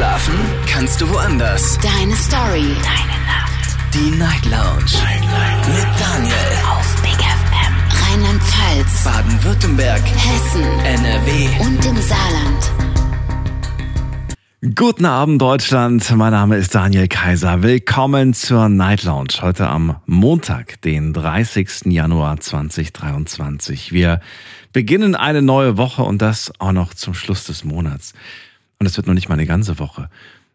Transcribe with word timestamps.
Schlafen 0.00 0.34
kannst 0.66 0.98
du 1.02 1.10
woanders. 1.10 1.78
Deine 1.82 2.16
Story. 2.16 2.74
Deine 2.82 3.18
Nacht. 3.26 3.76
Die 3.92 4.10
Night 4.16 4.46
Lounge. 4.46 4.96
Night, 5.04 5.20
Night. 5.20 5.68
Mit 5.68 6.00
Daniel. 6.00 6.34
Auf 6.70 7.02
Big 7.02 7.18
FM. 7.20 7.74
Rheinland-Pfalz. 8.08 9.04
Baden-Württemberg. 9.04 10.00
Hessen. 10.00 10.62
NRW. 10.86 11.48
Und 11.66 11.84
im 11.84 11.96
Saarland. 12.00 12.72
Guten 14.74 15.04
Abend 15.04 15.42
Deutschland, 15.42 16.10
mein 16.16 16.32
Name 16.32 16.56
ist 16.56 16.74
Daniel 16.74 17.06
Kaiser. 17.06 17.62
Willkommen 17.62 18.32
zur 18.32 18.70
Night 18.70 19.02
Lounge 19.02 19.42
heute 19.42 19.68
am 19.68 19.96
Montag, 20.06 20.80
den 20.80 21.12
30. 21.12 21.92
Januar 21.92 22.40
2023. 22.40 23.92
Wir 23.92 24.22
beginnen 24.72 25.14
eine 25.14 25.42
neue 25.42 25.76
Woche 25.76 26.04
und 26.04 26.22
das 26.22 26.52
auch 26.58 26.72
noch 26.72 26.94
zum 26.94 27.12
Schluss 27.12 27.44
des 27.44 27.64
Monats. 27.64 28.14
Und 28.80 28.86
es 28.86 28.96
wird 28.96 29.06
noch 29.06 29.12
nicht 29.12 29.28
mal 29.28 29.34
eine 29.34 29.44
ganze 29.44 29.78
Woche. 29.78 30.08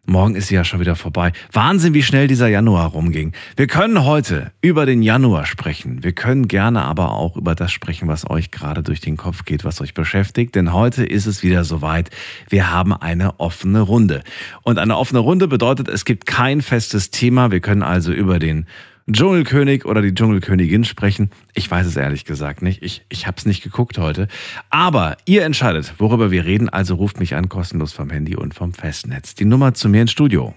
Morgen 0.07 0.33
ist 0.33 0.47
sie 0.47 0.55
ja 0.55 0.63
schon 0.63 0.79
wieder 0.79 0.95
vorbei. 0.95 1.31
Wahnsinn, 1.51 1.93
wie 1.93 2.01
schnell 2.01 2.27
dieser 2.27 2.47
Januar 2.47 2.87
rumging. 2.87 3.33
Wir 3.55 3.67
können 3.67 4.03
heute 4.03 4.51
über 4.61 4.87
den 4.87 5.03
Januar 5.03 5.45
sprechen. 5.45 6.03
Wir 6.03 6.11
können 6.11 6.47
gerne 6.47 6.81
aber 6.81 7.11
auch 7.11 7.37
über 7.37 7.53
das 7.53 7.71
sprechen, 7.71 8.07
was 8.07 8.27
euch 8.27 8.49
gerade 8.49 8.81
durch 8.81 8.99
den 8.99 9.15
Kopf 9.15 9.45
geht, 9.45 9.63
was 9.63 9.79
euch 9.79 9.93
beschäftigt. 9.93 10.55
Denn 10.55 10.73
heute 10.73 11.05
ist 11.05 11.27
es 11.27 11.43
wieder 11.43 11.63
soweit. 11.63 12.09
Wir 12.49 12.71
haben 12.71 12.93
eine 12.93 13.39
offene 13.39 13.81
Runde. 13.81 14.23
Und 14.63 14.79
eine 14.79 14.97
offene 14.97 15.19
Runde 15.19 15.47
bedeutet, 15.47 15.87
es 15.87 16.03
gibt 16.03 16.25
kein 16.25 16.63
festes 16.63 17.11
Thema. 17.11 17.51
Wir 17.51 17.59
können 17.59 17.83
also 17.83 18.11
über 18.11 18.39
den 18.39 18.65
Dschungelkönig 19.11 19.85
oder 19.85 20.01
die 20.01 20.15
Dschungelkönigin 20.15 20.83
sprechen. 20.83 21.29
Ich 21.53 21.69
weiß 21.69 21.85
es 21.85 21.95
ehrlich 21.95 22.25
gesagt 22.25 22.63
nicht. 22.63 22.81
Ich, 22.81 23.05
ich 23.09 23.27
habe 23.27 23.37
es 23.37 23.45
nicht 23.45 23.61
geguckt 23.61 23.99
heute. 23.99 24.27
Aber 24.71 25.17
ihr 25.25 25.43
entscheidet, 25.43 25.93
worüber 25.99 26.31
wir 26.31 26.45
reden. 26.45 26.69
Also 26.69 26.95
ruft 26.95 27.19
mich 27.19 27.35
an, 27.35 27.47
kostenlos 27.47 27.93
vom 27.93 28.09
Handy 28.09 28.35
und 28.35 28.55
vom 28.55 28.73
Festnetz. 28.73 29.35
Die 29.35 29.45
Nummer 29.45 29.75
zu 29.75 29.89
mir 29.89 30.01
ins 30.01 30.11
Studio. 30.11 30.55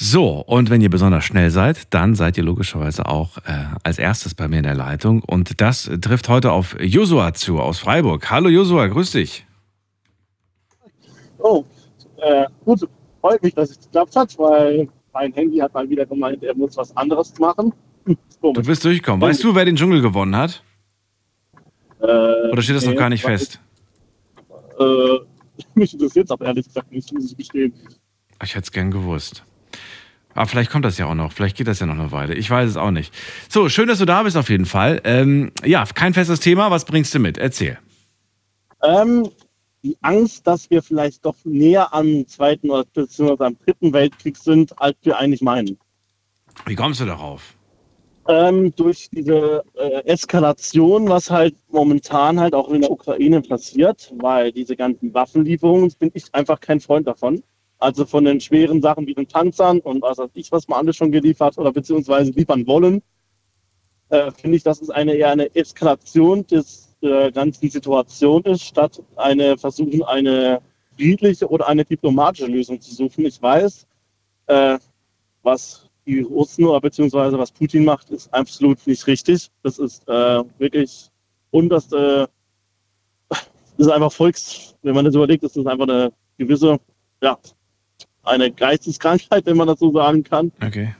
So, 0.00 0.40
und 0.40 0.70
wenn 0.70 0.80
ihr 0.80 0.90
besonders 0.90 1.24
schnell 1.24 1.50
seid, 1.50 1.92
dann 1.92 2.14
seid 2.14 2.36
ihr 2.36 2.44
logischerweise 2.44 3.06
auch 3.06 3.38
äh, 3.38 3.64
als 3.82 3.98
erstes 3.98 4.32
bei 4.32 4.46
mir 4.46 4.58
in 4.58 4.62
der 4.62 4.76
Leitung. 4.76 5.22
Und 5.22 5.60
das 5.60 5.90
trifft 6.00 6.28
heute 6.28 6.52
auf 6.52 6.76
Josua 6.80 7.34
zu 7.34 7.60
aus 7.60 7.80
Freiburg. 7.80 8.30
Hallo 8.30 8.48
Josua, 8.48 8.86
grüß 8.86 9.10
dich. 9.10 9.44
Oh, 11.38 11.64
äh, 12.18 12.46
gut, 12.64 12.88
freut 13.20 13.42
mich, 13.42 13.54
dass 13.54 13.70
es 13.70 13.80
geklappt 13.80 14.16
hat, 14.16 14.38
weil 14.38 14.88
mein 15.12 15.32
Handy 15.32 15.58
hat 15.58 15.74
mal 15.74 15.88
wieder 15.88 16.06
gemeint, 16.06 16.42
er 16.42 16.54
muss 16.54 16.76
was 16.76 16.96
anderes 16.96 17.36
machen. 17.38 17.72
du 18.42 18.52
bist 18.52 18.84
durchgekommen. 18.84 19.20
Weißt 19.20 19.42
du, 19.42 19.54
wer 19.54 19.64
den 19.64 19.76
Dschungel 19.76 20.00
gewonnen 20.00 20.36
hat? 20.36 20.62
Äh, 22.00 22.04
Oder 22.04 22.62
steht 22.62 22.76
das 22.76 22.84
nee, 22.84 22.92
noch 22.92 22.98
gar 22.98 23.08
nicht 23.08 23.22
fest? 23.22 23.60
Äh, 24.78 24.84
mich 25.74 25.92
interessiert 25.92 26.26
es 26.26 26.30
aber 26.30 26.46
ehrlich 26.46 26.66
gesagt 26.66 26.92
nicht, 26.92 27.12
muss 27.12 27.30
ich 27.30 27.36
gestehen. 27.36 27.72
Ich 28.42 28.54
hätte 28.54 28.64
es 28.64 28.72
gern 28.72 28.90
gewusst. 28.90 29.42
Aber 30.34 30.46
vielleicht 30.46 30.70
kommt 30.70 30.84
das 30.84 30.98
ja 30.98 31.06
auch 31.06 31.14
noch. 31.14 31.32
Vielleicht 31.32 31.56
geht 31.56 31.66
das 31.66 31.80
ja 31.80 31.86
noch 31.86 31.98
eine 31.98 32.12
Weile. 32.12 32.34
Ich 32.34 32.48
weiß 32.48 32.70
es 32.70 32.76
auch 32.76 32.92
nicht. 32.92 33.12
So, 33.48 33.68
schön, 33.68 33.88
dass 33.88 33.98
du 33.98 34.04
da 34.04 34.22
bist 34.22 34.36
auf 34.36 34.50
jeden 34.50 34.66
Fall. 34.66 35.00
Ähm, 35.02 35.50
ja, 35.64 35.84
kein 35.84 36.14
festes 36.14 36.38
Thema. 36.38 36.70
Was 36.70 36.84
bringst 36.84 37.12
du 37.12 37.18
mit? 37.18 37.38
Erzähl. 37.38 37.78
Ähm, 38.84 39.28
die 39.82 39.96
Angst, 40.00 40.46
dass 40.46 40.70
wir 40.70 40.82
vielleicht 40.82 41.24
doch 41.24 41.36
näher 41.44 41.92
am 41.94 42.26
Zweiten 42.26 42.70
oder 42.70 42.84
beziehungsweise 42.84 43.46
am 43.46 43.58
Dritten 43.58 43.92
Weltkrieg 43.92 44.36
sind, 44.36 44.78
als 44.80 44.96
wir 45.02 45.18
eigentlich 45.18 45.42
meinen. 45.42 45.78
Wie 46.66 46.74
kommst 46.74 47.00
du 47.00 47.04
darauf? 47.04 47.54
Ähm, 48.26 48.74
durch 48.76 49.08
diese 49.10 49.64
äh, 49.74 50.04
Eskalation, 50.04 51.08
was 51.08 51.30
halt 51.30 51.54
momentan 51.70 52.38
halt 52.38 52.54
auch 52.54 52.68
in 52.68 52.82
der 52.82 52.90
Ukraine 52.90 53.40
passiert, 53.40 54.12
weil 54.18 54.52
diese 54.52 54.76
ganzen 54.76 55.14
Waffenlieferungen, 55.14 55.90
bin 55.98 56.10
ich 56.12 56.24
einfach 56.34 56.60
kein 56.60 56.80
Freund 56.80 57.06
davon. 57.06 57.42
Also 57.78 58.04
von 58.04 58.24
den 58.24 58.40
schweren 58.40 58.82
Sachen 58.82 59.06
wie 59.06 59.14
den 59.14 59.26
Panzern 59.26 59.78
und 59.80 60.02
was 60.02 60.18
weiß 60.18 60.30
ich, 60.34 60.52
was 60.52 60.68
man 60.68 60.80
alles 60.80 60.96
schon 60.96 61.12
geliefert 61.12 61.56
oder 61.56 61.72
beziehungsweise 61.72 62.32
liefern 62.32 62.66
wollen, 62.66 63.02
äh, 64.10 64.30
finde 64.32 64.56
ich, 64.56 64.62
das 64.62 64.80
ist 64.80 64.90
eine 64.90 65.14
eher 65.14 65.30
eine 65.30 65.54
Eskalation 65.54 66.46
des 66.46 66.87
der 67.02 67.30
ganzen 67.32 67.70
Situation 67.70 68.42
ist, 68.44 68.64
statt 68.64 69.02
eine 69.16 69.56
versuchen, 69.56 70.02
eine 70.04 70.60
friedliche 70.96 71.48
oder 71.48 71.68
eine 71.68 71.84
diplomatische 71.84 72.46
Lösung 72.46 72.80
zu 72.80 72.94
suchen. 72.94 73.24
Ich 73.24 73.40
weiß, 73.40 73.86
äh, 74.46 74.78
was 75.42 75.88
die 76.06 76.20
Russen 76.20 76.64
oder 76.64 76.80
beziehungsweise 76.80 77.38
was 77.38 77.52
Putin 77.52 77.84
macht, 77.84 78.10
ist 78.10 78.32
absolut 78.32 78.84
nicht 78.86 79.06
richtig. 79.06 79.50
Das 79.62 79.78
ist 79.78 80.08
äh, 80.08 80.42
wirklich 80.58 81.10
unterste, 81.50 82.28
ist 83.76 83.90
einfach 83.90 84.12
Volks, 84.12 84.74
wenn 84.82 84.94
man 84.94 85.04
das 85.04 85.14
überlegt, 85.14 85.44
ist 85.44 85.56
das 85.56 85.66
einfach 85.66 85.86
eine 85.86 86.12
gewisse, 86.38 86.78
ja, 87.22 87.38
eine 88.24 88.50
Geisteskrankheit, 88.50 89.46
wenn 89.46 89.56
man 89.56 89.68
das 89.68 89.78
so 89.78 89.92
sagen 89.92 90.24
kann. 90.24 90.50
Okay. 90.64 90.94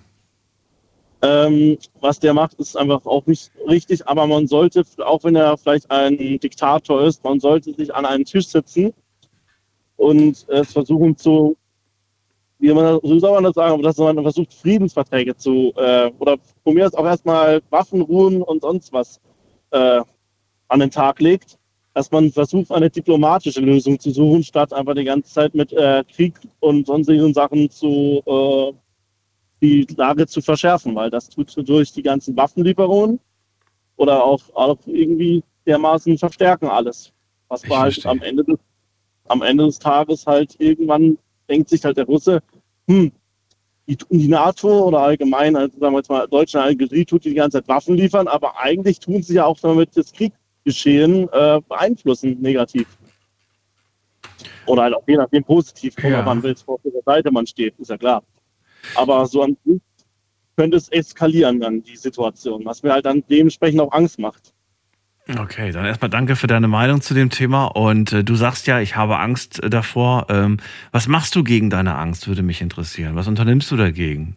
Ähm, 1.21 1.79
was 2.01 2.21
der 2.21 2.33
macht, 2.33 2.55
ist 2.55 2.77
einfach 2.77 3.05
auch 3.05 3.27
nicht 3.27 3.51
richtig, 3.67 4.07
aber 4.07 4.27
man 4.29 4.47
sollte, 4.47 4.85
auch 5.05 5.25
wenn 5.25 5.35
er 5.35 5.57
vielleicht 5.59 5.91
ein 5.91 6.39
Diktator 6.39 7.03
ist, 7.03 7.25
man 7.25 7.41
sollte 7.41 7.75
sich 7.75 7.93
an 7.93 8.07
einen 8.07 8.25
Tisch 8.25 8.47
setzen 8.47 8.95
und 9.97 10.49
es 10.49 10.73
versuchen 10.73 11.17
zu, 11.17 11.57
wie 12.61 12.73
man 12.73 13.01
so 13.03 13.19
soll 13.19 13.33
man 13.33 13.45
das 13.45 13.55
sagen, 13.55 13.75
aber 13.75 13.83
dass 13.83 13.97
man 13.97 14.23
versucht, 14.23 14.55
Friedensverträge 14.55 15.37
zu, 15.37 15.73
äh, 15.77 16.13
oder 16.21 16.37
von 16.63 16.75
mir 16.75 16.87
aus 16.87 16.95
auch 16.95 17.05
erstmal 17.05 17.63
Waffenruhen 17.71 18.41
und 18.43 18.63
sonst 18.63 18.93
was 18.93 19.21
äh, 19.73 20.01
an 20.69 20.81
den 20.81 20.91
Tag 20.91 21.19
legt, 21.19 21.59
dass 21.95 22.13
man 22.13 22.31
versucht, 22.31 22.71
eine 22.71 22.91
diplomatische 22.91 23.61
Lösung 23.61 23.99
zu 23.99 24.13
suchen, 24.13 24.45
statt 24.45 24.73
einfach 24.73 24.95
die 24.95 25.05
ganze 25.05 25.33
Zeit 25.33 25.55
mit 25.57 25.73
äh, 25.73 26.05
Krieg 26.05 26.39
und 26.61 26.87
sonstigen 26.87 27.35
Sachen 27.35 27.69
zu 27.71 28.23
äh, 28.25 28.73
die 29.61 29.87
Lage 29.97 30.27
zu 30.27 30.41
verschärfen, 30.41 30.95
weil 30.95 31.11
das 31.11 31.29
tut 31.29 31.53
durch 31.69 31.93
die 31.93 32.03
ganzen 32.03 32.37
Waffenlieferungen 32.37 33.21
oder 33.97 34.25
auch, 34.25 34.43
auch 34.55 34.79
irgendwie 34.87 35.43
dermaßen 35.67 36.19
verstärken 36.19 36.67
alles. 36.67 37.13
Was 37.49 37.69
war 37.69 37.83
halt 37.83 38.07
am 38.07 38.21
Ende, 38.23 38.45
des, 38.45 38.59
am 39.27 39.43
Ende 39.43 39.67
des 39.67 39.79
Tages 39.79 40.27
halt 40.27 40.55
irgendwann 40.59 41.19
denkt 41.49 41.71
sich 41.71 41.85
halt 41.85 41.97
der 41.97 42.05
Russe, 42.05 42.43
hm, 42.87 43.11
die, 43.87 43.97
die 44.11 44.29
NATO 44.29 44.87
oder 44.87 45.01
allgemein, 45.01 45.57
also 45.57 45.79
sagen 45.79 45.95
wir 45.95 45.99
jetzt 45.99 46.11
mal, 46.11 46.29
Deutschland 46.29 46.67
allgemein 46.67 47.07
tut 47.07 47.25
die 47.25 47.35
ganze 47.35 47.59
Zeit 47.59 47.69
Waffen 47.69 47.97
liefern, 47.97 48.29
aber 48.29 48.59
eigentlich 48.59 49.01
tun 49.01 49.23
sie 49.23 49.35
ja 49.35 49.47
auch 49.47 49.59
damit 49.59 49.97
das 49.97 50.13
Kriegsgeschehen 50.13 51.29
äh, 51.33 51.61
beeinflussen, 51.67 52.39
negativ. 52.41 52.87
Oder 54.67 54.83
halt 54.83 54.95
auch 54.95 55.05
je 55.07 55.17
nachdem 55.17 55.43
positiv, 55.43 55.95
ja. 56.03 56.23
man 56.23 56.43
will, 56.43 56.55
auf 56.67 56.81
welcher 56.85 57.03
Seite 57.05 57.31
man 57.31 57.47
steht, 57.47 57.75
ist 57.79 57.89
ja 57.89 57.97
klar. 57.97 58.23
Aber 58.95 59.27
so 59.27 59.43
an 59.43 59.57
sich 59.65 59.81
könnte 60.57 60.77
es 60.77 60.89
eskalieren 60.89 61.61
dann, 61.61 61.83
die 61.83 61.97
Situation, 61.97 62.65
was 62.65 62.83
mir 62.83 62.93
halt 62.93 63.07
dann 63.07 63.23
dementsprechend 63.31 63.81
auch 63.81 63.93
Angst 63.93 64.19
macht. 64.19 64.53
Okay, 65.37 65.73
dann 65.73 65.85
erstmal 65.85 66.09
danke 66.09 66.37
für 66.37 66.47
deine 66.47 66.69
Meinung 66.69 67.03
zu 67.03 67.13
dem 67.13 67.29
Thema. 67.29 67.67
Und 67.67 68.13
äh, 68.13 68.25
du 68.25 68.35
sagst 68.35 68.67
ja, 68.67 68.81
ich 68.81 68.97
habe 68.97 69.19
Angst 69.19 69.63
äh, 69.63 69.69
davor. 69.69 70.27
Ähm, 70.31 70.57
was 70.91 71.07
machst 71.07 71.37
du 71.37 71.45
gegen 71.45 71.69
deine 71.69 71.97
Angst, 71.97 72.29
würde 72.29 72.43
mich 72.43 72.63
interessieren. 72.63 73.15
Was 73.15 73.29
unternimmst 73.29 73.71
du 73.71 73.77
dagegen? 73.77 74.37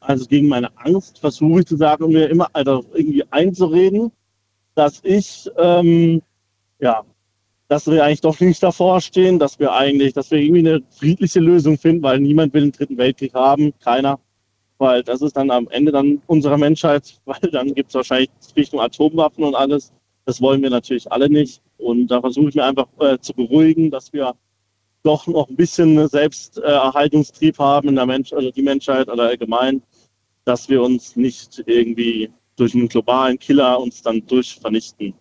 Also 0.00 0.26
gegen 0.26 0.48
meine 0.48 0.76
Angst 0.78 1.20
versuche 1.20 1.60
ich 1.60 1.66
zu 1.66 1.76
sagen, 1.76 2.08
mir 2.08 2.28
immer 2.28 2.48
also 2.52 2.84
irgendwie 2.92 3.24
einzureden, 3.30 4.10
dass 4.74 5.00
ich 5.04 5.48
ähm, 5.56 6.20
ja 6.80 7.04
dass 7.68 7.86
wir 7.86 8.04
eigentlich 8.04 8.20
doch 8.20 8.38
nicht 8.40 8.62
davor 8.62 9.00
stehen, 9.00 9.38
dass 9.38 9.58
wir 9.58 9.72
eigentlich, 9.72 10.12
dass 10.12 10.30
wir 10.30 10.38
irgendwie 10.38 10.68
eine 10.68 10.82
friedliche 10.90 11.40
Lösung 11.40 11.78
finden, 11.78 12.02
weil 12.02 12.20
niemand 12.20 12.52
will 12.52 12.62
einen 12.62 12.72
dritten 12.72 12.98
Weltkrieg 12.98 13.34
haben, 13.34 13.72
keiner. 13.80 14.20
Weil 14.78 15.02
das 15.02 15.22
ist 15.22 15.36
dann 15.36 15.50
am 15.50 15.68
Ende 15.68 15.92
dann 15.92 16.20
unserer 16.26 16.58
Menschheit, 16.58 17.20
weil 17.24 17.50
dann 17.50 17.74
gibt 17.74 17.88
es 17.88 17.94
wahrscheinlich 17.94 18.30
Richtung 18.56 18.80
Atomwaffen 18.80 19.44
und 19.44 19.54
alles. 19.54 19.92
Das 20.26 20.40
wollen 20.40 20.62
wir 20.62 20.70
natürlich 20.70 21.10
alle 21.10 21.28
nicht. 21.28 21.62
Und 21.78 22.08
da 22.08 22.20
versuche 22.20 22.48
ich 22.48 22.54
mir 22.54 22.64
einfach 22.64 22.88
äh, 23.00 23.18
zu 23.18 23.32
beruhigen, 23.34 23.90
dass 23.90 24.12
wir 24.12 24.34
doch 25.02 25.26
noch 25.26 25.48
ein 25.48 25.56
bisschen 25.56 26.08
Selbsterhaltungstrieb 26.08 27.58
haben 27.58 27.88
in 27.88 27.96
der 27.96 28.06
Mensch, 28.06 28.32
also 28.32 28.50
die 28.50 28.62
Menschheit 28.62 29.08
oder 29.08 29.24
allgemein, 29.24 29.82
dass 30.44 30.68
wir 30.68 30.82
uns 30.82 31.14
nicht 31.14 31.62
irgendwie 31.66 32.30
durch 32.56 32.74
einen 32.74 32.88
globalen 32.88 33.38
Killer 33.38 33.78
uns 33.80 34.02
dann 34.02 34.26
durchvernichten. 34.26 35.14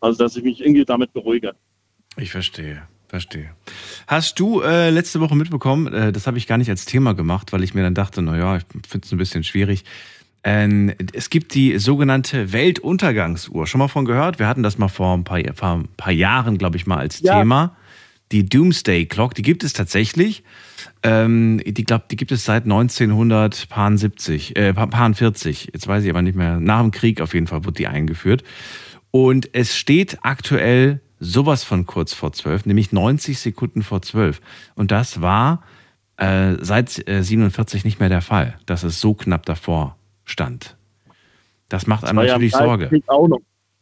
Also 0.00 0.24
dass 0.24 0.36
ich 0.36 0.42
mich 0.42 0.60
irgendwie 0.60 0.84
damit 0.84 1.12
beruhige. 1.12 1.54
Ich 2.16 2.30
verstehe. 2.30 2.82
Verstehe. 3.08 3.50
Hast 4.06 4.40
du 4.40 4.62
äh, 4.62 4.88
letzte 4.88 5.20
Woche 5.20 5.36
mitbekommen, 5.36 5.92
äh, 5.92 6.12
das 6.12 6.26
habe 6.26 6.38
ich 6.38 6.46
gar 6.46 6.56
nicht 6.56 6.70
als 6.70 6.86
Thema 6.86 7.12
gemacht, 7.12 7.52
weil 7.52 7.62
ich 7.62 7.74
mir 7.74 7.82
dann 7.82 7.94
dachte, 7.94 8.22
naja, 8.22 8.56
ich 8.56 8.64
finde 8.88 9.06
es 9.06 9.12
ein 9.12 9.18
bisschen 9.18 9.44
schwierig. 9.44 9.84
Ähm, 10.44 10.92
es 11.12 11.28
gibt 11.28 11.54
die 11.54 11.78
sogenannte 11.78 12.52
Weltuntergangsuhr. 12.52 13.66
Schon 13.66 13.80
mal 13.80 13.88
von 13.88 14.06
gehört? 14.06 14.38
Wir 14.38 14.48
hatten 14.48 14.62
das 14.62 14.78
mal 14.78 14.88
vor 14.88 15.14
ein 15.14 15.24
paar, 15.24 15.40
vor 15.54 15.76
ein 15.76 15.88
paar 15.96 16.12
Jahren, 16.12 16.56
glaube 16.56 16.78
ich, 16.78 16.86
mal 16.86 16.96
als 16.96 17.20
ja. 17.20 17.38
Thema. 17.38 17.76
Die 18.32 18.48
Doomsday 18.48 19.04
Clock, 19.04 19.34
die 19.34 19.42
gibt 19.42 19.62
es 19.62 19.74
tatsächlich. 19.74 20.42
Ähm, 21.02 21.60
die, 21.64 21.84
glaub, 21.84 22.08
die 22.08 22.16
gibt 22.16 22.32
es 22.32 22.46
seit 22.46 22.64
1970, 22.64 24.56
äh, 24.56 24.72
40. 24.72 25.68
Jetzt 25.72 25.86
weiß 25.86 26.02
ich 26.02 26.10
aber 26.10 26.22
nicht 26.22 26.34
mehr. 26.34 26.58
Nach 26.58 26.80
dem 26.80 26.92
Krieg 26.92 27.20
auf 27.20 27.34
jeden 27.34 27.46
Fall 27.46 27.64
wurde 27.64 27.74
die 27.74 27.88
eingeführt. 27.88 28.42
Und 29.10 29.50
es 29.52 29.76
steht 29.76 30.18
aktuell 30.22 31.02
sowas 31.22 31.64
von 31.64 31.86
kurz 31.86 32.12
vor 32.12 32.32
zwölf, 32.32 32.66
nämlich 32.66 32.92
90 32.92 33.38
Sekunden 33.38 33.82
vor 33.82 34.02
zwölf. 34.02 34.40
Und 34.74 34.90
das 34.90 35.22
war 35.22 35.62
äh, 36.16 36.56
seit 36.60 37.08
äh, 37.08 37.22
47 37.22 37.84
nicht 37.84 38.00
mehr 38.00 38.08
der 38.08 38.22
Fall, 38.22 38.58
dass 38.66 38.82
es 38.82 39.00
so 39.00 39.14
knapp 39.14 39.46
davor 39.46 39.96
stand. 40.24 40.76
Das 41.68 41.86
macht 41.86 42.04
einem 42.04 42.18
ja 42.18 42.32
natürlich 42.32 42.52
Sorge. 42.52 42.90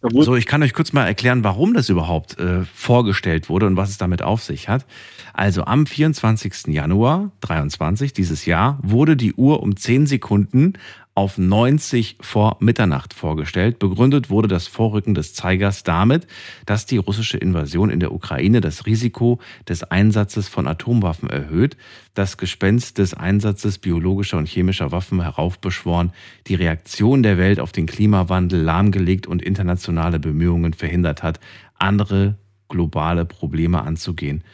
So, 0.02 0.34
ich 0.34 0.46
kann 0.46 0.62
euch 0.62 0.72
kurz 0.72 0.94
mal 0.94 1.06
erklären, 1.06 1.44
warum 1.44 1.74
das 1.74 1.90
überhaupt 1.90 2.38
äh, 2.38 2.62
vorgestellt 2.74 3.50
wurde 3.50 3.66
und 3.66 3.76
was 3.76 3.90
es 3.90 3.98
damit 3.98 4.22
auf 4.22 4.42
sich 4.42 4.68
hat. 4.68 4.86
Also 5.34 5.64
am 5.64 5.84
24. 5.86 6.68
Januar 6.68 7.32
23 7.40 8.14
dieses 8.14 8.46
Jahr 8.46 8.78
wurde 8.82 9.14
die 9.14 9.34
Uhr 9.34 9.62
um 9.62 9.76
10 9.76 10.06
Sekunden 10.06 10.74
auf 11.14 11.38
90 11.38 12.18
vor 12.20 12.56
Mitternacht 12.60 13.14
vorgestellt. 13.14 13.78
Begründet 13.78 14.30
wurde 14.30 14.48
das 14.48 14.68
Vorrücken 14.68 15.14
des 15.14 15.34
Zeigers 15.34 15.82
damit, 15.82 16.26
dass 16.66 16.86
die 16.86 16.98
russische 16.98 17.36
Invasion 17.36 17.90
in 17.90 18.00
der 18.00 18.12
Ukraine 18.12 18.60
das 18.60 18.86
Risiko 18.86 19.40
des 19.68 19.82
Einsatzes 19.82 20.48
von 20.48 20.68
Atomwaffen 20.68 21.28
erhöht, 21.28 21.76
das 22.14 22.38
Gespenst 22.38 22.98
des 22.98 23.12
Einsatzes 23.12 23.78
biologischer 23.78 24.38
und 24.38 24.48
chemischer 24.48 24.92
Waffen 24.92 25.20
heraufbeschworen, 25.20 26.12
die 26.46 26.54
Reaktion 26.54 27.22
der 27.22 27.38
Welt 27.38 27.60
auf 27.60 27.72
den 27.72 27.86
Klimawandel 27.86 28.62
lahmgelegt 28.62 29.26
und 29.26 29.42
internationale 29.42 30.20
Bemühungen 30.20 30.74
verhindert 30.74 31.22
hat, 31.22 31.40
andere 31.76 32.38
globale 32.68 33.24
Probleme 33.24 33.82
anzugehen. 33.82 34.44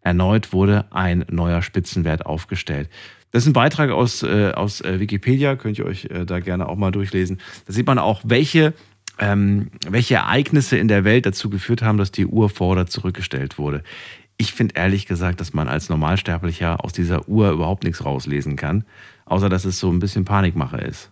Erneut 0.00 0.52
wurde 0.52 0.86
ein 0.92 1.24
neuer 1.30 1.62
Spitzenwert 1.62 2.26
aufgestellt. 2.26 2.88
Das 3.32 3.42
ist 3.42 3.48
ein 3.48 3.52
Beitrag 3.52 3.90
aus, 3.90 4.22
äh, 4.22 4.52
aus 4.54 4.80
äh, 4.80 5.00
Wikipedia, 5.00 5.56
könnt 5.56 5.78
ihr 5.78 5.86
euch 5.86 6.06
äh, 6.06 6.24
da 6.24 6.40
gerne 6.40 6.68
auch 6.68 6.76
mal 6.76 6.90
durchlesen. 6.90 7.40
Da 7.66 7.72
sieht 7.72 7.86
man 7.86 7.98
auch, 7.98 8.22
welche, 8.24 8.72
ähm, 9.18 9.70
welche 9.88 10.14
Ereignisse 10.14 10.78
in 10.78 10.88
der 10.88 11.04
Welt 11.04 11.26
dazu 11.26 11.50
geführt 11.50 11.82
haben, 11.82 11.98
dass 11.98 12.12
die 12.12 12.26
Uhr 12.26 12.48
vor 12.48 12.72
oder 12.72 12.86
zurückgestellt 12.86 13.58
wurde. 13.58 13.82
Ich 14.38 14.52
finde 14.52 14.74
ehrlich 14.76 15.06
gesagt, 15.06 15.40
dass 15.40 15.54
man 15.54 15.68
als 15.68 15.88
Normalsterblicher 15.88 16.84
aus 16.84 16.92
dieser 16.92 17.28
Uhr 17.28 17.50
überhaupt 17.50 17.84
nichts 17.84 18.04
rauslesen 18.04 18.56
kann, 18.56 18.84
außer 19.24 19.48
dass 19.48 19.64
es 19.64 19.78
so 19.78 19.90
ein 19.90 19.98
bisschen 19.98 20.24
Panikmache 20.24 20.78
ist. 20.78 21.10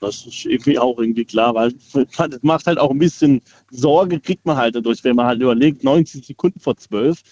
Das 0.00 0.26
ist 0.26 0.44
irgendwie 0.44 0.78
auch 0.78 0.98
irgendwie 0.98 1.24
klar, 1.24 1.54
weil 1.54 1.72
das 2.16 2.42
macht 2.42 2.66
halt 2.66 2.78
auch 2.78 2.90
ein 2.90 2.98
bisschen 2.98 3.40
Sorge, 3.70 4.20
kriegt 4.20 4.44
man 4.44 4.56
halt 4.56 4.76
dadurch, 4.76 5.02
wenn 5.02 5.16
man 5.16 5.26
halt 5.26 5.40
überlegt, 5.40 5.82
90 5.82 6.26
Sekunden 6.26 6.60
vor 6.60 6.76
12. 6.76 7.22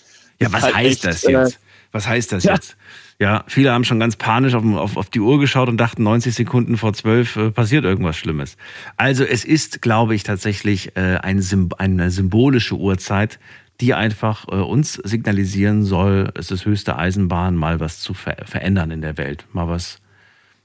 Ja, 0.40 0.52
was 0.52 0.62
halt 0.62 0.74
heißt 0.74 0.90
echt, 0.90 1.04
das 1.04 1.24
äh, 1.24 1.32
jetzt? 1.32 1.58
Was 1.92 2.08
heißt 2.08 2.32
das 2.32 2.44
ja. 2.44 2.54
jetzt? 2.54 2.76
Ja, 3.18 3.44
viele 3.46 3.70
haben 3.72 3.84
schon 3.84 4.00
ganz 4.00 4.16
panisch 4.16 4.54
auf, 4.54 4.64
auf, 4.64 4.96
auf 4.96 5.10
die 5.10 5.20
Uhr 5.20 5.38
geschaut 5.38 5.68
und 5.68 5.76
dachten, 5.76 6.02
90 6.02 6.34
Sekunden 6.34 6.76
vor 6.76 6.92
12 6.94 7.36
äh, 7.36 7.50
passiert 7.50 7.84
irgendwas 7.84 8.16
Schlimmes. 8.16 8.56
Also 8.96 9.24
es 9.24 9.44
ist, 9.44 9.82
glaube 9.82 10.14
ich, 10.14 10.22
tatsächlich 10.22 10.96
äh, 10.96 11.18
ein, 11.18 11.40
Symb- 11.40 11.74
eine 11.78 12.10
symbolische 12.10 12.74
Uhrzeit, 12.76 13.38
die 13.80 13.94
einfach 13.94 14.48
äh, 14.48 14.56
uns 14.56 14.94
signalisieren 14.94 15.84
soll, 15.84 16.32
es 16.34 16.50
ist 16.50 16.64
höchste 16.64 16.98
Eisenbahn, 16.98 17.56
mal 17.56 17.78
was 17.78 18.00
zu 18.00 18.14
ver 18.14 18.36
verändern 18.46 18.90
in 18.90 19.02
der 19.02 19.18
Welt, 19.18 19.46
mal 19.52 19.68
was 19.68 20.00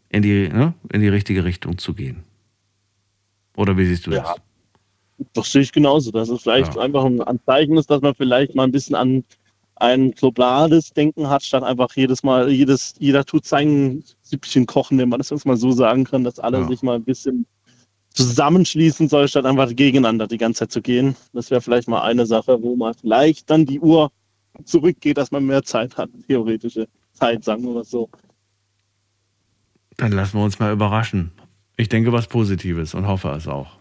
in 0.09 0.21
die, 0.21 0.47
ne, 0.47 0.73
in 0.91 1.01
die 1.01 1.07
richtige 1.09 1.43
Richtung 1.43 1.77
zu 1.77 1.93
gehen. 1.93 2.23
Oder 3.55 3.77
wie 3.77 3.85
siehst 3.85 4.07
du 4.07 4.11
Ja. 4.11 4.21
das? 4.21 4.35
Das 5.33 5.51
sehe 5.51 5.63
ich 5.63 5.71
genauso, 5.71 6.11
dass 6.11 6.29
es 6.29 6.43
vielleicht 6.43 6.75
Ja. 6.75 6.81
einfach 6.81 7.03
ein 7.03 7.39
Zeichen 7.45 7.75
ist, 7.75 7.89
dass 7.89 8.01
man 8.01 8.13
vielleicht 8.15 8.55
mal 8.55 8.63
ein 8.63 8.71
bisschen 8.71 8.95
an 8.95 9.23
ein 9.79 10.11
globales 10.11 10.91
Denken 10.91 11.29
hat, 11.29 11.43
statt 11.43 11.63
einfach 11.63 11.95
jedes 11.95 12.23
Mal, 12.23 12.49
jedes, 12.49 12.95
jeder 12.99 13.25
tut 13.25 13.45
sein 13.45 14.03
Süppchen 14.23 14.65
kochen, 14.65 14.97
wenn 14.97 15.09
man 15.09 15.19
das 15.19 15.29
jetzt 15.29 15.45
mal 15.45 15.57
so 15.57 15.71
sagen 15.71 16.03
kann, 16.03 16.23
dass 16.23 16.39
alle 16.39 16.59
Ja. 16.59 16.67
sich 16.67 16.81
mal 16.81 16.95
ein 16.95 17.03
bisschen 17.03 17.45
zusammenschließen 18.13 19.07
soll, 19.09 19.27
statt 19.27 19.45
einfach 19.45 19.75
gegeneinander 19.75 20.27
die 20.27 20.37
ganze 20.39 20.59
Zeit 20.59 20.71
zu 20.71 20.81
gehen. 20.81 21.15
Das 21.33 21.51
wäre 21.51 21.61
vielleicht 21.61 21.87
mal 21.87 22.01
eine 22.01 22.25
Sache, 22.25 22.61
wo 22.61 22.75
man 22.75 22.93
vielleicht 22.95 23.49
dann 23.49 23.65
die 23.65 23.79
Uhr 23.79 24.11
zurückgeht, 24.65 25.17
dass 25.17 25.29
man 25.31 25.45
mehr 25.45 25.63
Zeit 25.63 25.97
hat, 25.97 26.09
theoretische 26.27 26.87
Zeit, 27.13 27.43
sagen 27.43 27.63
wir 27.63 27.73
mal 27.73 27.83
so. 27.83 28.09
Dann 29.97 30.11
lassen 30.11 30.37
wir 30.37 30.43
uns 30.43 30.59
mal 30.59 30.71
überraschen. 30.73 31.31
Ich 31.75 31.89
denke 31.89 32.11
was 32.11 32.27
Positives 32.27 32.95
und 32.95 33.07
hoffe 33.07 33.29
es 33.29 33.47
auch. 33.47 33.76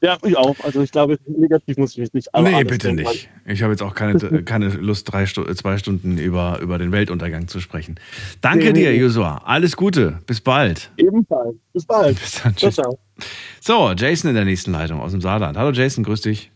Ja, 0.00 0.16
ich 0.24 0.36
auch. 0.36 0.54
Also 0.62 0.80
ich 0.82 0.92
glaube, 0.92 1.18
negativ 1.26 1.76
muss 1.76 1.92
ich 1.92 1.98
mich 1.98 2.12
nicht 2.12 2.34
aber 2.34 2.48
nee, 2.48 2.62
bitte 2.62 2.92
nicht. 2.92 3.28
Ich 3.46 3.62
habe 3.62 3.72
jetzt 3.72 3.82
auch 3.82 3.94
keine, 3.94 4.16
keine 4.44 4.68
Lust, 4.68 5.12
drei 5.12 5.24
zwei 5.26 5.78
Stunden 5.78 6.18
über, 6.18 6.60
über 6.60 6.78
den 6.78 6.92
Weltuntergang 6.92 7.48
zu 7.48 7.60
sprechen. 7.60 7.98
Danke 8.40 8.66
Nee, 8.66 8.72
dir, 8.74 8.90
nee. 8.90 8.98
Josua. 8.98 9.42
Alles 9.44 9.76
Gute. 9.76 10.20
Bis 10.26 10.40
bald. 10.40 10.90
Ebenfalls. 10.96 11.56
Bis 11.72 11.84
bald. 11.84 12.16
Bis 12.20 12.42
dann. 12.42 12.56
Ciao, 12.56 12.70
Tschüss. 12.70 12.76
ciao. 12.76 12.98
So, 13.60 13.92
Jason 13.92 14.28
in 14.30 14.36
der 14.36 14.44
nächsten 14.44 14.70
Leitung 14.70 15.00
aus 15.00 15.10
dem 15.10 15.20
Saarland. 15.20 15.56
Hallo 15.58 15.72
Jason, 15.72 16.04
grüß 16.04 16.20
dich. 16.20 16.50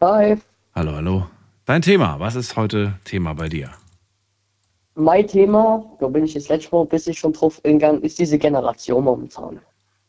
Hi, 0.00 0.36
Hallo, 0.74 0.92
hallo. 0.92 1.26
Dein 1.66 1.82
Thema, 1.82 2.20
was 2.20 2.34
ist 2.34 2.56
heute 2.56 2.94
Thema 3.04 3.34
bei 3.34 3.48
dir? 3.48 3.70
mein 4.96 5.26
Thema, 5.26 5.84
da 5.98 6.06
bin 6.06 6.24
ich 6.24 6.34
jetzt 6.34 6.48
letztes 6.48 6.70
Mal 6.70 6.82
ein 6.82 6.88
bisschen 6.88 7.14
schon 7.14 7.32
drauf 7.32 7.60
eingegangen, 7.64 8.02
ist 8.02 8.16
diese 8.18 8.38
Generation 8.38 9.02
momentan. 9.02 9.58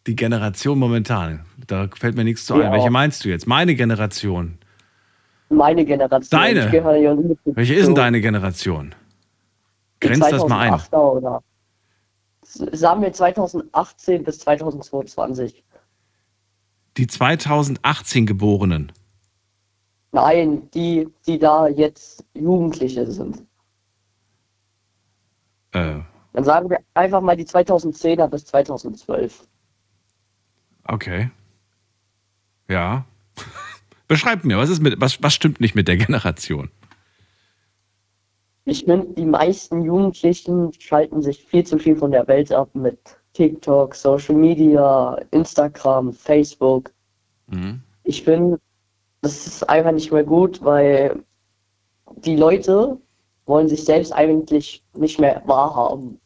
Die 0.08 0.16
Generation 0.16 0.78
momentan. 0.78 1.46
Da 1.68 1.88
fällt 1.96 2.16
mir 2.16 2.24
nichts 2.24 2.46
zu 2.46 2.56
ein. 2.56 2.62
Ja. 2.62 2.72
Welche 2.72 2.92
meinst 2.92 3.26
du 3.26 3.30
jetzt? 3.30 3.48
Meine 3.48 3.76
Generation. 3.76 4.58
Meine 5.50 5.86
Generation. 5.86 6.40
Deine? 6.40 6.72
Ja 6.72 7.18
Welche 7.46 7.74
ist 7.74 7.88
denn 7.88 7.96
deine 7.96 8.22
Generation? 8.22 8.94
Grenz 10.00 10.30
das 10.30 10.48
mal 10.48 10.60
ein. 10.60 10.74
2008er 10.74 10.98
Oder 10.98 11.44
sagen 12.46 13.02
wir 13.02 13.12
2018 13.12 14.24
bis 14.24 14.40
2022. 14.40 15.64
Die 16.98 17.08
2018 17.08 18.26
Geborenen. 18.26 18.92
Nein, 20.12 20.70
die, 20.74 21.10
die 21.28 21.40
da 21.40 21.68
jetzt 21.68 22.24
Jugendliche 22.34 23.06
sind. 23.12 23.44
Äh, 25.74 26.00
Dann 26.32 26.44
sagen 26.44 26.70
wir 26.70 26.80
einfach 26.94 27.20
mal 27.20 27.36
die 27.36 27.44
2010er 27.46 28.28
bis 28.28 28.46
2012. 28.46 29.46
okay. 30.86 31.30
Ja. 32.70 33.06
Beschreib 34.08 34.44
mir, 34.44 34.58
was 34.58 34.70
ist 34.70 34.82
mit, 34.82 35.00
was, 35.00 35.22
was 35.22 35.34
stimmt 35.34 35.60
nicht 35.60 35.76
mit 35.76 35.88
der 35.88 35.98
Generation? 35.98 36.70
Ich 38.66 38.86
finde, 38.86 39.14
die 39.14 39.26
meisten 39.26 39.84
Jugendlichen 39.84 40.72
schalten 40.80 41.22
sich 41.22 41.44
viel 41.44 41.64
zu 41.64 41.78
viel 41.78 41.96
von 41.96 42.12
der 42.12 42.28
Welt 42.28 42.52
ab 42.52 42.70
mit 42.74 42.98
TikTok, 43.34 43.94
Social 43.94 44.36
Media, 44.36 45.18
Instagram, 45.32 46.14
Facebook. 46.14 46.92
Mhm. 47.48 47.82
Ich 48.04 48.24
finde, 48.24 48.60
das 49.22 49.46
ist 49.46 49.70
einfach 49.70 49.92
nicht 49.92 50.12
mehr 50.12 50.24
gut, 50.24 50.64
weil 50.64 51.24
die 52.18 52.36
Leute 52.36 52.98
wollen 53.46 53.68
sich 53.68 53.84
selbst 53.84 54.12
eigentlich 54.12 54.84
nicht 54.96 55.20
mehr 55.20 55.44
wahrhaben. 55.46 56.20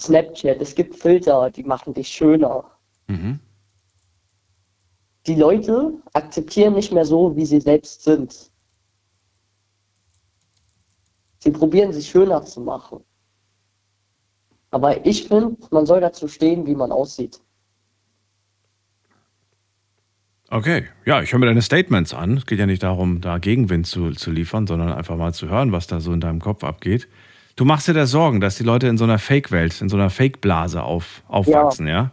Snapchat, 0.00 0.60
es 0.60 0.74
gibt 0.74 0.96
Filter, 0.96 1.50
die 1.50 1.64
machen 1.64 1.94
dich 1.94 2.08
schöner. 2.08 2.64
Mhm. 3.08 3.40
Die 5.26 5.34
Leute 5.34 5.92
akzeptieren 6.12 6.74
nicht 6.74 6.92
mehr 6.92 7.04
so, 7.04 7.36
wie 7.36 7.44
sie 7.44 7.60
selbst 7.60 8.04
sind. 8.04 8.50
Sie 11.40 11.50
probieren 11.50 11.92
sich 11.92 12.08
schöner 12.08 12.44
zu 12.44 12.60
machen. 12.60 13.00
Aber 14.70 15.04
ich 15.06 15.28
finde, 15.28 15.56
man 15.70 15.86
soll 15.86 16.00
dazu 16.00 16.28
stehen, 16.28 16.66
wie 16.66 16.74
man 16.74 16.92
aussieht. 16.92 17.40
Okay, 20.50 20.86
ja, 21.04 21.20
ich 21.22 21.32
höre 21.32 21.40
mir 21.40 21.46
deine 21.46 21.62
Statements 21.62 22.14
an. 22.14 22.38
Es 22.38 22.46
geht 22.46 22.58
ja 22.58 22.66
nicht 22.66 22.82
darum, 22.82 23.20
da 23.20 23.38
Gegenwind 23.38 23.86
zu, 23.86 24.12
zu 24.12 24.30
liefern, 24.30 24.66
sondern 24.66 24.92
einfach 24.92 25.16
mal 25.16 25.34
zu 25.34 25.48
hören, 25.48 25.72
was 25.72 25.86
da 25.86 26.00
so 26.00 26.12
in 26.12 26.20
deinem 26.20 26.40
Kopf 26.40 26.64
abgeht. 26.64 27.06
Du 27.58 27.64
machst 27.64 27.88
dir 27.88 27.92
da 27.92 28.06
Sorgen, 28.06 28.40
dass 28.40 28.54
die 28.54 28.62
Leute 28.62 28.86
in 28.86 28.96
so 28.96 29.02
einer 29.02 29.18
Fake-Welt, 29.18 29.82
in 29.82 29.88
so 29.88 29.96
einer 29.96 30.10
Fake-Blase 30.10 30.80
auf, 30.80 31.24
aufwachsen, 31.26 31.88
ja. 31.88 32.12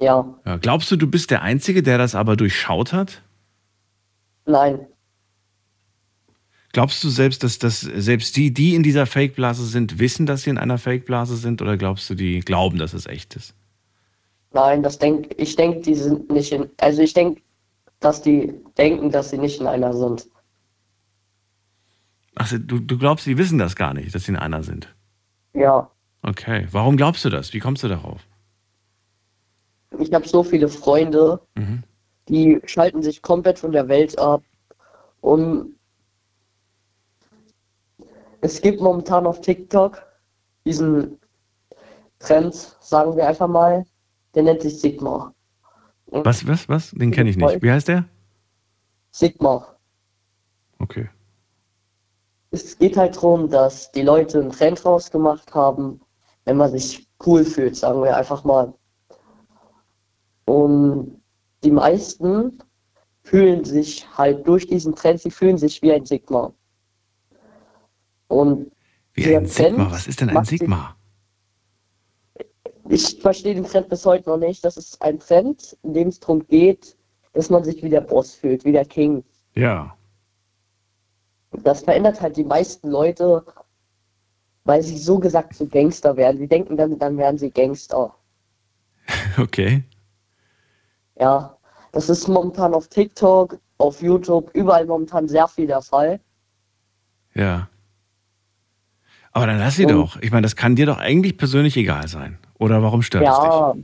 Ja, 0.00 0.26
ja? 0.44 0.56
Glaubst 0.56 0.90
du, 0.90 0.96
du 0.96 1.06
bist 1.06 1.30
der 1.30 1.42
Einzige, 1.42 1.84
der 1.84 1.98
das 1.98 2.16
aber 2.16 2.34
durchschaut 2.34 2.92
hat? 2.92 3.22
nein, 4.44 4.86
Glaubst 6.72 7.04
du 7.04 7.10
selbst, 7.10 7.44
dass, 7.44 7.60
dass 7.60 7.82
selbst 7.82 8.36
die, 8.36 8.52
die 8.52 8.74
in 8.74 8.82
dieser 8.82 9.06
Fake-Blase 9.06 9.64
sind, 9.64 10.00
wissen, 10.00 10.26
dass 10.26 10.42
sie 10.42 10.50
in 10.50 10.58
einer 10.58 10.78
Fake-Blase 10.78 11.36
sind? 11.36 11.62
Oder 11.62 11.76
glaubst 11.76 12.10
du, 12.10 12.16
die 12.16 12.40
glauben, 12.40 12.78
dass 12.78 12.92
es 12.92 13.06
echt 13.06 13.36
ist? 13.36 13.54
nein, 14.50 14.82
das 14.82 14.98
denk, 14.98 15.28
ich 15.36 15.54
denke, 15.54 15.82
die 15.82 15.94
sind 15.94 16.28
nicht 16.32 16.50
in, 16.52 16.68
also 16.78 17.02
ich 17.02 17.14
denke, 17.14 17.40
dass 18.00 18.20
die 18.20 18.52
denken, 18.76 19.12
dass 19.12 19.30
sie 19.30 19.38
nicht 19.38 19.60
in 19.60 19.68
einer 19.68 19.92
sind. 19.92 20.26
Ach, 22.36 22.50
du, 22.50 22.80
du 22.80 22.98
glaubst, 22.98 23.26
die 23.26 23.38
wissen 23.38 23.58
das 23.58 23.76
gar 23.76 23.94
nicht, 23.94 24.14
dass 24.14 24.24
sie 24.24 24.32
in 24.32 24.36
einer 24.38 24.62
sind? 24.62 24.94
Ja, 25.54 25.90
Okay, 26.26 26.66
warum 26.72 26.96
glaubst 26.96 27.22
du 27.26 27.28
das? 27.28 27.52
Wie 27.52 27.58
kommst 27.58 27.82
du 27.82 27.88
darauf? 27.88 28.26
ich 29.98 30.12
habe 30.12 30.26
so 30.26 30.42
viele 30.42 30.68
Freunde, 30.68 31.38
Mhm. 31.54 31.82
die 32.28 32.60
schalten 32.64 33.02
sich 33.02 33.20
komplett 33.22 33.58
von 33.58 33.70
der 33.72 33.86
Welt 33.88 34.18
ab. 34.18 34.42
Und 35.20 35.76
es 38.40 38.60
gibt 38.60 38.80
momentan 38.80 39.26
auf 39.26 39.40
TikTok 39.42 40.02
diesen 40.64 41.18
Trend, 42.18 42.54
sagen 42.80 43.16
wir 43.16 43.28
einfach 43.28 43.46
mal, 43.48 43.84
der 44.34 44.42
nennt 44.44 44.62
sich 44.62 44.80
Sigma. 44.80 45.32
Was, 46.06 46.46
was, 46.46 46.68
was? 46.68 46.90
Den 46.92 47.10
kenne 47.10 47.28
ich 47.30 47.36
nicht. 47.36 47.62
Wie 47.62 47.70
heißt 47.70 47.88
der? 47.88 48.06
Sigma. 49.10 49.76
Okay. 50.78 51.08
Es 52.54 52.78
geht 52.78 52.96
halt 52.96 53.16
darum, 53.16 53.50
dass 53.50 53.90
die 53.90 54.02
Leute 54.02 54.40
einen 54.40 54.52
Trend 54.52 54.84
rausgemacht 54.84 55.52
haben, 55.54 56.00
wenn 56.44 56.56
man 56.56 56.70
sich 56.70 57.08
cool 57.26 57.44
fühlt, 57.44 57.76
sagen 57.76 58.00
wir 58.00 58.16
einfach 58.16 58.44
mal. 58.44 58.72
Und 60.44 61.20
die 61.64 61.72
meisten 61.72 62.62
fühlen 63.24 63.64
sich 63.64 64.06
halt 64.16 64.46
durch 64.46 64.68
diesen 64.68 64.94
Trend, 64.94 65.20
sie 65.20 65.32
fühlen 65.32 65.58
sich 65.58 65.82
wie 65.82 65.92
ein 65.92 66.06
Sigma. 66.06 66.54
Und 68.28 68.70
Wie 69.14 69.34
ein 69.34 69.46
Sigma. 69.46 69.76
Trend 69.76 69.92
Was 69.92 70.06
ist 70.06 70.20
denn 70.20 70.30
ein 70.30 70.44
Sigma? 70.44 70.96
Ich 72.88 73.20
verstehe 73.20 73.56
den 73.56 73.64
Trend 73.64 73.88
bis 73.88 74.06
heute 74.06 74.28
noch 74.28 74.36
nicht. 74.36 74.64
Das 74.64 74.76
ist 74.76 75.02
ein 75.02 75.18
Trend, 75.18 75.76
in 75.82 75.92
dem 75.92 76.08
es 76.08 76.20
darum 76.20 76.46
geht, 76.46 76.96
dass 77.32 77.50
man 77.50 77.64
sich 77.64 77.82
wie 77.82 77.88
der 77.88 78.02
Boss 78.02 78.32
fühlt, 78.32 78.64
wie 78.64 78.72
der 78.72 78.84
King. 78.84 79.24
Ja. 79.54 79.96
Das 81.62 81.82
verändert 81.82 82.20
halt 82.20 82.36
die 82.36 82.44
meisten 82.44 82.90
Leute, 82.90 83.44
weil 84.64 84.82
sie 84.82 84.98
so 84.98 85.18
gesagt 85.18 85.54
zu 85.54 85.68
Gangster 85.68 86.16
werden. 86.16 86.38
Sie 86.38 86.48
denken 86.48 86.76
dann, 86.76 86.98
dann 86.98 87.16
werden 87.18 87.38
sie 87.38 87.50
Gangster. 87.50 88.14
Okay. 89.38 89.82
Ja, 91.18 91.56
das 91.92 92.08
ist 92.08 92.28
momentan 92.28 92.72
auf 92.74 92.88
TikTok, 92.88 93.58
auf 93.78 94.00
YouTube, 94.00 94.50
überall 94.54 94.86
momentan 94.86 95.28
sehr 95.28 95.48
viel 95.48 95.66
der 95.66 95.82
Fall. 95.82 96.20
Ja. 97.34 97.68
Aber 99.32 99.46
dann 99.46 99.58
lass 99.58 99.74
sie 99.76 99.86
Und- 99.86 99.92
doch. 99.92 100.16
Ich 100.22 100.30
meine, 100.30 100.42
das 100.42 100.54
kann 100.56 100.76
dir 100.76 100.86
doch 100.86 100.98
eigentlich 100.98 101.36
persönlich 101.36 101.76
egal 101.76 102.06
sein. 102.08 102.38
Oder 102.58 102.82
warum 102.82 103.02
stört 103.02 103.24
es 103.26 103.34
dich? 103.34 103.44
Ja, 103.44 103.74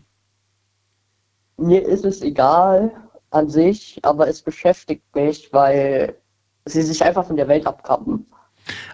mir 1.56 1.86
ist 1.86 2.04
es 2.04 2.22
egal 2.22 2.92
an 3.30 3.48
sich, 3.48 3.98
aber 4.02 4.28
es 4.28 4.42
beschäftigt 4.42 5.02
mich, 5.14 5.52
weil 5.52 6.16
sie 6.70 6.82
sich 6.82 7.04
einfach 7.04 7.26
von 7.26 7.36
der 7.36 7.48
Welt 7.48 7.66
abkappen. 7.66 8.26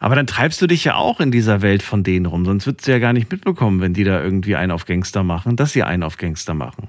Aber 0.00 0.14
dann 0.14 0.26
treibst 0.26 0.60
du 0.62 0.66
dich 0.66 0.84
ja 0.84 0.94
auch 0.96 1.20
in 1.20 1.30
dieser 1.30 1.60
Welt 1.62 1.82
von 1.82 2.02
denen 2.02 2.26
rum. 2.26 2.44
Sonst 2.44 2.66
würdest 2.66 2.86
du 2.86 2.92
ja 2.92 2.98
gar 2.98 3.12
nicht 3.12 3.30
mitbekommen, 3.30 3.80
wenn 3.80 3.94
die 3.94 4.04
da 4.04 4.22
irgendwie 4.22 4.56
einen 4.56 4.72
auf 4.72 4.84
Gangster 4.86 5.22
machen, 5.22 5.56
dass 5.56 5.72
sie 5.72 5.82
einen 5.82 6.02
auf 6.02 6.16
Gangster 6.16 6.54
machen. 6.54 6.88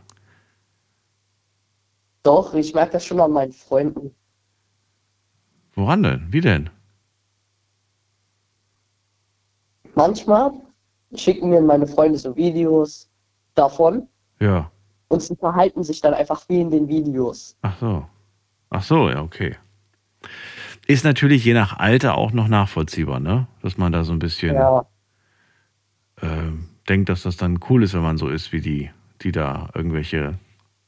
Doch, 2.23 2.53
ich 2.53 2.73
merke 2.73 2.93
das 2.93 3.05
schon 3.05 3.19
an 3.19 3.31
meinen 3.31 3.51
Freunden. 3.53 4.11
Woran 5.75 6.03
denn? 6.03 6.27
Wie 6.31 6.41
denn? 6.41 6.69
Manchmal 9.95 10.51
schicken 11.15 11.49
mir 11.49 11.61
meine 11.61 11.87
Freunde 11.87 12.19
so 12.19 12.35
Videos 12.35 13.09
davon 13.55 14.07
Ja. 14.39 14.69
und 15.07 15.21
sie 15.21 15.35
verhalten 15.35 15.83
sich 15.83 16.01
dann 16.01 16.13
einfach 16.13 16.47
wie 16.49 16.61
in 16.61 16.69
den 16.69 16.87
Videos. 16.87 17.55
Ach 17.61 17.77
so. 17.79 18.05
Ach 18.69 18.83
so, 18.83 19.09
ja, 19.09 19.21
okay. 19.21 19.55
Ist 20.87 21.03
natürlich 21.03 21.43
je 21.43 21.53
nach 21.53 21.77
Alter 21.77 22.17
auch 22.17 22.31
noch 22.31 22.47
nachvollziehbar, 22.47 23.19
ne? 23.19 23.47
Dass 23.61 23.77
man 23.77 23.91
da 23.91 24.03
so 24.05 24.13
ein 24.13 24.19
bisschen 24.19 24.55
Ja, 24.55 24.85
äh, 26.21 26.51
denkt, 26.87 27.09
dass 27.09 27.23
das 27.23 27.35
dann 27.37 27.59
cool 27.69 27.83
ist, 27.83 27.93
wenn 27.93 28.01
man 28.01 28.17
so 28.17 28.29
ist 28.29 28.53
wie 28.53 28.61
die, 28.61 28.89
die 29.21 29.31
da 29.33 29.69
irgendwelche 29.73 30.39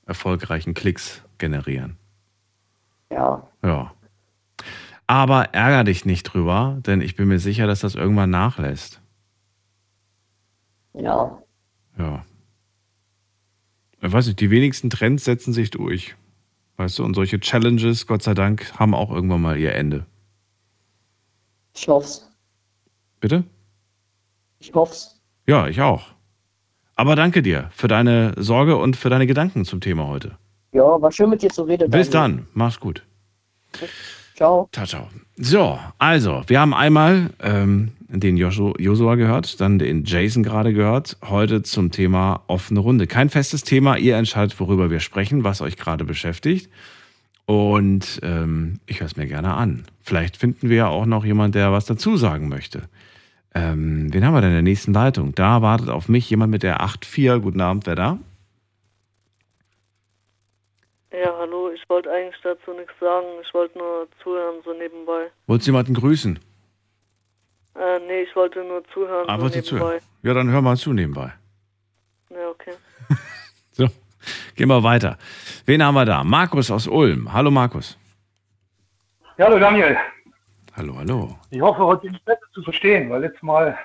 erfolgreichen 0.05 0.73
Klicks 0.73 1.23
generieren. 1.37 1.97
ja. 3.11 3.45
Ja. 3.63 3.93
Aber 5.07 5.55
ärger 5.55 5.83
dich 5.83 6.05
nicht 6.05 6.23
drüber, 6.23 6.77
denn 6.85 7.01
ich 7.01 7.15
bin 7.15 7.27
mir 7.27 7.39
sicher, 7.39 7.65
dass 7.65 7.79
das 7.79 7.95
irgendwann 7.95 8.29
nachlässt. 8.29 9.01
Ja, 10.93 11.37
Ja. 11.97 12.23
Ich 14.01 14.11
weiß 14.13 14.27
nicht, 14.27 14.39
die 14.39 14.49
wenigsten 14.51 14.89
Trends 14.89 15.25
setzen 15.25 15.51
sich 15.51 15.71
durch. 15.71 16.15
Weißt 16.79 16.97
du, 16.97 17.03
und 17.03 17.13
solche 17.13 17.41
Challenges, 17.41 18.07
Gott 18.07 18.23
sei 18.23 18.33
Dank, 18.33 18.71
haben 18.79 18.95
auch 18.95 19.11
irgendwann 19.11 19.41
mal 19.41 19.57
ihr 19.57 19.75
Ende. 19.75 20.05
ich 21.75 21.89
hoff's. 21.89 22.25
Bitte? 23.19 23.43
Ich 24.59 24.73
hoff's. 24.73 25.19
Ja, 25.45 25.67
ich 25.67 25.81
auch. 25.81 26.03
Aber 26.95 27.17
danke 27.17 27.41
dir 27.41 27.69
für 27.73 27.89
deine 27.89 28.33
Sorge 28.37 28.77
und 28.77 28.95
für 28.95 29.09
deine 29.09 29.27
Gedanken 29.27 29.65
zum 29.65 29.81
Thema 29.81 30.07
heute. 30.07 30.37
Ja, 30.71 31.01
war 31.01 31.11
schön 31.11 31.29
mit 31.29 31.41
dir 31.41 31.49
zu 31.49 31.63
reden. 31.63 31.91
Bis 31.91 32.11
Daniel. 32.11 32.37
dann. 32.37 32.47
Mach's 32.53 32.79
gut. 32.79 33.03
Ciao. 34.37 34.69
Ciao, 34.71 34.85
ciao. 34.85 35.09
So, 35.35 35.77
also, 35.97 36.43
wir 36.47 36.61
haben 36.61 36.73
einmal 36.73 37.31
ähm, 37.41 37.91
den 38.11 38.37
Joshua, 38.37 38.73
Joshua 38.79 39.15
gehört, 39.15 39.61
dann 39.61 39.77
den 39.77 40.03
Jason 40.03 40.41
gerade 40.43 40.73
gehört. 40.73 41.17
Heute 41.23 41.61
zum 41.61 41.91
Thema 41.91 42.43
offene 42.47 42.79
Runde. 42.79 43.05
Kein 43.05 43.29
festes 43.29 43.63
Thema. 43.63 43.97
Ihr 43.97 44.17
entscheidet, 44.17 44.59
worüber 44.59 44.89
wir 44.89 44.99
sprechen, 44.99 45.43
was 45.43 45.61
euch 45.61 45.77
gerade 45.77 46.05
beschäftigt. 46.05 46.69
Und 47.45 48.19
ähm, 48.23 48.79
ich 48.87 48.99
höre 48.99 49.07
es 49.07 49.15
mir 49.15 49.27
gerne 49.27 49.53
an. 49.53 49.85
Vielleicht 50.01 50.37
finden 50.37 50.69
wir 50.69 50.77
ja 50.77 50.87
auch 50.87 51.05
noch 51.05 51.23
jemand, 51.23 51.55
der 51.55 51.71
was 51.71 51.85
dazu 51.85 52.17
sagen 52.17 52.49
möchte. 52.49 52.89
Ähm, 53.55 54.13
wen 54.13 54.25
haben 54.25 54.33
wir 54.33 54.41
denn 54.41 54.51
in 54.51 54.55
der 54.55 54.63
nächsten 54.63 54.93
Leitung? 54.93 55.33
Da 55.35 55.61
wartet 55.61 55.89
auf 55.89 56.09
mich 56.09 56.29
jemand 56.29 56.51
mit 56.51 56.63
der 56.63 56.81
8.4. 56.81 57.39
Guten 57.39 57.61
Abend, 57.61 57.85
wer 57.87 57.95
da? 57.95 58.19
Ja, 61.11 61.35
hallo, 61.39 61.71
ich 61.71 61.81
wollte 61.89 62.11
eigentlich 62.11 62.39
dazu 62.43 62.71
nichts 62.73 62.93
sagen. 62.99 63.25
Ich 63.43 63.53
wollte 63.53 63.77
nur 63.77 64.07
zuhören, 64.21 64.57
so 64.63 64.73
nebenbei. 64.73 65.31
Wolltest 65.47 65.67
du 65.67 65.71
jemanden 65.71 65.95
grüßen? 65.95 66.39
Äh, 67.79 67.99
nee, 68.07 68.21
ich 68.23 68.35
wollte 68.35 68.63
nur 68.63 68.83
zuhören, 68.93 69.25
Ah, 69.29 69.37
so 69.37 69.43
wolltest 69.43 69.71
du 69.71 69.75
nebenbei. 69.75 69.97
zuhören? 69.99 70.09
Ja, 70.23 70.33
dann 70.33 70.49
hör 70.51 70.61
mal 70.61 70.75
zu 70.77 70.91
nebenbei. 70.93 71.33
Ja, 72.29 72.49
okay. 72.49 72.73
So, 73.71 73.87
gehen 74.57 74.67
wir 74.67 74.83
weiter. 74.83 75.17
Wen 75.65 75.81
haben 75.81 75.93
wir 75.95 76.03
da? 76.03 76.23
Markus 76.25 76.69
aus 76.69 76.87
Ulm. 76.87 77.31
Hallo 77.31 77.49
Markus. 77.49 77.97
Ja, 79.37 79.45
hallo 79.45 79.57
Daniel. 79.59 79.95
Hallo, 80.75 80.97
hallo. 80.97 81.37
Ich 81.49 81.61
hoffe, 81.61 81.79
heute 81.85 82.07
ich 82.07 82.23
besser 82.25 82.41
zu 82.53 82.61
verstehen, 82.63 83.09
weil 83.09 83.21
letztes 83.21 83.41
Mal 83.43 83.77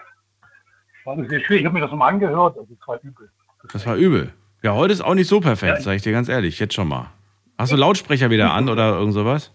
war 1.05 1.17
es 1.19 1.29
sehr 1.29 1.39
schwierig. 1.41 1.61
Ich 1.61 1.67
habe 1.67 1.75
mir 1.75 1.81
das 1.83 1.93
nochmal 1.93 2.13
angehört, 2.13 2.59
also 2.59 2.67
es 2.73 2.89
war 2.89 2.99
übel. 3.05 3.31
Das 3.73 3.87
war 3.87 3.95
übel. 3.95 4.33
Ja, 4.65 4.73
heute 4.75 4.93
ist 4.93 5.03
auch 5.03 5.15
nicht 5.15 5.29
so 5.29 5.39
perfekt, 5.41 5.83
sage 5.83 5.97
ich 5.97 6.03
dir 6.03 6.13
ganz 6.13 6.29
ehrlich, 6.29 6.59
jetzt 6.59 6.75
schon 6.75 6.89
mal. 6.89 7.13
Hast 7.57 7.71
du 7.71 7.77
Lautsprecher 7.77 8.31
wieder 8.31 8.53
an 8.53 8.69
oder 8.69 8.95
irgend 8.99 9.15
sowas? 9.15 9.53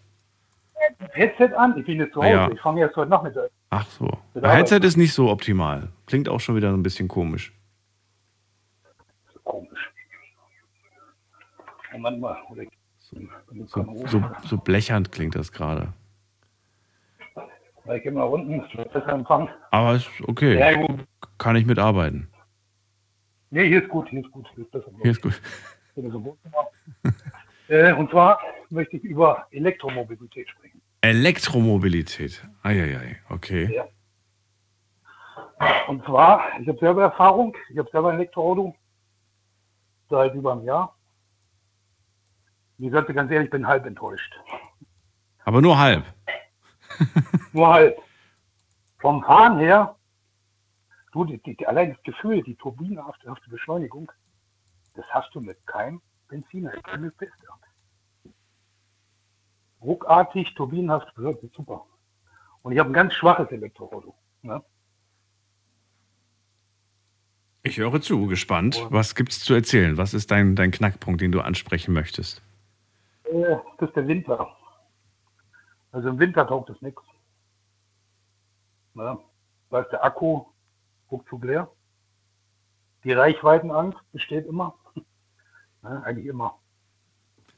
Headset 1.13 1.53
an, 1.55 1.77
ich 1.77 1.85
bin 1.85 1.99
jetzt 1.99 2.13
zu 2.13 2.21
Hause, 2.21 2.29
Ja. 2.31 2.51
ich 2.51 2.59
fange 2.61 2.81
erst 2.81 2.95
heute 2.95 3.09
Nachmittag. 3.09 3.49
Ach 3.69 3.85
so. 3.87 4.09
Bei 4.33 4.57
Headset 4.57 4.79
ist 4.79 4.97
nicht 4.97 5.13
so 5.13 5.29
optimal. 5.29 5.89
Klingt 6.05 6.29
auch 6.29 6.39
schon 6.39 6.55
wieder 6.55 6.71
so 6.71 6.77
ein 6.77 6.83
bisschen 6.83 7.07
komisch. 7.07 7.53
Komisch. 9.43 9.91
Manchmal, 11.97 12.37
oder 12.49 12.63
ich, 12.63 12.69
So, 13.67 13.85
so, 14.05 14.23
so 14.45 14.57
blechernd 14.57 15.11
klingt 15.11 15.35
das 15.35 15.51
gerade. 15.51 15.93
ich 17.93 18.03
gehe 18.03 18.11
mal 18.11 18.23
unten, 18.23 18.61
es 18.63 18.77
wird 18.77 18.91
besser 18.93 19.09
empfangen. 19.09 19.49
Aber 19.71 19.95
ist 19.95 20.09
okay. 20.27 20.57
Ja. 20.59 20.87
Kann 21.37 21.55
ich 21.55 21.65
mitarbeiten. 21.65 22.29
Nee, 23.51 23.67
hier 23.67 23.81
ist 23.81 23.89
gut, 23.89 24.07
hier 24.09 24.19
ist 24.21 24.31
gut, 24.31 24.47
hier 24.53 24.63
ist 24.63 24.71
besser. 24.71 24.91
Hier 25.01 25.11
ist 25.11 25.21
gut. 25.21 25.41
Äh, 27.67 27.93
und 27.93 28.09
zwar 28.09 28.39
möchte 28.71 28.97
ich 28.97 29.03
über 29.03 29.45
Elektromobilität 29.51 30.49
sprechen. 30.49 30.68
Elektromobilität. 31.01 32.45
Eieiei, 32.61 33.21
okay. 33.29 33.73
Ja. 33.73 33.87
Und 35.87 36.03
zwar, 36.05 36.59
ich 36.59 36.67
habe 36.67 36.79
selber 36.79 37.03
Erfahrung, 37.03 37.55
ich 37.69 37.77
habe 37.77 37.89
selber 37.91 38.09
ein 38.09 38.15
Elektroauto 38.15 38.75
seit 40.09 40.33
über 40.33 40.53
einem 40.53 40.63
Jahr. 40.63 40.95
Ich 42.77 42.91
sagte 42.91 43.13
ganz 43.13 43.31
ehrlich, 43.31 43.47
ich 43.47 43.51
bin 43.51 43.67
halb 43.67 43.85
enttäuscht. 43.85 44.33
Aber 45.43 45.61
nur 45.61 45.77
halb. 45.77 46.05
Nur 47.53 47.73
halb. 47.73 47.97
Vom 48.99 49.23
Fahren 49.23 49.59
her, 49.59 49.95
du, 51.13 51.23
die, 51.25 51.37
die, 51.39 51.65
allein 51.65 51.93
das 51.93 52.03
Gefühl, 52.03 52.43
die 52.43 52.55
turbinenhafte 52.55 53.33
Beschleunigung, 53.49 54.11
das 54.95 55.05
hast 55.09 55.33
du 55.33 55.39
mit 55.39 55.65
keinem 55.65 56.01
Benziner, 56.27 56.71
keinem 56.83 57.11
Piste. 57.13 57.47
Ruckartig, 59.81 60.53
turbinenhaft, 60.55 61.07
ist 61.17 61.53
super. 61.53 61.85
Und 62.61 62.73
ich 62.73 62.79
habe 62.79 62.89
ein 62.89 62.93
ganz 62.93 63.13
schwaches 63.13 63.49
Elektroauto. 63.51 64.13
Ne? 64.41 64.61
Ich 67.63 67.77
höre 67.77 68.01
zu, 68.01 68.27
gespannt. 68.27 68.85
Was 68.89 69.15
gibt's 69.15 69.39
zu 69.39 69.53
erzählen? 69.53 69.97
Was 69.97 70.13
ist 70.13 70.31
dein, 70.31 70.55
dein 70.55 70.71
Knackpunkt, 70.71 71.21
den 71.21 71.31
du 71.31 71.41
ansprechen 71.41 71.93
möchtest? 71.93 72.41
Äh, 73.25 73.57
Das 73.77 73.89
ist 73.89 73.95
der 73.95 74.07
Winter. 74.07 74.55
Also 75.91 76.09
im 76.09 76.19
Winter 76.19 76.47
taugt 76.47 76.69
es 76.69 76.81
nichts. 76.81 77.01
Da 78.95 79.79
ist 79.81 79.91
der 79.91 80.03
Akku 80.03 80.45
ruckzuck 81.11 81.43
leer. 81.43 81.69
Die 83.03 83.13
Reichweitenangst 83.13 83.99
besteht 84.11 84.45
immer. 84.45 84.75
Ja, 85.83 86.01
eigentlich 86.03 86.25
immer. 86.25 86.59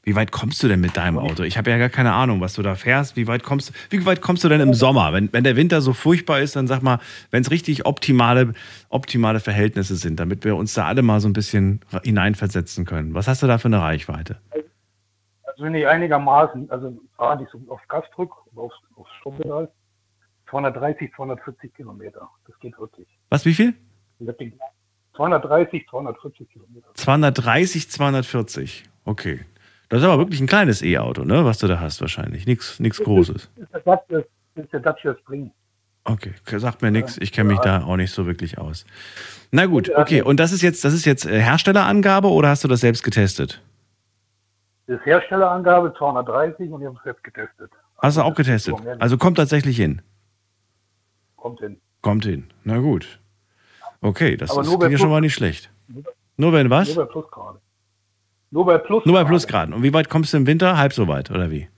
Wie 0.04 0.16
weit 0.16 0.32
kommst 0.32 0.62
du 0.62 0.68
denn 0.68 0.80
mit 0.80 0.96
deinem 0.96 1.18
Auto? 1.18 1.44
Ich 1.44 1.56
habe 1.56 1.70
ja 1.70 1.78
gar 1.78 1.88
keine 1.88 2.12
Ahnung, 2.12 2.40
was 2.40 2.54
du 2.54 2.62
da 2.62 2.74
fährst. 2.74 3.16
Wie 3.16 3.28
weit 3.28 3.44
kommst, 3.44 3.72
wie 3.90 4.04
weit 4.04 4.20
kommst 4.20 4.42
du 4.42 4.48
denn 4.48 4.60
im 4.60 4.74
Sommer? 4.74 5.12
Wenn, 5.12 5.32
wenn 5.32 5.44
der 5.44 5.54
Winter 5.54 5.80
so 5.80 5.92
furchtbar 5.92 6.40
ist, 6.40 6.56
dann 6.56 6.66
sag 6.66 6.82
mal, 6.82 6.98
wenn 7.30 7.42
es 7.42 7.52
richtig 7.52 7.86
optimale, 7.86 8.54
optimale 8.88 9.38
Verhältnisse 9.38 9.94
sind, 9.94 10.18
damit 10.18 10.44
wir 10.44 10.56
uns 10.56 10.74
da 10.74 10.86
alle 10.86 11.02
mal 11.02 11.20
so 11.20 11.28
ein 11.28 11.32
bisschen 11.32 11.80
hineinversetzen 12.02 12.84
können. 12.84 13.14
Was 13.14 13.28
hast 13.28 13.44
du 13.44 13.46
da 13.46 13.58
für 13.58 13.68
eine 13.68 13.80
Reichweite? 13.80 14.38
wenn 15.62 15.74
ich 15.74 15.86
einigermaßen, 15.86 16.70
also 16.70 16.98
fahre 17.16 17.42
ich 17.42 17.48
so 17.50 17.60
aufs 17.68 17.86
Gasdruck, 17.88 18.46
aufs, 18.56 18.74
aufs 18.96 19.10
Strompedal, 19.20 19.70
230, 20.50 21.12
240 21.14 21.74
Kilometer. 21.74 22.28
Das 22.46 22.58
geht 22.58 22.78
wirklich. 22.78 23.06
Was, 23.30 23.44
wie 23.44 23.54
viel? 23.54 23.74
230, 25.16 25.86
240 25.88 26.48
Kilometer. 26.48 26.88
230, 26.94 27.90
240. 27.90 28.84
Okay. 29.04 29.44
Das 29.92 30.00
ist 30.00 30.06
aber 30.06 30.20
wirklich 30.20 30.40
ein 30.40 30.46
kleines 30.46 30.80
E-Auto, 30.80 31.22
ne? 31.22 31.44
Was 31.44 31.58
du 31.58 31.66
da 31.66 31.78
hast 31.78 32.00
wahrscheinlich. 32.00 32.46
Nichts 32.46 32.78
Großes. 32.78 33.50
Das 33.84 34.00
ist 34.54 34.72
der 34.72 34.80
Dacia, 34.80 35.14
Spring. 35.16 35.50
Okay, 36.04 36.32
sagt 36.56 36.80
mir 36.80 36.90
nichts. 36.90 37.18
Ich 37.20 37.30
kenne 37.30 37.50
mich 37.50 37.58
da 37.58 37.84
auch 37.84 37.96
nicht 37.96 38.10
so 38.10 38.24
wirklich 38.24 38.56
aus. 38.56 38.86
Na 39.50 39.66
gut, 39.66 39.90
okay. 39.94 40.22
Und 40.22 40.40
das 40.40 40.50
ist 40.52 40.62
jetzt, 40.62 40.82
das 40.86 40.94
ist 40.94 41.04
jetzt 41.04 41.26
äh, 41.26 41.38
Herstellerangabe 41.42 42.28
oder 42.28 42.48
hast 42.48 42.64
du 42.64 42.68
das 42.68 42.80
selbst 42.80 43.04
getestet? 43.04 43.60
Das 44.86 44.98
ist 44.98 45.04
Herstellerangabe 45.04 45.92
230 45.98 46.70
und 46.70 46.80
ich 46.80 46.86
habe 46.86 46.96
es 46.96 47.04
selbst 47.04 47.22
getestet. 47.22 47.70
Hast 47.98 48.16
du 48.16 48.22
auch 48.22 48.34
getestet? 48.34 48.76
Also 48.98 49.18
kommt 49.18 49.36
tatsächlich 49.36 49.76
hin. 49.76 50.00
Kommt 51.36 51.60
hin. 51.60 51.78
Kommt 52.00 52.24
hin. 52.24 52.50
Na 52.64 52.78
gut. 52.78 53.20
Okay, 54.00 54.38
das 54.38 54.56
ist 54.56 54.80
ja 54.80 54.96
schon 54.96 55.10
mal 55.10 55.20
nicht 55.20 55.34
schlecht. 55.34 55.70
Nur 56.38 56.54
wenn 56.54 56.70
was? 56.70 56.96
Nur 56.96 57.04
bei 57.04 57.12
Plusgraden. 57.12 57.60
Nur 58.52 58.66
bei 58.66 58.76
Plus. 58.78 59.04
Nur 59.06 59.14
bei 59.14 59.24
Plusgraden. 59.24 59.72
Und 59.74 59.82
wie 59.82 59.92
weit 59.94 60.10
kommst 60.10 60.32
du 60.32 60.36
im 60.36 60.46
Winter? 60.46 60.76
Halb 60.76 60.92
so 60.92 61.08
weit, 61.08 61.30
oder 61.30 61.50
wie? 61.50 61.68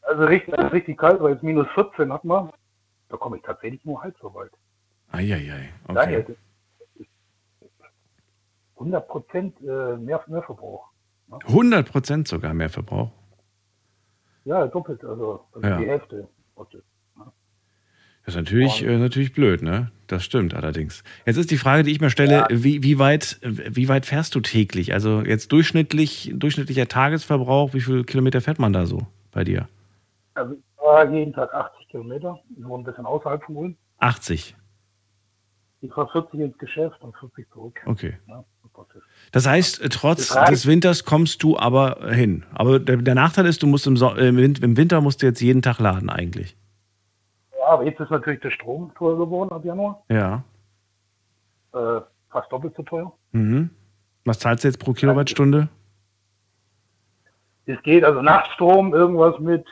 Also 0.00 0.24
richtig, 0.24 0.54
richtig 0.72 0.96
kalt, 0.98 1.20
weil 1.20 1.34
es 1.34 1.42
minus 1.42 1.66
14 1.74 2.10
hat 2.12 2.24
man. 2.24 2.50
Da 3.10 3.16
komme 3.18 3.36
ich 3.36 3.42
tatsächlich 3.42 3.84
nur 3.84 4.02
halb 4.02 4.16
so 4.20 4.34
weit. 4.34 4.50
Eieiei. 5.12 5.68
Okay. 5.86 6.24
ist 6.98 7.08
100 8.76 9.06
Prozent 9.08 9.60
äh, 9.60 9.96
mehr, 9.98 10.22
mehr 10.26 10.42
Verbrauch. 10.42 10.88
100 11.30 11.90
Prozent 11.90 12.28
sogar 12.28 12.54
mehr 12.54 12.70
Verbrauch. 12.70 13.10
Ja, 14.44 14.66
doppelt, 14.66 15.04
also, 15.04 15.44
also 15.52 15.66
Ja. 15.68 15.78
die 15.78 15.86
Hälfte. 15.86 16.28
Das 18.24 18.34
ist 18.34 18.40
natürlich, 18.40 18.82
äh, 18.82 18.98
natürlich 18.98 19.32
blöd, 19.32 19.62
ne? 19.62 19.90
Das 20.06 20.24
stimmt 20.24 20.54
allerdings. 20.54 21.02
Jetzt 21.26 21.36
ist 21.36 21.50
die 21.50 21.56
Frage, 21.56 21.82
die 21.82 21.90
ich 21.90 22.00
mir 22.00 22.10
stelle, 22.10 22.46
wie, 22.50 22.82
wie, 22.82 22.98
weit, 22.98 23.38
wie 23.42 23.88
weit 23.88 24.06
fährst 24.06 24.34
du 24.34 24.40
täglich? 24.40 24.92
Also 24.92 25.22
jetzt 25.22 25.52
durchschnittlich, 25.52 26.32
durchschnittlicher 26.34 26.88
Tagesverbrauch, 26.88 27.74
wie 27.74 27.80
viel 27.80 28.04
Kilometer 28.04 28.40
fährt 28.40 28.58
man 28.58 28.72
da 28.72 28.86
so 28.86 29.06
bei 29.32 29.44
dir? 29.44 29.68
Also 30.34 30.54
ich 30.54 30.60
fahre 30.76 31.14
jeden 31.14 31.32
Tag 31.32 31.52
80 31.52 31.88
Kilometer. 31.88 32.38
Ich 32.56 32.64
wohne 32.64 32.82
ein 32.82 32.86
bisschen 32.86 33.06
außerhalb 33.06 33.42
von 33.44 33.56
Ulm. 33.56 33.76
80. 33.98 34.56
Ich 35.80 35.92
fahre 35.92 36.08
40 36.12 36.40
ins 36.40 36.58
Geschäft 36.58 37.02
und 37.02 37.14
40 37.16 37.50
zurück. 37.50 37.80
Okay. 37.84 38.14
Ja. 38.28 38.44
Das 39.32 39.46
heißt, 39.46 39.82
äh, 39.82 39.88
trotz 39.88 40.34
des 40.48 40.66
Winters 40.66 41.04
kommst 41.04 41.42
du 41.42 41.56
aber 41.56 42.10
hin. 42.10 42.44
Aber 42.52 42.80
der, 42.80 42.96
der 42.96 43.14
Nachteil 43.14 43.46
ist, 43.46 43.62
du 43.62 43.66
musst 43.66 43.86
im, 43.86 43.96
so 43.96 44.14
äh, 44.14 44.28
im 44.28 44.76
Winter 44.76 45.00
musst 45.00 45.22
du 45.22 45.26
jetzt 45.26 45.40
jeden 45.40 45.62
Tag 45.62 45.78
laden 45.78 46.10
eigentlich. 46.10 46.56
Aber 47.66 47.84
jetzt 47.84 48.00
ist 48.00 48.10
natürlich 48.10 48.40
der 48.40 48.50
Strom 48.50 48.92
teuer 48.94 49.16
geworden 49.16 49.50
ab 49.50 49.64
Januar. 49.64 50.02
Ja. 50.08 50.42
Äh, 51.72 52.00
fast 52.30 52.50
doppelt 52.52 52.74
so 52.76 52.82
teuer. 52.82 53.12
Mhm. 53.32 53.70
Was 54.24 54.38
zahlst 54.38 54.64
du 54.64 54.68
jetzt 54.68 54.78
pro 54.78 54.92
Kilowattstunde? 54.92 55.68
Es 57.66 57.82
geht 57.82 58.04
also 58.04 58.20
Nachtstrom 58.22 58.94
irgendwas 58.94 59.38
mit 59.38 59.66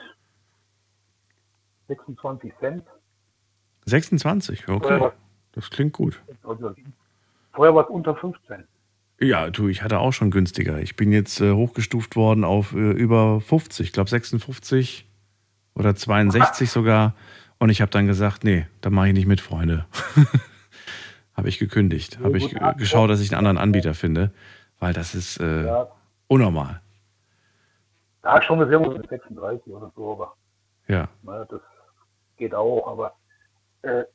26 1.88 2.52
Cent. 2.58 2.84
26, 3.84 4.68
okay. 4.68 5.10
Das 5.52 5.68
klingt 5.70 5.92
gut. 5.92 6.22
Also, 6.42 6.74
vorher 7.52 7.74
war 7.74 7.84
es 7.84 7.90
unter 7.90 8.14
15. 8.16 8.64
Ja, 9.20 9.50
du, 9.50 9.68
ich 9.68 9.82
hatte 9.82 9.98
auch 9.98 10.12
schon 10.12 10.30
günstiger. 10.30 10.80
Ich 10.80 10.96
bin 10.96 11.12
jetzt 11.12 11.40
äh, 11.40 11.52
hochgestuft 11.52 12.16
worden 12.16 12.44
auf 12.44 12.72
äh, 12.72 12.92
über 12.92 13.40
50, 13.40 13.86
ich 13.86 13.92
glaube 13.92 14.10
56 14.10 15.06
oder 15.74 15.94
62 15.94 16.70
sogar. 16.70 17.14
Und 17.62 17.70
ich 17.70 17.80
habe 17.80 17.92
dann 17.92 18.08
gesagt, 18.08 18.42
nee, 18.42 18.66
da 18.80 18.90
mache 18.90 19.06
ich 19.06 19.14
nicht 19.14 19.28
mit, 19.28 19.40
Freunde. 19.40 19.86
habe 21.36 21.48
ich 21.48 21.60
gekündigt. 21.60 22.18
Habe 22.18 22.36
ich 22.36 22.52
geschaut, 22.76 23.08
dass 23.08 23.20
ich 23.20 23.30
einen 23.30 23.38
anderen 23.38 23.56
Anbieter 23.56 23.94
finde, 23.94 24.32
weil 24.80 24.92
das 24.92 25.14
ist 25.14 25.38
äh, 25.38 25.66
Ja. 25.66 25.86
unnormal. 26.26 26.80
Da 28.22 28.42
schon 28.42 28.60
ist 28.62 28.68
irgendwo 28.68 28.90
mit 28.98 29.08
36 29.08 29.72
oder 29.72 29.92
so, 29.94 30.10
aber 30.10 30.34
Ja. 30.88 31.08
naja, 31.22 31.44
das 31.48 31.60
geht 32.36 32.52
auch. 32.52 32.84
Aber 32.88 33.14
äh, 33.82 34.06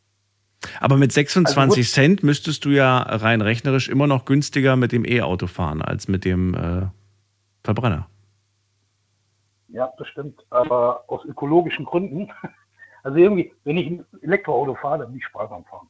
Aber 0.81 0.97
mit 0.97 1.13
26 1.13 1.57
Also. 1.86 1.93
Cent 1.93 2.23
müsstest 2.23 2.65
du 2.65 2.71
ja 2.71 2.97
rein 2.97 3.39
rechnerisch 3.39 3.88
immer 3.88 4.07
noch 4.07 4.25
günstiger 4.25 4.75
mit 4.75 4.91
dem 4.91 5.05
E-Auto 5.05 5.47
fahren 5.47 5.81
als 5.81 6.10
mit 6.10 6.25
dem 6.25 6.53
äh, 6.53 6.88
Verbrenner. 7.63 8.10
ja, 9.69 9.89
das 9.97 10.10
stimmt. 10.10 10.45
Aber 10.49 11.05
aus 11.07 11.23
ökologischen 11.23 11.86
Gründen. 11.86 12.29
Also 13.07 13.19
irgendwie, 13.19 13.53
wenn 13.63 13.77
ich 13.77 13.87
ein 13.89 14.05
Elektroauto 14.21 14.75
fahre, 14.75 14.99
dann 14.99 15.11
will 15.13 15.19
ich 15.19 15.25
sparsam 15.25 15.63
fahren. 15.63 15.87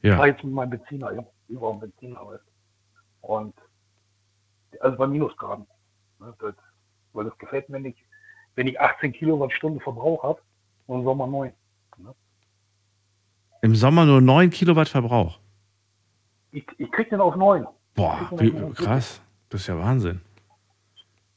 Ich 0.00 0.08
Ja. 0.08 0.16
fahre 0.16 0.28
jetzt 0.28 0.42
mit 0.42 0.54
meinem 0.54 0.70
Benziner, 0.70 1.10
ich 1.12 1.18
habe 1.18 1.28
überall 1.48 1.72
einen 1.72 1.80
Benziner. 1.80 2.40
Und 3.20 3.54
also 4.80 4.96
bei 4.96 5.06
Minusgraden. 5.06 5.66
Ne, 6.18 6.32
das, 6.38 6.54
weil 7.12 7.26
das 7.26 7.36
gefällt 7.36 7.68
mir 7.68 7.78
nicht, 7.78 7.98
wenn 8.54 8.66
ich 8.68 8.80
18 8.80 9.12
Kilowattstunden 9.12 9.82
Verbrauch 9.82 10.22
habe 10.22 10.40
und 10.86 11.00
im 11.00 11.04
Sommer 11.04 11.26
9. 11.26 11.52
Ne? 11.98 12.14
Im 13.60 13.74
Sommer 13.74 14.06
nur 14.06 14.22
9 14.22 14.48
Kilowatt 14.48 14.88
Verbrauch. 14.88 15.38
Ich, 16.52 16.64
ich 16.78 16.90
krieg 16.90 17.10
den 17.10 17.20
auf 17.20 17.36
9. 17.36 17.66
Boah, 17.96 18.30
wie, 18.38 18.50
krass. 18.72 19.20
Das 19.50 19.60
ist 19.60 19.66
ja 19.66 19.78
Wahnsinn. 19.78 20.22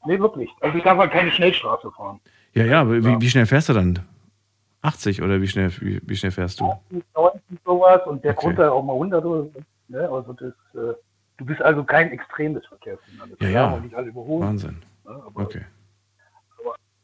Nee, 0.05 0.17
wirklich. 0.17 0.49
Also 0.61 0.77
ich 0.77 0.83
darf 0.85 0.97
halt 0.97 1.11
keine 1.11 1.29
Schnellstraße 1.29 1.91
fahren. 1.91 2.21
Ja, 2.53 2.63
ja, 2.63 2.79
aber 2.81 3.03
wie, 3.03 3.19
wie 3.19 3.29
schnell 3.29 3.45
fährst 3.45 3.67
du 3.67 3.73
dann? 3.73 3.99
80 4.81 5.21
oder 5.21 5.41
wie 5.41 5.47
schnell, 5.47 5.71
wie, 5.81 5.99
wie 6.03 6.15
schnell 6.15 6.31
fährst 6.31 6.59
du? 6.59 6.73
90 7.15 7.41
sowas 7.65 8.01
und 8.05 8.23
der 8.23 8.31
Okay. 8.31 8.45
kommt 8.45 8.59
ja 8.59 8.71
auch 8.71 8.83
mal 8.83 8.93
100 8.93 9.25
oder 9.25 9.43
so. 9.43 9.51
Ne? 9.89 10.09
Also 10.09 10.33
das, 10.33 10.53
äh, 10.73 10.93
du 11.37 11.45
bist 11.45 11.61
also 11.61 11.83
kein 11.83 12.11
extremes 12.11 12.65
Verkehrsfinale. 12.67 13.35
Ja, 13.39 13.49
ja. 13.49 13.79
Nicht 13.79 13.95
alle 13.95 14.07
überholen. 14.07 14.47
Wahnsinn. 14.47 14.77
Ne? 15.05 15.11
Aber 15.25 15.41
Okay. 15.43 15.61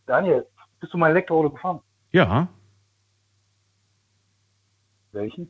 Daniel, 0.05 0.45
bist 0.79 0.93
du 0.93 0.97
mal 0.97 1.09
Elektroauto 1.09 1.49
gefahren? 1.49 1.79
Ja, 2.11 2.47
Welchen? 5.11 5.49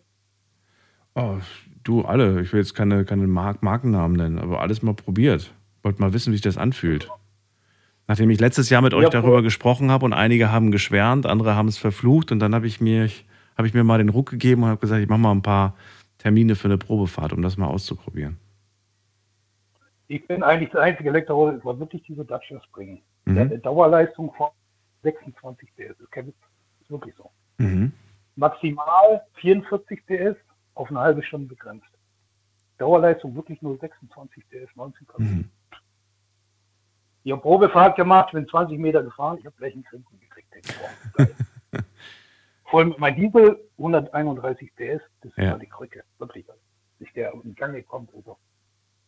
oh, 1.15 1.37
du 1.83 2.03
alle. 2.05 2.41
Ich 2.41 2.53
will 2.53 2.59
jetzt 2.61 2.73
keine, 2.75 3.03
keine 3.03 3.27
Mark 3.27 3.63
Markennamen 3.63 4.15
nennen, 4.15 4.39
aber 4.39 4.61
alles 4.61 4.81
mal 4.81 4.93
probiert. 4.93 5.53
Wollte 5.83 6.01
mal 6.01 6.13
wissen, 6.13 6.31
wie 6.31 6.37
sich 6.37 6.41
das 6.43 6.57
anfühlt. 6.57 7.09
Nachdem 8.07 8.29
ich 8.29 8.39
letztes 8.39 8.69
Jahr 8.69 8.81
mit 8.81 8.93
euch 8.93 9.03
Ja, 9.03 9.09
darüber 9.09 9.41
gesprochen 9.41 9.89
habe 9.89 10.05
und 10.05 10.13
einige 10.13 10.51
haben 10.51 10.71
geschwärmt, 10.71 11.25
andere 11.25 11.55
haben 11.55 11.67
es 11.67 11.77
verflucht 11.77 12.31
und 12.31 12.39
dann 12.39 12.53
habe 12.53 12.67
ich 12.67 12.79
mir, 12.79 13.09
habe 13.57 13.67
ich 13.67 13.73
mir 13.73 13.83
mal 13.83 13.97
den 13.97 14.09
Ruck 14.09 14.29
gegeben 14.29 14.63
und 14.63 14.69
habe 14.69 14.79
gesagt, 14.79 15.01
ich 15.01 15.09
mache 15.09 15.19
mal 15.19 15.31
ein 15.31 15.41
paar 15.41 15.75
Termine 16.19 16.55
für 16.55 16.67
eine 16.67 16.77
Probefahrt, 16.77 17.33
um 17.33 17.41
das 17.41 17.57
mal 17.57 17.67
auszuprobieren. 17.67 18.37
Ich 20.07 20.25
bin 20.27 20.43
eigentlich 20.43 20.69
das 20.69 20.81
einzige 20.81 21.09
Elektroauto, 21.09 21.53
das 21.53 21.65
war 21.65 21.79
wirklich 21.79 22.03
dieser 22.03 22.23
Dacia 22.23 22.61
Spring. 22.63 23.01
Mhm. 23.25 23.35
Der 23.35 23.45
hat 23.45 23.51
eine 23.51 23.59
Dauerleistung 23.59 24.31
von 24.33 24.49
26 25.01 25.69
PS. 25.75 25.95
Das 25.97 26.25
ist 26.25 26.89
wirklich 26.89 27.15
so. 27.15 27.31
Mhm. 27.57 27.91
Maximal 28.35 29.21
44 29.35 30.05
PS 30.05 30.35
auf 30.75 30.89
eine 30.89 30.99
halbe 30.99 31.23
Stunde 31.23 31.47
begrenzt. 31.47 31.87
Dauerleistung 32.77 33.33
wirklich 33.35 33.61
nur 33.61 33.77
26 33.77 34.43
PS, 34.49 34.75
19 34.75 35.07
km. 35.07 35.23
Mhm. 35.23 35.49
Ich 37.25 37.31
habe 37.31 37.41
Probefahrt 37.41 37.95
gemacht, 37.95 38.31
bin 38.33 38.47
20 38.47 38.77
Meter 38.77 39.01
gefahren, 39.01 39.37
ich 39.39 39.45
habe 39.47 39.55
gleich 39.57 39.73
einen 39.73 39.83
Grinsen 39.83 40.19
gekriegt. 40.19 40.45
Vor 42.69 42.79
allem 42.81 42.93
mein 42.99 43.15
Diesel 43.15 43.57
131 43.79 44.71
PS, 44.75 45.01
das 45.21 45.31
ist 45.31 45.37
Ja. 45.37 45.43
ja. 45.45 45.57
die 45.57 45.65
Krücke, 45.65 46.03
wirklich. 46.19 46.45
Sich 46.99 47.11
der 47.13 47.33
in 47.43 47.55
Gang 47.55 47.83
kommt, 47.87 48.11
also 48.15 48.37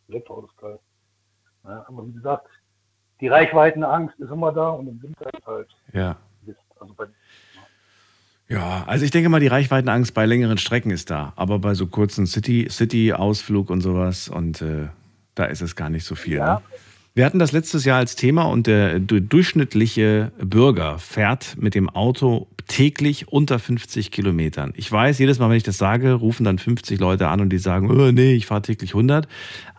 Elektroauto 0.08 0.48
ist 0.48 0.56
geil. 0.56 0.78
Ja, 1.64 1.84
aber 1.86 2.08
wie 2.08 2.12
gesagt, 2.12 2.48
die 3.20 3.28
Reichweitenangst 3.28 4.18
ist 4.18 4.30
immer 4.30 4.50
da 4.52 4.70
und 4.70 4.88
im 4.88 5.00
Winter 5.00 5.32
ist 5.32 5.46
halt 5.46 5.68
Ja. 5.92 6.16
Also 6.80 6.94
bei, 6.94 7.06
Ja, 8.48 8.82
also 8.88 9.04
ich 9.04 9.12
denke 9.12 9.28
mal, 9.28 9.38
die 9.40 9.46
Reichweitenangst 9.46 10.12
bei 10.12 10.26
längeren 10.26 10.58
Strecken 10.58 10.90
ist 10.90 11.08
da, 11.10 11.32
aber 11.36 11.60
bei 11.60 11.74
so 11.74 11.86
kurzen 11.86 12.26
City- 12.26 12.68
City-Ausflug 12.68 13.70
und 13.70 13.80
sowas 13.80 14.28
und 14.28 14.60
äh, 14.60 14.88
da 15.36 15.44
ist 15.44 15.60
es 15.62 15.76
gar 15.76 15.88
nicht 15.88 16.04
so 16.04 16.16
viel. 16.16 16.38
Ja. 16.38 16.54
Ne? 16.56 16.62
Wir 17.18 17.24
hatten 17.26 17.40
das 17.40 17.50
letztes 17.50 17.84
Jahr 17.84 17.98
als 17.98 18.14
Thema 18.14 18.44
und 18.44 18.68
der 18.68 19.00
du- 19.00 19.20
durchschnittliche 19.20 20.30
Bürger 20.40 21.00
fährt 21.00 21.56
mit 21.58 21.74
dem 21.74 21.90
Auto 21.90 22.46
täglich 22.68 23.26
unter 23.26 23.58
50 23.58 24.12
Kilometern. 24.12 24.72
Ich 24.76 24.92
weiß, 24.92 25.18
jedes 25.18 25.40
Mal, 25.40 25.50
wenn 25.50 25.56
ich 25.56 25.64
das 25.64 25.78
sage, 25.78 26.12
rufen 26.12 26.44
dann 26.44 26.60
50 26.60 27.00
Leute 27.00 27.26
an 27.26 27.40
und 27.40 27.48
die 27.50 27.58
sagen, 27.58 27.90
oh, 27.90 28.12
nee, 28.12 28.34
ich 28.34 28.46
fahre 28.46 28.62
täglich 28.62 28.90
100. 28.90 29.26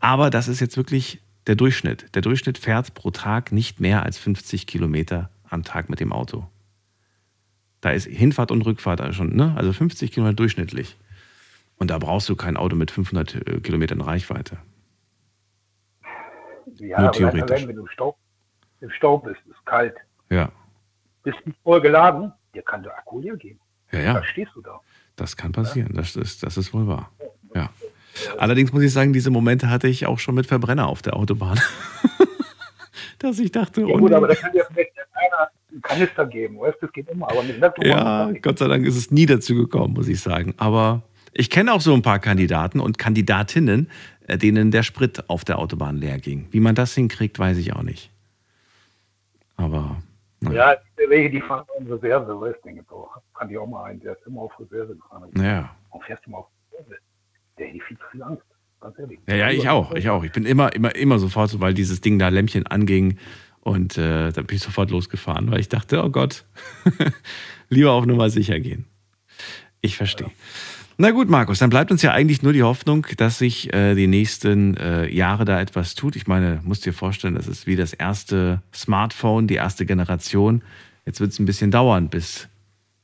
Aber 0.01 0.29
das 0.31 0.49
ist 0.49 0.59
jetzt 0.59 0.75
wirklich 0.75 1.21
der 1.47 1.55
Durchschnitt. 1.55 2.07
Der 2.13 2.23
Durchschnitt 2.23 2.57
fährt 2.57 2.93
pro 2.93 3.09
Tag 3.09 3.53
nicht 3.53 3.79
mehr 3.79 4.03
als 4.03 4.17
50 4.17 4.67
Kilometer 4.67 5.29
am 5.49 5.63
Tag 5.63 5.89
mit 5.89 6.01
dem 6.01 6.11
Auto. 6.11 6.45
Da 7.79 7.91
ist 7.91 8.05
Hinfahrt 8.05 8.51
und 8.51 8.63
Rückfahrt 8.63 9.15
schon, 9.15 9.33
ne? 9.33 9.53
Also 9.55 9.71
50 9.71 10.11
Kilometer 10.11 10.35
durchschnittlich. 10.35 10.97
Und 11.77 11.89
da 11.89 11.99
brauchst 11.99 12.27
du 12.27 12.35
kein 12.35 12.57
Auto 12.57 12.75
mit 12.75 12.91
500 12.91 13.35
äh, 13.47 13.59
Kilometern 13.61 14.01
Reichweite. 14.01 14.57
Ja, 16.79 16.99
Nur 16.99 17.09
aber 17.09 17.17
theoretisch. 17.17 17.51
allein 17.57 17.67
wenn 17.67 17.75
du 17.75 17.87
Stau, 17.87 18.17
im 18.81 18.89
Stau 18.91 19.17
bist, 19.17 19.41
ist 19.49 19.65
kalt, 19.65 19.95
Ja. 20.29 20.51
bist 21.23 21.37
nicht 21.45 21.57
voll 21.63 21.81
geladen, 21.81 22.31
dir 22.53 22.61
kann 22.61 22.83
der 22.83 22.97
Akku 22.97 23.19
leer 23.19 23.35
gehen. 23.37 23.59
Ja, 23.91 23.99
ja. 23.99 24.13
Da 24.13 24.23
stehst 24.23 24.51
du 24.55 24.61
da. 24.61 24.79
Das 25.15 25.35
kann 25.35 25.51
passieren, 25.51 25.93
das 25.93 26.15
ist, 26.15 26.43
das 26.43 26.57
ist 26.57 26.73
wohl 26.73 26.87
wahr. 26.87 27.11
Ja. 27.53 27.69
Allerdings 28.37 28.71
muss 28.73 28.83
ich 28.83 28.93
sagen, 28.93 29.13
diese 29.13 29.31
Momente 29.31 29.69
hatte 29.69 29.87
ich 29.87 30.05
auch 30.05 30.19
schon 30.19 30.35
mit 30.35 30.45
Verbrenner 30.45 30.87
auf 30.87 31.01
der 31.01 31.15
Autobahn. 31.15 31.59
Dass 33.19 33.37
ich 33.39 33.51
dachte, 33.51 33.81
Ja 33.81 33.87
oh 33.87 33.97
gut, 33.97 34.13
aber 34.13 34.27
da 34.27 34.35
kann 34.35 34.51
dir 34.51 34.65
vielleicht 34.71 34.93
einer 35.13 35.49
einen 35.71 35.81
Kanister 35.81 36.25
geben, 36.25 36.59
weißt 36.59 36.77
das 36.81 36.91
geht 36.93 37.09
immer, 37.09 37.29
aber 37.29 37.43
mit 37.43 37.59
Laptop 37.59 37.85
ja, 37.85 38.31
Gott 38.41 38.59
sei 38.59 38.67
Dank 38.67 38.85
ist 38.85 38.95
es 38.95 39.11
nie 39.11 39.25
dazu 39.25 39.55
gekommen, 39.55 39.93
muss 39.93 40.07
ich 40.07 40.19
sagen. 40.21 40.53
Aber 40.57 41.01
ich 41.33 41.49
kenne 41.49 41.73
auch 41.73 41.81
so 41.81 41.93
ein 41.93 42.01
paar 42.01 42.19
Kandidaten 42.19 42.79
und 42.79 42.97
Kandidatinnen, 42.97 43.89
denen 44.37 44.71
der 44.71 44.83
Sprit 44.83 45.29
auf 45.29 45.43
der 45.45 45.59
Autobahn 45.59 45.97
leer 45.97 46.19
ging. 46.19 46.47
Wie 46.51 46.59
man 46.59 46.75
das 46.75 46.93
hinkriegt, 46.95 47.39
weiß 47.39 47.57
ich 47.57 47.73
auch 47.73 47.83
nicht. 47.83 48.11
Aber 49.57 49.97
Ja, 50.43 50.73
gibt 50.75 50.99
ja 50.99 51.09
welche, 51.09 51.29
die 51.31 51.41
fahren 51.41 51.65
in 51.79 51.91
Reserve, 51.91 52.39
weißt 52.39 52.57
du, 52.63 52.69
denke 52.69 52.93
auch. 52.93 53.17
Kann 53.37 53.49
ich 53.49 53.57
auch 53.57 53.67
mal 53.67 53.85
einen, 53.85 53.99
der 53.99 54.13
ist 54.13 54.25
immer 54.25 54.41
auf 54.41 54.59
Reserve 54.59 54.95
gefahren. 54.95 55.29
ja. 55.35 55.75
Warum 55.89 56.03
fährst 56.03 56.25
du 56.25 56.29
mal 56.31 56.37
auf 56.39 56.47
Reserve? 56.71 56.95
Der 57.57 57.67
hätte 57.67 57.79
viel 57.85 57.97
zu 57.97 58.03
viel 58.11 58.23
Angst, 58.23 58.43
ganz 58.79 58.97
ehrlich. 58.99 59.19
Ja, 59.27 59.35
ja, 59.35 59.49
ich 59.49 59.67
auch, 59.69 59.91
ich 59.93 60.09
auch. 60.09 60.23
Ich 60.23 60.31
bin 60.31 60.45
immer, 60.45 60.73
immer, 60.73 60.95
immer 60.95 61.19
sofort, 61.19 61.49
sobald 61.49 61.77
dieses 61.77 61.99
Ding 62.01 62.19
da 62.19 62.29
Lämpchen 62.29 62.65
anging 62.67 63.17
und 63.61 63.97
äh, 63.97 64.31
dann 64.31 64.45
bin 64.45 64.55
ich 64.55 64.63
sofort 64.63 64.91
losgefahren, 64.91 65.51
weil 65.51 65.59
ich 65.59 65.67
dachte, 65.69 66.03
oh 66.03 66.09
Gott, 66.09 66.45
lieber 67.69 67.91
auf 67.91 68.05
Nummer 68.05 68.29
sicher 68.29 68.59
gehen. 68.59 68.85
Ich 69.81 69.97
verstehe. 69.97 70.31
Na 71.01 71.11
gut, 71.11 71.29
Markus, 71.29 71.59
dann 71.59 71.69
bleibt 71.69 71.91
uns 71.91 72.01
ja 72.01 72.11
eigentlich 72.11 72.43
nur 72.43 72.51
die 72.51 72.61
Hoffnung, 72.63 73.05
dass 73.15 73.37
sich 73.37 73.73
äh, 73.73 73.95
die 73.95 74.07
nächsten 74.07 74.75
äh, 74.75 75.07
Jahre 75.07 75.45
da 75.45 75.61
etwas 75.61 75.95
tut. 75.95 76.17
Ich 76.17 76.27
meine, 76.27 76.59
musst 76.65 76.85
dir 76.85 76.91
vorstellen, 76.91 77.35
das 77.35 77.47
ist 77.47 77.65
wie 77.67 77.77
das 77.77 77.93
erste 77.93 78.61
Smartphone, 78.73 79.47
die 79.47 79.55
erste 79.55 79.85
Generation. 79.85 80.61
Jetzt 81.05 81.21
wird 81.21 81.31
es 81.31 81.39
ein 81.39 81.45
bisschen 81.45 81.71
dauern, 81.71 82.09
bis, 82.09 82.49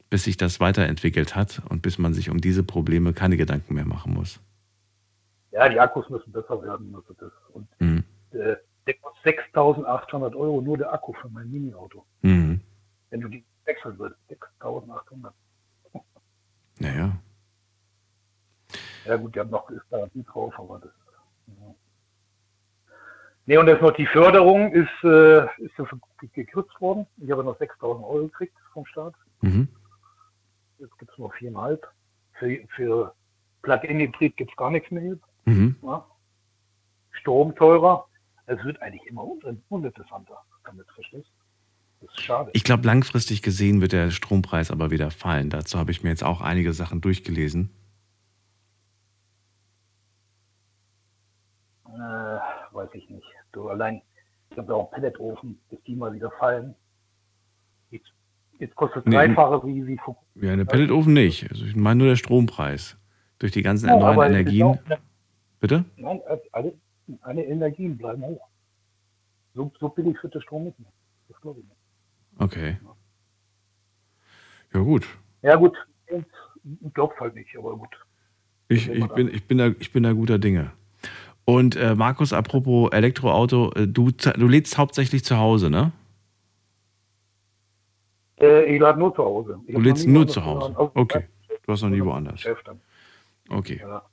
bis 0.10 0.26
sich 0.26 0.36
das 0.36 0.60
weiterentwickelt 0.60 1.38
hat 1.38 1.62
und 1.70 1.82
bis 1.84 1.98
man 1.98 2.14
sich 2.14 2.30
um 2.30 2.42
diese 2.42 2.64
Probleme 2.64 3.14
keine 3.14 3.38
Gedanken 3.38 3.76
mehr 3.76 3.86
machen 3.86 4.14
muss. 4.14 4.42
Ja, 5.54 5.70
die 5.70 5.80
Akkus 5.80 6.10
müssen 6.10 6.34
besser 6.34 6.62
werden. 6.64 6.94
Also 6.94 7.14
das. 7.18 7.32
Und 7.54 7.66
Mhm. 7.80 8.04
äh, 8.32 8.58
der 8.88 8.94
kostet 8.96 9.40
6.800 9.56 10.36
Euro 10.36 10.60
nur 10.60 10.78
der 10.78 10.94
Akku 10.94 11.14
für 11.14 11.30
mein 11.30 11.50
Mini-Auto. 11.50 12.04
Mhm. 12.24 12.60
Wenn 13.10 13.22
du 13.22 13.30
die 13.30 13.46
wechseln 13.64 13.98
würdest, 13.98 14.20
6.800. 14.60 15.32
Naja. 16.80 17.18
Ja 19.06 19.18
gut, 19.18 19.36
die 19.36 19.40
haben 19.40 19.50
noch 19.50 19.70
ist 19.70 19.88
Garantie 19.90 20.24
drauf, 20.24 20.54
aber 20.58 20.80
das. 20.80 20.92
Ja. 21.48 21.76
Nee, 23.48 23.58
und 23.58 23.68
jetzt 23.68 23.82
noch 23.82 23.92
die 23.92 24.08
Förderung 24.08 24.72
ist, 24.72 25.04
äh, 25.04 25.46
ist 25.62 25.74
gekürzt 26.34 26.82
worden. 26.82 27.06
Ich 27.18 27.30
habe 27.30 27.44
noch 27.44 27.60
6.000 27.60 28.04
Euro 28.04 28.28
gekriegt 28.28 28.56
vom 28.74 28.86
Staat. 28.88 29.14
Mhm. 29.42 29.68
Jetzt 30.80 30.98
gibt 30.98 31.12
es 31.12 31.18
nur 31.18 31.32
4,5. 31.34 31.80
Für, 32.34 32.68
für 32.76 33.14
Plug-in-Hybrid 33.62 34.36
gibt 34.36 34.52
es 34.52 34.58
gar 34.58 34.72
nichts 34.72 34.90
mehr 34.92 35.04
jetzt. 35.04 35.24
Mhm. 35.46 35.76
Ja. 35.84 36.06
Strom 37.12 37.56
teurer. 37.56 38.08
Es 38.48 38.64
wird 38.64 38.82
eigentlich 38.82 39.06
immer 39.08 39.24
un 39.24 39.62
uninteressanter 39.70 40.38
damit, 40.64 40.88
verstehst? 40.94 41.32
Das 42.02 42.10
ist 42.14 42.22
schade. 42.22 42.52
Ich 42.54 42.64
glaube, 42.64 42.86
langfristig 42.86 43.42
gesehen 43.42 43.82
wird 43.82 43.92
der 43.92 44.12
Strompreis 44.12 44.72
aber 44.72 44.92
wieder 44.92 45.12
fallen. 45.12 45.50
Dazu 45.50 45.80
habe 45.80 45.92
ich 45.92 46.04
mir 46.04 46.10
jetzt 46.10 46.24
auch 46.24 46.42
einige 46.42 46.74
Sachen 46.74 47.02
durchgelesen. 47.02 47.70
Äh, 51.96 52.74
weiß 52.76 52.90
ich 52.94 53.10
nicht. 53.10 53.26
Du 53.54 53.70
allein, 53.70 54.02
ich 54.52 54.58
habe 54.58 54.68
ja 54.72 54.76
auch 54.76 54.92
einen 54.92 55.02
Pelletofen, 55.04 55.60
bis 55.70 55.82
die 55.84 55.96
mal 55.96 56.12
wieder 56.14 56.32
fallen. 56.32 56.76
Jetzt, 57.92 58.12
jetzt 58.60 58.76
kostet 58.76 59.06
es 59.06 59.06
Nee, 59.06 59.16
dreifache 59.16 59.66
wie, 59.66 59.86
wie 59.88 59.98
vor. 59.98 60.18
Ja, 60.36 60.52
eine 60.54 60.66
Pelletofen 60.66 61.14
nicht. 61.14 61.50
Also 61.50 61.66
ich 61.66 61.76
meine 61.76 62.00
nur 62.00 62.08
der 62.08 62.16
Strompreis. 62.18 62.98
Durch 63.40 63.52
die 63.52 63.62
ganzen 63.62 63.88
Ja, 63.90 63.96
neuen 63.98 64.22
Energien. 64.32 64.64
auch- 64.66 64.78
Bitte? 65.60 65.86
Nein, 65.98 66.22
alle, 66.52 66.74
alle 67.22 67.44
Energien 67.44 67.98
bleiben 67.98 68.24
hoch. 68.24 68.48
So, 69.54 69.72
so 69.80 69.90
billig 69.90 70.22
wird 70.22 70.36
der 70.36 70.42
Strom 70.42 70.66
nicht 70.66 70.80
mehr. 70.80 70.92
Das 71.30 71.40
glaube 71.42 71.62
ich 71.62 71.66
nicht. 71.66 71.78
Okay. 72.40 72.78
Ja, 74.74 74.80
gut. 74.82 75.08
Ja 75.42 75.56
gut, 75.56 75.78
ich 76.08 76.94
glaube 76.94 77.14
halt 77.20 77.36
nicht, 77.36 77.56
aber 77.58 77.78
gut. 77.78 77.96
Ich, 78.68 78.90
ich, 78.90 79.08
bin, 79.10 79.30
ich, 79.34 79.48
bin 79.48 79.58
da, 79.60 79.68
ich 79.68 79.94
bin 79.94 80.04
da 80.04 80.12
guter 80.12 80.40
Dinge. 80.40 80.72
Und 81.46 81.76
äh, 81.76 81.94
Markus, 81.94 82.34
apropos 82.34 82.92
Elektroauto, 82.92 83.72
äh, 83.76 83.88
du, 83.88 84.12
du 84.12 84.48
lädst 84.48 84.78
hauptsächlich 84.78 85.24
zu 85.24 85.38
Hause, 85.38 85.70
ne? 85.70 85.92
Äh, 88.40 88.76
ich 88.76 88.82
lade 88.82 89.00
nur 89.00 89.14
zu 89.16 89.24
Hause. 89.24 89.60
Ich 89.68 89.76
Du 89.76 89.82
lädst 89.82 90.08
nur 90.08 90.28
zu 90.28 90.44
Hause. 90.44 90.74
Okay. 90.76 91.28
Du 91.66 91.72
hast 91.72 91.84
noch 91.84 91.90
nie 91.90 92.04
woanders. 92.04 92.44
Okay. 93.50 93.80
Ja. 93.82 94.04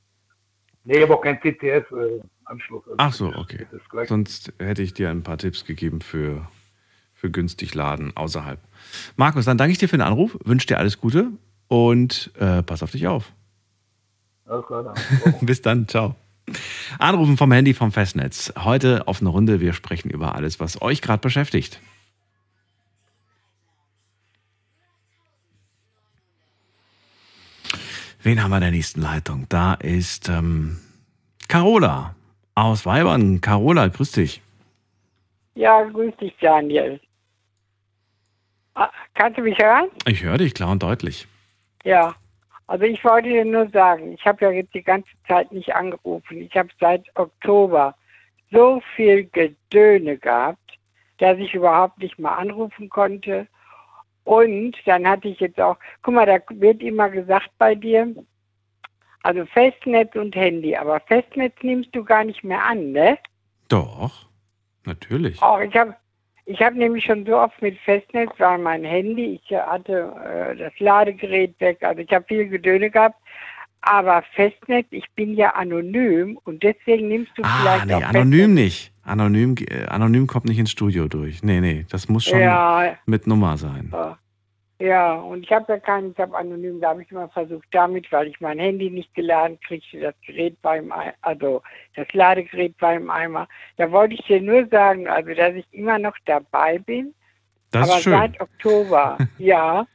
Nee, 0.84 0.96
ich 0.96 1.02
habe 1.02 1.14
auch 1.14 1.20
keinen 1.22 1.40
CCS-Anschluss. 1.40 2.82
Also 2.84 2.96
Ach 2.98 3.12
so, 3.12 3.32
okay. 3.34 3.66
Sonst 4.06 4.52
hätte 4.58 4.82
ich 4.82 4.94
dir 4.94 5.10
ein 5.10 5.22
paar 5.22 5.38
Tipps 5.38 5.64
gegeben 5.64 6.00
für, 6.00 6.48
für 7.14 7.30
günstig 7.30 7.74
Laden 7.74 8.16
außerhalb. 8.16 8.58
Markus, 9.16 9.44
dann 9.44 9.58
danke 9.58 9.72
ich 9.72 9.78
dir 9.78 9.88
für 9.88 9.96
den 9.96 10.02
Anruf, 10.02 10.38
wünsche 10.44 10.66
dir 10.66 10.78
alles 10.78 11.00
Gute 11.00 11.30
und 11.68 12.32
äh, 12.38 12.62
pass 12.62 12.82
auf 12.82 12.90
dich 12.90 13.06
auf. 13.06 13.32
Alles 14.46 14.66
klar, 14.66 14.82
dann. 14.82 14.94
Bis 15.46 15.62
dann, 15.62 15.88
ciao. 15.88 16.16
Anrufen 16.98 17.36
vom 17.36 17.52
Handy 17.52 17.74
vom 17.74 17.92
Festnetz. 17.92 18.52
Heute 18.58 19.06
auf 19.08 19.20
eine 19.20 19.30
Runde. 19.30 19.60
Wir 19.60 19.72
sprechen 19.72 20.10
über 20.10 20.34
alles, 20.34 20.60
was 20.60 20.80
euch 20.82 21.02
gerade 21.02 21.20
beschäftigt. 21.20 21.80
Wen 28.22 28.42
haben 28.42 28.50
wir 28.50 28.56
in 28.58 28.62
der 28.62 28.70
nächsten 28.70 29.00
Leitung? 29.00 29.46
Da 29.48 29.74
ist 29.74 30.28
ähm, 30.28 30.78
Carola 31.48 32.14
aus 32.54 32.86
Weibern. 32.86 33.40
Carola, 33.40 33.88
grüß 33.88 34.12
dich. 34.12 34.40
Ja, 35.54 35.82
grüß 35.82 36.16
dich, 36.18 36.32
Daniel. 36.40 37.00
Ah, 38.74 38.88
Kannst 39.14 39.38
du 39.38 39.42
mich 39.42 39.58
hören? 39.58 39.88
Ich 40.06 40.22
höre 40.22 40.38
dich 40.38 40.54
klar 40.54 40.70
und 40.70 40.82
deutlich. 40.82 41.26
Ja. 41.84 42.14
Also 42.72 42.86
ich 42.86 43.04
wollte 43.04 43.28
dir 43.28 43.44
nur 43.44 43.68
sagen, 43.68 44.14
ich 44.14 44.24
habe 44.24 44.46
ja 44.46 44.50
jetzt 44.50 44.72
die 44.72 44.82
ganze 44.82 45.10
Zeit 45.28 45.52
nicht 45.52 45.74
angerufen. 45.74 46.40
Ich 46.40 46.56
habe 46.56 46.70
seit 46.80 47.04
Oktober 47.16 47.94
so 48.50 48.80
viel 48.96 49.26
Gedöne 49.26 50.16
gehabt, 50.16 50.78
dass 51.18 51.36
ich 51.36 51.52
überhaupt 51.52 51.98
nicht 51.98 52.18
mal 52.18 52.34
anrufen 52.34 52.88
konnte. 52.88 53.46
Und 54.24 54.74
dann 54.86 55.06
hatte 55.06 55.28
ich 55.28 55.40
jetzt 55.40 55.60
auch, 55.60 55.76
guck 56.00 56.14
mal, 56.14 56.24
da 56.24 56.38
wird 56.48 56.82
immer 56.82 57.10
gesagt 57.10 57.50
bei 57.58 57.74
dir, 57.74 58.08
also 59.22 59.44
Festnetz 59.44 60.14
und 60.14 60.34
Handy, 60.34 60.74
aber 60.74 60.98
Festnetz 61.00 61.52
nimmst 61.60 61.94
du 61.94 62.02
gar 62.02 62.24
nicht 62.24 62.42
mehr 62.42 62.64
an, 62.64 62.92
ne? 62.92 63.18
Doch, 63.68 64.30
natürlich. 64.86 65.42
Auch 65.42 65.60
ich 65.60 65.76
habe 65.76 65.94
ich 66.46 66.60
hab 66.60 66.74
nämlich 66.74 67.04
schon 67.04 67.24
so 67.26 67.36
oft 67.36 67.60
mit 67.62 67.78
Festnetz, 67.80 68.30
weil 68.38 68.58
mein 68.58 68.84
Handy, 68.84 69.40
ich 69.42 69.56
hatte 69.56 70.12
äh, 70.24 70.56
das 70.56 70.72
Ladegerät 70.78 71.58
weg, 71.60 71.78
also 71.82 72.00
ich 72.00 72.12
habe 72.12 72.24
viel 72.26 72.48
Gedöne 72.48 72.90
gehabt. 72.90 73.16
Aber 73.84 74.22
Festnetz, 74.34 74.86
ich 74.90 75.10
bin 75.16 75.34
ja 75.34 75.50
anonym 75.54 76.38
und 76.44 76.62
deswegen 76.62 77.08
nimmst 77.08 77.32
du 77.36 77.42
Ah, 77.44 77.48
vielleicht 77.60 77.86
nee, 77.86 77.94
auch 77.94 78.02
anonym 78.02 78.54
nicht. 78.54 78.92
Anonym, 79.02 79.56
äh, 79.68 79.86
anonym 79.86 80.28
kommt 80.28 80.44
nicht 80.46 80.58
ins 80.58 80.70
Studio 80.70 81.08
durch. 81.08 81.42
Nee, 81.42 81.60
nee, 81.60 81.84
das 81.90 82.08
muss 82.08 82.24
schon 82.24 82.38
Ja. 82.38 82.96
mit 83.06 83.26
Nummer 83.26 83.56
sein. 83.56 83.88
Ja. 83.92 84.18
Ja, 84.82 85.14
und 85.14 85.44
ich 85.44 85.52
habe 85.52 85.74
ja 85.74 85.78
keinen, 85.78 86.10
ich 86.10 86.18
habe 86.18 86.36
anonym, 86.36 86.80
da 86.80 86.88
habe 86.88 87.02
ich 87.04 87.10
immer 87.12 87.28
versucht 87.28 87.68
damit, 87.70 88.10
weil 88.10 88.26
ich 88.26 88.40
mein 88.40 88.58
Handy 88.58 88.90
nicht 88.90 89.14
geladen 89.14 89.56
kriegte, 89.60 90.00
das 90.00 90.14
Gerät 90.26 90.60
beim, 90.60 90.90
Ei- 90.90 91.14
also 91.20 91.62
das 91.94 92.12
Ladegerät 92.12 92.76
beim 92.78 93.08
Eimer. 93.08 93.46
Da 93.76 93.92
wollte 93.92 94.14
ich 94.14 94.22
dir 94.22 94.40
nur 94.40 94.66
sagen, 94.66 95.06
also 95.06 95.32
dass 95.34 95.54
ich 95.54 95.66
immer 95.70 96.00
noch 96.00 96.16
dabei 96.24 96.80
bin. 96.80 97.14
Das 97.70 97.88
aber 97.88 97.98
ist 97.98 98.02
schön. 98.02 98.12
seit 98.12 98.40
Oktober, 98.40 99.18
ja, 99.38 99.86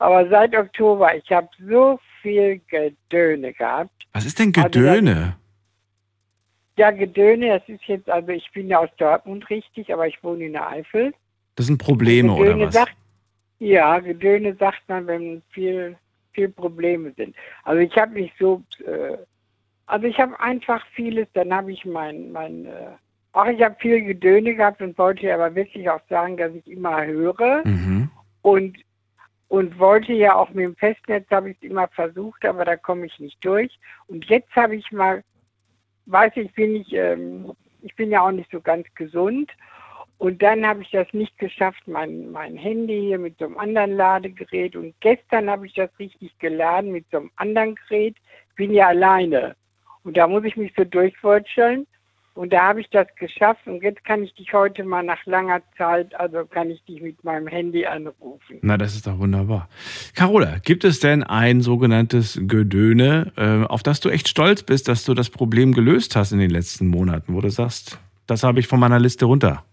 aber 0.00 0.28
seit 0.28 0.56
Oktober, 0.56 1.14
ich 1.14 1.30
habe 1.30 1.48
so 1.68 2.00
viel 2.20 2.60
Gedöne 2.66 3.52
gehabt. 3.52 3.92
Was 4.14 4.26
ist 4.26 4.40
denn 4.40 4.52
Also, 4.56 4.80
Gedöne? 4.80 5.36
Ja, 6.76 6.90
Gedöne, 6.90 7.60
das 7.60 7.68
ist 7.68 7.84
jetzt, 7.84 8.10
also 8.10 8.30
ich 8.30 8.50
bin 8.50 8.66
ja 8.66 8.80
aus 8.80 8.90
Dortmund 8.96 9.48
richtig, 9.48 9.92
aber 9.92 10.08
ich 10.08 10.24
wohne 10.24 10.46
in 10.46 10.54
der 10.54 10.68
Eifel. 10.68 11.14
Das 11.54 11.66
sind 11.66 11.78
Probleme 11.78 12.32
oder 12.32 12.46
Gedöne 12.46 12.66
was? 12.66 12.74
Sagt, 12.74 12.96
ja, 13.58 13.98
Gedöne 13.98 14.54
sagt 14.56 14.82
man, 14.88 15.06
wenn 15.06 15.42
viel, 15.50 15.96
viel 16.32 16.48
Probleme 16.48 17.12
sind. 17.16 17.34
Also 17.62 17.80
ich 17.80 17.96
habe 17.96 18.12
nicht 18.14 18.34
so, 18.38 18.62
äh, 18.84 19.16
also 19.86 20.06
ich 20.06 20.18
habe 20.18 20.38
einfach 20.40 20.84
vieles, 20.94 21.28
dann 21.34 21.52
habe 21.52 21.72
ich 21.72 21.84
mein, 21.84 22.32
mein, 22.32 22.66
äh, 22.66 22.90
auch 23.32 23.46
ich 23.46 23.62
habe 23.62 23.76
viel 23.78 24.02
Gedöne 24.04 24.54
gehabt 24.54 24.80
und 24.80 24.96
wollte 24.98 25.32
aber 25.32 25.54
wirklich 25.54 25.88
auch 25.88 26.00
sagen, 26.08 26.36
dass 26.36 26.54
ich 26.54 26.66
immer 26.68 27.04
höre 27.04 27.62
Mhm. 27.64 28.10
und 28.42 28.78
und 29.48 29.78
wollte 29.78 30.12
ja 30.12 30.34
auch 30.34 30.48
mit 30.48 30.64
dem 30.64 30.74
Festnetz, 30.74 31.30
habe 31.30 31.50
ich 31.50 31.56
es 31.58 31.70
immer 31.70 31.86
versucht, 31.88 32.44
aber 32.44 32.64
da 32.64 32.76
komme 32.76 33.06
ich 33.06 33.20
nicht 33.20 33.44
durch. 33.44 33.78
Und 34.08 34.24
jetzt 34.24 34.50
habe 34.56 34.74
ich 34.74 34.90
mal, 34.90 35.22
weiß 36.06 36.32
ich, 36.36 36.52
bin 36.54 36.74
ich, 36.74 36.92
ähm, 36.92 37.52
ich 37.82 37.94
bin 37.94 38.10
ja 38.10 38.22
auch 38.22 38.32
nicht 38.32 38.50
so 38.50 38.60
ganz 38.60 38.86
gesund 38.94 39.52
Und 40.18 40.42
dann 40.42 40.66
habe 40.66 40.82
ich 40.82 40.90
das 40.90 41.06
nicht 41.12 41.36
geschafft, 41.38 41.82
mein, 41.86 42.30
mein 42.30 42.56
Handy 42.56 43.00
hier 43.00 43.18
mit 43.18 43.38
so 43.38 43.46
einem 43.46 43.58
anderen 43.58 43.96
Ladegerät. 43.96 44.76
Und 44.76 44.94
gestern 45.00 45.50
habe 45.50 45.66
ich 45.66 45.74
das 45.74 45.90
richtig 45.98 46.38
geladen 46.38 46.92
mit 46.92 47.04
so 47.10 47.18
einem 47.18 47.30
anderen 47.36 47.74
Gerät. 47.74 48.16
Ich 48.50 48.54
bin 48.54 48.72
ja 48.72 48.88
alleine. 48.88 49.56
Und 50.04 50.16
da 50.16 50.26
muss 50.26 50.44
ich 50.44 50.56
mich 50.56 50.72
so 50.76 50.84
durchwurscheln. 50.84 51.86
Und 52.34 52.52
da 52.52 52.68
habe 52.68 52.80
ich 52.80 52.90
das 52.90 53.06
geschafft. 53.16 53.66
Und 53.66 53.82
jetzt 53.82 54.04
kann 54.04 54.24
ich 54.24 54.34
dich 54.34 54.52
heute 54.52 54.82
mal 54.82 55.04
nach 55.04 55.24
langer 55.24 55.62
Zeit, 55.76 56.14
also 56.18 56.44
kann 56.44 56.68
ich 56.68 56.82
dich 56.84 57.00
mit 57.00 57.22
meinem 57.22 57.46
Handy 57.46 57.86
anrufen. 57.86 58.58
Na, 58.60 58.76
das 58.76 58.96
ist 58.96 59.06
doch 59.06 59.18
wunderbar. 59.18 59.68
Carola, 60.14 60.58
gibt 60.58 60.84
es 60.84 60.98
denn 60.98 61.22
ein 61.22 61.60
sogenanntes 61.60 62.40
Gedöne, 62.42 63.32
äh, 63.36 63.64
auf 63.66 63.84
das 63.84 64.00
du 64.00 64.08
echt 64.08 64.28
stolz 64.28 64.64
bist, 64.64 64.88
dass 64.88 65.04
du 65.04 65.14
das 65.14 65.30
Problem 65.30 65.72
gelöst 65.72 66.16
hast 66.16 66.32
in 66.32 66.40
den 66.40 66.50
letzten 66.50 66.88
Monaten, 66.88 67.34
wo 67.34 67.40
du 67.40 67.50
sagst, 67.50 68.00
das 68.26 68.42
habe 68.42 68.58
ich 68.58 68.66
von 68.66 68.80
meiner 68.80 68.98
Liste 68.98 69.26
runter? 69.26 69.64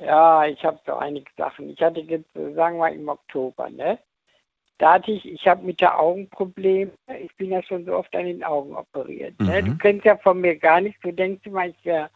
Ja, 0.00 0.46
ich 0.46 0.64
habe 0.64 0.80
so 0.86 0.94
einige 0.94 1.30
Sachen. 1.36 1.68
Ich 1.70 1.80
hatte 1.80 2.00
jetzt, 2.00 2.32
sagen 2.34 2.78
wir 2.78 2.90
im 2.90 3.08
Oktober, 3.08 3.68
ne? 3.70 3.98
Da 4.78 4.94
hatte 4.94 5.12
ich, 5.12 5.30
ich 5.30 5.46
habe 5.46 5.62
mit 5.66 5.82
der 5.82 6.00
Augenprobleme, 6.00 6.92
ich 7.22 7.36
bin 7.36 7.50
ja 7.50 7.62
schon 7.62 7.84
so 7.84 7.94
oft 7.94 8.16
an 8.16 8.24
den 8.24 8.42
Augen 8.42 8.74
operiert. 8.74 9.38
Ne? 9.38 9.60
Mhm. 9.60 9.66
Du 9.66 9.76
kennst 9.76 10.06
ja 10.06 10.16
von 10.16 10.40
mir 10.40 10.56
gar 10.56 10.80
nichts, 10.80 10.98
du 11.02 11.12
denkst 11.12 11.44
immer, 11.44 11.66
ich 11.66 11.84
wäre, 11.84 12.08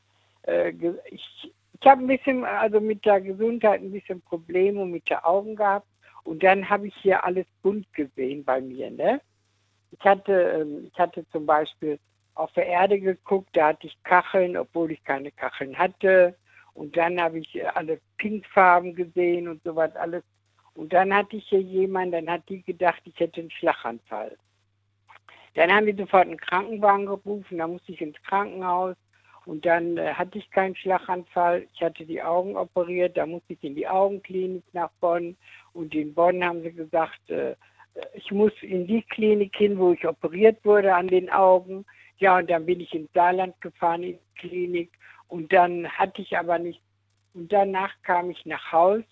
äh, 0.47 0.71
ich, 1.11 1.53
ich 1.79 1.87
habe 1.87 2.03
ein 2.03 2.07
bisschen, 2.07 2.43
also 2.43 2.81
mit 2.81 3.05
der 3.05 3.21
Gesundheit 3.21 3.83
ein 3.83 3.93
bisschen 3.93 4.23
Probleme 4.23 4.87
mit 4.87 5.11
der 5.11 5.27
Augen 5.27 5.57
gehabt 5.57 5.87
und 6.23 6.43
dann 6.43 6.67
habe 6.71 6.87
ich 6.87 6.95
hier 6.97 7.23
alles 7.23 7.45
bunt 7.63 7.93
gesehen 7.93 8.43
bei 8.45 8.63
mir, 8.63 8.91
ne? 8.91 9.21
Ich 9.91 10.01
hatte, 10.01 10.33
ähm, 10.33 10.89
ich 10.91 10.99
hatte 10.99 11.29
zum 11.33 11.45
Beispiel 11.45 11.99
auf 12.35 12.51
der 12.53 12.67
Erde 12.67 12.99
geguckt, 12.99 13.51
da 13.53 13.69
hatte 13.69 13.87
ich 13.87 14.03
Kacheln, 14.05 14.57
obwohl 14.57 14.91
ich 14.91 15.05
keine 15.05 15.31
Kacheln 15.31 15.77
hatte. 15.79 16.35
Und 16.75 16.97
dann 16.97 17.21
habe 17.21 17.39
ich 17.39 17.55
äh, 17.55 17.65
alle 17.65 18.01
Pinkfarben 18.19 18.95
gesehen 18.95 19.49
und 19.49 19.63
sowas 19.63 19.95
alles. 19.97 20.23
Und 20.75 20.93
dann 20.93 21.15
hatte 21.15 21.37
ich 21.37 21.49
hier 21.49 21.61
jemanden, 21.61 22.13
dann 22.13 22.31
hat 22.31 22.49
die 22.49 22.63
gedacht, 22.63 23.01
ich 23.05 23.19
hätte 23.19 23.41
einen 23.41 23.51
Schlaganfall. 23.51 24.37
Dann 25.55 25.73
haben 25.73 25.87
wir 25.87 25.95
sofort 25.95 26.27
einen 26.27 26.37
Krankenwagen 26.37 27.07
gerufen, 27.07 27.59
da 27.59 27.69
musste 27.69 27.93
ich 27.93 28.01
ins 28.01 28.21
Krankenhaus. 28.23 28.97
Und 29.47 29.67
dann 29.67 29.99
äh, 29.99 30.15
hatte 30.15 30.39
ich 30.39 30.51
keinen 30.51 30.75
Schlaganfall. 30.75 31.67
Ich 31.75 31.83
hatte 31.83 32.05
die 32.05 32.23
Augen 32.23 32.57
operiert, 32.57 33.17
da 33.17 33.27
musste 33.27 33.53
ich 33.53 33.63
in 33.63 33.75
die 33.75 33.87
Augenklinik 33.87 34.65
nach 34.73 34.91
Bonn. 35.01 35.37
Und 35.75 35.95
in 35.95 36.15
Bonn 36.15 36.43
haben 36.43 36.63
sie 36.63 36.73
gesagt, 36.73 37.31
äh, 37.31 37.55
ich 38.15 38.33
muss 38.33 38.53
in 38.63 38.87
die 38.87 39.03
Klinik 39.03 39.55
hin, 39.57 39.79
wo 39.79 39.93
ich 39.93 40.07
operiert 40.07 40.65
wurde 40.65 40.95
an 40.95 41.09
den 41.09 41.31
Augen. 41.31 41.85
Ja, 42.19 42.39
und 42.39 42.51
dann 42.51 42.67
bin 42.67 42.81
ich 42.81 42.95
ins 42.95 43.13
Saarland 43.13 43.61
gefahren, 43.61 44.03
in 44.03 44.19
die 44.19 44.49
Klinik. 44.49 44.91
Und 45.35 45.53
dann 45.53 45.89
hatte 45.91 46.23
ich 46.23 46.39
aber 46.39 46.61
nicht. 46.61 46.81
Und 47.35 47.53
danach 47.53 47.93
kam 48.05 48.31
ich 48.31 48.47
nach 48.47 48.71
Haus, 48.71 49.03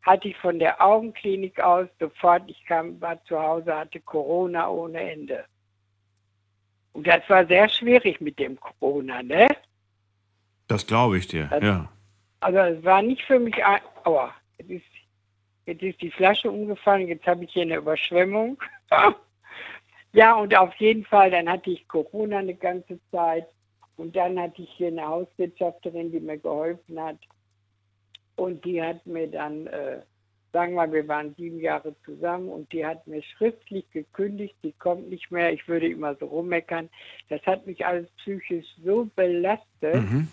hatte 0.00 0.28
ich 0.28 0.36
von 0.38 0.58
der 0.58 0.82
Augenklinik 0.82 1.60
aus 1.60 1.86
sofort, 2.00 2.44
ich 2.46 2.64
kam, 2.64 2.98
war 3.02 3.22
zu 3.24 3.38
Hause, 3.38 3.76
hatte 3.76 4.00
Corona 4.00 4.70
ohne 4.70 4.98
Ende. 5.12 5.44
Und 6.94 7.06
das 7.06 7.20
war 7.28 7.44
sehr 7.46 7.68
schwierig 7.68 8.18
mit 8.18 8.38
dem 8.38 8.58
Corona, 8.58 9.22
ne? 9.22 9.46
Das 10.68 10.86
glaube 10.86 11.18
ich 11.18 11.26
dir, 11.26 11.48
Das- 11.48 11.62
ja. 11.62 11.92
Also 12.40 12.58
es 12.60 12.82
war 12.82 13.02
nicht 13.02 13.22
für 13.24 13.38
mich 13.38 13.62
ein. 13.62 13.82
Aua, 14.04 14.34
jetzt 14.56 14.70
ist, 14.70 14.86
jetzt 15.66 15.82
ist 15.82 16.00
die 16.00 16.10
Flasche 16.10 16.50
umgefallen, 16.50 17.08
jetzt 17.08 17.26
habe 17.26 17.44
ich 17.44 17.52
hier 17.52 17.64
eine 17.64 17.76
Überschwemmung. 17.76 18.56
ja, 20.14 20.34
und 20.34 20.56
auf 20.56 20.74
jeden 20.76 21.04
Fall, 21.04 21.30
dann 21.30 21.46
hatte 21.46 21.72
ich 21.72 21.86
Corona 21.88 22.38
eine 22.38 22.54
ganze 22.54 22.98
Zeit. 23.10 23.46
Und 23.98 24.14
dann 24.14 24.38
hatte 24.38 24.62
ich 24.62 24.70
hier 24.70 24.88
eine 24.88 25.06
Hauswirtschafterin, 25.06 26.12
die 26.12 26.20
mir 26.20 26.38
geholfen 26.38 27.00
hat. 27.02 27.18
Und 28.36 28.64
die 28.64 28.80
hat 28.80 29.04
mir 29.04 29.26
dann, 29.26 29.66
äh, 29.66 29.98
sagen 30.52 30.74
wir, 30.74 30.92
wir 30.92 31.08
waren 31.08 31.34
sieben 31.34 31.58
Jahre 31.58 31.96
zusammen 32.04 32.48
und 32.48 32.72
die 32.72 32.86
hat 32.86 33.04
mir 33.08 33.20
schriftlich 33.22 33.90
gekündigt, 33.90 34.54
die 34.62 34.72
kommt 34.72 35.10
nicht 35.10 35.32
mehr, 35.32 35.52
ich 35.52 35.66
würde 35.66 35.88
immer 35.88 36.14
so 36.14 36.26
rummeckern. 36.26 36.88
Das 37.28 37.42
hat 37.44 37.66
mich 37.66 37.84
alles 37.84 38.08
psychisch 38.18 38.66
so 38.84 39.10
belastet. 39.16 39.96
Mhm. 39.96 40.28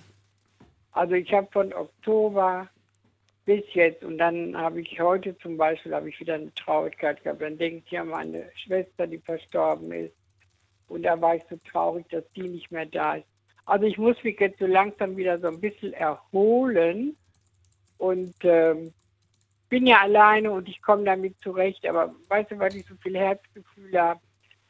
Also 0.92 1.16
ich 1.16 1.34
habe 1.34 1.48
von 1.52 1.74
Oktober 1.74 2.70
bis 3.46 3.64
jetzt 3.74 4.04
und 4.04 4.20
dann 4.20 4.56
habe 4.56 4.80
ich 4.80 5.00
heute 5.00 5.36
zum 5.40 5.58
Beispiel 5.58 5.96
habe 5.96 6.10
ich 6.10 6.20
wieder 6.20 6.36
eine 6.36 6.54
Traurigkeit 6.54 7.24
gehabt. 7.24 7.42
Dann 7.42 7.58
denke 7.58 7.84
ich 7.88 8.00
an 8.00 8.10
meine 8.10 8.48
Schwester, 8.64 9.08
die 9.08 9.18
verstorben 9.18 9.92
ist. 9.92 10.14
Und 10.88 11.02
da 11.02 11.20
war 11.20 11.36
ich 11.36 11.44
so 11.50 11.58
traurig, 11.72 12.08
dass 12.10 12.24
die 12.36 12.48
nicht 12.48 12.70
mehr 12.70 12.86
da 12.86 13.16
ist. 13.16 13.26
Also 13.66 13.86
ich 13.86 13.98
muss 13.98 14.24
mich 14.24 14.40
jetzt 14.40 14.60
so 14.60 14.68
langsam 14.68 15.18
wieder 15.18 15.40
so 15.40 15.48
ein 15.48 15.60
bisschen 15.60 15.94
erholen 15.94 17.16
und 17.98 18.36
ähm, 18.44 18.94
bin 19.70 19.88
ja 19.88 20.02
alleine 20.02 20.52
und 20.52 20.70
ich 20.70 20.82
komme 20.82 21.04
damit 21.04 21.40
zurecht. 21.40 21.86
Aber 21.88 22.14
weißt 22.28 22.52
du, 22.52 22.60
weil 22.60 22.76
ich 22.76 22.86
so 22.86 22.96
viel 22.96 23.18
Herzgefühl 23.18 24.00
habe, 24.00 24.20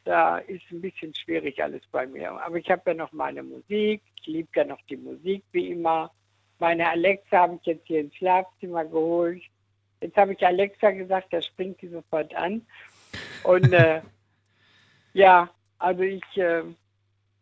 da 0.04 0.38
ist 0.38 0.64
ein 0.70 0.80
bisschen 0.80 1.14
schwierig 1.14 1.62
alles 1.62 1.82
bei 1.90 2.06
mir. 2.06 2.32
Aber 2.32 2.56
ich 2.56 2.70
habe 2.70 2.82
ja 2.86 2.94
noch 2.94 3.12
meine 3.12 3.42
Musik. 3.42 4.02
Ich 4.20 4.26
liebe 4.26 4.48
ja 4.54 4.64
noch 4.64 4.80
die 4.88 4.96
Musik 4.96 5.44
wie 5.52 5.70
immer. 5.70 6.10
Meine 6.58 6.88
Alexa 6.88 7.38
habe 7.38 7.58
ich 7.60 7.66
jetzt 7.66 7.86
hier 7.86 8.00
ins 8.00 8.14
Schlafzimmer 8.14 8.84
geholt. 8.84 9.42
Jetzt 10.00 10.16
habe 10.16 10.32
ich 10.32 10.46
Alexa 10.46 10.90
gesagt, 10.92 11.32
da 11.32 11.42
springt 11.42 11.80
sie 11.80 11.88
sofort 11.88 12.34
an. 12.34 12.64
Und 13.42 13.72
äh, 13.72 14.00
ja, 15.12 15.50
also 15.78 16.02
ich, 16.02 16.36
äh, 16.36 16.62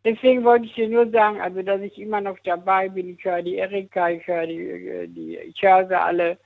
deswegen 0.05 0.43
wollte 0.43 0.65
ich 0.65 0.73
dir 0.75 0.87
nur 0.87 1.09
sagen, 1.09 1.41
also 1.41 1.61
dass 1.61 1.81
ich 1.81 1.99
immer 1.99 2.21
noch 2.21 2.37
dabei 2.45 2.87
bin. 2.87 3.09
Ich 3.09 3.25
höre 3.25 3.41
die 3.41 3.55
Erika, 3.55 4.09
ich 4.09 4.25
höre 4.25 4.47
die, 4.47 4.61
äh, 4.61 5.07
die 5.07 5.37
ich 5.37 5.61
höre 5.61 5.87
sie 5.87 5.99
alle. 5.99 6.37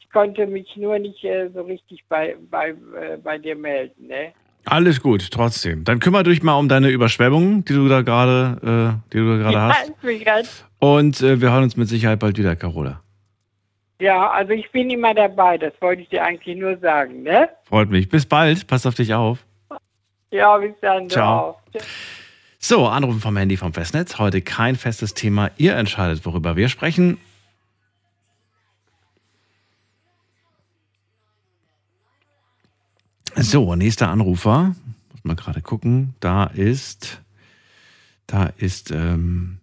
Ich 0.00 0.10
konnte 0.10 0.46
mich 0.46 0.76
nur 0.76 0.98
nicht 0.98 1.22
äh, 1.24 1.48
so 1.54 1.62
richtig 1.62 2.04
bei, 2.08 2.36
bei, 2.50 2.70
äh, 2.70 3.18
bei 3.22 3.38
dir 3.38 3.54
melden, 3.54 4.08
ne? 4.08 4.32
Alles 4.68 5.00
gut, 5.00 5.30
trotzdem. 5.30 5.84
Dann 5.84 6.00
kümmere 6.00 6.24
dich 6.24 6.42
mal 6.42 6.58
um 6.58 6.68
deine 6.68 6.88
Überschwemmungen, 6.88 7.64
die 7.64 7.74
du 7.74 7.88
da 7.88 8.02
gerade, 8.02 8.98
äh, 9.06 9.12
die 9.12 9.18
du 9.18 9.38
gerade 9.38 9.60
hast. 9.60 9.90
ich 9.90 9.94
bin 9.96 10.24
ganz 10.24 10.64
Und 10.80 11.20
äh, 11.22 11.40
wir 11.40 11.52
hören 11.52 11.62
uns 11.62 11.76
mit 11.76 11.88
Sicherheit 11.88 12.18
bald 12.18 12.36
wieder, 12.36 12.56
Carola. 12.56 13.00
Ja, 14.00 14.28
also 14.30 14.52
ich 14.52 14.70
bin 14.72 14.90
immer 14.90 15.14
dabei, 15.14 15.56
das 15.56 15.72
wollte 15.80 16.02
ich 16.02 16.08
dir 16.08 16.24
eigentlich 16.24 16.56
nur 16.56 16.76
sagen, 16.78 17.22
ne? 17.22 17.48
Freut 17.64 17.90
mich. 17.90 18.08
Bis 18.08 18.26
bald. 18.26 18.66
Pass 18.66 18.86
auf 18.86 18.94
dich 18.94 19.14
auf. 19.14 19.46
Ja, 20.32 20.58
bis 20.58 20.74
dann. 20.80 21.04
du 21.04 21.14
Ciao. 21.14 21.56
So, 22.68 22.88
Anrufen 22.88 23.20
vom 23.20 23.36
Handy 23.36 23.56
vom 23.56 23.72
Festnetz. 23.72 24.18
Heute 24.18 24.42
kein 24.42 24.74
festes 24.74 25.14
Thema. 25.14 25.52
Ihr 25.56 25.76
entscheidet, 25.76 26.26
worüber 26.26 26.56
wir 26.56 26.68
sprechen. 26.68 27.16
So, 33.36 33.76
nächster 33.76 34.08
Anrufer. 34.08 34.74
Muss 35.12 35.22
mal 35.22 35.36
gerade 35.36 35.62
gucken. 35.62 36.16
Da 36.18 36.46
ist, 36.46 37.22
da 38.26 38.46
ist, 38.56 38.90
ähm, 38.90 39.60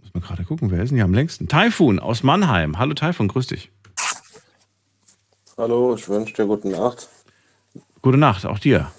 muss 0.00 0.14
mal 0.14 0.20
gerade 0.20 0.44
gucken, 0.44 0.70
wer 0.70 0.84
ist 0.84 0.90
denn 0.90 0.98
hier 0.98 1.06
am 1.06 1.14
längsten? 1.14 1.48
Taifun 1.48 1.98
aus 1.98 2.22
Mannheim. 2.22 2.78
Hallo 2.78 2.94
Taifun, 2.94 3.26
grüß 3.26 3.48
dich. 3.48 3.72
Hallo, 5.56 5.96
ich 5.96 6.08
wünsche 6.08 6.32
dir 6.34 6.46
gute 6.46 6.68
Nacht. 6.68 7.08
Gute 8.02 8.18
Nacht, 8.18 8.46
auch 8.46 8.60
dir. 8.60 8.92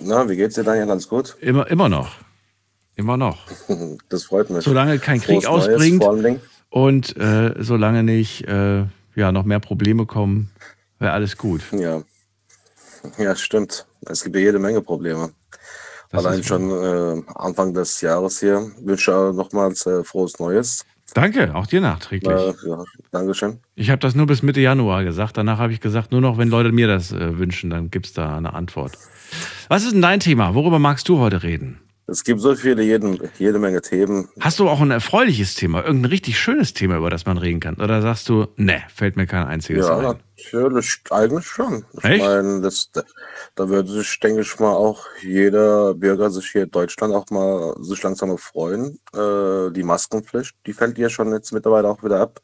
Na, 0.00 0.28
wie 0.28 0.36
geht's 0.36 0.54
dir, 0.54 0.64
Daniel? 0.64 0.86
Ganz 0.86 1.08
gut? 1.08 1.36
Immer, 1.40 1.66
immer 1.70 1.88
noch. 1.88 2.16
Immer 2.96 3.16
noch. 3.16 3.46
Das 4.08 4.24
freut 4.24 4.50
mich. 4.50 4.64
Solange 4.64 4.98
kein 4.98 5.20
Krieg 5.20 5.44
Frohes 5.44 5.66
Neues, 5.66 5.68
ausbringt 5.68 6.02
Dingen. 6.02 6.40
und 6.68 7.16
äh, 7.16 7.54
solange 7.58 8.02
nicht 8.02 8.46
äh, 8.48 8.84
ja, 9.14 9.32
noch 9.32 9.44
mehr 9.44 9.60
Probleme 9.60 10.06
kommen, 10.06 10.50
wäre 10.98 11.12
alles 11.12 11.36
gut. 11.36 11.62
Ja. 11.72 12.02
Ja, 13.18 13.34
stimmt. 13.36 13.86
Es 14.06 14.22
gibt 14.24 14.36
ja 14.36 14.42
jede 14.42 14.58
Menge 14.58 14.82
Probleme. 14.82 15.30
Das 16.10 16.26
Allein 16.26 16.42
schon 16.42 16.70
äh, 16.70 17.22
Anfang 17.36 17.72
des 17.72 18.00
Jahres 18.00 18.40
hier. 18.40 18.70
Wünsche 18.80 19.32
nochmals 19.34 19.86
äh, 19.86 20.02
frohes 20.02 20.38
Neues. 20.40 20.84
Danke, 21.14 21.54
auch 21.54 21.66
dir 21.66 21.80
nachträglich. 21.80 22.32
Äh, 22.32 22.68
ja, 22.68 22.84
Dankeschön. 23.10 23.58
Ich 23.74 23.90
habe 23.90 24.00
das 24.00 24.14
nur 24.14 24.26
bis 24.26 24.42
Mitte 24.42 24.60
Januar 24.60 25.04
gesagt. 25.04 25.36
Danach 25.36 25.58
habe 25.58 25.72
ich 25.72 25.80
gesagt, 25.80 26.12
nur 26.12 26.20
noch, 26.20 26.38
wenn 26.38 26.48
Leute 26.48 26.72
mir 26.72 26.88
das 26.88 27.12
äh, 27.12 27.38
wünschen, 27.38 27.70
dann 27.70 27.90
gibt 27.90 28.06
es 28.06 28.12
da 28.12 28.36
eine 28.36 28.54
Antwort. 28.54 28.98
Was 29.68 29.84
ist 29.84 29.92
denn 29.92 30.02
dein 30.02 30.20
Thema? 30.20 30.54
Worüber 30.54 30.78
magst 30.78 31.08
du 31.08 31.18
heute 31.18 31.42
reden? 31.42 31.80
Es 32.10 32.24
gibt 32.24 32.40
so 32.40 32.56
viele, 32.56 32.82
jeden, 32.82 33.20
jede 33.38 33.60
Menge 33.60 33.80
Themen. 33.82 34.28
Hast 34.40 34.58
du 34.58 34.68
auch 34.68 34.80
ein 34.80 34.90
erfreuliches 34.90 35.54
Thema, 35.54 35.84
irgendein 35.84 36.10
richtig 36.10 36.40
schönes 36.40 36.74
Thema, 36.74 36.96
über 36.96 37.08
das 37.08 37.24
man 37.24 37.38
reden 37.38 37.60
kann? 37.60 37.76
Oder 37.76 38.02
sagst 38.02 38.28
du, 38.28 38.48
ne, 38.56 38.82
fällt 38.92 39.14
mir 39.16 39.28
kein 39.28 39.44
einziges 39.46 39.86
Ja, 39.86 39.96
ein? 39.98 40.18
natürlich, 40.36 41.02
eigentlich 41.10 41.46
schon. 41.46 41.84
Ich 41.98 42.04
Echt? 42.04 42.24
meine, 42.24 42.62
das, 42.62 42.90
da 43.54 43.68
würde 43.68 43.92
sich, 43.92 44.18
denke 44.18 44.40
ich 44.40 44.58
mal, 44.58 44.72
auch 44.72 45.06
jeder 45.22 45.94
Bürger 45.94 46.30
sich 46.30 46.50
hier 46.50 46.64
in 46.64 46.70
Deutschland 46.72 47.14
auch 47.14 47.30
mal 47.30 47.76
sich 47.80 48.02
langsam 48.02 48.30
mal 48.30 48.38
freuen. 48.38 48.98
Äh, 49.14 49.70
die 49.70 49.84
Maskenpflicht, 49.84 50.56
die 50.66 50.72
fällt 50.72 50.98
ja 50.98 51.08
schon 51.08 51.32
jetzt 51.32 51.52
mittlerweile 51.52 51.88
auch 51.88 52.02
wieder 52.02 52.18
ab. 52.18 52.40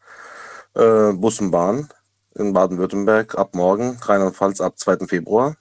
Äh, 0.75 1.13
Bus 1.15 1.41
und 1.41 1.51
Bahn 1.51 1.89
in 2.37 2.53
Baden-Württemberg 2.53 3.37
ab 3.37 3.57
morgen, 3.57 3.99
Rheinland-Pfalz 4.01 4.61
ab 4.61 4.79
2. 4.79 5.09
Februar. 5.09 5.57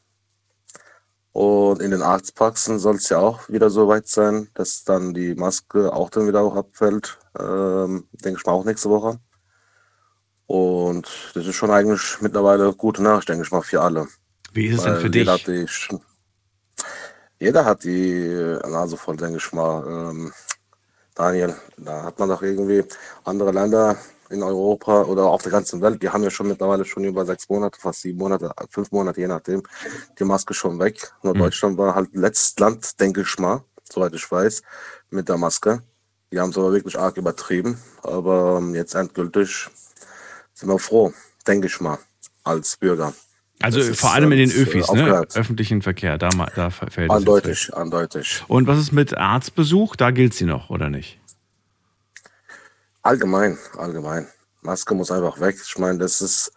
Und 1.35 1.81
in 1.81 1.91
den 1.91 2.01
Arztpraxen 2.01 2.79
soll 2.79 2.95
es 2.95 3.09
ja 3.09 3.17
auch 3.17 3.49
wieder 3.49 3.69
so 3.69 3.89
weit 3.89 4.07
sein, 4.07 4.47
dass 4.53 4.85
dann 4.85 5.13
die 5.13 5.35
Maske 5.35 5.91
auch 5.91 6.09
dann 6.09 6.29
wieder 6.29 6.39
auch 6.39 6.55
abfällt. 6.55 7.19
Ähm, 7.37 8.07
denke 8.13 8.39
ich 8.39 8.45
mal 8.45 8.53
auch 8.53 8.63
nächste 8.63 8.89
Woche. 8.89 9.19
Und 10.45 11.09
das 11.33 11.45
ist 11.45 11.55
schon 11.55 11.71
eigentlich 11.71 12.21
mittlerweile 12.21 12.71
gute 12.73 13.03
Nachricht, 13.03 13.27
denke 13.27 13.43
ich 13.43 13.51
mal, 13.51 13.63
für 13.63 13.81
alle. 13.81 14.07
Wie 14.53 14.67
ist 14.67 14.77
es 14.77 14.83
denn 14.85 14.95
für 14.95 15.09
dich? 15.09 15.23
Jeder 15.23 15.33
hat 15.33 15.47
die, 15.47 15.65
jeder 17.37 17.65
hat 17.65 17.83
die 17.83 18.57
Nase 18.69 18.95
voll, 18.95 19.17
denke 19.17 19.35
ich 19.35 19.51
mal. 19.51 19.85
Ähm, 19.85 20.31
Daniel, 21.15 21.53
da 21.75 22.03
hat 22.03 22.17
man 22.17 22.29
doch 22.29 22.43
irgendwie 22.43 22.85
andere 23.25 23.51
Länder 23.51 23.97
in 24.29 24.43
Europa 24.43 25.03
oder 25.03 25.25
auf 25.25 25.41
der 25.43 25.51
ganzen 25.51 25.81
Welt, 25.81 26.01
die 26.01 26.09
haben 26.09 26.23
ja 26.23 26.29
schon 26.29 26.47
mittlerweile 26.47 26.85
schon 26.85 27.03
über 27.03 27.25
sechs 27.25 27.47
Monate, 27.49 27.79
fast 27.79 28.01
sieben 28.01 28.17
Monate, 28.19 28.51
fünf 28.69 28.91
Monate, 28.91 29.21
je 29.21 29.27
nachdem, 29.27 29.63
die 30.19 30.23
Maske 30.23 30.53
schon 30.53 30.79
weg. 30.79 31.11
Nur 31.23 31.33
Mhm. 31.35 31.39
Deutschland 31.39 31.77
war 31.77 31.95
halt 31.95 32.09
letztes 32.13 32.57
Land, 32.59 32.99
denke 32.99 33.21
ich 33.21 33.39
mal, 33.39 33.63
soweit 33.91 34.13
ich 34.13 34.29
weiß, 34.29 34.61
mit 35.11 35.29
der 35.29 35.37
Maske. 35.37 35.81
Die 36.31 36.39
haben 36.39 36.49
es 36.49 36.57
aber 36.57 36.71
wirklich 36.73 36.97
arg 36.97 37.17
übertrieben. 37.17 37.79
Aber 38.03 38.57
ähm, 38.59 38.73
jetzt 38.75 38.95
endgültig 38.95 39.67
sind 40.53 40.69
wir 40.69 40.79
froh, 40.79 41.13
denke 41.47 41.67
ich 41.67 41.79
mal, 41.79 41.97
als 42.43 42.77
Bürger. 42.77 43.13
Also 43.61 43.79
Das 43.79 43.97
vor 43.97 44.11
allem 44.13 44.31
in 44.33 44.39
den 44.39 44.51
äh, 44.51 44.61
Öffis, 44.63 44.91
ne? 44.91 45.25
Öffentlichen 45.33 45.81
Verkehr, 45.81 46.17
da, 46.17 46.29
da 46.55 46.69
fällt 46.71 47.09
es. 47.09 47.15
Eindeutig, 47.15 47.73
eindeutig. 47.73 48.43
Und 48.47 48.67
was 48.67 48.79
ist 48.79 48.91
mit 48.91 49.15
Arztbesuch? 49.15 49.95
Da 49.95 50.11
gilt 50.11 50.33
sie 50.33 50.45
noch, 50.45 50.69
oder 50.69 50.89
nicht? 50.89 51.19
Allgemein, 53.05 53.59
allgemein. 53.77 54.27
Maske 54.63 54.95
muss 54.95 55.11
einfach 55.11 55.39
weg. 55.39 55.57
Ich 55.63 55.77
meine, 55.77 55.99
das 55.99 56.21
ist, 56.21 56.51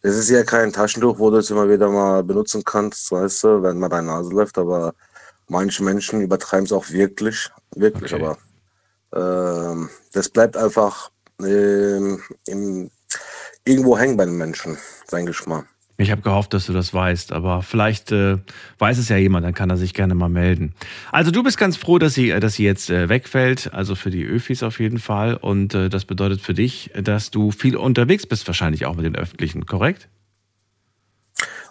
das 0.00 0.16
ist 0.16 0.30
ja 0.30 0.42
kein 0.44 0.72
Taschentuch, 0.72 1.18
wo 1.18 1.30
du 1.30 1.36
es 1.36 1.50
immer 1.50 1.68
wieder 1.68 1.90
mal 1.90 2.24
benutzen 2.24 2.64
kannst, 2.64 3.12
weißt 3.12 3.44
du, 3.44 3.62
wenn 3.62 3.78
man 3.78 3.90
deine 3.90 4.06
Nase 4.06 4.30
läuft, 4.30 4.56
aber 4.56 4.94
manche 5.48 5.84
Menschen 5.84 6.22
übertreiben 6.22 6.64
es 6.64 6.72
auch 6.72 6.88
wirklich, 6.88 7.50
wirklich, 7.76 8.14
Okay. 8.14 8.24
aber 8.24 8.38
ähm, 9.14 9.90
das 10.14 10.30
bleibt 10.30 10.56
einfach 10.56 11.10
ähm, 11.40 12.22
im, 12.46 12.90
irgendwo 13.64 13.98
hängen 13.98 14.16
bei 14.16 14.24
den 14.24 14.38
Menschen, 14.38 14.78
denke 15.12 15.32
ich 15.32 15.46
mal. 15.46 15.66
Ich 16.00 16.10
habe 16.10 16.22
gehofft, 16.22 16.54
dass 16.54 16.64
du 16.64 16.72
das 16.72 16.94
weißt, 16.94 17.30
aber 17.30 17.60
vielleicht 17.60 18.10
äh, 18.10 18.38
weiß 18.78 18.96
es 18.96 19.10
ja 19.10 19.18
jemand, 19.18 19.44
dann 19.44 19.52
kann 19.52 19.68
er 19.68 19.76
sich 19.76 19.92
gerne 19.92 20.14
mal 20.14 20.30
melden. 20.30 20.72
Also 21.12 21.30
du 21.30 21.42
bist 21.42 21.58
ganz 21.58 21.76
froh, 21.76 21.98
dass 21.98 22.14
sie, 22.14 22.30
dass 22.40 22.54
sie 22.54 22.64
jetzt 22.64 22.88
äh, 22.88 23.10
wegfällt, 23.10 23.74
also 23.74 23.94
für 23.94 24.08
die 24.08 24.24
Öfis 24.24 24.62
auf 24.62 24.80
jeden 24.80 24.98
Fall. 24.98 25.34
Und 25.34 25.74
äh, 25.74 25.90
das 25.90 26.06
bedeutet 26.06 26.40
für 26.40 26.54
dich, 26.54 26.90
dass 26.94 27.30
du 27.30 27.50
viel 27.50 27.76
unterwegs 27.76 28.24
bist, 28.26 28.46
wahrscheinlich 28.46 28.86
auch 28.86 28.96
mit 28.96 29.04
den 29.04 29.14
Öffentlichen, 29.14 29.66
korrekt? 29.66 30.08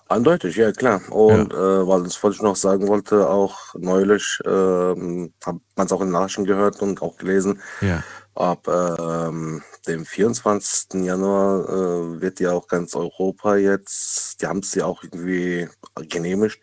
Eindeutig, 0.09 0.55
ja 0.57 0.71
klar. 0.73 1.01
Und 1.11 1.51
äh, 1.51 1.87
weil 1.87 2.03
das 2.03 2.21
wollte 2.21 2.35
ich 2.35 2.43
noch 2.43 2.55
sagen 2.55 2.87
wollte, 2.87 3.27
auch 3.27 3.57
neulich 3.79 4.39
ähm, 4.45 5.33
hat 5.43 5.55
man 5.75 5.87
es 5.87 5.91
auch 5.91 6.01
in 6.01 6.11
Nachrichten 6.11 6.45
gehört 6.45 6.79
und 6.83 7.01
auch 7.01 7.17
gelesen, 7.17 7.59
Ja. 7.81 8.03
ab 8.35 8.67
ähm, 8.67 9.63
dem 9.89 10.05
24. 10.05 11.03
Januar 11.05 11.67
äh, 11.67 12.21
wird 12.21 12.39
ja 12.39 12.51
auch 12.53 12.67
ganz 12.67 12.95
Europa 12.95 13.55
jetzt, 13.57 14.41
die 14.41 14.47
haben 14.47 14.59
es 14.59 14.73
ja 14.75 14.85
auch 14.85 15.03
irgendwie 15.03 15.67
genehmigt, 16.07 16.59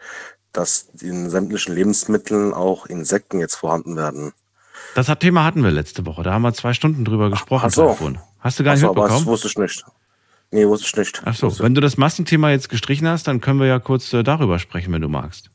dass 0.53 0.89
in 1.01 1.29
sämtlichen 1.29 1.75
Lebensmitteln 1.75 2.55
auch 2.55 2.87
Insekten 2.87 3.41
jetzt 3.41 3.57
vorhanden 3.57 3.97
werden. 3.97 4.33
Das 4.95 5.09
hat- 5.09 5.21
Thema 5.21 5.45
hatten 5.45 5.63
wir 5.63 5.71
letzte 5.71 6.07
Woche. 6.07 6.23
Da 6.23 6.33
haben 6.33 6.43
wir 6.43 6.55
zwei 6.55 6.73
Stunden 6.73 7.05
drüber 7.05 7.29
gesprochen. 7.31 7.67
ach 7.67 7.73
so. 7.75 7.83
Telefon. 7.83 8.19
Hast 8.41 8.59
du 8.59 8.65
gar 8.65 8.73
nicht 8.75 8.85
Ach 8.85 8.87
so, 8.87 8.91
aber 8.93 9.03
das 9.03 9.11
mitbekommen? 9.11 9.27
wusste 9.27 9.49
ich 9.49 9.59
nicht. 9.59 9.85
Nee, 10.53 10.67
wusste 10.67 10.87
ich 10.87 10.97
nicht. 10.97 11.23
Ach 11.25 11.35
so, 11.35 11.59
wenn 11.59 11.75
du 11.75 11.81
das 11.81 11.97
Massenthema 11.97 12.51
jetzt 12.51 12.69
gestrichen 12.69 13.09
hast, 13.09 13.27
dann 13.27 13.41
können 13.41 13.59
wir 13.59 13.67
ja 13.67 13.79
kurz 13.81 14.13
äh, 14.13 14.23
darüber 14.23 14.59
sprechen, 14.59 14.93
wenn 14.93 15.03
du 15.03 15.09
magst. 15.09 15.51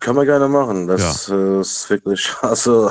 Können 0.00 0.16
wir 0.16 0.24
gerne 0.24 0.48
machen. 0.48 0.86
Das 0.86 1.28
äh, 1.28 1.60
ist 1.60 1.88
wirklich, 1.90 2.30
also 2.42 2.90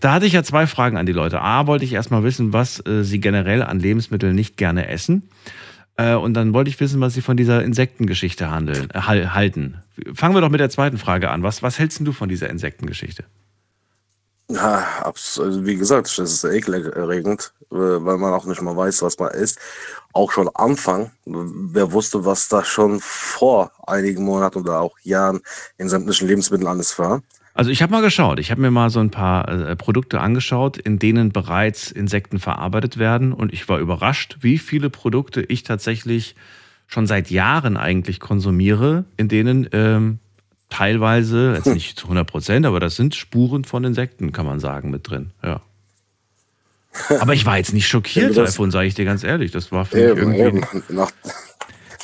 Da 0.00 0.12
hatte 0.12 0.26
ich 0.26 0.32
ja 0.32 0.42
zwei 0.42 0.66
Fragen 0.66 0.96
an 0.96 1.06
die 1.06 1.12
Leute. 1.12 1.40
A, 1.40 1.66
wollte 1.66 1.84
ich 1.84 1.92
erstmal 1.92 2.22
wissen, 2.24 2.52
was 2.52 2.84
äh, 2.86 3.02
sie 3.04 3.20
generell 3.20 3.62
an 3.62 3.80
Lebensmitteln 3.80 4.34
nicht 4.34 4.56
gerne 4.56 4.88
essen. 4.88 5.28
Äh, 5.96 6.14
und 6.14 6.34
dann 6.34 6.54
wollte 6.54 6.70
ich 6.70 6.78
wissen, 6.80 7.00
was 7.00 7.14
sie 7.14 7.22
von 7.22 7.36
dieser 7.36 7.62
Insektengeschichte 7.64 8.50
handeln, 8.50 8.88
äh, 8.92 9.00
hal- 9.00 9.34
halten. 9.34 9.82
Fangen 10.14 10.34
wir 10.34 10.40
doch 10.40 10.50
mit 10.50 10.60
der 10.60 10.70
zweiten 10.70 10.96
Frage 10.98 11.30
an. 11.30 11.42
Was, 11.42 11.62
was 11.62 11.78
hältst 11.78 12.00
du 12.06 12.12
von 12.12 12.28
dieser 12.28 12.48
Insektengeschichte? 12.50 13.24
Ja, 14.50 14.86
also 15.02 15.66
wie 15.66 15.76
gesagt, 15.76 16.06
das 16.18 16.42
ist 16.42 16.44
ekelerregend, 16.44 17.52
äh, 17.70 17.74
weil 17.74 18.16
man 18.16 18.32
auch 18.32 18.46
nicht 18.46 18.62
mal 18.62 18.76
weiß, 18.76 19.02
was 19.02 19.18
man 19.18 19.30
isst. 19.32 19.58
Auch 20.14 20.32
schon 20.32 20.48
Anfang, 20.54 21.10
wer 21.26 21.92
wusste, 21.92 22.24
was 22.24 22.48
da 22.48 22.64
schon 22.64 22.98
vor 23.00 23.70
einigen 23.86 24.24
Monaten 24.24 24.60
oder 24.60 24.80
auch 24.80 24.98
Jahren 25.02 25.40
in 25.76 25.90
sämtlichen 25.90 26.28
Lebensmitteln 26.28 26.66
alles 26.66 26.98
war. 26.98 27.22
Also 27.52 27.70
ich 27.70 27.82
habe 27.82 27.92
mal 27.92 28.02
geschaut. 28.02 28.38
Ich 28.38 28.50
habe 28.50 28.60
mir 28.60 28.70
mal 28.70 28.88
so 28.88 29.00
ein 29.00 29.10
paar 29.10 29.48
äh, 29.48 29.76
Produkte 29.76 30.20
angeschaut, 30.20 30.78
in 30.78 30.98
denen 30.98 31.30
bereits 31.30 31.90
Insekten 31.90 32.38
verarbeitet 32.38 32.98
werden. 32.98 33.32
Und 33.32 33.52
ich 33.52 33.68
war 33.68 33.80
überrascht, 33.80 34.38
wie 34.40 34.58
viele 34.58 34.88
Produkte 34.88 35.42
ich 35.42 35.62
tatsächlich 35.62 36.36
schon 36.86 37.06
seit 37.06 37.30
Jahren 37.30 37.76
eigentlich 37.76 38.20
konsumiere, 38.20 39.04
in 39.16 39.28
denen 39.28 39.68
ähm, 39.72 40.20
teilweise, 40.68 41.54
jetzt 41.56 41.66
nicht 41.74 41.98
zu 41.98 42.06
100 42.06 42.26
Prozent, 42.26 42.66
aber 42.66 42.80
das 42.80 42.96
sind 42.96 43.14
Spuren 43.14 43.64
von 43.64 43.84
Insekten, 43.84 44.32
kann 44.32 44.46
man 44.46 44.60
sagen, 44.60 44.90
mit 44.90 45.08
drin. 45.08 45.30
Ja. 45.42 45.60
Aber 47.20 47.34
ich 47.34 47.46
war 47.46 47.58
jetzt 47.58 47.72
nicht 47.72 47.86
schockiert 47.86 48.36
davon, 48.36 48.70
sage 48.70 48.88
ich 48.88 48.94
dir 48.94 49.04
ganz 49.04 49.22
ehrlich. 49.22 49.52
Das 49.52 49.70
war 49.70 49.84
für 49.84 49.96
mich 49.96 50.18
Eben, 50.18 50.32
irgendwie. 50.34 50.58
eben. 50.58 50.84
Nach, 50.88 51.10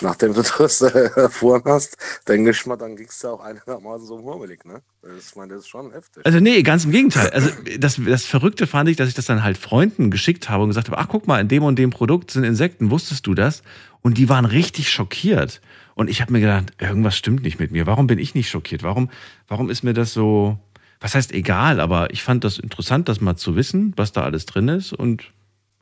nachdem 0.02 0.34
du 0.34 0.42
das 0.42 0.80
äh, 0.82 1.10
erfahren 1.16 1.62
hast, 1.64 1.96
denke 2.28 2.50
ich 2.50 2.66
mal, 2.66 2.76
dann 2.76 2.96
ging 2.96 3.08
es 3.08 3.20
ja 3.22 3.30
auch 3.30 3.40
einigermaßen 3.40 4.06
so 4.06 4.18
murmelig, 4.18 4.64
ne? 4.64 4.82
Das, 5.02 5.30
ich 5.30 5.36
meine, 5.36 5.54
das 5.54 5.62
ist 5.62 5.68
schon 5.68 5.90
heftig. 5.92 6.24
Also 6.24 6.40
nee, 6.40 6.62
ganz 6.62 6.84
im 6.84 6.92
Gegenteil. 6.92 7.30
Also 7.30 7.50
das, 7.78 8.00
das 8.04 8.24
Verrückte 8.24 8.66
fand 8.66 8.88
ich, 8.88 8.96
dass 8.96 9.08
ich 9.08 9.14
das 9.14 9.26
dann 9.26 9.42
halt 9.42 9.58
Freunden 9.58 10.10
geschickt 10.10 10.48
habe 10.48 10.62
und 10.62 10.68
gesagt 10.70 10.88
habe, 10.88 10.98
ach 10.98 11.08
guck 11.08 11.26
mal, 11.26 11.40
in 11.40 11.48
dem 11.48 11.62
und 11.64 11.76
dem 11.76 11.90
Produkt 11.90 12.30
sind 12.30 12.44
Insekten, 12.44 12.90
wusstest 12.90 13.26
du 13.26 13.34
das? 13.34 13.62
Und 14.02 14.18
die 14.18 14.28
waren 14.28 14.44
richtig 14.44 14.90
schockiert. 14.90 15.60
Und 15.94 16.10
ich 16.10 16.20
habe 16.20 16.32
mir 16.32 16.40
gedacht, 16.40 16.72
irgendwas 16.80 17.16
stimmt 17.16 17.42
nicht 17.42 17.58
mit 17.58 17.70
mir. 17.70 17.86
Warum 17.86 18.06
bin 18.06 18.18
ich 18.18 18.34
nicht 18.34 18.48
schockiert? 18.50 18.82
Warum, 18.82 19.10
warum 19.48 19.70
ist 19.70 19.82
mir 19.84 19.94
das 19.94 20.12
so, 20.12 20.58
was 21.00 21.14
heißt 21.14 21.32
egal, 21.32 21.80
aber 21.80 22.12
ich 22.12 22.22
fand 22.22 22.44
das 22.44 22.58
interessant, 22.58 23.08
das 23.08 23.20
mal 23.20 23.36
zu 23.36 23.56
wissen, 23.56 23.92
was 23.96 24.12
da 24.12 24.22
alles 24.22 24.46
drin 24.46 24.68
ist. 24.68 24.92
Und 24.92 25.32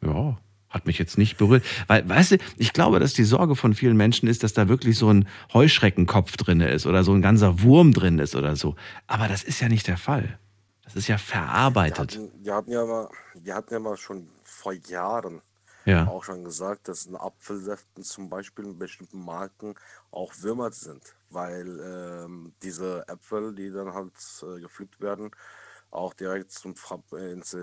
ja, 0.04 0.36
hat 0.68 0.86
mich 0.86 0.98
jetzt 0.98 1.18
nicht 1.18 1.36
berührt. 1.36 1.64
Weil, 1.86 2.08
weißt 2.08 2.32
du, 2.32 2.38
ich 2.56 2.72
glaube, 2.72 2.98
dass 2.98 3.12
die 3.12 3.24
Sorge 3.24 3.56
von 3.56 3.74
vielen 3.74 3.96
Menschen 3.96 4.28
ist, 4.28 4.42
dass 4.42 4.52
da 4.54 4.68
wirklich 4.68 4.98
so 4.98 5.12
ein 5.12 5.28
Heuschreckenkopf 5.52 6.36
drin 6.36 6.60
ist 6.60 6.86
oder 6.86 7.04
so 7.04 7.12
ein 7.12 7.22
ganzer 7.22 7.62
Wurm 7.62 7.92
drin 7.92 8.18
ist 8.18 8.34
oder 8.34 8.56
so. 8.56 8.74
Aber 9.06 9.28
das 9.28 9.42
ist 9.42 9.60
ja 9.60 9.68
nicht 9.68 9.86
der 9.86 9.98
Fall. 9.98 10.38
Das 10.84 10.96
ist 10.96 11.08
ja 11.08 11.14
Wir 11.14 11.20
verarbeitet. 11.20 12.16
hatten, 12.16 12.30
wir 12.42 12.54
hatten 12.54 12.72
ja 12.72 12.84
mal, 12.84 13.08
wir 13.40 13.54
hatten 13.54 13.72
ja 13.74 13.80
mal 13.80 13.96
schon 13.96 14.28
vor 14.42 14.72
Jahren 14.72 15.40
Ja. 15.84 16.06
auch 16.06 16.24
schon 16.24 16.44
gesagt, 16.44 16.88
dass 16.88 17.06
in 17.06 17.16
Apfelsäften 17.16 18.04
zum 18.04 18.28
Beispiel 18.28 18.64
in 18.64 18.78
bestimmten 18.78 19.24
Marken 19.24 19.74
auch 20.10 20.32
Würmer 20.40 20.70
sind, 20.72 21.02
weil 21.30 21.80
ähm, 21.80 22.52
diese 22.62 23.04
Äpfel, 23.08 23.54
die 23.54 23.70
dann 23.70 23.92
halt 23.92 24.12
äh, 24.42 24.60
gepflückt 24.60 25.00
werden, 25.00 25.30
auch 25.92 26.14
direkt 26.14 26.50
zum 26.50 26.74
Frab 26.74 27.00
ins, 27.12 27.52
äh, 27.52 27.58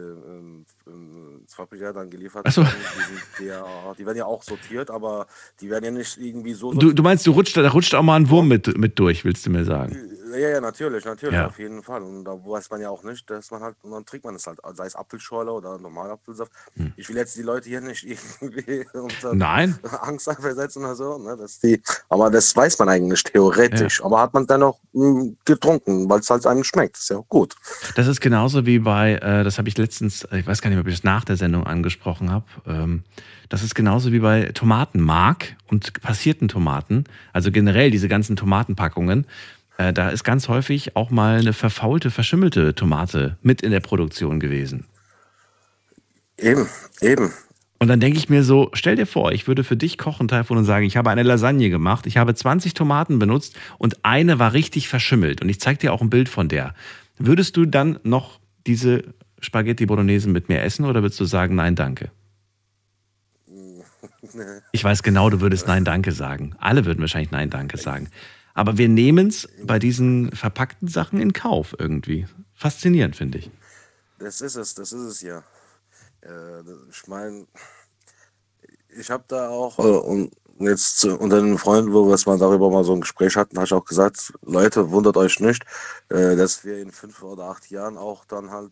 ins 0.86 1.54
Fabrikat 1.54 1.96
dann 1.96 2.10
geliefert 2.10 2.46
Ach 2.48 2.52
so. 2.52 2.62
werden. 2.62 2.76
Die, 2.80 3.16
sind 3.40 3.48
ja, 3.48 3.94
die 3.98 4.06
werden 4.06 4.18
ja 4.18 4.26
auch 4.26 4.44
sortiert, 4.44 4.92
aber 4.92 5.26
die 5.60 5.70
werden 5.70 5.86
ja 5.86 5.92
nicht 5.92 6.18
irgendwie 6.18 6.54
so 6.54 6.72
Du, 6.74 6.94
du 6.94 7.02
meinst, 7.02 7.26
du 7.26 7.32
rutscht, 7.32 7.58
da 7.58 7.68
rutscht 7.70 7.96
auch 7.96 8.04
mal 8.04 8.18
ein 8.18 8.30
Wurm 8.30 8.48
mit, 8.48 8.78
mit 8.78 9.00
durch, 9.00 9.26
willst 9.26 9.46
du 9.46 9.50
mir 9.50 9.66
sagen? 9.66 9.98
Ja, 10.32 10.50
ja, 10.50 10.62
natürlich, 10.62 11.06
natürlich, 11.06 11.36
Ja. 11.36 11.48
auf 11.48 11.60
jeden 11.60 11.84
Fall. 11.84 12.02
Und 12.02 12.24
da 12.26 12.32
weiß 12.32 12.70
man 12.70 12.82
ja 12.82 12.90
auch 12.90 13.04
nicht, 13.04 13.30
dass 13.30 13.52
man 13.52 13.62
halt, 13.62 13.76
und 13.82 13.92
dann 13.92 14.06
trinkt 14.06 14.26
man 14.26 14.36
es 14.36 14.48
halt, 14.48 14.60
sei 14.74 14.86
es 14.86 14.96
Apfelschorle 14.96 15.52
oder 15.52 15.78
normaler 15.78 16.14
Apfelsaft. 16.14 16.52
Ich 16.98 17.10
will 17.10 17.16
jetzt 17.18 17.36
die 17.38 17.42
Leute 17.42 17.70
hier 17.70 17.82
nicht 17.82 18.04
irgendwie 18.42 18.86
unter 18.94 19.32
Hm. 19.32 19.38
Nein. 19.38 19.80
Angst 20.02 20.30
versetzen 20.40 20.84
oder 20.84 20.96
so, 20.96 21.18
ne, 21.18 21.36
dass 21.38 21.60
die, 21.60 21.82
aber 22.10 22.30
das 22.30 22.56
weiß 22.56 22.78
man 22.80 22.90
eigentlich 22.90 23.24
theoretisch. 23.24 24.04
Aber 24.04 24.22
hat 24.22 24.34
man 24.34 24.46
dennoch 24.48 24.80
mh, 24.94 25.34
getrunken, 25.46 26.10
weil 26.10 26.20
es 26.20 26.30
halt 26.30 26.46
einem 26.46 26.64
schmeckt. 26.64 26.98
Ist 26.98 27.10
ja 27.10 27.18
auch 27.18 27.28
gut. 27.30 27.56
Das 27.96 28.08
ist 28.08 28.22
genauso 28.22 28.66
wie 28.66 28.80
bei, 28.80 29.16
äh, 29.16 29.44
das 29.44 29.58
habe 29.58 29.68
ich 29.70 29.78
letztens, 29.78 30.28
ich 30.32 30.46
weiß 30.46 30.62
gar 30.62 30.70
nicht, 30.70 30.80
ob 30.80 30.88
ich 30.88 30.96
das 30.96 31.04
nach 31.04 31.24
der 31.26 31.38
Sendung 31.38 31.66
angesprochen 31.66 32.32
habe. 32.32 32.46
Ähm, 32.66 33.04
das 33.50 33.64
ist 33.64 33.74
genauso 33.74 34.12
wie 34.12 34.20
bei 34.20 34.52
Tomatenmark 34.54 35.56
und 35.70 36.00
passierten 36.02 36.48
Tomaten. 36.48 37.06
Also 37.34 37.52
generell 37.52 37.90
diese 37.92 38.08
ganzen 38.08 38.36
Tomatenpackungen. 38.36 39.26
Äh, 39.80 39.94
da 39.94 40.10
ist 40.10 40.26
ganz 40.26 40.50
häufig 40.50 40.98
auch 40.98 41.10
mal 41.10 41.40
eine 41.40 41.54
verfaulte, 41.54 42.12
verschimmelte 42.12 42.76
Tomate 42.76 43.38
mit 43.42 43.62
in 43.62 43.72
der 43.72 43.80
Produktion 43.80 44.42
gewesen. 44.42 44.86
Eben, 46.38 46.68
eben. 47.02 47.32
Und 47.80 47.88
dann 47.88 48.02
denke 48.02 48.20
ich 48.20 48.28
mir 48.28 48.44
so, 48.44 48.70
stell 48.74 48.98
dir 48.98 49.06
vor, 49.06 49.32
ich 49.32 49.48
würde 49.48 49.64
für 49.64 49.78
dich 49.78 49.98
kochen, 49.98 50.28
Taifun, 50.28 50.58
und 50.58 50.66
sagen, 50.66 50.86
ich 50.86 50.98
habe 50.98 51.10
eine 51.10 51.24
Lasagne 51.24 51.70
gemacht, 51.70 52.08
ich 52.08 52.18
habe 52.18 52.36
20 52.36 52.74
Tomaten 52.74 53.20
benutzt 53.20 53.56
und 53.78 54.04
eine 54.04 54.38
war 54.38 54.52
richtig 54.52 54.90
verschimmelt 54.90 55.42
und 55.42 55.48
ich 55.48 55.62
zeige 55.62 55.80
dir 55.80 55.94
auch 55.94 56.02
ein 56.02 56.10
Bild 56.10 56.28
von 56.28 56.50
der. 56.50 56.76
Würdest 57.18 57.56
du 57.56 57.66
dann 57.66 58.00
noch 58.04 58.42
diese 58.68 59.06
Spaghetti 59.40 59.86
Bolognese 59.86 60.28
mit 60.28 60.50
mir 60.50 60.62
essen 60.62 60.84
oder 60.84 61.02
würdest 61.04 61.22
du 61.22 61.26
sagen, 61.26 61.56
nein, 61.56 61.76
danke? 61.76 62.12
Ich 64.74 64.84
weiß 64.84 65.04
genau, 65.04 65.30
du 65.30 65.42
würdest 65.42 65.68
Nein, 65.68 65.86
danke 65.86 66.12
sagen. 66.12 66.54
Alle 66.60 66.86
würden 66.86 67.00
wahrscheinlich 67.00 67.32
Nein, 67.32 67.50
danke 67.50 67.78
sagen. 67.78 68.10
Aber 68.54 68.78
wir 68.78 68.90
nehmen 68.90 69.28
es 69.28 69.48
bei 69.64 69.80
diesen 69.80 70.32
verpackten 70.32 70.88
Sachen 70.88 71.20
in 71.22 71.34
Kauf 71.34 71.76
irgendwie. 71.78 72.28
Faszinierend, 72.56 73.16
finde 73.16 73.38
ich. 73.40 73.52
Das 74.20 74.42
ist 74.42 74.56
es, 74.56 74.74
das 74.76 74.92
ist 74.92 75.02
es 75.02 75.22
ja. 75.22 75.44
Äh, 76.22 76.62
ich 76.92 77.08
meine, 77.08 77.46
ich 78.98 79.10
habe 79.10 79.24
da 79.28 79.50
auch, 79.50 79.80
äh, 79.80 79.82
und 79.84 80.32
jetzt 80.60 81.06
unter 81.06 81.42
den 81.42 81.58
Freunden, 81.58 81.94
wo 81.94 82.06
wir 82.08 82.16
es 82.16 82.26
mal 82.26 82.38
darüber 82.38 82.70
mal 82.70 82.84
so 82.84 82.94
ein 82.94 83.02
Gespräch 83.02 83.38
hatten, 83.38 83.56
habe 83.56 83.66
ich 83.66 83.74
auch 83.74 83.86
gesagt, 83.86 84.34
Leute, 84.42 84.92
wundert 84.92 85.16
euch 85.16 85.40
nicht, 85.40 85.64
äh, 86.10 86.36
dass 86.36 86.66
wir 86.66 86.80
in 86.80 86.92
fünf 86.92 87.24
oder 87.24 87.44
acht 87.46 87.70
Jahren 87.72 87.98
auch 87.98 88.26
dann 88.26 88.50
halt 88.52 88.72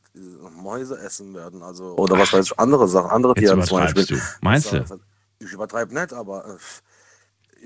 Mäuse 0.52 0.98
essen 1.00 1.34
werden. 1.34 1.64
Also, 1.64 1.96
oder 1.96 2.18
was 2.20 2.34
weiß 2.34 2.48
ich, 2.48 2.60
andere 2.60 2.88
Sachen, 2.90 3.10
andere 3.12 3.36
Tiere 3.36 3.62
zum 3.64 3.78
Beispiel. 3.78 4.06
du. 4.06 4.16
Meinst 4.42 4.72
du? 4.74 4.80
Das- 4.82 5.00
Ich 5.40 5.52
übertreibe 5.54 5.94
nicht, 5.94 6.12
aber 6.14 6.58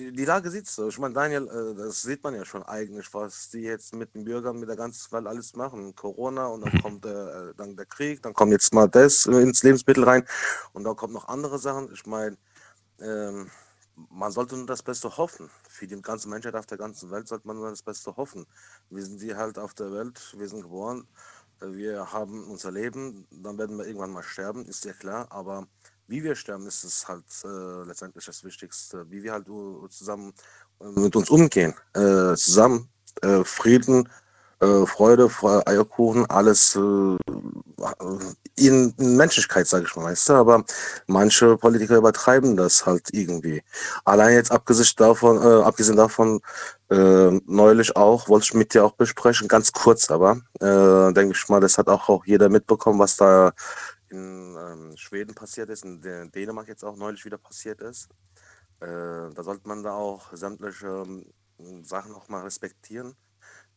die 0.09 0.25
Lage 0.25 0.49
sieht 0.49 0.67
so. 0.67 0.87
Ich 0.87 0.97
meine, 0.97 1.13
Daniel, 1.13 1.47
äh, 1.47 1.75
das 1.75 2.01
sieht 2.01 2.23
man 2.23 2.33
ja 2.33 2.43
schon 2.43 2.63
eigentlich, 2.63 3.13
was 3.13 3.49
die 3.49 3.61
jetzt 3.61 3.93
mit 3.93 4.15
den 4.15 4.23
Bürgern, 4.23 4.59
mit 4.59 4.69
der 4.69 4.75
ganzen 4.75 5.11
Welt 5.11 5.27
alles 5.27 5.55
machen. 5.55 5.93
Corona 5.95 6.47
und 6.47 6.61
dann 6.61 6.81
kommt 6.81 7.05
äh, 7.05 7.53
dann 7.55 7.75
der 7.75 7.85
Krieg, 7.85 8.23
dann 8.23 8.33
kommt 8.33 8.51
jetzt 8.51 8.73
mal 8.73 8.87
das 8.87 9.25
ins 9.25 9.63
Lebensmittel 9.63 10.03
rein 10.03 10.25
und 10.73 10.83
dann 10.83 10.95
kommt 10.95 11.13
noch 11.13 11.27
andere 11.27 11.59
Sachen. 11.59 11.91
Ich 11.93 12.05
meine, 12.05 12.37
ähm, 12.99 13.51
man 14.09 14.31
sollte 14.31 14.57
nur 14.57 14.65
das 14.65 14.81
Beste 14.81 15.15
hoffen. 15.17 15.49
Für 15.67 15.87
die 15.87 16.01
ganze 16.01 16.29
Menschheit 16.29 16.55
auf 16.55 16.65
der 16.65 16.77
ganzen 16.77 17.11
Welt 17.11 17.27
sollte 17.27 17.47
man 17.47 17.57
nur 17.57 17.69
das 17.69 17.83
Beste 17.83 18.15
hoffen. 18.15 18.45
Wir 18.89 19.03
sind 19.03 19.21
hier 19.21 19.37
halt 19.37 19.59
auf 19.59 19.73
der 19.73 19.91
Welt, 19.91 20.33
wir 20.37 20.47
sind 20.47 20.63
geboren, 20.63 21.07
äh, 21.61 21.67
wir 21.71 22.11
haben 22.11 22.49
unser 22.49 22.71
Leben, 22.71 23.27
dann 23.31 23.57
werden 23.57 23.77
wir 23.77 23.85
irgendwann 23.85 24.11
mal 24.11 24.23
sterben, 24.23 24.65
ist 24.65 24.85
ja 24.85 24.93
klar, 24.93 25.27
aber 25.31 25.67
wie 26.11 26.23
wir 26.23 26.35
sterben, 26.35 26.67
ist 26.67 26.83
es 26.83 27.07
halt 27.07 27.23
äh, 27.45 27.87
letztendlich 27.87 28.25
das 28.25 28.43
Wichtigste. 28.43 29.09
Wie 29.09 29.23
wir 29.23 29.31
halt 29.31 29.47
uh, 29.47 29.87
zusammen 29.87 30.33
äh, 30.81 30.99
mit 30.99 31.15
uns 31.15 31.29
umgehen. 31.29 31.73
Äh, 31.93 32.35
zusammen 32.35 32.89
äh, 33.21 33.45
Frieden, 33.45 34.09
äh, 34.59 34.85
Freude, 34.85 35.29
Fre 35.29 35.65
Eierkuchen, 35.65 36.29
alles 36.29 36.75
in, 36.75 37.17
in 38.97 39.15
Menschlichkeit, 39.15 39.67
sage 39.67 39.85
ich 39.87 39.95
mal, 39.95 40.03
weißt 40.03 40.29
du. 40.29 40.33
Aber 40.33 40.65
manche 41.07 41.55
Politiker 41.55 41.95
übertreiben 41.95 42.57
das 42.57 42.85
halt 42.85 43.07
irgendwie. 43.13 43.63
Allein 44.03 44.35
jetzt 44.35 44.51
abgesehen 44.51 44.93
davon, 44.97 45.37
äh, 45.37 45.63
abgesehen 45.63 45.95
davon, 45.95 46.41
äh, 46.89 47.39
neulich 47.45 47.95
auch, 47.95 48.27
wollte 48.27 48.47
ich 48.47 48.53
mit 48.53 48.73
dir 48.73 48.83
auch 48.83 48.93
besprechen, 48.93 49.47
ganz 49.47 49.71
kurz 49.71 50.11
aber, 50.11 50.41
äh, 50.59 51.13
denke 51.13 51.35
ich 51.37 51.47
mal, 51.47 51.61
das 51.61 51.77
hat 51.77 51.87
auch, 51.87 52.09
auch 52.09 52.25
jeder 52.25 52.49
mitbekommen, 52.49 52.99
was 52.99 53.15
da 53.15 53.53
in 54.11 54.55
ähm, 54.57 54.97
Schweden 54.97 55.35
passiert 55.35 55.69
ist, 55.69 55.83
in 55.85 56.01
Dä- 56.01 56.29
Dänemark 56.31 56.67
jetzt 56.67 56.83
auch 56.83 56.95
neulich 56.95 57.25
wieder 57.25 57.37
passiert 57.37 57.81
ist. 57.81 58.09
Äh, 58.79 59.31
da 59.33 59.43
sollte 59.43 59.67
man 59.67 59.83
da 59.83 59.93
auch 59.93 60.33
sämtliche 60.33 60.87
ähm, 60.87 61.83
Sachen 61.83 62.13
auch 62.13 62.27
mal 62.29 62.43
respektieren. 62.43 63.15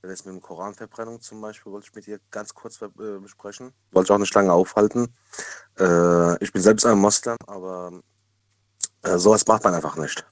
Das 0.02 0.24
mit 0.26 0.34
dem 0.34 0.42
Koranverbrennung 0.42 1.20
zum 1.20 1.40
Beispiel 1.40 1.72
wollte 1.72 1.86
ich 1.88 1.94
mit 1.94 2.06
dir 2.06 2.20
ganz 2.30 2.52
kurz 2.52 2.80
äh, 2.82 2.88
besprechen. 2.88 3.72
Wollte 3.92 4.08
ich 4.08 4.14
auch 4.14 4.18
nicht 4.18 4.34
lange 4.34 4.52
aufhalten. 4.52 5.16
Äh, 5.78 6.42
ich 6.44 6.52
bin 6.52 6.60
selbst 6.62 6.84
ein 6.84 6.98
Moslem, 6.98 7.36
aber 7.46 8.00
äh, 9.02 9.16
sowas 9.18 9.46
macht 9.46 9.64
man 9.64 9.74
einfach 9.74 9.96
nicht. 9.96 10.26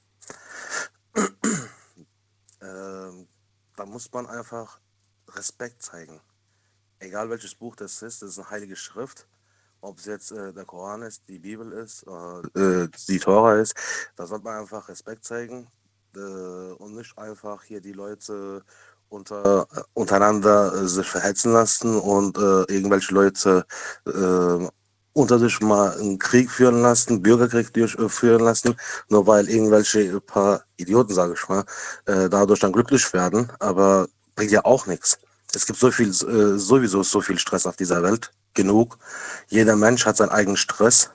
Ähm, 2.61 3.27
da 3.75 3.85
muss 3.85 4.11
man 4.11 4.27
einfach 4.27 4.79
Respekt 5.29 5.81
zeigen. 5.81 6.21
Egal 6.99 7.29
welches 7.29 7.55
Buch 7.55 7.75
das 7.75 8.01
ist, 8.01 8.21
das 8.21 8.29
ist 8.29 8.39
eine 8.39 8.49
heilige 8.49 8.75
Schrift. 8.75 9.27
Ob 9.83 9.99
es 9.99 10.05
jetzt 10.05 10.31
äh, 10.31 10.53
der 10.53 10.63
Koran 10.63 11.01
ist, 11.01 11.23
die 11.27 11.39
Bibel 11.39 11.73
ist, 11.73 12.05
äh, 12.55 12.87
die 13.09 13.19
Tora 13.19 13.55
ist, 13.55 13.75
da 14.15 14.25
sollte 14.25 14.45
man 14.45 14.61
einfach 14.61 14.87
Respekt 14.87 15.25
zeigen 15.25 15.67
äh, 16.15 16.19
und 16.19 16.95
nicht 16.95 17.17
einfach 17.17 17.61
hier 17.63 17.81
die 17.81 17.91
Leute 17.91 18.63
unter, 19.09 19.67
äh, 19.75 19.81
untereinander 19.93 20.73
äh, 20.73 20.87
sich 20.87 21.05
verhetzen 21.05 21.51
lassen 21.51 21.99
und 21.99 22.37
äh, 22.37 22.63
irgendwelche 22.73 23.13
Leute 23.13 23.65
äh, 24.07 24.67
unter 25.11 25.37
sich 25.37 25.59
mal 25.59 25.91
einen 25.99 26.17
Krieg 26.17 26.49
führen 26.49 26.81
lassen, 26.81 27.21
Bürgerkrieg 27.21 27.73
durchführen 27.73 28.41
lassen, 28.41 28.77
nur 29.09 29.27
weil 29.27 29.49
irgendwelche 29.49 30.21
paar 30.21 30.63
Idioten, 30.77 31.13
sage 31.13 31.33
ich 31.33 31.49
mal, 31.49 31.65
äh, 32.05 32.29
dadurch 32.29 32.61
dann 32.61 32.71
glücklich 32.71 33.11
werden. 33.11 33.51
Aber 33.59 34.07
bringt 34.35 34.51
ja 34.51 34.63
auch 34.63 34.87
nichts. 34.87 35.19
Es 35.53 35.65
gibt 35.65 35.77
so 35.77 35.91
viel, 35.91 36.09
äh, 36.09 36.57
sowieso 36.57 37.03
so 37.03 37.19
viel 37.19 37.37
Stress 37.37 37.67
auf 37.67 37.75
dieser 37.75 38.01
Welt, 38.01 38.31
genug. 38.53 38.97
Jeder 39.49 39.75
Mensch 39.75 40.05
hat 40.05 40.17
seinen 40.17 40.29
eigenen 40.29 40.57
Stress 40.57 41.11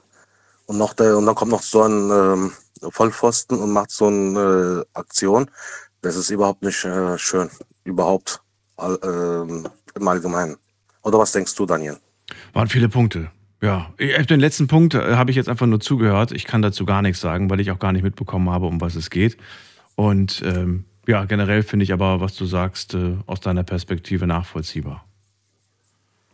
und 0.66 0.78
noch 0.78 0.92
der, 0.94 1.16
und 1.16 1.26
dann 1.26 1.34
kommt 1.34 1.50
noch 1.50 1.62
so 1.62 1.82
ein 1.82 2.10
ähm, 2.10 2.52
Vollpfosten 2.90 3.58
und 3.58 3.72
macht 3.72 3.90
so 3.90 4.06
eine 4.06 4.84
äh, 4.84 4.98
Aktion. 4.98 5.50
Das 6.02 6.16
ist 6.16 6.30
überhaupt 6.30 6.62
nicht 6.62 6.84
äh, 6.84 7.18
schön, 7.18 7.50
überhaupt 7.84 8.40
all, 8.76 8.98
ähm, 9.02 9.66
im 9.94 10.08
Allgemeinen. 10.08 10.56
Oder 11.02 11.18
was 11.18 11.32
denkst 11.32 11.54
du, 11.54 11.66
Daniel? 11.66 11.96
Waren 12.52 12.68
viele 12.68 12.88
Punkte. 12.88 13.30
Ja, 13.60 13.90
den 13.98 14.38
letzten 14.38 14.68
Punkt 14.68 14.94
äh, 14.94 15.16
habe 15.16 15.30
ich 15.30 15.36
jetzt 15.36 15.48
einfach 15.48 15.66
nur 15.66 15.80
zugehört. 15.80 16.30
Ich 16.30 16.44
kann 16.44 16.62
dazu 16.62 16.84
gar 16.84 17.02
nichts 17.02 17.20
sagen, 17.20 17.50
weil 17.50 17.58
ich 17.58 17.72
auch 17.72 17.80
gar 17.80 17.92
nicht 17.92 18.04
mitbekommen 18.04 18.50
habe, 18.50 18.66
um 18.66 18.80
was 18.80 18.94
es 18.94 19.10
geht. 19.10 19.36
Und 19.96 20.42
ähm, 20.44 20.84
ja, 21.08 21.24
generell 21.24 21.62
finde 21.64 21.82
ich 21.82 21.92
aber, 21.92 22.20
was 22.20 22.36
du 22.36 22.44
sagst, 22.44 22.94
äh, 22.94 23.16
aus 23.26 23.40
deiner 23.40 23.64
Perspektive 23.64 24.26
nachvollziehbar. 24.26 25.07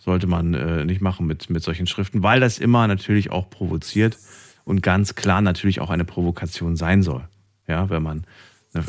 Sollte 0.04 0.26
man 0.26 0.52
äh, 0.52 0.84
nicht 0.84 1.00
machen 1.00 1.26
mit, 1.26 1.48
mit 1.48 1.62
solchen 1.62 1.86
Schriften, 1.86 2.22
weil 2.22 2.40
das 2.40 2.58
immer 2.58 2.86
natürlich 2.86 3.30
auch 3.30 3.48
provoziert 3.48 4.18
und 4.64 4.82
ganz 4.82 5.14
klar 5.14 5.40
natürlich 5.40 5.80
auch 5.80 5.88
eine 5.88 6.04
Provokation 6.04 6.76
sein 6.76 7.02
soll. 7.02 7.26
Ja, 7.66 7.88
wenn 7.88 8.02
man 8.02 8.26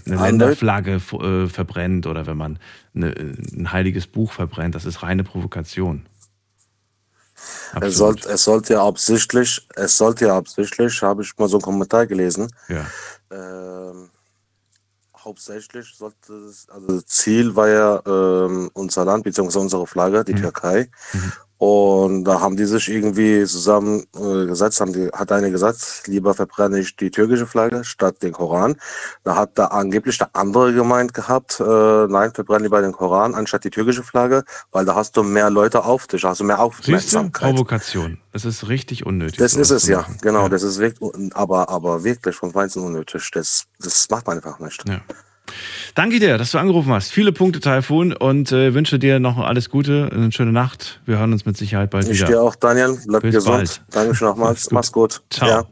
eine, 0.05 0.17
Länderflagge 0.17 0.95
äh, 0.95 1.47
verbrennt 1.47 2.07
oder 2.07 2.25
wenn 2.25 2.35
man 2.35 2.59
eine, 2.93 3.11
ein 3.11 3.71
heiliges 3.71 4.07
Buch 4.07 4.33
verbrennt, 4.33 4.75
das 4.75 4.83
ist 4.83 5.03
reine 5.03 5.23
Provokation. 5.23 6.05
Es 7.79 7.95
sollte, 7.95 8.27
es 8.29 8.43
sollte 8.43 8.73
ja 8.73 8.85
absichtlich, 8.85 9.65
es 9.75 9.97
sollte 9.97 10.25
ja 10.25 10.37
absichtlich, 10.37 11.01
habe 11.01 11.21
ich 11.21 11.37
mal 11.37 11.47
so 11.47 11.57
einen 11.57 11.61
Kommentar 11.61 12.07
gelesen. 12.07 12.51
Ja. 12.67 12.85
Ähm, 13.31 14.09
hauptsächlich 15.25 15.93
sollte 15.95 16.33
es, 16.33 16.69
also 16.69 17.01
Ziel 17.01 17.55
war 17.55 17.67
ja 17.67 18.01
ähm, 18.05 18.69
unser 18.73 19.05
Land 19.05 19.23
beziehungsweise 19.23 19.59
unsere 19.59 19.87
Flagge, 19.87 20.23
die 20.23 20.35
Türkei. 20.35 20.89
Und 21.65 22.25
da 22.25 22.41
haben 22.41 22.57
die 22.57 22.65
sich 22.65 22.89
irgendwie 22.89 23.43
zusammen 23.45 24.05
äh, 24.15 24.45
gesetzt, 24.45 24.81
haben 24.81 24.93
die, 24.93 25.07
hat 25.07 25.31
einer 25.31 25.49
gesagt, 25.49 26.03
lieber 26.05 26.35
verbrenne 26.35 26.77
ich 26.79 26.95
die 26.95 27.09
türkische 27.09 27.47
Flagge 27.47 27.83
statt 27.83 28.21
den 28.21 28.33
Koran. 28.33 28.75
Da 29.23 29.35
hat 29.35 29.57
da 29.57 29.65
angeblich 29.65 30.19
der 30.19 30.29
andere 30.33 30.73
gemeint 30.75 31.15
gehabt, 31.15 31.59
äh, 31.59 31.63
nein, 32.07 32.31
verbrenne 32.35 32.65
lieber 32.65 32.81
den 32.81 32.91
Koran 32.91 33.33
anstatt 33.33 33.63
die 33.63 33.71
türkische 33.71 34.03
Flagge, 34.03 34.43
weil 34.71 34.85
da 34.85 34.93
hast 34.93 35.17
du 35.17 35.23
mehr 35.23 35.49
Leute 35.49 35.83
auf 35.85 36.05
dich, 36.05 36.23
also 36.23 36.43
mehr 36.43 36.57
Siehst 36.57 36.87
du? 36.87 36.91
Aufmerksamkeit. 36.91 37.55
Provokation. 37.55 38.19
Es 38.31 38.45
ist 38.45 38.69
richtig 38.69 39.03
unnötig. 39.07 39.39
Das 39.39 39.55
ist 39.55 39.71
es 39.71 39.87
ja, 39.87 40.05
genau, 40.21 40.47
das 40.49 40.61
ist 40.61 40.77
wirklich, 40.77 41.33
aber, 41.33 41.69
aber 41.69 42.03
wirklich 42.03 42.35
von 42.35 42.51
Feinsten 42.51 42.83
unnötig. 42.83 43.31
Das, 43.31 43.65
das 43.79 44.07
macht 44.11 44.27
man 44.27 44.37
einfach 44.37 44.59
nicht. 44.59 44.87
Ja. 44.87 45.01
Danke 45.95 46.19
dir, 46.19 46.37
dass 46.37 46.51
du 46.51 46.57
angerufen 46.57 46.91
hast. 46.91 47.11
Viele 47.11 47.31
Punkte, 47.31 47.59
Taifun, 47.59 48.13
und 48.13 48.51
äh, 48.51 48.73
wünsche 48.73 48.99
dir 48.99 49.19
noch 49.19 49.37
alles 49.37 49.69
Gute, 49.69 50.09
eine 50.11 50.31
schöne 50.31 50.51
Nacht. 50.51 51.01
Wir 51.05 51.19
hören 51.19 51.31
uns 51.33 51.45
mit 51.45 51.55
Sicherheit 51.57 51.89
bald 51.89 52.07
Ich 52.07 52.17
wieder. 52.17 52.27
dir 52.27 52.41
auch, 52.41 52.55
Daniel. 52.55 52.97
Bleib 53.07 53.21
Bis 53.21 53.35
gesund. 53.35 53.55
bald. 53.55 53.81
Dankeschön 53.91 54.27
nochmals. 54.27 54.71
Mach's 54.71 54.91
gut. 54.91 55.21
Ciao. 55.29 55.49
Ja. 55.49 55.65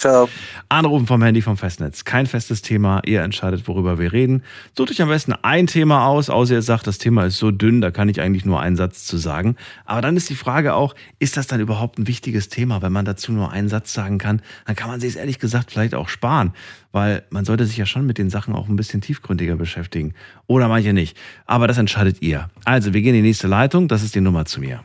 Ciao. 0.00 0.30
Anrufen 0.70 1.06
vom 1.06 1.22
Handy 1.22 1.42
vom 1.42 1.58
Festnetz. 1.58 2.04
Kein 2.04 2.24
festes 2.24 2.62
Thema. 2.62 3.02
Ihr 3.04 3.20
entscheidet, 3.20 3.68
worüber 3.68 3.98
wir 3.98 4.14
reden. 4.14 4.42
Sucht 4.74 4.90
euch 4.92 5.02
am 5.02 5.10
besten 5.10 5.34
ein 5.42 5.66
Thema 5.66 6.06
aus, 6.06 6.30
außer 6.30 6.54
ihr 6.54 6.62
sagt, 6.62 6.86
das 6.86 6.96
Thema 6.96 7.26
ist 7.26 7.36
so 7.36 7.50
dünn, 7.50 7.82
da 7.82 7.90
kann 7.90 8.08
ich 8.08 8.18
eigentlich 8.18 8.46
nur 8.46 8.62
einen 8.62 8.76
Satz 8.76 9.04
zu 9.04 9.18
sagen. 9.18 9.56
Aber 9.84 10.00
dann 10.00 10.16
ist 10.16 10.30
die 10.30 10.36
Frage 10.36 10.72
auch, 10.72 10.94
ist 11.18 11.36
das 11.36 11.48
dann 11.48 11.60
überhaupt 11.60 11.98
ein 11.98 12.06
wichtiges 12.06 12.48
Thema? 12.48 12.80
Wenn 12.80 12.92
man 12.92 13.04
dazu 13.04 13.30
nur 13.30 13.52
einen 13.52 13.68
Satz 13.68 13.92
sagen 13.92 14.16
kann, 14.16 14.40
dann 14.64 14.74
kann 14.74 14.88
man 14.88 15.00
sich 15.00 15.10
es 15.10 15.16
ehrlich 15.16 15.38
gesagt 15.38 15.70
vielleicht 15.70 15.94
auch 15.94 16.08
sparen. 16.08 16.54
Weil 16.92 17.24
man 17.28 17.44
sollte 17.44 17.66
sich 17.66 17.76
ja 17.76 17.84
schon 17.84 18.06
mit 18.06 18.16
den 18.16 18.30
Sachen 18.30 18.54
auch 18.54 18.68
ein 18.68 18.76
bisschen 18.76 19.02
tiefgründiger 19.02 19.56
beschäftigen. 19.56 20.14
Oder 20.46 20.68
manche 20.68 20.94
nicht. 20.94 21.14
Aber 21.44 21.68
das 21.68 21.76
entscheidet 21.76 22.22
ihr. 22.22 22.48
Also, 22.64 22.94
wir 22.94 23.02
gehen 23.02 23.14
in 23.14 23.22
die 23.22 23.28
nächste 23.28 23.48
Leitung. 23.48 23.86
Das 23.86 24.02
ist 24.02 24.14
die 24.14 24.22
Nummer 24.22 24.46
zu 24.46 24.60
mir. 24.60 24.82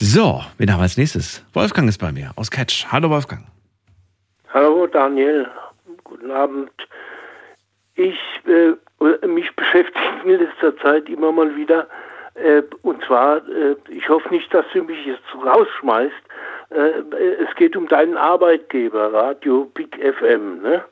So, 0.00 0.42
wen 0.58 0.70
haben 0.70 0.78
wir 0.78 0.84
als 0.84 0.96
nächstes? 0.96 1.44
Wolfgang 1.54 1.88
ist 1.88 1.98
bei 1.98 2.12
mir 2.12 2.30
aus 2.36 2.52
Catch. 2.52 2.86
Hallo 2.92 3.10
Wolfgang. 3.10 3.44
Hallo 4.54 4.86
Daniel, 4.86 5.48
guten 6.04 6.30
Abend. 6.30 6.70
Ich, 7.96 8.16
äh, 8.46 9.26
mich 9.26 9.54
beschäftigt 9.56 10.24
in 10.24 10.38
letzter 10.38 10.76
Zeit 10.76 11.08
immer 11.08 11.32
mal 11.32 11.56
wieder, 11.56 11.88
äh, 12.34 12.62
und 12.82 13.04
zwar, 13.06 13.38
äh, 13.48 13.74
ich 13.88 14.08
hoffe 14.08 14.28
nicht, 14.28 14.54
dass 14.54 14.64
du 14.72 14.84
mich 14.84 15.04
jetzt 15.04 15.24
rausschmeißt, 15.34 16.14
äh, 16.70 16.92
es 17.42 17.52
geht 17.56 17.76
um 17.76 17.88
deinen 17.88 18.16
Arbeitgeber, 18.16 19.12
Radio 19.12 19.64
Big 19.74 19.96
FM. 19.96 20.62
Ne? 20.62 20.84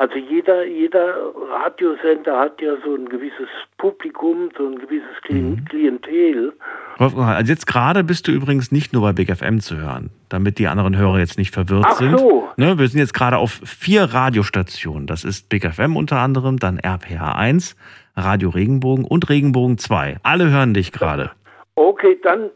Also 0.00 0.14
jeder, 0.16 0.64
jeder 0.64 1.14
Radiosender 1.62 2.38
hat 2.38 2.58
ja 2.62 2.72
so 2.82 2.94
ein 2.94 3.06
gewisses 3.10 3.48
Publikum, 3.76 4.48
so 4.56 4.66
ein 4.66 4.78
gewisses 4.78 5.10
Klien- 5.26 5.62
Klientel. 5.68 6.54
Wolfgang, 6.96 7.28
also 7.28 7.52
jetzt 7.52 7.66
gerade 7.66 8.02
bist 8.02 8.26
du 8.26 8.32
übrigens 8.32 8.72
nicht 8.72 8.94
nur 8.94 9.02
bei 9.02 9.12
Big 9.12 9.30
FM 9.30 9.60
zu 9.60 9.76
hören, 9.76 10.08
damit 10.30 10.58
die 10.58 10.68
anderen 10.68 10.96
Hörer 10.96 11.18
jetzt 11.18 11.36
nicht 11.36 11.52
verwirrt 11.52 11.84
Ach 11.86 11.98
sind. 11.98 12.18
so. 12.18 12.48
Ne, 12.56 12.78
wir 12.78 12.88
sind 12.88 12.98
jetzt 12.98 13.12
gerade 13.12 13.36
auf 13.36 13.50
vier 13.62 14.04
Radiostationen. 14.04 15.06
Das 15.06 15.22
ist 15.22 15.50
Big 15.50 15.66
FM 15.70 15.96
unter 15.96 16.16
anderem, 16.16 16.58
dann 16.58 16.78
RPH 16.78 17.34
1, 17.34 17.76
Radio 18.16 18.48
Regenbogen 18.48 19.04
und 19.04 19.28
Regenbogen 19.28 19.76
2. 19.76 20.16
Alle 20.22 20.50
hören 20.50 20.72
dich 20.72 20.92
gerade. 20.92 21.30
Okay, 21.74 22.18
dann, 22.22 22.44
äh, 22.44 22.48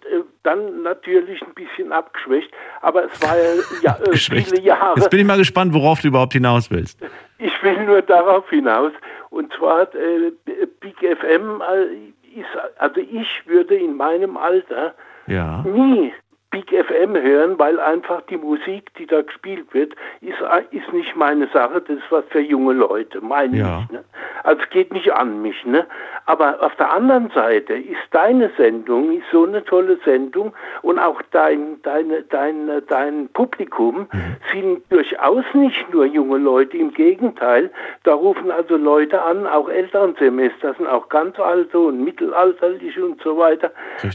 dann 0.45 0.83
natürlich 0.83 1.43
ein 1.43 1.55
bisschen 1.55 1.93
abgeschwächt, 1.93 2.51
aber 2.83 3.05
es 3.05 3.23
war 3.23 3.37
ja, 3.37 3.55
ja 3.83 3.99
äh, 4.13 4.17
viele 4.17 4.61
Jahre. 4.61 4.95
Jetzt 5.01 5.11
bin 5.11 5.21
ich 5.21 5.27
mal 5.27 5.39
gespannt, 5.39 5.75
worauf 5.75 6.01
du 6.01 6.09
überhaupt 6.09 6.33
hinaus 6.33 6.71
willst. 6.71 6.99
Ich 7.39 7.53
will 7.63 7.85
nur 7.85 8.03
darauf 8.03 8.49
hinaus, 8.51 8.93
und 9.31 9.53
zwar 9.55 9.83
äh, 9.95 10.33
Big 10.81 10.97
FM 10.99 11.61
äh, 11.61 12.39
ist, 12.39 12.49
also 12.79 13.01
ich 13.01 13.29
würde 13.47 13.75
in 13.75 13.97
meinem 13.97 14.37
Alter 14.37 14.95
Ja. 15.27 15.63
nie 15.63 16.13
Big 16.55 16.71
FM 16.71 17.17
hören, 17.21 17.59
weil 17.59 17.81
einfach 17.81 18.23
die 18.31 18.37
Musik, 18.37 18.95
die 18.97 19.07
da 19.07 19.23
gespielt 19.23 19.67
wird, 19.75 19.93
ist, 20.21 20.39
ist 20.71 20.93
nicht 20.93 21.17
meine 21.17 21.49
Sache, 21.49 21.81
das 21.81 21.97
ist 21.97 22.11
was 22.11 22.25
für 22.29 22.39
junge 22.39 22.75
Leute, 22.75 23.21
meine 23.21 23.57
Ja. 23.57 23.81
ich. 23.85 23.91
Ne? 23.91 24.05
Also 24.45 24.63
es 24.63 24.71
geht 24.71 24.93
nicht 24.93 25.13
an 25.13 25.43
mich. 25.43 25.67
Ne? 25.67 25.85
Aber 26.27 26.63
auf 26.63 26.77
der 26.77 26.93
anderen 26.93 27.29
Seite 27.35 27.75
ist 27.75 27.99
deine 28.13 28.51
Sendung 28.57 29.11
ist 29.19 29.25
so 29.33 29.45
eine 29.45 29.65
tolle 29.65 29.99
Sendung 30.05 30.53
und 30.83 31.01
auch 31.01 31.21
dein, 31.33 31.83
deine, 31.83 32.23
dein, 32.23 32.71
dein 32.87 33.29
Publikum 33.33 34.07
sind 34.53 34.81
durchaus 34.91 35.45
nicht 35.55 35.93
nur 35.93 36.05
junge 36.07 36.39
Leute, 36.39 36.77
im 36.77 36.93
Gegenteil, 36.95 37.69
da 38.05 38.15
rufen 38.15 38.51
also 38.53 38.77
Leute 38.77 39.21
an, 39.21 39.47
auch 39.47 39.69
älteren 39.69 40.15
Semester, 40.21 40.75
sind 40.75 40.87
auch 40.87 41.09
ganz 41.09 41.39
alte 41.41 41.79
und 41.79 42.05
mittelalterliche 42.05 43.05
und 43.05 43.21
so 43.23 43.37
weiter. 43.37 43.73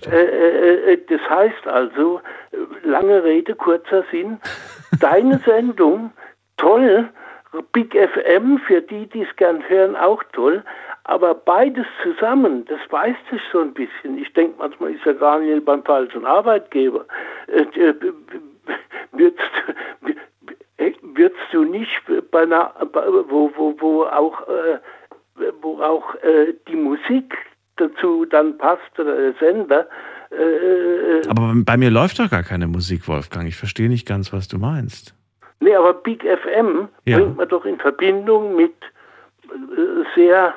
Äh, 0.09 0.15
äh, 0.15 0.93
äh, 0.93 0.97
das 1.09 1.21
heißt 1.29 1.67
also, 1.67 2.21
lange 2.83 3.23
Rede, 3.23 3.55
kurzer 3.55 4.03
Sinn, 4.11 4.39
deine 4.99 5.39
Sendung, 5.39 6.11
toll, 6.57 7.09
Big 7.71 7.95
FM, 7.95 8.59
für 8.59 8.81
die, 8.81 9.07
die 9.07 9.23
es 9.23 9.35
gern 9.35 9.67
hören, 9.67 9.95
auch 9.95 10.23
toll, 10.33 10.63
aber 11.05 11.33
beides 11.33 11.87
zusammen, 12.03 12.65
das 12.65 12.79
beißt 12.89 13.19
sich 13.31 13.41
so 13.51 13.61
ein 13.61 13.73
bisschen. 13.73 14.19
Ich 14.19 14.31
denke, 14.33 14.55
manchmal 14.59 14.93
ist 14.93 15.05
ja 15.05 15.13
Daniel 15.13 15.61
beim 15.61 15.83
falschen 15.83 16.25
Arbeitgeber. 16.25 17.05
Äh, 17.47 17.61
äh, 17.79 17.95
Würdest, 19.11 19.51
äh, 20.77 20.93
würdest 21.01 21.41
du 21.51 21.63
nicht 21.63 22.01
bei 22.31 22.43
einer, 22.43 22.73
wo, 23.27 23.51
wo, 23.55 23.75
wo 23.79 24.03
auch, 24.03 24.47
äh, 24.47 24.79
wo 25.61 25.81
auch 25.81 26.15
äh, 26.23 26.53
die 26.67 26.75
Musik 26.75 27.35
dazu 27.77 28.25
dann 28.25 28.57
passt 28.57 28.99
oder 28.99 29.15
der 29.15 29.33
Sender, 29.39 29.87
äh, 31.25 31.29
Aber 31.29 31.53
bei 31.55 31.77
mir 31.77 31.89
läuft 31.89 32.19
doch 32.19 32.29
gar 32.29 32.43
keine 32.43 32.67
Musik, 32.67 33.07
Wolfgang. 33.07 33.47
Ich 33.47 33.55
verstehe 33.55 33.89
nicht 33.89 34.07
ganz, 34.07 34.31
was 34.33 34.47
du 34.47 34.57
meinst. 34.57 35.13
Nee, 35.59 35.75
aber 35.75 35.93
Big 35.93 36.23
FM 36.23 36.87
Ja. 37.05 37.17
bringt 37.17 37.37
man 37.37 37.47
doch 37.49 37.65
in 37.65 37.77
Verbindung 37.79 38.55
mit 38.55 38.73
äh, 39.51 40.03
sehr 40.15 40.53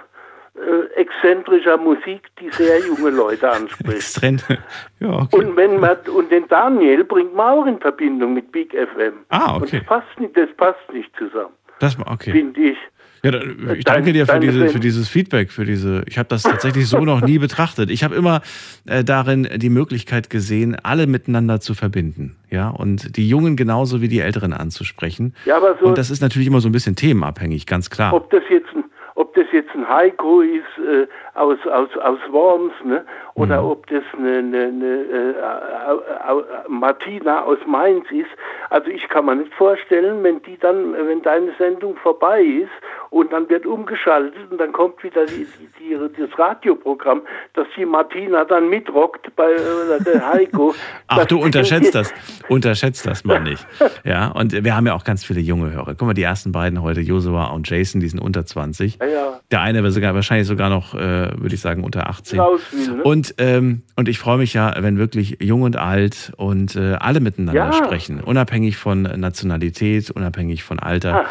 äh, 0.54 1.00
exzentrischer 1.00 1.76
Musik, 1.78 2.28
die 2.38 2.50
sehr 2.50 2.78
junge 2.80 3.10
Leute 3.10 3.50
anspricht. 3.50 3.96
Extrem. 3.96 4.38
Ja, 5.00 5.14
okay. 5.22 5.36
Und 5.44 5.56
wenn 5.56 5.80
man 5.80 5.96
und 6.14 6.30
den 6.30 6.46
Daniel 6.46 7.02
bringt 7.04 7.34
man 7.34 7.58
auch 7.58 7.66
in 7.66 7.80
Verbindung 7.80 8.34
mit 8.34 8.52
Big 8.52 8.72
FM. 8.72 9.14
Ah, 9.30 9.56
Und 9.56 9.62
okay. 9.64 9.78
das 9.78 9.86
passt 9.86 10.20
nicht, 10.20 10.36
das 10.36 10.48
passt 10.56 10.92
nicht 10.92 11.10
zusammen, 11.16 11.54
Das, 11.80 11.96
okay. 12.06 12.30
finde 12.30 12.60
ich. 12.60 12.78
Ja, 13.24 13.30
da, 13.30 13.40
ich 13.74 13.84
danke 13.84 14.12
dir 14.12 14.26
für, 14.26 14.40
diese, 14.40 14.68
für 14.68 14.80
dieses 14.80 15.08
Feedback, 15.08 15.52
für 15.52 15.64
diese. 15.64 16.02
Ich 16.06 16.18
habe 16.18 16.28
das 16.28 16.42
tatsächlich 16.42 16.88
so 16.88 16.98
noch 16.98 17.20
nie 17.20 17.38
betrachtet. 17.38 17.88
Ich 17.90 18.02
habe 18.02 18.16
immer 18.16 18.40
äh, 18.86 19.04
darin 19.04 19.48
die 19.56 19.70
Möglichkeit 19.70 20.28
gesehen, 20.28 20.76
alle 20.82 21.06
miteinander 21.06 21.60
zu 21.60 21.74
verbinden, 21.74 22.36
ja, 22.50 22.68
und 22.68 23.16
die 23.16 23.28
Jungen 23.28 23.54
genauso 23.56 24.00
wie 24.00 24.08
die 24.08 24.18
Älteren 24.18 24.52
anzusprechen. 24.52 25.34
Ja, 25.44 25.58
aber 25.58 25.76
so, 25.78 25.86
Und 25.86 25.98
das 25.98 26.10
ist 26.10 26.20
natürlich 26.20 26.48
immer 26.48 26.60
so 26.60 26.68
ein 26.68 26.72
bisschen 26.72 26.96
themenabhängig, 26.96 27.66
ganz 27.66 27.90
klar. 27.90 28.12
ob 28.12 28.28
das 28.30 28.42
jetzt 28.50 28.68
ein 28.74 28.82
ob 29.14 29.34
das 29.34 29.44
jetzt 29.52 29.70
ein 29.74 29.88
Heiko 29.88 30.40
ist 30.40 30.64
äh, 30.78 31.06
aus, 31.34 31.58
aus, 31.66 31.88
aus 31.96 32.18
Worms, 32.30 32.72
ne? 32.84 33.04
oder 33.34 33.62
Mhm. 33.62 33.68
ob 33.68 33.86
das 33.86 34.02
eine, 34.18 34.38
eine, 34.38 34.64
eine 34.64 35.34
äh, 35.38 36.68
Martina 36.68 37.42
aus 37.44 37.58
Mainz 37.66 38.04
ist. 38.10 38.28
Also 38.70 38.88
ich 38.88 39.08
kann 39.08 39.24
mir 39.26 39.36
nicht 39.36 39.52
vorstellen, 39.54 40.22
wenn 40.22 40.42
die 40.42 40.58
dann, 40.58 40.92
wenn 40.92 41.22
deine 41.22 41.52
Sendung 41.58 41.96
vorbei 41.96 42.42
ist 42.42 42.70
und 43.10 43.32
dann 43.32 43.48
wird 43.48 43.64
umgeschaltet 43.66 44.50
und 44.50 44.58
dann 44.60 44.72
kommt 44.72 45.02
wieder 45.02 45.24
die, 45.26 45.46
die, 45.78 45.96
die, 45.96 46.20
das 46.20 46.38
Radioprogramm, 46.38 47.22
dass 47.54 47.66
die 47.76 47.86
Martina 47.86 48.44
dann 48.44 48.68
mitrockt 48.68 49.34
bei 49.36 49.54
oder 49.54 50.00
der 50.00 50.28
Heiko. 50.32 50.74
Ach, 51.06 51.18
Das 51.18 51.26
du 51.28 51.40
unterschätzt 51.40 51.94
das. 51.94 52.12
Unterschätzt 52.48 53.06
das 53.06 53.24
mal 53.24 53.40
nicht. 53.40 53.66
Ja, 54.04 54.28
und 54.32 54.64
wir 54.64 54.74
haben 54.74 54.86
ja 54.86 54.94
auch 54.94 55.04
ganz 55.04 55.24
viele 55.24 55.40
junge 55.40 55.70
Hörer. 55.70 55.94
Guck 55.96 56.02
mal, 56.02 56.14
die 56.14 56.22
ersten 56.22 56.50
beiden 56.50 56.82
heute, 56.82 57.00
Josua 57.00 57.46
und 57.52 57.68
Jason, 57.68 58.00
die 58.00 58.08
sind 58.08 58.18
unter 58.20 58.44
20. 58.44 58.98
Ja, 59.00 59.06
ja. 59.06 59.40
Der 59.50 59.60
eine 59.60 59.78
wäre 59.82 59.92
sogar 59.92 60.14
wahrscheinlich 60.14 60.48
sogar 60.48 60.70
noch, 60.70 60.94
äh, 60.94 61.21
würde 61.38 61.54
ich 61.54 61.60
sagen, 61.60 61.84
unter 61.84 62.08
18. 62.08 62.38
Raus 62.40 62.60
will, 62.72 62.96
ne? 62.96 63.02
Und, 63.02 63.34
ähm, 63.38 63.82
und 63.96 64.08
ich 64.08 64.18
freue 64.18 64.38
mich 64.38 64.54
ja, 64.54 64.74
wenn 64.78 64.98
wirklich 64.98 65.38
jung 65.40 65.62
und 65.62 65.76
alt 65.76 66.32
und 66.36 66.76
äh, 66.76 66.94
alle 66.94 67.20
miteinander 67.20 67.66
Ja. 67.66 67.72
sprechen, 67.72 68.20
unabhängig 68.20 68.76
von 68.76 69.02
Nationalität, 69.02 70.10
unabhängig 70.10 70.62
von 70.62 70.78
Alter. 70.78 71.24
Ah. 71.26 71.30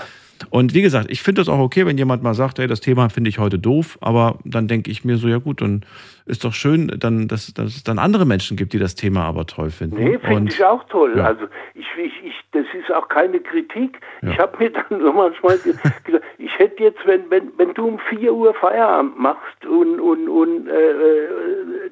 Und 0.50 0.74
wie 0.74 0.82
gesagt, 0.82 1.08
ich 1.12 1.22
finde 1.22 1.42
das 1.42 1.50
auch 1.50 1.60
okay, 1.60 1.86
wenn 1.86 1.98
jemand 1.98 2.24
mal 2.24 2.34
sagt, 2.34 2.60
hey, 2.60 2.68
das 2.68 2.82
Thema 2.82 3.10
finde 3.10 3.30
ich 3.30 3.40
heute 3.40 3.60
doof, 3.60 3.98
aber 4.02 4.40
dann 4.44 4.68
denke 4.68 4.90
ich 4.92 5.06
mir 5.06 5.18
so, 5.18 5.28
ja 5.28 5.38
gut, 5.38 5.62
dann 5.62 5.86
ist 6.26 6.44
doch 6.46 6.54
schön, 6.54 6.92
dann, 7.00 7.28
dass, 7.28 7.54
dass 7.54 7.76
es 7.76 7.84
dann 7.84 8.00
andere 8.00 8.26
Menschen 8.26 8.58
gibt, 8.58 8.74
die 8.74 8.80
das 8.80 8.96
Thema 8.96 9.24
aber 9.26 9.46
toll 9.46 9.70
finden. 9.72 9.96
Nee, 10.04 10.18
finde 10.20 10.52
ich 10.54 10.64
auch 10.64 10.84
toll. 10.86 11.14
ja. 11.18 11.26
Also 11.26 11.46
ich, 11.74 11.86
ich, 11.98 12.14
ich, 12.24 12.34
das 12.52 12.66
ist 12.80 12.92
auch 12.94 13.08
keine 13.10 13.40
Kritik. 13.40 14.00
Ja. 14.22 14.32
Ich 14.32 14.40
habe 14.40 14.58
mir 14.64 14.70
dann 14.90 15.02
so 15.02 15.12
manchmal 15.14 15.58
ge- 15.58 15.74
gedacht, 16.06 16.24
ich 16.38 16.58
hätte 16.58 16.84
jetzt, 16.84 17.00
wenn, 17.06 17.30
wenn, 17.30 17.52
wenn 17.58 17.74
du 17.74 17.88
um 17.88 18.00
4 18.10 18.34
Uhr 18.34 18.54
Feierabend 18.54 19.20
machst 19.20 19.66
und, 19.66 20.00
und, 20.00 20.28
und 20.30 20.68
äh, 20.68 20.72
äh, 20.72 21.28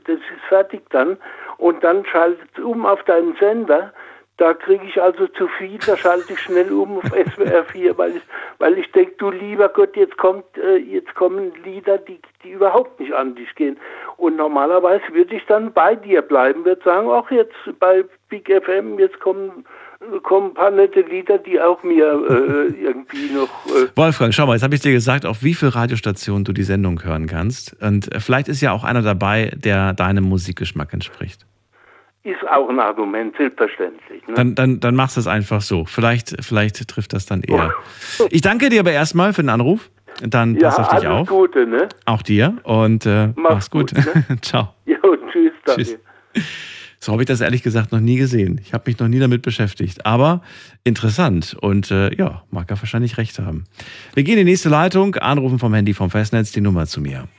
das 0.05 0.17
ist 0.17 0.43
fertig 0.47 0.81
dann 0.91 1.17
und 1.57 1.83
dann 1.83 2.05
schaltet 2.05 2.59
um 2.59 2.85
auf 2.85 3.03
deinen 3.03 3.35
Sender, 3.39 3.91
da 4.39 4.53
kriege 4.53 4.85
ich 4.85 5.01
also 5.01 5.27
zu 5.27 5.49
viel, 5.57 5.77
da 5.85 5.97
schalte 5.97 6.31
ich 6.33 6.39
schnell 6.39 6.71
um 6.71 6.97
auf 6.97 7.05
SWR 7.05 7.65
4, 7.65 7.97
weil 7.97 8.15
ich, 8.15 8.21
weil 8.57 8.77
ich 8.77 8.89
denke, 8.93 9.13
du 9.17 9.31
lieber 9.31 9.67
Gott, 9.67 9.97
jetzt 9.97 10.17
kommt, 10.17 10.45
äh, 10.57 10.77
jetzt 10.77 11.13
kommen 11.15 11.51
Lieder, 11.65 11.97
die, 11.97 12.19
die 12.43 12.51
überhaupt 12.51 12.99
nicht 13.01 13.13
an 13.13 13.35
dich 13.35 13.53
gehen. 13.55 13.77
Und 14.15 14.37
normalerweise 14.37 15.03
würde 15.11 15.35
ich 15.35 15.45
dann 15.47 15.73
bei 15.73 15.93
dir 15.93 16.21
bleiben, 16.21 16.63
würde 16.63 16.81
sagen, 16.83 17.09
ach 17.11 17.29
jetzt 17.31 17.53
bei 17.79 18.05
Big 18.29 18.49
FM, 18.49 18.97
jetzt 18.97 19.19
kommen, 19.19 19.65
kommen 20.23 20.51
ein 20.51 20.53
paar 20.53 20.71
nette 20.71 21.01
Lieder, 21.01 21.37
die 21.37 21.59
auch 21.59 21.83
mir 21.83 22.05
äh, 22.29 22.73
irgendwie 22.81 23.33
noch 23.33 23.49
äh, 23.67 23.89
Wolfgang, 23.95 24.33
schau 24.33 24.45
mal, 24.45 24.53
jetzt 24.53 24.63
habe 24.63 24.75
ich 24.75 24.81
dir 24.81 24.93
gesagt, 24.93 25.25
auf 25.25 25.43
wie 25.43 25.53
viele 25.53 25.75
Radiostationen 25.75 26.45
du 26.45 26.53
die 26.53 26.63
Sendung 26.63 27.03
hören 27.03 27.27
kannst. 27.27 27.75
Und 27.81 28.09
äh, 28.13 28.21
vielleicht 28.21 28.47
ist 28.47 28.61
ja 28.61 28.71
auch 28.71 28.85
einer 28.85 29.01
dabei, 29.01 29.51
der 29.53 29.91
deinem 29.91 30.23
Musikgeschmack 30.23 30.93
entspricht. 30.93 31.48
Ist 32.23 32.47
auch 32.49 32.69
ein 32.69 32.79
Argument, 32.79 33.35
selbstverständlich. 33.37 34.27
Ne? 34.27 34.33
Dann, 34.33 34.55
dann, 34.55 34.79
dann 34.79 34.95
machst 34.95 35.15
du 35.15 35.21
es 35.21 35.27
einfach 35.27 35.61
so. 35.61 35.85
Vielleicht, 35.85 36.35
vielleicht 36.43 36.87
trifft 36.87 37.13
das 37.13 37.25
dann 37.25 37.41
eher. 37.41 37.73
Ich 38.29 38.41
danke 38.41 38.69
dir 38.69 38.81
aber 38.81 38.91
erstmal 38.91 39.33
für 39.33 39.41
den 39.41 39.49
Anruf. 39.49 39.89
Dann 40.21 40.55
ja, 40.55 40.69
pass 40.69 40.79
auf 40.79 40.89
dich 40.89 41.07
alles 41.07 41.21
auf. 41.21 41.29
Gute, 41.29 41.65
ne? 41.65 41.87
Auch 42.05 42.21
dir. 42.21 42.57
Und 42.63 43.05
äh, 43.05 43.29
mach's 43.35 43.69
gut. 43.69 43.93
gut, 43.93 44.05
ne? 44.15 44.37
Ciao. 44.41 44.73
Jo, 44.85 44.97
tschüss, 45.31 45.53
danke. 45.65 45.83
Tschüss. 45.83 45.99
So 46.99 47.13
habe 47.13 47.21
ich 47.21 47.27
das 47.27 47.39
ehrlich 47.39 47.63
gesagt 47.63 47.93
noch 47.93 48.01
nie 48.01 48.17
gesehen. 48.17 48.59
Ich 48.61 48.73
habe 48.73 48.83
mich 48.87 48.99
noch 48.99 49.07
nie 49.07 49.19
damit 49.19 49.41
beschäftigt. 49.41 50.05
Aber 50.05 50.41
interessant. 50.83 51.55
Und 51.61 51.91
äh, 51.91 52.13
ja, 52.15 52.43
mag 52.51 52.69
er 52.69 52.77
wahrscheinlich 52.81 53.17
recht 53.17 53.39
haben. 53.39 53.63
Wir 54.13 54.23
gehen 54.23 54.37
in 54.37 54.45
die 54.45 54.51
nächste 54.51 54.67
Leitung. 54.67 55.15
Anrufen 55.15 55.59
vom 55.59 55.73
Handy 55.73 55.93
vom 55.93 56.09
Festnetz, 56.09 56.51
die 56.51 56.61
Nummer 56.61 56.85
zu 56.85 56.99
mir. 56.99 57.29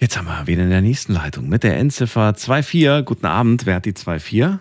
Jetzt 0.00 0.16
haben 0.16 0.26
wir 0.28 0.46
wen 0.46 0.58
in 0.60 0.70
der 0.70 0.80
nächsten 0.80 1.12
Leitung 1.12 1.48
mit 1.48 1.62
der 1.62 1.76
Endziffer 1.76 2.32
24. 2.34 3.04
Guten 3.04 3.26
Abend, 3.26 3.66
wer 3.66 3.76
hat 3.76 3.84
die 3.84 3.92
24? 3.92 4.58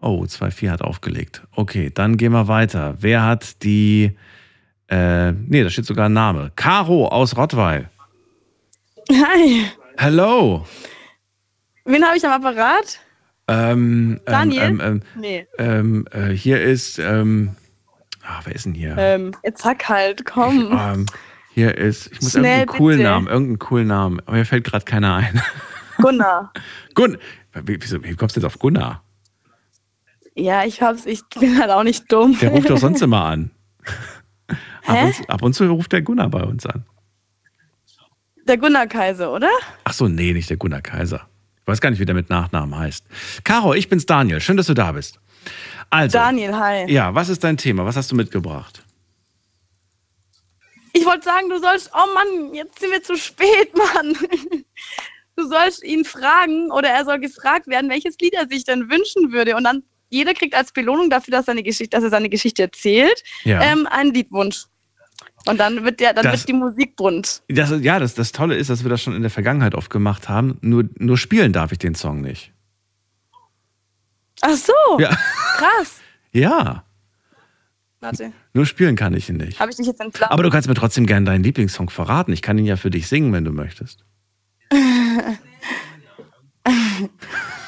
Oh, 0.00 0.16
24 0.18 0.68
hat 0.68 0.82
aufgelegt. 0.82 1.42
Okay, 1.54 1.90
dann 1.94 2.16
gehen 2.16 2.32
wir 2.32 2.48
weiter. 2.48 2.96
Wer 2.98 3.22
hat 3.24 3.62
die, 3.62 4.16
äh, 4.88 5.30
nee, 5.30 5.62
da 5.62 5.70
steht 5.70 5.86
sogar 5.86 6.06
ein 6.08 6.12
Name. 6.12 6.50
Caro 6.56 7.06
aus 7.06 7.36
Rottweil. 7.36 7.88
Hi, 9.10 9.64
Hello. 9.96 10.66
wen 11.84 12.04
habe 12.04 12.16
ich 12.16 12.26
am 12.26 12.32
Apparat? 12.32 12.98
Ähm, 13.46 14.20
Daniel? 14.24 14.62
Ähm, 14.62 14.80
ähm, 14.80 15.02
Nee. 15.14 15.46
ähm, 15.58 16.04
äh, 16.10 16.30
hier 16.30 16.60
ist, 16.62 16.98
ähm, 16.98 17.54
ah, 18.24 18.40
wer 18.44 18.54
ist 18.56 18.64
denn 18.66 18.74
hier? 18.74 18.96
Ähm, 18.98 19.36
jetzt 19.44 19.62
sag 19.62 19.88
halt, 19.88 20.24
komm. 20.24 20.76
Ähm, 20.76 21.06
hier 21.54 21.76
ist, 21.76 22.10
ich 22.12 22.20
muss 22.22 22.32
Schnell, 22.32 22.60
irgendeinen 22.60 22.66
coolen 22.66 22.98
bitte. 22.98 23.10
Namen, 23.10 23.26
irgendeinen 23.26 23.58
coolen 23.58 23.86
Namen. 23.86 24.20
Aber 24.20 24.36
mir 24.36 24.46
fällt 24.46 24.64
gerade 24.64 24.84
keiner 24.84 25.16
ein. 25.16 25.42
Gunnar. 25.98 26.52
Gunnar. 26.94 27.18
Wie, 27.64 27.78
wieso, 27.80 28.02
wie 28.02 28.14
kommst 28.14 28.36
du 28.36 28.40
jetzt 28.40 28.46
auf 28.46 28.58
Gunnar? 28.58 29.02
Ja, 30.34 30.64
ich 30.64 30.80
hab's, 30.80 31.04
ich 31.04 31.22
bin 31.38 31.58
halt 31.60 31.70
auch 31.70 31.82
nicht 31.82 32.10
dumm. 32.10 32.38
Der 32.40 32.50
ruft 32.50 32.70
doch 32.70 32.78
sonst 32.78 33.02
immer 33.02 33.24
an. 33.24 33.50
Ab 34.86 34.98
und, 35.04 35.30
ab 35.30 35.42
und 35.42 35.52
zu 35.52 35.66
ruft 35.70 35.92
der 35.92 36.02
Gunnar 36.02 36.30
bei 36.30 36.42
uns 36.42 36.64
an. 36.64 36.84
Der 38.48 38.56
Gunnar 38.56 38.86
Kaiser, 38.86 39.32
oder? 39.32 39.50
Ach 39.84 39.92
so, 39.92 40.08
nee, 40.08 40.32
nicht 40.32 40.48
der 40.50 40.56
Gunnar 40.56 40.80
Kaiser. 40.80 41.28
Ich 41.60 41.66
weiß 41.68 41.80
gar 41.80 41.90
nicht, 41.90 42.00
wie 42.00 42.06
der 42.06 42.14
mit 42.14 42.28
Nachnamen 42.30 42.76
heißt. 42.76 43.04
Caro, 43.44 43.74
ich 43.74 43.88
bin's 43.88 44.06
Daniel. 44.06 44.40
Schön, 44.40 44.56
dass 44.56 44.66
du 44.66 44.74
da 44.74 44.92
bist. 44.92 45.20
Also, 45.90 46.18
Daniel, 46.18 46.56
hi. 46.56 46.90
ja, 46.90 47.14
was 47.14 47.28
ist 47.28 47.44
dein 47.44 47.56
Thema? 47.56 47.84
Was 47.84 47.96
hast 47.96 48.10
du 48.10 48.16
mitgebracht? 48.16 48.81
Ich 50.92 51.04
wollte 51.06 51.24
sagen, 51.24 51.48
du 51.48 51.58
sollst. 51.58 51.90
Oh 51.94 52.14
Mann, 52.14 52.54
jetzt 52.54 52.78
sind 52.80 52.90
wir 52.90 53.02
zu 53.02 53.16
spät, 53.16 53.74
Mann. 53.76 54.16
Du 55.36 55.46
sollst 55.48 55.82
ihn 55.84 56.04
fragen 56.04 56.70
oder 56.70 56.88
er 56.90 57.04
soll 57.04 57.18
gefragt 57.18 57.66
werden, 57.66 57.88
welches 57.90 58.16
Lied 58.20 58.34
er 58.34 58.46
sich 58.48 58.64
denn 58.64 58.90
wünschen 58.90 59.32
würde. 59.32 59.56
Und 59.56 59.64
dann 59.64 59.82
jeder 60.10 60.34
kriegt 60.34 60.54
als 60.54 60.72
Belohnung 60.72 61.08
dafür, 61.08 61.32
dass, 61.32 61.46
seine 61.46 61.62
Geschichte, 61.62 61.96
dass 61.96 62.04
er 62.04 62.10
seine 62.10 62.28
Geschichte 62.28 62.62
erzählt, 62.62 63.22
Ja. 63.44 63.62
ähm, 63.62 63.86
einen 63.86 64.12
Liedwunsch. 64.12 64.64
Und 65.48 65.58
dann 65.58 65.84
wird 65.84 66.00
der, 66.00 66.12
dann 66.12 66.24
Das- 66.24 66.40
wird 66.40 66.48
die 66.50 66.52
Musik 66.52 66.96
bunt. 66.96 67.42
Das, 67.48 67.72
ja, 67.80 67.98
das, 67.98 68.14
das 68.14 68.32
Tolle 68.32 68.56
ist, 68.56 68.68
dass 68.68 68.82
wir 68.84 68.90
das 68.90 69.00
schon 69.02 69.16
in 69.16 69.22
der 69.22 69.30
Vergangenheit 69.30 69.74
oft 69.74 69.88
gemacht 69.90 70.28
haben. 70.28 70.58
Nur, 70.60 70.84
nur 70.98 71.16
spielen 71.16 71.52
darf 71.54 71.72
ich 71.72 71.78
den 71.78 71.94
Song 71.94 72.20
nicht. 72.20 72.52
Ach 74.42 74.54
so, 74.56 74.72
Ja. 74.98 75.08
krass. 75.56 75.96
Ja, 76.34 76.84
Warte, 78.02 78.32
nur 78.52 78.66
spielen 78.66 78.96
kann 78.96 79.14
ich 79.14 79.28
ihn 79.30 79.36
nicht. 79.38 79.58
habe 79.60 79.70
ich 79.70 79.76
dich 79.76 79.86
jetzt 79.86 80.00
entflammt? 80.00 80.32
Aber 80.32 80.42
du 80.42 80.50
kannst 80.50 80.68
mir 80.68 80.74
trotzdem 80.74 81.06
gerne 81.06 81.24
deinen 81.24 81.44
Lieblingssong 81.44 81.88
verraten. 81.88 82.32
Ich 82.32 82.42
kann 82.42 82.58
ihn 82.58 82.66
ja 82.66 82.76
für 82.76 82.90
dich 82.90 83.06
singen, 83.08 83.32
wenn 83.32 83.44
du 83.44 83.52
möchtest. 83.52 84.04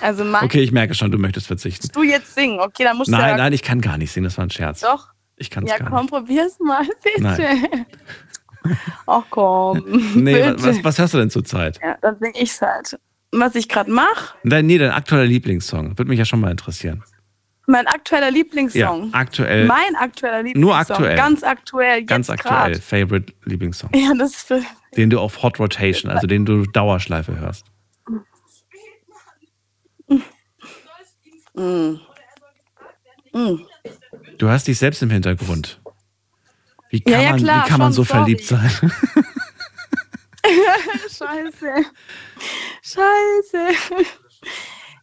also 0.00 0.24
mein, 0.24 0.44
Okay, 0.44 0.60
ich 0.60 0.72
merke 0.72 0.94
schon, 0.94 1.10
du 1.10 1.18
möchtest 1.18 1.46
verzichten. 1.46 1.88
du 1.92 2.02
jetzt 2.02 2.34
singen, 2.34 2.60
okay, 2.60 2.84
dann 2.84 2.96
musst 2.96 3.08
du 3.08 3.12
Nein, 3.12 3.30
ja, 3.30 3.36
nein, 3.36 3.52
ich 3.52 3.62
kann 3.62 3.80
gar 3.80 3.96
nicht 3.98 4.12
singen, 4.12 4.24
das 4.24 4.36
war 4.38 4.44
ein 4.46 4.50
Scherz. 4.50 4.80
Doch. 4.80 5.08
Ich 5.36 5.50
kann 5.50 5.64
es 5.64 5.70
Ja, 5.70 5.78
gar 5.78 5.90
komm, 5.90 6.06
probier's 6.06 6.58
mal, 6.60 6.84
bitte. 7.04 7.22
Nein. 7.22 7.86
Ach 9.06 9.22
komm. 9.30 9.78
nicht. 9.78 10.14
Nee, 10.16 10.34
bitte. 10.50 10.62
was, 10.62 10.84
was 10.84 10.98
hörst 10.98 11.14
du 11.14 11.18
denn 11.18 11.30
zurzeit? 11.30 11.80
Ja, 11.82 11.96
dann 12.00 12.16
sing 12.20 12.32
ich's 12.40 12.60
halt. 12.60 12.98
Was 13.36 13.56
ich 13.56 13.68
gerade 13.68 13.90
mache, 13.90 14.34
Nein, 14.44 14.66
nee, 14.66 14.78
dein 14.78 14.92
aktueller 14.92 15.26
Lieblingssong. 15.26 15.98
Würde 15.98 16.08
mich 16.08 16.18
ja 16.20 16.24
schon 16.24 16.38
mal 16.40 16.52
interessieren. 16.52 17.02
Mein 17.66 17.86
aktueller 17.86 18.30
Lieblingssong. 18.30 19.10
Ja, 19.10 19.18
aktuell. 19.18 19.66
Mein 19.66 19.96
aktueller 19.96 20.42
Lieblingssong. 20.42 20.60
Nur 20.60 20.76
aktuell. 20.76 21.16
Ganz 21.16 21.42
aktuell. 21.42 22.00
Jetzt 22.00 22.08
Ganz 22.08 22.30
aktuell. 22.30 22.72
grad. 22.72 22.76
Favorite 22.78 23.32
Lieblingssong. 23.44 23.90
Ja, 23.94 24.12
das 24.18 24.32
ist 24.32 24.46
für, 24.48 24.62
Den 24.96 25.10
du 25.10 25.18
auf 25.20 25.42
Hot 25.42 25.58
Rotation, 25.58 26.10
also 26.10 26.26
den 26.26 26.44
du 26.44 26.64
Dauerschleife 26.66 27.38
hörst. 27.38 27.66
Mm. 31.56 31.98
Mm. 33.32 33.60
Du 34.38 34.48
hörst 34.48 34.66
dich 34.66 34.78
selbst 34.78 35.02
im 35.02 35.10
Hintergrund. 35.10 35.80
Wie 36.90 37.02
Ja, 37.06 37.12
kann 37.16 37.22
ja, 37.22 37.30
man, 37.30 37.38
klar, 37.40 37.64
wie 37.64 37.68
kann 37.68 37.78
man 37.80 37.92
so 37.92 38.04
sorry. 38.04 38.18
verliebt 38.20 38.44
sein? 38.44 38.70
Scheiße. 41.08 41.84
Scheiße. 42.82 43.68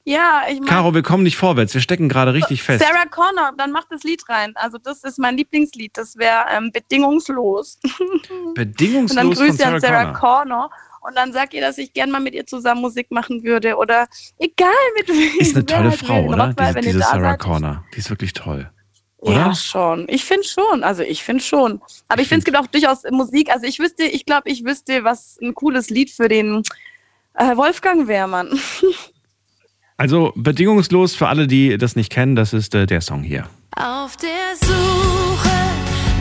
Ja, 0.03 0.43
ich 0.49 0.59
meine. 0.59 0.65
Caro, 0.65 0.93
wir 0.93 1.03
kommen 1.03 1.23
nicht 1.23 1.37
vorwärts. 1.37 1.73
Wir 1.73 1.81
stecken 1.81 2.09
gerade 2.09 2.33
richtig 2.33 2.63
fest. 2.63 2.83
Sarah 2.83 3.05
Connor, 3.05 3.53
dann 3.57 3.71
mach 3.71 3.85
das 3.89 4.03
Lied 4.03 4.27
rein. 4.29 4.53
Also 4.55 4.77
das 4.77 5.03
ist 5.03 5.19
mein 5.19 5.37
Lieblingslied. 5.37 5.95
Das 5.95 6.17
wäre 6.17 6.45
ähm, 6.51 6.71
bedingungslos. 6.71 7.79
Und 8.29 8.53
Bedingungslos 8.55 9.15
dann 9.15 9.35
von 9.35 9.45
grüße 9.45 9.57
Sarah, 9.57 9.75
an 9.75 9.81
Sarah 9.81 10.13
Connor. 10.13 10.69
Und 11.01 11.15
dann 11.15 11.33
sagt 11.33 11.53
ihr, 11.53 11.61
dass 11.61 11.77
ich 11.77 11.93
gern 11.93 12.11
mal 12.11 12.19
mit 12.19 12.33
ihr 12.33 12.45
zusammen 12.45 12.81
Musik 12.81 13.11
machen 13.11 13.43
würde. 13.43 13.75
Oder 13.75 14.07
egal 14.39 14.69
mit 14.97 15.07
wem. 15.09 15.39
Ist 15.39 15.55
eine 15.55 15.65
tolle 15.65 15.89
halt 15.89 15.99
Frau, 15.99 16.25
oder? 16.25 16.47
Rottweil, 16.47 16.73
Diese, 16.75 16.87
ihr 16.87 16.93
diese 16.93 16.99
Sarah 16.99 17.31
seid. 17.31 17.39
Connor. 17.39 17.85
Die 17.93 17.99
ist 17.99 18.09
wirklich 18.09 18.33
toll. 18.33 18.71
Ja, 19.23 19.45
Oder? 19.45 19.55
schon. 19.55 20.07
Ich 20.09 20.25
finde 20.25 20.47
schon. 20.47 20.83
Also 20.83 21.03
ich 21.03 21.23
finde 21.23 21.43
schon. 21.43 21.79
Aber 22.07 22.23
ich 22.23 22.27
finde 22.27 22.39
es 22.39 22.45
gibt 22.45 22.57
auch 22.57 22.67
durchaus 22.67 23.03
Musik. 23.11 23.51
Also 23.51 23.67
ich 23.67 23.77
wüsste, 23.77 24.03
ich 24.03 24.25
glaube, 24.25 24.49
ich 24.49 24.65
wüsste, 24.65 25.03
was 25.03 25.37
ein 25.41 25.53
cooles 25.53 25.91
Lied 25.91 26.09
für 26.09 26.27
den 26.27 26.63
äh, 27.35 27.55
Wolfgang 27.55 28.07
wäre, 28.07 28.27
Mann. 28.27 28.59
Also 30.01 30.33
bedingungslos 30.35 31.13
für 31.13 31.27
alle, 31.27 31.45
die 31.45 31.77
das 31.77 31.95
nicht 31.95 32.11
kennen, 32.11 32.35
das 32.35 32.53
ist 32.53 32.73
äh, 32.73 32.87
der 32.87 33.01
Song 33.01 33.21
hier. 33.21 33.47
Auf 33.77 34.17
der 34.17 34.55
Suche 34.59 35.51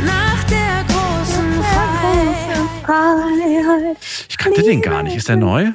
nach 0.04 0.44
der 0.44 0.84
großen 0.86 1.62
Freiheit. 2.84 3.96
Ich 4.28 4.36
kannte 4.36 4.62
den 4.62 4.82
gar 4.82 5.02
nicht. 5.02 5.16
Ist 5.16 5.30
der 5.30 5.36
neu? 5.36 5.68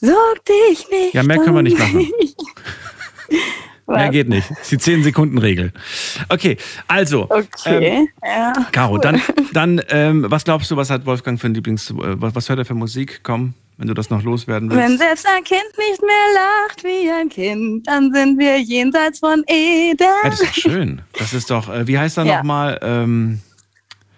Sorg 0.00 0.44
dich 0.46 0.90
nicht. 0.90 1.14
Ja, 1.14 1.22
mehr 1.22 1.38
können 1.38 1.54
wir 1.54 1.62
nicht 1.62 1.78
machen. 1.78 2.10
Mehr 3.86 4.08
geht 4.08 4.28
nicht. 4.28 4.50
Das 4.50 4.72
ist 4.72 4.72
die 4.72 4.78
10-Sekunden-Regel. 4.78 5.72
Okay, 6.28 6.56
also. 6.88 7.28
Okay, 7.30 7.48
Ähm, 7.66 8.08
ja. 8.24 8.52
Caro, 8.72 8.98
dann, 8.98 9.20
dann 9.52 9.80
ähm, 9.90 10.24
was 10.28 10.44
glaubst 10.44 10.70
du, 10.70 10.76
was 10.76 10.90
hat 10.90 11.04
Wolfgang 11.06 11.38
für 11.38 11.46
ein 11.48 11.54
Lieblings... 11.54 11.90
Äh, 11.90 11.94
was, 12.20 12.34
was 12.34 12.48
hört 12.48 12.58
er 12.58 12.64
für 12.64 12.74
Musik? 12.74 13.20
Komm, 13.22 13.54
wenn 13.78 13.88
du 13.88 13.94
das 13.94 14.10
noch 14.10 14.22
loswerden 14.22 14.70
willst. 14.70 14.82
Wenn 14.82 14.98
selbst 14.98 15.26
ein 15.26 15.44
Kind 15.44 15.64
nicht 15.78 16.00
mehr 16.02 16.26
lacht 16.34 16.84
wie 16.84 17.10
ein 17.10 17.28
Kind, 17.28 17.86
dann 17.88 18.12
sind 18.12 18.38
wir 18.38 18.60
jenseits 18.60 19.18
von 19.20 19.42
Eden. 19.48 19.96
Ja, 20.00 20.30
das 20.30 20.40
ist 20.40 20.48
doch 20.48 20.54
schön. 20.70 21.02
Das 21.18 21.32
ist 21.32 21.50
doch, 21.50 21.68
äh, 21.68 21.86
wie 21.86 21.98
heißt 21.98 22.18
er 22.18 22.24
Ja. 22.24 22.36
nochmal? 22.38 22.78
Ähm, 22.82 23.40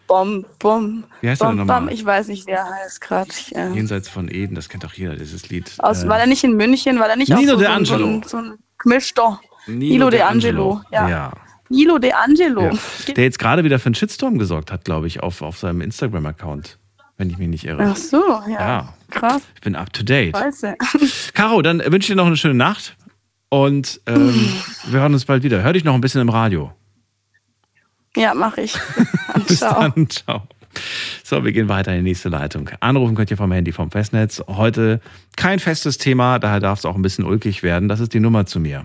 Bom, 0.07 0.45
bom. 0.59 1.05
Wie 1.23 1.31
heißt 1.31 1.41
er 1.41 1.49
bom, 1.49 1.57
bom. 1.57 1.67
nochmal? 1.67 1.93
Ich 1.93 2.05
weiß 2.05 2.29
nicht, 2.29 2.47
wie 2.47 2.51
er 2.51 2.69
heißt 2.69 3.01
gerade. 3.01 3.31
Ja. 3.51 3.71
Jenseits 3.71 4.09
von 4.11 4.29
Eden, 4.31 4.55
das 4.55 4.69
kennt 4.69 4.85
doch 4.85 4.93
jeder, 4.93 5.17
dieses 5.17 5.49
Lied. 5.49 5.73
Aus, 5.79 6.03
Äh, 6.05 6.09
war 6.09 6.19
er 6.21 6.27
nicht 6.27 6.45
in 6.45 6.57
München? 6.57 6.99
War 6.99 7.09
er 7.09 7.17
nicht 7.17 7.31
Nino 7.31 7.41
auch 7.41 7.47
so, 7.47 7.57
De 7.57 7.67
so, 7.67 7.71
so, 7.71 7.95
Angelo. 7.95 8.07
ein- 8.07 8.23
so 8.23 8.37
ein 8.37 8.53
Gemischter? 8.79 9.41
Nino 9.67 9.79
Nilo 9.79 10.11
De 10.11 10.19
De 10.19 10.29
Angelo. 10.29 10.73
Angelo. 10.73 10.83
Ja. 10.93 11.09
Ja. 11.09 11.33
Nilo 11.71 11.99
De 11.99 12.13
Angelo. 12.13 12.61
Ja. 13.07 13.15
Der 13.15 13.25
jetzt 13.25 13.39
gerade 13.39 13.65
wieder 13.65 13.79
für 13.79 13.87
einen 13.87 13.95
Shitstorm 13.95 14.39
gesorgt 14.39 14.71
hat, 14.71 14.85
glaube 14.85 15.07
ich, 15.07 15.23
auf, 15.23 15.41
auf 15.41 15.57
seinem 15.59 15.81
Instagram-Account, 15.81 16.79
wenn 17.17 17.31
ich 17.31 17.39
mich 17.39 17.49
nicht 17.49 17.65
irre. 17.65 17.91
Ach 17.91 17.97
so, 17.97 18.23
ja. 18.49 18.61
Ja. 18.61 18.95
Krass. 19.11 19.43
Ich 19.55 19.61
bin 19.61 19.77
up 19.77 19.93
to 19.93 20.03
date. 20.03 20.37
Scheiße. 20.37 20.77
Caro, 21.35 21.63
dann 21.63 21.79
wünsche 21.79 21.97
ich 21.97 22.07
dir 22.09 22.17
noch 22.17 22.27
eine 22.27 22.37
schöne 22.37 22.55
Nacht 22.55 22.97
und 23.49 24.01
ähm, 24.07 24.35
wir 24.87 25.01
hören 25.01 25.15
uns 25.15 25.25
bald 25.25 25.43
wieder. 25.43 25.63
Hör 25.63 25.73
dich 25.73 25.85
noch 25.85 25.95
ein 25.95 26.01
bisschen 26.01 26.21
im 26.21 26.29
Radio. 26.29 26.73
Ja, 28.17 28.35
mach 28.35 28.57
ich. 28.59 28.75
Bis 29.49 29.61
dann, 29.61 30.09
ciao. 30.09 30.43
So, 31.23 31.45
wir 31.45 31.53
gehen 31.53 31.69
weiter 31.69 31.93
in 31.93 31.99
die 31.99 32.11
nächste 32.11 32.29
Leitung. 32.29 32.69
Anrufen 32.81 33.15
könnt 33.15 33.31
ihr 33.31 33.37
vom 33.37 33.53
Handy 33.53 33.71
vom 33.71 33.91
Festnetz. 33.91 34.43
Heute 34.49 35.01
kein 35.37 35.61
festes 35.61 35.99
Thema, 35.99 36.39
daher 36.39 36.61
darf 36.61 36.81
es 36.81 36.85
auch 36.85 36.97
ein 36.97 37.03
bisschen 37.03 37.25
ulkig 37.25 37.63
werden. 37.63 37.89
Das 37.89 38.01
ist 38.01 38.13
die 38.13 38.21
Nummer 38.21 38.47
zu 38.47 38.59
mir. 38.59 38.85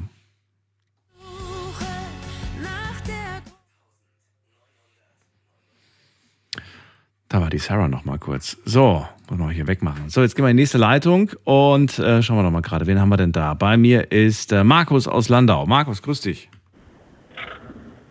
Da 7.29 7.41
war 7.41 7.51
die 7.51 7.59
Sarah 7.59 7.87
noch 7.87 8.05
mal 8.05 8.17
kurz. 8.17 8.57
So, 8.65 9.07
muss 9.29 9.39
man 9.39 9.51
hier 9.51 9.67
wegmachen. 9.67 10.09
So, 10.09 10.21
jetzt 10.21 10.35
gehen 10.35 10.43
wir 10.43 10.49
in 10.49 10.57
die 10.57 10.63
nächste 10.63 10.79
Leitung 10.79 11.29
und 11.43 11.99
äh, 11.99 12.23
schauen 12.23 12.37
wir 12.37 12.43
noch 12.43 12.49
mal 12.49 12.63
gerade, 12.63 12.87
wen 12.87 12.99
haben 12.99 13.09
wir 13.09 13.17
denn 13.17 13.31
da? 13.31 13.53
Bei 13.53 13.77
mir 13.77 14.11
ist 14.11 14.51
äh, 14.51 14.63
Markus 14.63 15.07
aus 15.07 15.29
Landau. 15.29 15.67
Markus, 15.67 16.01
grüß 16.01 16.21
dich. 16.21 16.49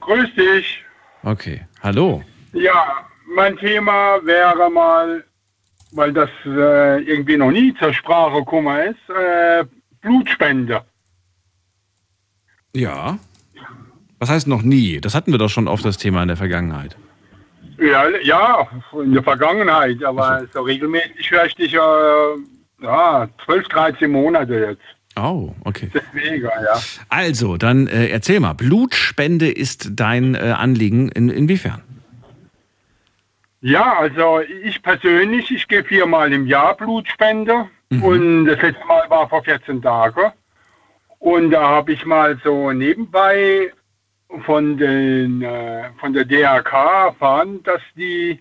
Grüß 0.02 0.32
dich. 0.36 0.84
Okay, 1.24 1.66
hallo. 1.82 2.22
Ja, 2.52 3.04
mein 3.34 3.56
Thema 3.56 4.24
wäre 4.24 4.70
mal, 4.70 5.24
weil 5.90 6.12
das 6.12 6.30
äh, 6.46 7.02
irgendwie 7.02 7.36
noch 7.36 7.50
nie 7.50 7.74
zur 7.74 7.92
Sprache 7.92 8.38
gekommen 8.38 8.78
ist, 8.82 9.10
äh, 9.10 9.64
Blutspende. 10.00 10.82
Ja. 12.72 13.18
Was 14.20 14.30
heißt 14.30 14.46
noch 14.46 14.62
nie? 14.62 15.00
Das 15.00 15.16
hatten 15.16 15.32
wir 15.32 15.38
doch 15.38 15.48
schon 15.50 15.66
oft 15.66 15.84
das 15.84 15.96
Thema 15.96 16.22
in 16.22 16.28
der 16.28 16.36
Vergangenheit. 16.36 16.96
Ja, 17.78 18.08
ja, 18.22 18.66
in 18.92 19.12
der 19.12 19.22
Vergangenheit, 19.22 20.02
aber 20.02 20.44
so 20.52 20.62
regelmäßig 20.62 21.30
höre 21.30 21.46
ich 21.46 21.54
dich 21.54 21.74
äh, 21.74 21.78
ja, 22.82 23.28
12, 23.44 23.68
13 23.68 24.10
Monate 24.10 24.54
jetzt. 24.54 24.82
Oh, 25.16 25.52
okay. 25.64 25.90
Deswegen, 25.94 26.44
ja. 26.44 26.80
Also, 27.08 27.56
dann 27.56 27.86
äh, 27.88 28.08
erzähl 28.08 28.40
mal. 28.40 28.52
Blutspende 28.54 29.50
ist 29.50 29.90
dein 29.92 30.34
äh, 30.34 30.54
Anliegen. 30.56 31.08
In, 31.10 31.28
inwiefern? 31.28 31.82
Ja, 33.60 33.98
also 33.98 34.40
ich 34.62 34.80
persönlich, 34.82 35.50
ich 35.50 35.66
gebe 35.66 35.88
viermal 35.88 36.32
im 36.32 36.46
Jahr 36.46 36.76
Blutspende 36.76 37.68
Mhm. 37.90 38.02
und 38.04 38.44
das 38.44 38.60
letzte 38.60 38.84
Mal 38.86 39.08
war 39.08 39.28
vor 39.30 39.42
14 39.42 39.80
Tagen. 39.80 40.30
Und 41.20 41.50
da 41.50 41.68
habe 41.68 41.92
ich 41.92 42.04
mal 42.04 42.38
so 42.44 42.70
nebenbei 42.70 43.72
von, 44.44 44.76
den, 44.76 45.42
äh, 45.42 45.90
von 46.00 46.12
der 46.12 46.24
DRK 46.24 47.06
erfahren, 47.06 47.62
dass 47.62 47.80
die 47.96 48.40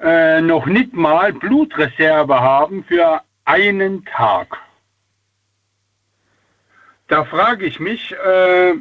äh, 0.00 0.40
noch 0.40 0.66
nicht 0.66 0.92
mal 0.92 1.32
Blutreserve 1.32 2.40
haben 2.40 2.84
für 2.84 3.20
einen 3.44 4.04
Tag. 4.04 4.56
Da 7.08 7.24
frage 7.24 7.66
ich 7.66 7.80
mich, 7.80 8.12
äh, 8.12 8.74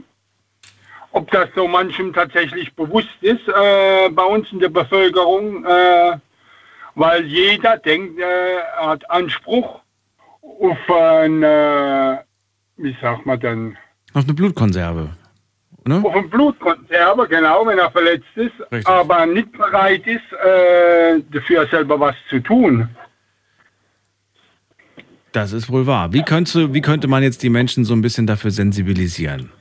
ob 1.11 1.29
das 1.31 1.49
so 1.55 1.67
manchem 1.67 2.13
tatsächlich 2.13 2.73
bewusst 2.75 3.21
ist 3.21 3.47
äh, 3.47 4.09
bei 4.09 4.23
uns 4.23 4.51
in 4.51 4.59
der 4.59 4.69
Bevölkerung, 4.69 5.65
äh, 5.65 6.17
weil 6.95 7.25
jeder 7.25 7.77
denkt, 7.77 8.19
er 8.19 8.87
hat 8.87 9.09
Anspruch 9.09 9.81
auf, 10.41 10.77
ein, 10.89 11.43
äh, 11.43 12.17
wie 12.77 12.95
sagt 13.01 13.25
man 13.25 13.39
denn, 13.39 13.77
Auf 14.13 14.23
eine 14.23 14.33
Blutkonserve. 14.33 15.11
Ne? 15.85 16.01
auf 16.03 16.15
eine 16.15 16.27
Blutkonserve, 16.27 17.27
genau, 17.27 17.65
wenn 17.65 17.77
er 17.77 17.91
verletzt 17.91 18.25
ist, 18.35 18.53
Richtig. 18.71 18.87
aber 18.87 19.25
nicht 19.25 19.51
bereit 19.51 20.05
ist, 20.07 20.21
äh, 20.33 21.21
dafür 21.31 21.67
selber 21.67 21.99
was 21.99 22.15
zu 22.29 22.39
tun. 22.39 22.87
Das 25.33 25.51
ist 25.51 25.69
wohl 25.69 25.87
wahr. 25.87 26.13
Wie 26.13 26.23
könnte, 26.23 26.73
wie 26.73 26.81
könnte 26.81 27.07
man 27.07 27.23
jetzt 27.23 27.41
die 27.43 27.49
Menschen 27.49 27.85
so 27.85 27.93
ein 27.93 28.01
bisschen 28.01 28.27
dafür 28.27 28.51
sensibilisieren? 28.51 29.51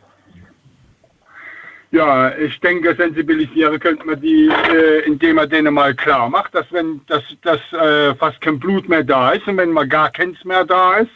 Ja, 1.92 2.34
ich 2.36 2.58
denke, 2.60 2.94
sensibilisieren 2.94 3.78
könnte 3.78 4.06
man 4.06 4.20
die, 4.20 4.48
äh, 4.48 5.00
indem 5.06 5.36
man 5.36 5.48
denen 5.48 5.74
mal 5.74 5.94
klar 5.94 6.28
macht, 6.30 6.54
dass 6.54 6.66
wenn 6.72 7.02
dass, 7.06 7.22
dass, 7.42 7.60
äh, 7.72 8.14
fast 8.14 8.40
kein 8.40 8.58
Blut 8.58 8.88
mehr 8.88 9.04
da 9.04 9.32
ist 9.32 9.46
und 9.46 9.58
wenn 9.58 9.72
mal 9.72 9.86
gar 9.86 10.10
keins 10.10 10.42
mehr 10.44 10.64
da 10.64 10.98
ist 10.98 11.10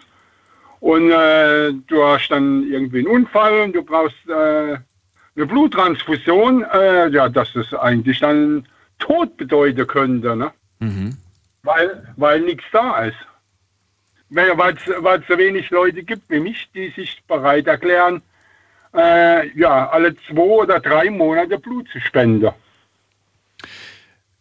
und 0.81 1.11
äh, 1.11 1.73
du 1.87 2.05
hast 2.05 2.29
dann 2.29 2.71
irgendwie 2.71 2.99
einen 2.99 3.09
Unfall 3.09 3.61
und 3.61 3.75
du 3.75 3.83
brauchst 3.83 4.17
äh, 4.29 4.77
eine 5.37 5.47
Bluttransfusion, 5.47 6.65
äh, 6.73 7.09
ja, 7.09 7.29
dass 7.29 7.53
das 7.53 7.73
eigentlich 7.75 8.21
dann 8.21 8.67
Tod 8.99 9.37
bedeuten 9.37 9.87
könnte, 9.87 10.35
ne? 10.37 10.51
Mhm. 10.79 11.17
weil, 11.63 12.07
weil 12.17 12.41
nichts 12.41 12.65
da 12.73 13.05
ist. 13.05 13.17
Weil 14.29 14.75
es 14.75 15.27
so 15.29 15.39
wenig 15.39 15.71
Leute 15.71 16.03
gibt 16.03 16.29
wie 16.29 16.41
mich, 16.41 16.69
die 16.75 16.91
sich 16.91 17.23
bereit 17.29 17.67
erklären, 17.67 18.23
äh, 18.95 19.49
ja, 19.57 19.89
alle 19.89 20.17
zwei 20.17 20.43
oder 20.43 20.81
drei 20.81 21.11
Monate 21.11 21.59
Blut 21.59 21.89
zu 21.91 22.01
spenden. 22.01 22.51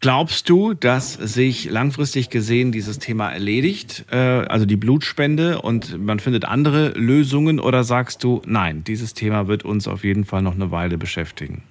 Glaubst 0.06 0.52
du, 0.52 0.76
dass 0.76 1.14
sich 1.14 1.68
langfristig 1.68 2.30
gesehen 2.30 2.72
dieses 2.72 3.00
Thema 3.00 3.32
erledigt, 3.32 4.06
äh, 4.12 4.18
also 4.18 4.68
die 4.68 4.76
Blutspende, 4.76 5.60
und 5.64 5.98
man 6.00 6.20
findet 6.20 6.46
andere 6.46 6.90
Lösungen? 6.90 7.60
Oder 7.60 7.84
sagst 7.84 8.24
du, 8.24 8.40
nein, 8.46 8.84
dieses 8.84 9.16
Thema 9.16 9.48
wird 9.48 9.66
uns 9.66 9.88
auf 9.88 10.04
jeden 10.04 10.24
Fall 10.24 10.44
noch 10.44 10.54
eine 10.54 10.70
Weile 10.70 11.00
beschäftigen? 11.00 11.64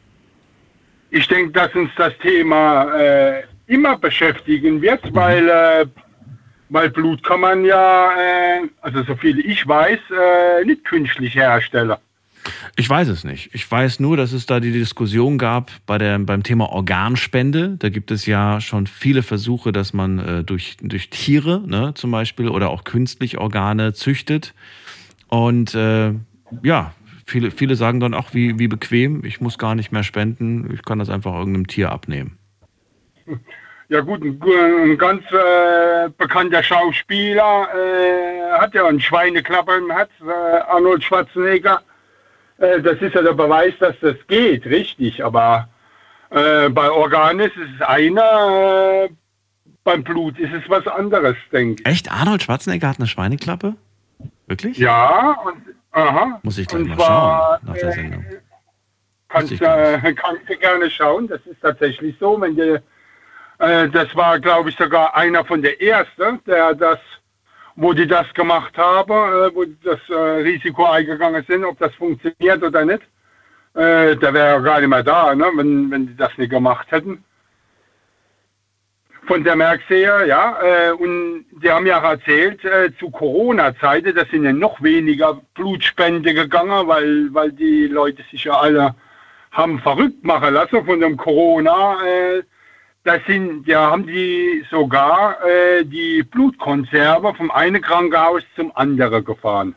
Ich 1.12 1.28
denke, 1.28 1.53
dass 1.53 1.72
uns 1.76 1.91
das 1.97 2.12
Thema 2.18 2.93
äh, 2.99 3.45
immer 3.68 3.97
beschäftigen 3.97 4.82
wird, 4.82 5.14
weil, 5.14 5.49
äh, 5.49 5.87
weil 6.70 6.91
Blut 6.91 7.22
kann 7.22 7.39
man 7.39 7.64
ja, 7.64 8.11
äh, 8.18 8.68
also 8.80 9.05
so 9.05 9.14
viel 9.14 9.39
ich 9.49 9.64
weiß, 9.64 10.01
äh, 10.11 10.64
nicht 10.64 10.85
künstlich 10.85 11.37
herstellen. 11.37 11.95
Ich 12.76 12.88
weiß 12.88 13.09
es 13.09 13.24
nicht. 13.24 13.51
Ich 13.55 13.70
weiß 13.70 14.01
nur, 14.01 14.16
dass 14.16 14.32
es 14.32 14.47
da 14.47 14.61
die 14.61 14.72
Diskussion 14.72 15.38
gab 15.38 15.70
bei 15.86 15.99
der, 15.99 16.18
beim 16.18 16.42
Thema 16.42 16.70
Organspende. 16.70 17.76
Da 17.78 17.88
gibt 17.88 18.11
es 18.11 18.26
ja 18.26 18.61
schon 18.61 18.86
viele 18.86 19.22
Versuche, 19.22 19.72
dass 19.72 19.92
man 19.92 20.18
äh, 20.18 20.45
durch, 20.45 20.76
durch 20.80 21.11
Tiere 21.11 21.62
ne, 21.66 21.92
zum 21.95 22.11
Beispiel 22.11 22.49
oder 22.49 22.70
auch 22.70 22.84
künstlich 22.84 23.38
Organe 23.38 23.95
züchtet. 23.95 24.55
Und 25.28 25.74
äh, 25.74 26.12
ja, 26.62 26.92
viele, 27.26 27.51
viele 27.51 27.76
sagen 27.76 28.01
dann 28.01 28.14
auch, 28.14 28.34
wie, 28.34 28.59
wie 28.59 28.68
bequem, 28.68 29.24
ich 29.24 29.40
muss 29.40 29.59
gar 29.59 29.74
nicht 29.74 29.92
mehr 29.92 30.03
spenden, 30.03 30.72
ich 30.72 30.82
kann 30.84 30.99
das 30.99 31.09
einfach 31.09 31.34
irgendeinem 31.34 31.66
Tier 31.66 31.92
abnehmen. 31.92 32.38
Ja 33.88 34.01
gut, 34.01 34.22
ein, 34.22 34.97
ganz 34.97 35.22
äh, 35.30 36.09
bekannter 36.16 36.62
Schauspieler 36.62 37.68
äh, 37.74 38.59
hat 38.59 38.74
ja 38.74 38.86
einen 38.86 39.01
Schweineklapper 39.01 39.76
im 39.76 39.90
Herz, 39.90 40.11
äh, 40.26 40.61
Arnold 40.70 41.05
Schwarzenegger. 41.05 41.82
Äh, 42.59 42.81
das 42.81 43.01
ist 43.01 43.15
ja 43.15 43.23
der 43.23 43.33
Beweis, 43.33 43.75
dass 43.81 43.95
das 44.01 44.17
geht, 44.29 44.67
richtig. 44.67 45.25
Aber 45.25 45.69
äh, 46.31 46.69
bei 46.69 46.91
Organen 46.91 47.41
ist 47.41 47.57
es 47.57 47.81
einer, 47.87 49.05
äh, 49.05 49.09
beim 49.85 50.03
Blut 50.03 50.39
ist 50.39 50.53
es 50.53 50.69
was 50.69 50.87
anderes, 50.87 51.37
denke 51.53 51.83
ich. 51.83 51.89
Echt? 51.89 52.11
Arnold 52.11 52.43
Schwarzenegger 52.43 52.89
hat 52.89 52.99
eine 52.99 53.07
Schweineklappe? 53.07 53.77
Wirklich? 54.47 54.79
Ja, 54.79 55.37
und, 55.45 55.63
aha. 55.93 56.41
Muss 56.43 56.59
ich 56.59 56.67
gleich 56.67 56.83
Und 56.83 56.89
mal 56.89 56.97
zwar, 56.97 57.59
schauen 57.59 57.67
nach 57.67 57.75
der 57.75 57.89
äh, 57.89 57.93
Sendung. 57.93 58.25
Kannst, 59.29 59.53
äh, 59.53 60.15
kannst 60.15 60.49
du 60.49 60.57
gerne 60.57 60.91
schauen, 60.91 61.27
das 61.27 61.41
ist 61.47 61.61
tatsächlich 61.61 62.15
so. 62.21 62.41
Wenn 62.41 62.57
äh, 63.59 63.89
das 63.89 64.15
war, 64.15 64.39
glaube 64.41 64.71
ich, 64.71 64.77
sogar 64.77 65.15
einer 65.17 65.45
von 65.45 65.63
der 65.63 65.81
Ersten, 65.81 66.41
der 66.47 66.75
das, 66.75 66.99
wo 67.77 67.93
die 67.93 68.07
das 68.07 68.33
gemacht 68.35 68.77
haben, 68.79 69.12
äh, 69.12 69.55
wo 69.55 69.64
die 69.64 69.77
das 69.83 70.01
äh, 70.09 70.14
Risiko 70.14 70.85
eingegangen 70.85 71.45
sind, 71.49 71.64
ob 71.64 71.79
das 71.79 71.95
funktioniert 71.95 72.62
oder 72.62 72.85
nicht. 72.85 73.03
Äh, 73.75 74.16
der 74.16 74.33
wäre 74.33 74.49
ja 74.49 74.59
gar 74.61 74.81
nicht 74.81 74.89
mehr 74.89 75.03
da, 75.03 75.35
ne, 75.35 75.47
wenn, 75.57 75.91
wenn 75.91 76.07
die 76.07 76.16
das 76.16 76.37
nicht 76.39 76.51
gemacht 76.51 76.91
hätten. 76.91 77.25
Von 79.27 79.43
der 79.43 79.57
ja, 79.57 80.22
ja, 80.25 80.59
äh, 80.62 80.93
und 80.93 81.47
die 81.62 81.70
haben 81.70 81.87
ja 81.87 81.99
erzählt, 81.99 82.62
äh, 82.64 82.91
zu 82.99 83.11
Corona-Zeiten, 83.11 84.14
da 84.14 84.25
sind 84.27 84.45
ja 84.45 84.53
noch 84.53 84.83
weniger 84.83 85.41
Blutspende 85.55 86.35
gegangen, 86.35 86.87
weil, 86.87 87.33
weil 87.33 87.51
die 87.51 87.87
Leute 87.87 88.22
sich 88.31 88.45
ja 88.45 88.53
alle 88.53 88.95
haben 89.51 89.79
verrückt 89.79 90.25
machen 90.25 90.53
lassen 90.53 90.85
von 90.85 91.01
dem 91.01 91.16
Corona. 91.16 91.97
Äh, 92.05 92.43
da 93.05 93.21
sind, 93.27 93.67
ja, 93.67 93.91
haben 93.91 94.07
die 94.07 94.65
sogar 94.71 95.37
äh, 95.45 95.85
die 95.85 96.23
Blutkonserve 96.23 97.35
vom 97.35 97.51
einen 97.51 97.83
Krankenhaus 97.83 98.43
zum 98.57 98.75
anderen 98.75 99.25
gefahren. 99.25 99.75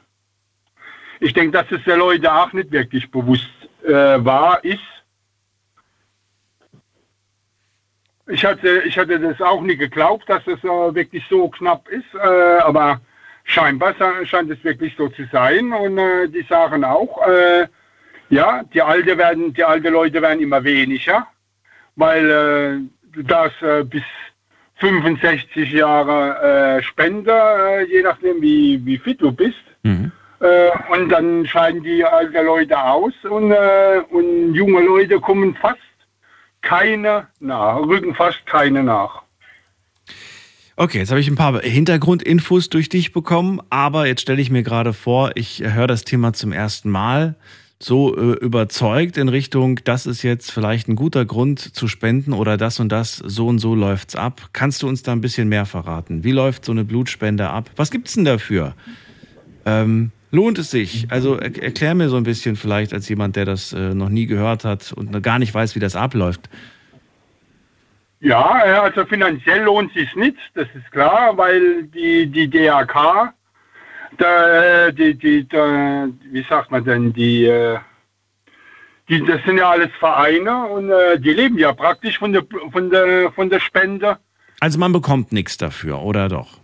Ich 1.19 1.33
denke, 1.33 1.51
dass 1.51 1.69
es 1.71 1.83
der 1.83 1.97
Leute 1.97 2.33
auch 2.33 2.53
nicht 2.53 2.71
wirklich 2.71 3.11
bewusst 3.11 3.49
äh, 3.85 3.91
war, 3.91 4.63
ist. 4.63 4.79
Ich 8.27 8.45
hatte, 8.45 8.83
ich 8.85 8.97
hatte 8.97 9.19
das 9.19 9.41
auch 9.41 9.61
nie 9.61 9.75
geglaubt, 9.75 10.29
dass 10.29 10.45
es 10.47 10.63
äh, 10.63 10.95
wirklich 10.95 11.23
so 11.29 11.49
knapp 11.49 11.87
ist, 11.89 12.13
äh, 12.13 12.59
aber 12.59 13.01
scheinbar 13.43 13.93
scheint 14.25 14.51
es 14.51 14.63
wirklich 14.63 14.95
so 14.97 15.09
zu 15.09 15.25
sein. 15.31 15.73
Und 15.73 15.97
äh, 15.97 16.29
die 16.29 16.43
sagen 16.43 16.83
auch, 16.85 17.25
äh, 17.27 17.67
ja, 18.29 18.63
die 18.73 18.81
alte 18.81 19.17
werden, 19.17 19.53
die 19.53 19.63
alte 19.63 19.89
Leute 19.89 20.21
werden 20.21 20.41
immer 20.41 20.63
weniger, 20.63 21.27
weil 21.95 22.89
darfst 23.23 23.61
äh, 23.61 23.83
bis 23.83 24.03
65 24.79 25.71
Jahre 25.71 26.77
äh, 26.77 26.83
Spende, 26.83 27.31
äh, 27.31 27.83
je 27.91 28.03
nachdem 28.03 28.41
wie, 28.41 28.83
wie 28.85 28.97
fit 28.97 29.21
du 29.21 29.31
bist. 29.31 29.55
Äh, 30.39 30.69
und 30.93 31.09
dann 31.09 31.45
scheiden 31.47 31.83
die 31.83 32.03
alte 32.03 32.41
Leute 32.41 32.79
aus 32.79 33.13
und, 33.23 33.51
äh, 33.51 34.01
und 34.11 34.53
junge 34.53 34.81
Leute 34.81 35.19
kommen 35.19 35.55
fast 35.55 35.79
keine 36.61 37.27
nach, 37.39 37.77
rücken 37.77 38.13
fast 38.13 38.45
keine 38.45 38.83
nach. 38.83 39.23
Okay, 40.75 40.99
jetzt 40.99 41.09
habe 41.09 41.19
ich 41.19 41.27
ein 41.27 41.35
paar 41.35 41.59
Hintergrundinfos 41.59 42.69
durch 42.69 42.87
dich 42.87 43.11
bekommen, 43.11 43.61
aber 43.71 44.05
jetzt 44.05 44.21
stelle 44.21 44.41
ich 44.41 44.51
mir 44.51 44.61
gerade 44.61 44.93
vor, 44.93 45.31
ich 45.33 45.63
höre 45.65 45.87
das 45.87 46.03
Thema 46.03 46.33
zum 46.33 46.51
ersten 46.51 46.91
Mal 46.91 47.35
so 47.79 48.15
äh, 48.17 48.37
überzeugt 48.39 49.17
in 49.17 49.29
Richtung, 49.29 49.79
das 49.83 50.05
ist 50.05 50.23
jetzt 50.23 50.51
vielleicht 50.51 50.87
ein 50.87 50.95
guter 50.95 51.25
Grund 51.25 51.59
zu 51.59 51.87
spenden 51.87 52.33
oder 52.33 52.57
das 52.57 52.79
und 52.79 52.91
das, 52.91 53.17
so 53.17 53.47
und 53.47 53.59
so 53.59 53.75
läuft's 53.75 54.15
ab. 54.15 54.49
Kannst 54.53 54.81
du 54.81 54.87
uns 54.87 55.03
da 55.03 55.11
ein 55.11 55.21
bisschen 55.21 55.47
mehr 55.47 55.65
verraten? 55.65 56.23
Wie 56.23 56.31
läuft 56.31 56.65
so 56.65 56.71
eine 56.71 56.83
Blutspende 56.83 57.49
ab? 57.49 57.69
Was 57.75 57.91
gibt's 57.91 58.13
denn 58.13 58.25
dafür? 58.25 58.73
Ähm, 59.65 60.11
lohnt 60.31 60.57
es 60.57 60.71
sich? 60.71 61.05
Also 61.11 61.37
er 61.37 61.55
erklär 61.61 61.93
mir 61.93 62.09
so 62.09 62.17
ein 62.17 62.23
bisschen 62.23 62.55
vielleicht 62.55 62.93
als 62.93 63.07
jemand, 63.09 63.35
der 63.35 63.45
das 63.45 63.73
äh, 63.73 63.93
noch 63.93 64.09
nie 64.09 64.25
gehört 64.25 64.65
hat 64.65 64.91
und 64.93 65.21
gar 65.21 65.37
nicht 65.37 65.53
weiß, 65.53 65.75
wie 65.75 65.79
das 65.79 65.95
abläuft. 65.95 66.49
Ja, 68.19 68.65
äh, 68.65 68.71
also 68.71 69.05
finanziell 69.05 69.63
lohnt 69.63 69.93
sich 69.93 70.15
nicht, 70.15 70.37
das 70.55 70.67
ist 70.73 70.91
klar, 70.91 71.37
weil 71.37 71.83
die, 71.83 72.25
die 72.25 72.49
DRK, 72.49 73.33
da, 74.17 74.91
die, 74.91 75.15
die, 75.15 75.47
da, 75.47 76.07
wie 76.31 76.43
sagt 76.43 76.71
man 76.71 76.83
denn, 76.83 77.13
die, 77.13 77.45
äh, 77.45 77.77
die, 79.09 79.23
das 79.25 79.43
sind 79.45 79.57
ja 79.57 79.69
alles 79.69 79.89
Vereine 79.99 80.65
und 80.67 80.89
äh, 80.89 81.19
die 81.19 81.33
leben 81.33 81.57
ja 81.57 81.73
praktisch 81.73 82.17
von 82.17 82.33
der, 82.33 82.43
von 82.71 82.89
der, 82.89 83.31
von 83.31 83.49
der 83.49 83.59
Spende. 83.59 84.17
Also 84.59 84.79
man 84.79 84.91
bekommt 84.91 85.31
nichts 85.31 85.57
dafür, 85.57 86.01
oder 86.01 86.27
doch? 86.27 86.59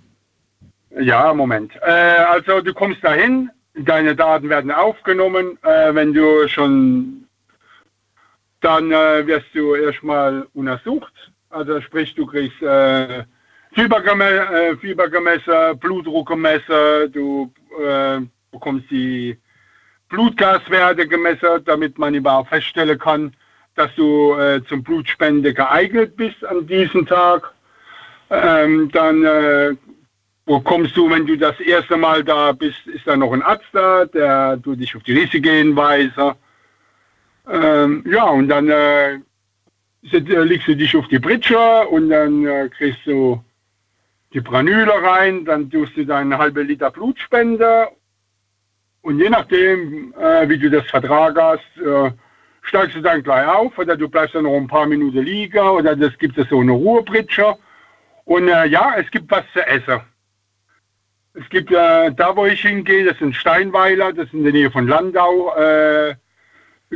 Ja, 1.00 1.34
Moment. 1.34 1.74
Äh, 1.82 1.92
also 1.92 2.62
du 2.62 2.74
kommst 2.74 3.04
dahin, 3.04 3.50
deine 3.76 4.16
Daten 4.16 4.50
werden 4.50 4.72
aufgenommen. 4.72 5.58
Äh, 5.64 5.94
wenn 5.96 6.14
du 6.14 6.48
schon, 6.48 7.26
dann 8.62 8.92
äh, 8.92 9.26
wirst 9.26 9.48
du 9.54 9.76
erstmal 9.76 10.48
untersucht. 10.54 11.14
Also 11.50 11.82
sprich, 11.82 12.14
du 12.16 12.26
kriegst 12.26 12.62
äh, 12.62 13.24
Äh, 13.76 14.76
Fiebergemesser, 14.78 15.76
Blutdruck 15.76 16.28
gemessen, 16.28 17.12
du 17.12 17.52
äh, 17.84 18.20
bekommst 18.52 18.90
die 18.92 19.38
Blutgaswerte 20.10 21.08
gemessen, 21.08 21.64
damit 21.66 21.98
man 21.98 22.14
überhaupt 22.14 22.50
feststellen 22.50 23.00
kann, 23.00 23.36
dass 23.76 23.94
du 23.96 24.36
äh, 24.36 24.62
zum 24.66 24.84
Blutspende 24.84 25.54
geeignet 25.54 26.16
bist 26.16 26.46
an 26.46 26.68
diesem 26.68 27.06
Tag. 27.08 27.52
Ähm, 28.30 28.90
dann 28.92 29.24
äh, 29.26 29.76
wo 30.46 30.60
du, 30.60 31.10
wenn 31.10 31.26
du 31.26 31.38
das 31.38 31.60
erste 31.60 31.96
Mal 31.98 32.24
da 32.24 32.52
bist, 32.52 32.86
ist 32.88 33.08
da 33.08 33.16
noch 33.16 33.32
ein 33.32 33.42
Arzt 33.42 33.70
da, 33.72 34.06
der 34.06 34.58
du 34.58 34.76
dich 34.76 34.96
auf 34.96 35.04
die 35.04 35.18
Risiken 35.18 35.56
hinweise. 35.56 36.36
Ähm, 37.50 38.04
ja, 38.06 38.26
und 38.26 38.50
dann 38.50 38.70
äh, 38.70 39.14
äh, 39.14 40.44
legst 40.44 40.68
du 40.68 40.76
dich 40.76 40.96
auf 40.96 41.08
die 41.08 41.20
Pritsche 41.20 41.88
und 41.88 42.10
dann 42.10 42.46
äh, 42.46 42.70
kriegst 42.70 43.00
du 43.06 43.42
die 44.34 44.42
Pranüle 44.42 44.94
rein, 45.04 45.46
dann 45.46 45.70
tust 45.70 45.96
du 45.96 46.06
deine 46.06 46.38
halbe 46.38 46.64
Liter 46.64 46.92
Blut 46.92 47.20
spenden 47.20 47.88
Und 49.02 49.20
je 49.20 49.30
nachdem, 49.30 50.14
äh, 50.20 50.50
wie 50.50 50.58
du 50.58 50.70
das 50.70 50.86
Vertrag 50.90 51.38
hast, 51.40 51.78
äh, 51.78 52.12
steigst 52.64 52.96
du 52.96 53.02
dann 53.02 53.22
gleich 53.22 53.48
auf 53.48 53.78
oder 53.78 53.96
du 53.96 54.10
bleibst 54.10 54.36
dann 54.36 54.44
noch 54.44 54.56
ein 54.56 54.68
paar 54.68 54.88
Minuten 54.88 55.24
liegen 55.24 55.60
oder 55.60 55.96
das 55.96 56.18
gibt 56.18 56.38
es 56.38 56.50
so 56.50 56.60
eine 56.60 56.72
Ruhepritsche. 56.72 57.56
Und 58.26 58.48
äh, 58.48 58.66
ja, 58.68 58.96
es 58.98 59.10
gibt 59.12 59.30
was 59.30 59.44
zu 59.54 59.66
essen. 59.68 60.02
Es 61.36 61.48
gibt 61.50 61.72
äh, 61.72 62.12
da, 62.12 62.36
wo 62.36 62.46
ich 62.46 62.62
hingehe, 62.62 63.06
das 63.06 63.18
sind 63.18 63.36
Steinweiler, 63.36 64.14
das 64.14 64.28
ist 64.28 64.34
in 64.34 64.44
der 64.44 64.54
Nähe 64.54 64.72
von 64.72 64.88
Landau. 64.88 65.56
Äh, 65.56 66.16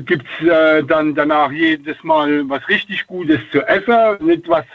gibt 0.05 0.25
es 0.39 0.47
äh, 0.47 0.83
dann 0.83 1.15
danach 1.15 1.51
jedes 1.51 2.01
Mal 2.03 2.47
was 2.49 2.67
richtig 2.69 3.07
Gutes 3.07 3.39
zu 3.51 3.61
essen, 3.67 4.25
nicht 4.25 4.47
was. 4.47 4.65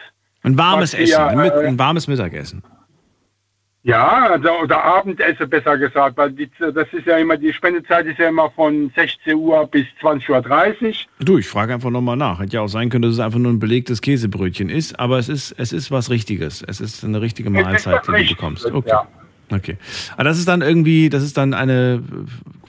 Ein 0.42 0.58
warmes 0.58 0.94
Essen, 0.94 1.36
mit, 1.36 1.52
äh, 1.52 1.66
ein 1.66 1.78
warmes 1.78 2.08
Mittagessen. 2.08 2.62
Ja, 3.84 4.34
oder, 4.34 4.62
oder 4.62 4.84
Abendessen 4.84 5.50
besser 5.50 5.76
gesagt, 5.76 6.16
weil 6.16 6.30
die, 6.30 6.48
das 6.60 6.86
ist 6.92 7.04
ja 7.04 7.16
immer, 7.16 7.36
die 7.36 7.52
Spendezeit 7.52 8.06
ist 8.06 8.18
ja 8.18 8.28
immer 8.28 8.48
von 8.50 8.92
16 8.94 9.34
Uhr 9.34 9.66
bis 9.66 9.86
20.30 10.00 10.84
Uhr. 10.84 10.94
Du, 11.18 11.38
ich 11.38 11.48
frage 11.48 11.74
einfach 11.74 11.90
nochmal 11.90 12.16
nach. 12.16 12.38
Hätte 12.38 12.54
ja 12.54 12.60
auch 12.60 12.68
sein 12.68 12.90
können, 12.90 13.02
dass 13.02 13.14
es 13.14 13.18
einfach 13.18 13.40
nur 13.40 13.52
ein 13.52 13.58
belegtes 13.58 14.00
Käsebrötchen 14.00 14.68
ist, 14.68 15.00
aber 15.00 15.18
es 15.18 15.28
ist, 15.28 15.52
es 15.58 15.72
ist 15.72 15.90
was 15.90 16.10
Richtiges. 16.10 16.62
Es 16.62 16.80
ist 16.80 17.04
eine 17.04 17.20
richtige 17.20 17.50
Mahlzeit, 17.50 18.06
die 18.06 18.22
du 18.24 18.28
bekommst. 18.34 18.66
Okay. 18.66 18.88
ja. 18.88 19.06
Okay. 19.50 19.76
Aber 20.14 20.24
das 20.24 20.38
ist 20.38 20.48
dann 20.48 20.62
irgendwie, 20.62 21.10
das 21.10 21.22
ist 21.24 21.36
dann 21.36 21.52
eine, 21.52 22.02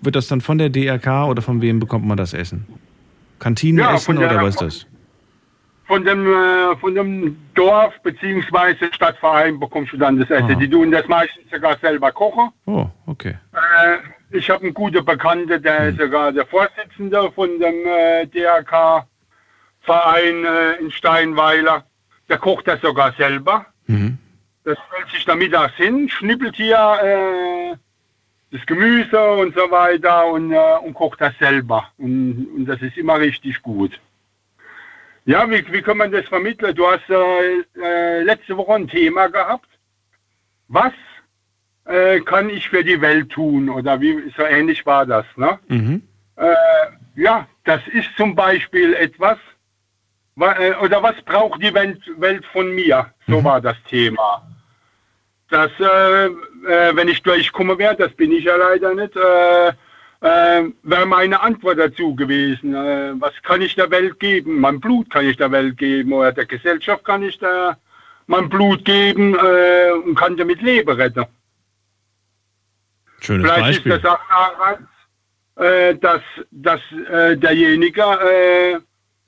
wird 0.01 0.15
das 0.15 0.27
dann 0.27 0.41
von 0.41 0.57
der 0.57 0.69
DRK 0.69 1.27
oder 1.27 1.41
von 1.41 1.61
wem 1.61 1.79
bekommt 1.79 2.05
man 2.05 2.17
das 2.17 2.33
Essen? 2.33 2.65
Kantinenessen 3.39 4.15
der- 4.17 4.31
oder 4.31 4.41
was 4.43 4.55
ist 4.55 4.61
das? 4.61 4.87
Von 5.93 6.03
dem, 6.05 6.25
äh, 6.25 6.75
von 6.77 6.95
dem 6.95 7.37
Dorf 7.53 7.93
bzw. 8.01 8.91
Stadtverein 8.93 9.59
bekommst 9.59 9.93
du 9.93 9.97
dann 9.97 10.17
das 10.17 10.27
Essen. 10.31 10.49
Aha. 10.49 10.55
Die 10.55 10.67
tun 10.67 10.89
das 10.89 11.07
meistens 11.07 11.47
sogar 11.51 11.77
selber 11.77 12.11
kochen. 12.11 12.49
Oh, 12.65 12.87
okay. 13.05 13.35
Äh, 13.53 13.97
ich 14.35 14.49
habe 14.49 14.63
einen 14.63 14.73
guten 14.73 15.05
Bekannten, 15.05 15.61
der 15.61 15.79
Hm. 15.81 15.89
ist 15.89 15.99
sogar 15.99 16.31
der 16.31 16.47
Vorsitzende 16.47 17.31
von 17.33 17.59
dem 17.59 17.85
äh, 17.85 18.25
DRK-Verein 18.25 19.05
äh, 20.45 20.81
in 20.81 20.89
Steinweiler. 20.89 21.83
Der 22.27 22.39
kocht 22.39 22.67
das 22.67 22.81
sogar 22.81 23.13
selber. 23.13 23.67
Mhm. 23.85 24.17
Das 24.63 24.79
stellt 24.87 25.09
sich 25.11 25.25
da 25.25 25.35
mittags 25.35 25.75
hin, 25.75 26.09
schnippelt 26.09 26.55
hier 26.55 26.97
äh, 27.03 27.75
das 28.49 28.65
Gemüse 28.65 29.21
und 29.33 29.53
so 29.55 29.69
weiter 29.69 30.25
und, 30.25 30.53
äh, 30.53 30.77
und 30.83 30.95
kocht 30.95 31.21
das 31.21 31.37
selber. 31.37 31.87
Und, 31.99 32.47
und 32.55 32.65
das 32.65 32.81
ist 32.81 32.97
immer 32.97 33.19
richtig 33.19 33.61
gut. 33.61 33.99
Ja, 35.25 35.49
wie, 35.49 35.65
wie 35.71 35.81
kann 35.81 35.97
man 35.97 36.11
das 36.11 36.25
vermitteln? 36.27 36.75
Du 36.75 36.85
hast 36.85 37.09
äh, 37.09 37.59
äh, 37.81 38.23
letzte 38.23 38.57
Woche 38.57 38.73
ein 38.73 38.87
Thema 38.87 39.27
gehabt. 39.27 39.67
Was 40.67 40.93
äh, 41.85 42.19
kann 42.21 42.49
ich 42.49 42.69
für 42.69 42.83
die 42.83 42.99
Welt 42.99 43.29
tun? 43.31 43.69
Oder 43.69 43.99
wie 44.01 44.31
so 44.35 44.43
ähnlich 44.43 44.85
war 44.85 45.05
das, 45.05 45.25
ne? 45.37 45.59
Mhm. 45.67 46.01
Äh, 46.35 46.53
ja, 47.15 47.47
das 47.63 47.81
ist 47.93 48.09
zum 48.17 48.35
Beispiel 48.35 48.93
etwas, 48.95 49.37
wa- 50.35 50.57
äh, 50.59 50.75
oder 50.81 51.01
was 51.01 51.21
braucht 51.21 51.61
die 51.61 51.73
Welt, 51.73 52.01
Welt 52.17 52.45
von 52.47 52.73
mir? 52.73 53.13
So 53.27 53.41
war 53.43 53.61
das 53.61 53.77
Thema. 53.89 54.45
Das, 55.49 55.71
äh, 55.79 56.25
äh, 56.25 56.95
wenn 56.95 57.07
ich 57.07 57.21
durchkomme 57.21 57.77
wäre, 57.77 57.95
das 57.95 58.11
bin 58.13 58.31
ich 58.31 58.43
ja 58.45 58.55
leider 58.55 58.95
nicht, 58.95 59.15
äh, 60.23 60.63
wäre 60.83 61.05
meine 61.05 61.41
Antwort 61.41 61.77
dazu 61.77 62.15
gewesen. 62.15 62.73
Äh, 62.73 63.13
was 63.19 63.33
kann 63.43 63.61
ich 63.61 63.75
der 63.75 63.91
Welt 63.91 64.19
geben? 64.19 64.59
Mein 64.59 64.79
Blut 64.79 65.09
kann 65.09 65.27
ich 65.27 65.35
der 65.35 65.51
Welt 65.51 65.77
geben 65.77 66.13
oder 66.13 66.31
der 66.31 66.45
Gesellschaft 66.45 67.03
kann 67.03 67.23
ich 67.23 67.37
da 67.39 67.77
mein 68.27 68.47
Blut 68.47 68.85
geben 68.85 69.35
äh, 69.35 69.91
und 69.91 70.15
kann 70.15 70.37
damit 70.37 70.61
Leben 70.61 70.89
retten. 70.89 71.25
Schönes 73.19 73.51
Vielleicht 73.51 73.83
Beispiel. 73.83 73.91
ist 73.91 74.03
das 74.05 74.13
auch 74.13 74.19
daran, 74.29 74.87
äh, 75.55 75.95
dass, 75.95 76.21
dass 76.51 76.81
äh, 77.11 77.35
derjenige 77.35 78.01
äh, 78.01 78.79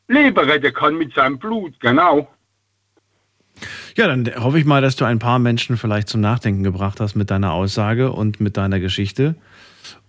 Leben 0.07 0.49
retten 0.49 0.73
kann 0.73 0.97
mit 0.97 1.13
seinem 1.13 1.37
Blut, 1.37 1.77
genau. 1.81 2.29
Ja, 3.97 4.07
dann 4.07 4.29
hoffe 4.37 4.59
ich 4.59 4.65
mal, 4.65 4.81
dass 4.81 4.95
du 4.95 5.03
ein 5.03 5.19
paar 5.19 5.39
Menschen 5.39 5.75
vielleicht 5.75 6.07
zum 6.07 6.21
Nachdenken 6.21 6.63
gebracht 6.63 7.01
hast 7.01 7.15
mit 7.15 7.31
deiner 7.31 7.51
Aussage 7.51 8.13
und 8.13 8.39
mit 8.39 8.55
deiner 8.55 8.79
Geschichte. 8.79 9.35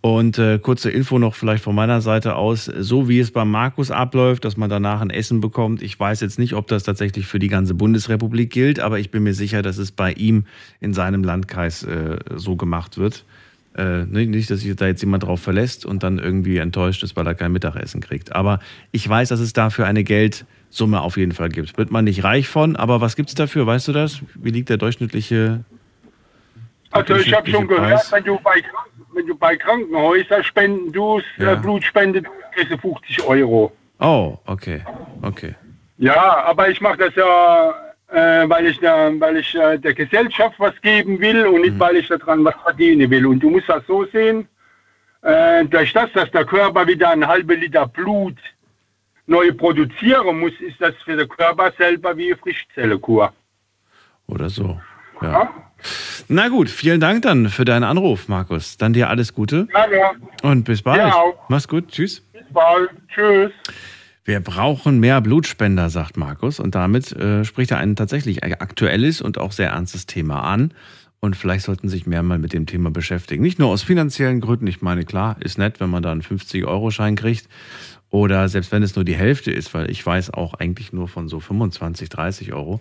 Und 0.00 0.38
äh, 0.38 0.58
kurze 0.60 0.90
Info 0.90 1.18
noch 1.18 1.34
vielleicht 1.34 1.64
von 1.64 1.74
meiner 1.74 2.00
Seite 2.00 2.36
aus, 2.36 2.66
so 2.66 3.08
wie 3.08 3.18
es 3.18 3.32
bei 3.32 3.44
Markus 3.44 3.90
abläuft, 3.90 4.44
dass 4.44 4.56
man 4.56 4.70
danach 4.70 5.00
ein 5.00 5.10
Essen 5.10 5.40
bekommt. 5.40 5.82
Ich 5.82 5.98
weiß 5.98 6.20
jetzt 6.20 6.38
nicht, 6.38 6.54
ob 6.54 6.68
das 6.68 6.84
tatsächlich 6.84 7.26
für 7.26 7.40
die 7.40 7.48
ganze 7.48 7.74
Bundesrepublik 7.74 8.50
gilt, 8.50 8.78
aber 8.78 9.00
ich 9.00 9.10
bin 9.10 9.24
mir 9.24 9.34
sicher, 9.34 9.62
dass 9.62 9.78
es 9.78 9.90
bei 9.90 10.12
ihm 10.12 10.44
in 10.80 10.94
seinem 10.94 11.24
Landkreis 11.24 11.82
äh, 11.82 12.18
so 12.36 12.54
gemacht 12.54 12.98
wird. 12.98 13.24
Äh, 13.76 14.04
nicht, 14.06 14.50
dass 14.50 14.60
sich 14.60 14.74
da 14.76 14.86
jetzt 14.86 15.02
jemand 15.02 15.24
drauf 15.24 15.40
verlässt 15.40 15.84
und 15.84 16.02
dann 16.02 16.18
irgendwie 16.18 16.58
enttäuscht 16.58 17.02
ist, 17.02 17.14
weil 17.16 17.26
er 17.26 17.34
kein 17.34 17.52
Mittagessen 17.52 18.00
kriegt. 18.00 18.34
Aber 18.34 18.60
ich 18.92 19.06
weiß, 19.06 19.28
dass 19.28 19.40
es 19.40 19.52
dafür 19.52 19.86
eine 19.86 20.02
Geldsumme 20.02 21.00
auf 21.00 21.16
jeden 21.16 21.32
Fall 21.32 21.50
gibt. 21.50 21.76
Wird 21.76 21.90
man 21.90 22.04
nicht 22.04 22.24
reich 22.24 22.48
von, 22.48 22.76
aber 22.76 23.00
was 23.00 23.16
gibt 23.16 23.28
es 23.28 23.34
dafür? 23.34 23.66
Weißt 23.66 23.88
du 23.88 23.92
das? 23.92 24.22
Wie 24.34 24.50
liegt 24.50 24.70
der 24.70 24.78
durchschnittliche 24.78 25.64
Also 26.96 27.16
ich 27.16 27.34
habe 27.34 27.48
schon 27.50 27.66
gehört, 27.68 27.90
Preis? 27.90 28.12
wenn 28.12 28.24
du 28.24 28.38
bei, 28.40 28.62
wenn 29.14 29.26
du 29.26 29.34
bei 29.36 29.56
Krankenhäusern 29.56 30.44
spenden 30.44 30.92
tust, 30.92 31.26
Ja. 31.38 31.52
äh, 31.52 31.56
Blut 31.56 31.84
spendest, 31.84 32.26
kriegst 32.54 32.72
du 32.72 32.78
50 32.78 33.22
Euro. 33.24 33.72
Oh, 34.00 34.36
okay. 34.46 34.82
Okay. 35.22 35.54
Ja, 35.98 36.44
aber 36.44 36.68
ich 36.68 36.80
mache 36.80 36.98
das 36.98 37.14
ja, 37.14 37.70
äh, 38.12 38.48
weil 38.48 38.66
ich, 38.66 38.78
da, 38.80 39.10
weil 39.18 39.38
ich 39.38 39.54
äh, 39.54 39.78
der 39.78 39.94
Gesellschaft 39.94 40.54
was 40.58 40.78
geben 40.82 41.18
will 41.20 41.46
und 41.46 41.62
nicht, 41.62 41.78
weil 41.78 41.96
ich 41.96 42.08
daran 42.08 42.44
was 42.44 42.54
verdienen 42.62 43.10
will. 43.10 43.26
Und 43.26 43.40
du 43.40 43.50
musst 43.50 43.68
das 43.68 43.86
so 43.86 44.04
sehen, 44.06 44.46
äh, 45.22 45.64
durch 45.64 45.92
das, 45.92 46.12
dass 46.12 46.30
der 46.30 46.44
Körper 46.44 46.86
wieder 46.86 47.10
einen 47.10 47.26
halben 47.26 47.58
Liter 47.58 47.86
Blut 47.86 48.36
neu 49.26 49.52
produzieren 49.54 50.38
muss, 50.38 50.52
ist 50.60 50.80
das 50.80 50.94
für 51.04 51.16
den 51.16 51.28
Körper 51.28 51.72
selber 51.78 52.16
wie 52.16 52.26
eine 52.32 52.36
Frischzellenkur. 52.36 53.32
Oder 54.28 54.48
so. 54.50 54.78
Ja. 55.22 55.50
Na 56.28 56.48
gut, 56.48 56.68
vielen 56.68 57.00
Dank 57.00 57.22
dann 57.22 57.48
für 57.48 57.64
deinen 57.64 57.84
Anruf, 57.84 58.28
Markus. 58.28 58.76
Dann 58.76 58.92
dir 58.92 59.08
alles 59.08 59.34
Gute 59.34 59.68
Ja, 59.72 59.86
ja. 59.90 60.10
und 60.42 60.64
bis 60.64 60.82
bald. 60.82 60.98
Ja. 60.98 61.14
Mach's 61.48 61.68
gut. 61.68 61.88
Tschüss. 61.88 62.20
Bis 62.32 62.42
bald. 62.52 62.90
Tschüss. 63.14 63.52
Wir 64.24 64.40
brauchen 64.40 64.98
mehr 64.98 65.20
Blutspender, 65.20 65.88
sagt 65.88 66.16
Markus. 66.16 66.58
Und 66.58 66.74
damit 66.74 67.12
äh, 67.12 67.44
spricht 67.44 67.70
er 67.70 67.78
ein 67.78 67.94
tatsächlich 67.94 68.42
aktuelles 68.42 69.20
und 69.20 69.38
auch 69.38 69.52
sehr 69.52 69.70
ernstes 69.70 70.06
Thema 70.06 70.40
an. 70.42 70.72
Und 71.20 71.36
vielleicht 71.36 71.64
sollten 71.64 71.88
sich 71.88 72.06
mehr 72.06 72.22
mal 72.22 72.38
mit 72.38 72.52
dem 72.52 72.66
Thema 72.66 72.90
beschäftigen. 72.90 73.42
Nicht 73.42 73.58
nur 73.58 73.68
aus 73.68 73.82
finanziellen 73.82 74.40
Gründen. 74.40 74.66
Ich 74.66 74.82
meine, 74.82 75.04
klar, 75.04 75.36
ist 75.40 75.58
nett, 75.58 75.78
wenn 75.80 75.90
man 75.90 76.02
da 76.02 76.10
einen 76.12 76.22
50-Euro-Schein 76.22 77.14
kriegt. 77.16 77.48
Oder 78.10 78.48
selbst 78.48 78.70
wenn 78.72 78.82
es 78.82 78.94
nur 78.96 79.04
die 79.04 79.14
Hälfte 79.16 79.50
ist, 79.50 79.72
weil 79.74 79.90
ich 79.90 80.04
weiß 80.04 80.30
auch 80.34 80.54
eigentlich 80.54 80.92
nur 80.92 81.08
von 81.08 81.28
so 81.28 81.40
25, 81.40 82.08
30 82.08 82.52
Euro. 82.52 82.80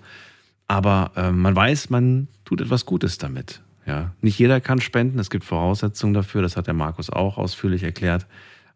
Aber 0.68 1.12
äh, 1.16 1.32
man 1.32 1.56
weiß, 1.56 1.90
man 1.90 2.28
tut 2.44 2.62
etwas 2.62 2.86
Gutes 2.86 3.18
damit. 3.18 3.62
Ja, 3.86 4.14
nicht 4.22 4.40
jeder 4.40 4.62
kann 4.62 4.82
spenden. 4.82 5.20
Es 5.20 5.30
gibt 5.30 5.46
Voraussetzungen 5.46 6.14
dafür. 6.14 6.42
Das 6.42 6.58
hat 6.58 6.68
der 6.68 6.74
Markus 6.74 7.10
auch 7.10 7.38
ausführlich 7.38 7.84
erklärt. 7.84 8.26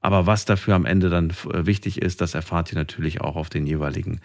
Aber 0.01 0.27
was 0.27 0.45
dafür 0.45 0.75
am 0.75 0.85
Ende 0.85 1.09
dann 1.09 1.31
äh, 1.51 1.65
wichtig 1.65 2.01
ist, 2.01 2.21
das 2.21 2.35
erfahrt 2.35 2.71
ihr 2.71 2.77
natürlich 2.77 3.21
auch 3.21 3.35
auf 3.35 3.49
den 3.49 3.65
jeweiligen 3.65 4.21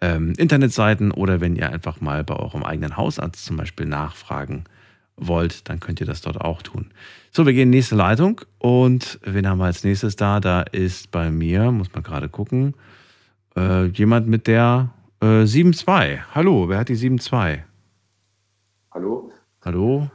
ähm, 0.00 0.34
Internetseiten 0.36 1.10
oder 1.10 1.40
wenn 1.40 1.56
ihr 1.56 1.70
einfach 1.70 2.00
mal 2.00 2.22
bei 2.22 2.36
eurem 2.36 2.62
eigenen 2.62 2.96
Hausarzt 2.96 3.44
zum 3.44 3.56
Beispiel 3.56 3.86
nachfragen 3.86 4.64
wollt, 5.16 5.68
dann 5.68 5.80
könnt 5.80 6.00
ihr 6.00 6.06
das 6.06 6.20
dort 6.20 6.40
auch 6.40 6.62
tun. 6.62 6.90
So, 7.30 7.46
wir 7.46 7.54
gehen 7.54 7.68
in 7.68 7.72
die 7.72 7.78
nächste 7.78 7.96
Leitung 7.96 8.42
und 8.58 9.18
wen 9.22 9.48
haben 9.48 9.58
wir 9.58 9.64
als 9.64 9.82
nächstes 9.82 10.16
da? 10.16 10.40
Da 10.40 10.62
ist 10.62 11.10
bei 11.10 11.30
mir, 11.30 11.70
muss 11.72 11.92
man 11.92 12.02
gerade 12.02 12.28
gucken, 12.28 12.74
äh, 13.56 13.86
jemand 13.86 14.28
mit 14.28 14.46
der 14.46 14.90
äh, 15.20 15.44
7.2. 15.44 16.20
Hallo, 16.34 16.68
wer 16.68 16.78
hat 16.78 16.88
die 16.88 16.96
7.2? 16.96 17.62
Hallo? 18.92 19.32
Hallo? 19.64 20.10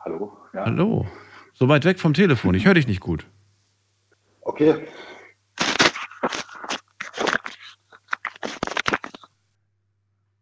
Hallo? 0.00 0.36
Ja. 0.54 0.64
Hallo? 0.64 1.06
So 1.52 1.68
weit 1.68 1.84
weg 1.84 1.98
vom 1.98 2.14
Telefon, 2.14 2.54
ich 2.54 2.66
höre 2.66 2.74
dich 2.74 2.86
nicht 2.86 3.00
gut. 3.00 3.26
Okay. 4.42 4.74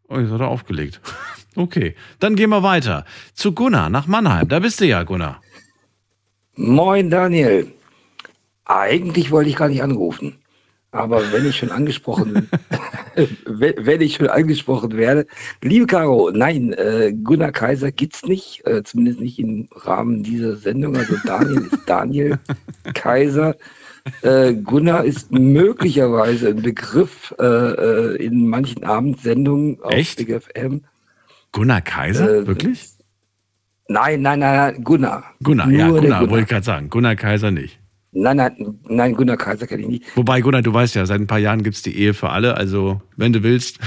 Oh, 0.08 0.18
jetzt 0.18 0.30
hat 0.30 0.40
er 0.40 0.48
aufgelegt. 0.48 1.00
Okay, 1.56 1.94
dann 2.18 2.34
gehen 2.34 2.50
wir 2.50 2.64
weiter 2.64 3.04
zu 3.32 3.52
Gunnar 3.52 3.88
nach 3.88 4.08
Mannheim. 4.08 4.48
Da 4.48 4.58
bist 4.58 4.80
du 4.80 4.86
ja, 4.86 5.04
Gunnar. 5.04 5.40
Moin 6.56 7.10
Daniel. 7.10 7.72
Eigentlich 8.64 9.30
wollte 9.30 9.50
ich 9.50 9.54
gar 9.56 9.68
nicht 9.68 9.80
anrufen. 9.80 10.36
Aber 10.94 11.32
wenn 11.32 11.46
ich 11.46 11.56
schon 11.56 11.70
angesprochen 11.70 12.48
wenn, 13.46 14.00
ich 14.00 14.16
schon 14.16 14.28
angesprochen 14.28 14.96
werde, 14.96 15.26
liebe 15.62 15.86
Caro, 15.86 16.30
nein, 16.32 16.72
äh, 16.72 17.12
Gunnar 17.12 17.52
Kaiser 17.52 17.92
gibt's 17.92 18.24
nicht, 18.24 18.66
äh, 18.66 18.82
zumindest 18.82 19.20
nicht 19.20 19.38
im 19.38 19.68
Rahmen 19.72 20.22
dieser 20.22 20.56
Sendung. 20.56 20.96
Also 20.96 21.16
Daniel 21.24 21.62
ist 21.62 21.78
Daniel 21.86 22.38
Kaiser. 22.94 23.56
Äh, 24.22 24.54
Gunnar 24.54 25.04
ist 25.04 25.32
möglicherweise 25.32 26.48
ein 26.48 26.62
Begriff 26.62 27.34
äh, 27.38 27.44
äh, 27.44 28.16
in 28.16 28.48
manchen 28.48 28.84
Abendsendungen 28.84 29.80
auf 29.82 29.92
Echt? 29.92 30.18
Big 30.18 30.42
FM. 30.42 30.82
Gunnar 31.52 31.80
Kaiser? 31.80 32.38
Äh, 32.38 32.46
Wirklich? 32.46 32.88
Nein, 33.88 34.22
nein, 34.22 34.40
nein, 34.40 34.56
nein, 34.56 34.84
Gunnar. 34.84 35.24
Gunnar, 35.42 35.70
ja, 35.70 35.88
Nur 35.88 36.00
der 36.00 36.10
Gunnar, 36.10 36.30
wollte 36.30 36.42
ich 36.42 36.48
gerade 36.48 36.64
sagen. 36.64 36.90
Gunnar 36.90 37.16
Kaiser 37.16 37.50
nicht. 37.50 37.78
Nein, 38.16 38.36
nein, 38.36 38.78
nein, 38.88 39.14
Gunnar 39.14 39.36
Kaiser 39.36 39.66
kenne 39.66 39.82
ich 39.82 39.88
nicht. 39.88 40.04
Wobei, 40.16 40.40
Gunnar, 40.40 40.62
du 40.62 40.72
weißt 40.72 40.94
ja, 40.94 41.04
seit 41.04 41.20
ein 41.20 41.26
paar 41.26 41.40
Jahren 41.40 41.64
gibt 41.64 41.74
es 41.76 41.82
die 41.82 41.96
Ehe 41.98 42.14
für 42.14 42.30
alle, 42.30 42.56
also 42.56 43.00
wenn 43.16 43.32
du 43.32 43.42
willst. 43.42 43.80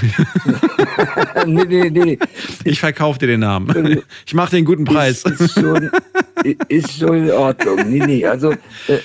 nee, 1.46 1.64
nee, 1.64 1.88
nee. 1.90 2.18
Ich 2.64 2.78
verkaufe 2.78 3.18
dir 3.18 3.26
den 3.26 3.40
Namen. 3.40 4.02
Ich 4.26 4.34
mache 4.34 4.50
dir 4.50 4.56
einen 4.58 4.66
guten 4.66 4.84
Preis. 4.84 5.24
Ist 5.24 5.54
schon, 5.54 5.90
ist 6.68 6.98
schon 6.98 7.24
in 7.24 7.30
Ordnung. 7.30 7.78
Nee, 7.88 8.04
nee, 8.04 8.26
also 8.26 8.52
äh, 8.88 8.98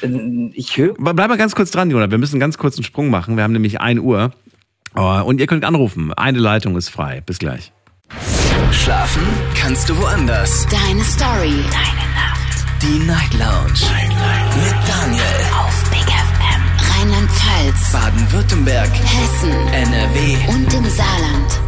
ich 0.53 0.75
höre. 0.77 0.93
Bleib 0.95 1.29
mal 1.29 1.37
ganz 1.37 1.55
kurz 1.55 1.71
dran, 1.71 1.89
Gunnar. 1.89 2.11
Wir 2.11 2.17
müssen 2.17 2.39
ganz 2.39 2.57
kurz 2.57 2.75
einen 2.77 2.83
Sprung 2.83 3.09
machen. 3.09 3.37
Wir 3.37 3.43
haben 3.43 3.53
nämlich 3.53 3.79
1 3.79 4.01
Uhr. 4.01 4.33
Äh, 4.95 4.99
Und 4.99 5.39
ihr 5.39 5.47
könnt 5.47 5.63
anrufen. 5.63 6.13
Eine 6.13 6.39
Leitung 6.39 6.75
ist 6.75 6.89
frei. 6.89 7.21
Bis 7.25 7.39
gleich. 7.39 7.71
Schlafen 8.71 9.23
kannst 9.55 9.89
du 9.89 9.97
woanders. 9.97 10.67
Deine 10.69 11.03
Story. 11.03 11.63
Deine. 11.71 12.12
Die 12.83 12.99
Night 12.99 13.33
Lounge. 13.35 13.79
Mit 14.57 14.75
Daniel. 14.85 15.23
Auf 15.57 15.89
Big 15.89 16.03
FM. 16.03 16.99
Rheinland-Pfalz. 16.99 17.93
Baden-Württemberg. 17.93 18.89
Hessen. 18.89 19.51
NRW. 19.71 20.35
Und 20.53 20.73
im 20.73 20.83
Saarland. 20.89 21.61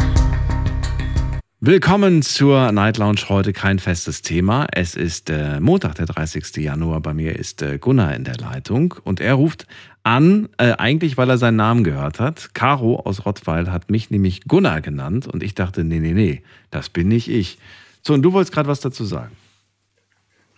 Willkommen 1.61 2.21
zur 2.21 2.69
Night 2.73 2.97
Lounge. 2.97 3.29
Heute 3.29 3.53
kein 3.53 3.79
festes 3.79 4.23
Thema. 4.23 4.67
Es 4.73 4.95
ist 4.95 5.29
äh, 5.29 5.61
Montag, 5.61 5.95
der 5.95 6.07
30. 6.07 6.53
Januar. 6.57 6.99
Bei 6.99 7.13
mir 7.13 7.39
ist 7.39 7.61
äh, 7.61 7.77
Gunnar 7.77 8.13
in 8.13 8.25
der 8.25 8.35
Leitung 8.35 8.95
und 9.05 9.21
er 9.21 9.35
ruft 9.35 9.67
an, 10.03 10.49
äh, 10.57 10.73
eigentlich 10.73 11.15
weil 11.15 11.29
er 11.29 11.37
seinen 11.37 11.55
Namen 11.55 11.85
gehört 11.85 12.19
hat. 12.19 12.53
Caro 12.53 12.99
aus 12.99 13.25
Rottweil 13.25 13.71
hat 13.71 13.89
mich 13.89 14.11
nämlich 14.11 14.41
Gunnar 14.49 14.81
genannt 14.81 15.27
und 15.27 15.43
ich 15.43 15.55
dachte, 15.55 15.85
nee, 15.85 16.01
nee, 16.01 16.13
nee, 16.13 16.43
das 16.71 16.89
bin 16.89 17.07
nicht 17.07 17.29
ich. 17.29 17.57
So, 18.05 18.13
und 18.13 18.21
du 18.21 18.33
wolltest 18.33 18.53
gerade 18.53 18.67
was 18.67 18.81
dazu 18.81 19.05
sagen. 19.05 19.31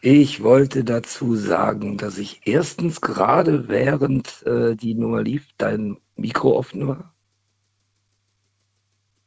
Ich 0.01 0.43
wollte 0.43 0.83
dazu 0.83 1.35
sagen, 1.35 1.97
dass 1.97 2.17
ich 2.17 2.41
erstens 2.45 3.01
gerade 3.01 3.67
während 3.67 4.45
äh, 4.45 4.75
die 4.75 4.93
Nummer 4.93 5.23
lief, 5.23 5.47
dein 5.57 5.97
Mikro 6.15 6.57
offen 6.57 6.87
war. 6.87 7.13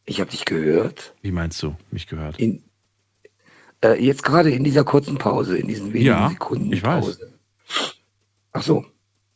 Ich 0.04 0.20
habe 0.20 0.30
dich 0.30 0.44
gehört. 0.44 1.14
Wie 1.22 1.32
meinst 1.32 1.62
du, 1.62 1.76
mich 1.90 2.06
gehört? 2.06 2.38
In, 2.38 2.62
äh, 3.84 4.02
jetzt 4.02 4.22
gerade 4.22 4.50
in 4.50 4.64
dieser 4.64 4.84
kurzen 4.84 5.18
Pause, 5.18 5.56
in 5.58 5.68
diesen 5.68 5.92
wenigen 5.92 6.06
Ja, 6.06 6.28
Sekunden 6.28 6.72
ich 6.72 6.82
weiß. 6.82 7.04
Pause. 7.04 7.32
Ach 8.52 8.62
so. 8.62 8.84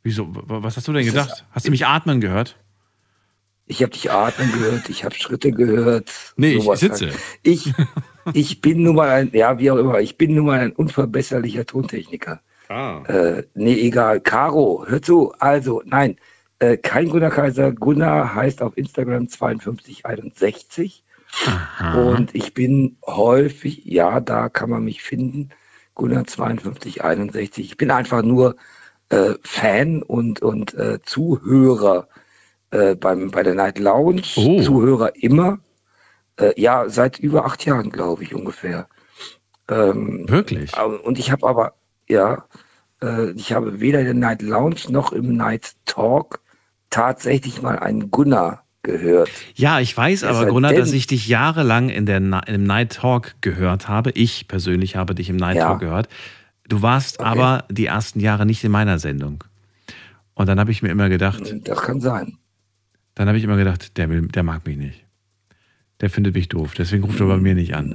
Wieso? 0.03 0.29
Was 0.33 0.77
hast 0.77 0.87
du 0.89 0.93
denn 0.93 1.07
gedacht? 1.07 1.45
Hast 1.51 1.67
du 1.67 1.71
mich 1.71 1.87
atmen 1.87 2.21
gehört? 2.21 2.57
Ich 3.67 3.83
habe 3.83 3.93
dich 3.93 4.11
atmen 4.11 4.53
gehört, 4.53 4.89
ich 4.91 5.05
habe 5.05 5.15
Schritte 5.15 5.51
gehört. 5.51 6.11
Nee, 6.37 6.55
ich 6.55 6.65
sitze. 6.79 7.07
halt. 7.07 7.19
Ich, 7.43 7.73
ich 8.35 8.61
bin 8.61 8.83
nun 8.83 8.97
mal 8.97 9.09
ein, 9.09 9.31
ja, 9.33 9.59
wie 9.59 9.71
auch 9.71 9.77
immer, 9.77 10.01
ich 10.01 10.19
bin 10.19 10.35
nun 10.35 10.47
mal 10.47 10.61
ein 10.61 10.73
unverbesserlicher 10.73 11.65
Tontechniker. 11.65 12.41
Ah. 12.69 13.03
Äh, 13.07 13.45
nee, 13.55 13.75
egal. 13.75 14.21
Caro, 14.21 14.85
hör 14.87 15.01
zu. 15.01 15.33
Also, 15.39 15.83
nein, 15.85 16.17
äh, 16.59 16.77
kein 16.77 17.09
Gunnar 17.09 17.31
Kaiser. 17.31 17.73
Gunnar 17.73 18.35
heißt 18.35 18.63
auf 18.63 18.77
Instagram 18.77 19.29
5261. 19.29 21.05
Und 21.95 22.35
ich 22.35 22.55
bin 22.55 22.97
häufig, 23.05 23.85
ja, 23.85 24.21
da 24.21 24.49
kann 24.49 24.71
man 24.71 24.85
mich 24.85 25.03
finden. 25.03 25.51
Gunnar 25.95 26.25
5261. 26.27 27.65
Ich 27.65 27.77
bin 27.77 27.91
einfach 27.91 28.23
nur 28.23 28.57
äh, 29.09 29.35
Fan 29.43 30.03
und, 30.03 30.43
und 30.43 30.75
äh, 30.75 31.01
Zuhörer 31.03 32.09
äh, 32.75 32.97
beim, 32.97 33.31
bei 33.31 33.43
der 33.43 33.55
Night 33.55 33.79
Lounge. 33.79 34.23
Oh. 34.37 34.61
Zuhörer 34.61 35.13
immer. 35.17 35.59
Äh, 36.37 36.61
ja, 36.61 36.89
seit 36.89 37.19
über 37.21 37.45
acht 37.45 37.65
Jahren, 37.65 37.91
glaube 37.91 38.25
ich, 38.25 38.35
ungefähr. 38.35 38.89
Ähm, 39.69 40.25
Wirklich? 40.29 40.73
Und 41.05 41.19
ich 41.19 41.31
habe 41.31 41.47
aber, 41.47 41.75
ja, 42.09 42.45
äh, 43.01 43.31
ich 43.31 43.53
habe 43.53 43.81
weder 43.81 44.01
in 44.01 44.07
der 44.07 44.15
Night 44.15 44.43
Lounge 44.43 44.81
noch 44.89 45.13
im 45.13 45.37
Night 45.37 45.75
Talk 45.87 46.41
tatsächlich 46.91 47.63
mal 47.63 47.79
einen 47.79 48.11
Gunnar 48.11 48.65
gehört. 48.83 49.31
Ja, 49.55 49.81
ich 49.81 49.97
weiß 49.97 50.23
Wer 50.23 50.31
aber, 50.31 50.47
Gunnar, 50.47 50.75
dass 50.75 50.93
ich 50.93 51.07
dich 51.07 51.29
jahrelang 51.29 51.89
in 51.89 52.07
der 52.07 52.21
Na 52.21 52.41
im 52.41 52.65
Night 52.65 52.95
Talk 52.95 53.37
gehört 53.41 53.89
habe. 53.89 54.11
Ich 54.11 54.49
persönlich 54.49 54.97
habe 54.97 55.15
dich 55.15 55.31
im 55.31 55.37
Night 55.37 55.57
Ja. 55.57 55.69
Talk 55.69 55.81
gehört. 55.81 56.09
Du 56.69 56.83
warst 56.83 57.21
aber 57.21 57.65
die 57.71 57.87
ersten 57.87 58.21
Jahre 58.21 58.45
nicht 58.45 58.65
in 58.65 58.73
meiner 58.73 58.99
Sendung. 58.99 59.45
Und 60.35 60.49
dann 60.49 60.59
habe 60.59 60.73
ich 60.73 60.83
mir 60.83 60.89
immer 60.89 61.09
gedacht, 61.09 61.55
Das 61.63 61.83
kann 61.83 62.01
sein. 62.01 62.39
Dann 63.15 63.29
habe 63.29 63.39
ich 63.39 63.45
immer 63.45 63.57
gedacht, 63.57 63.97
der, 63.97 64.09
will, 64.11 64.29
der 64.29 64.43
mag 64.43 64.67
mich 64.67 64.77
nicht. 64.77 65.05
Der 66.01 66.11
findet 66.11 66.35
mich 66.35 66.49
doof, 66.49 66.75
deswegen 66.77 67.05
ruft 67.05 67.21
er 67.21 67.27
bei 67.27 67.37
mir 67.37 67.55
nicht 67.55 67.75
an. 67.75 67.95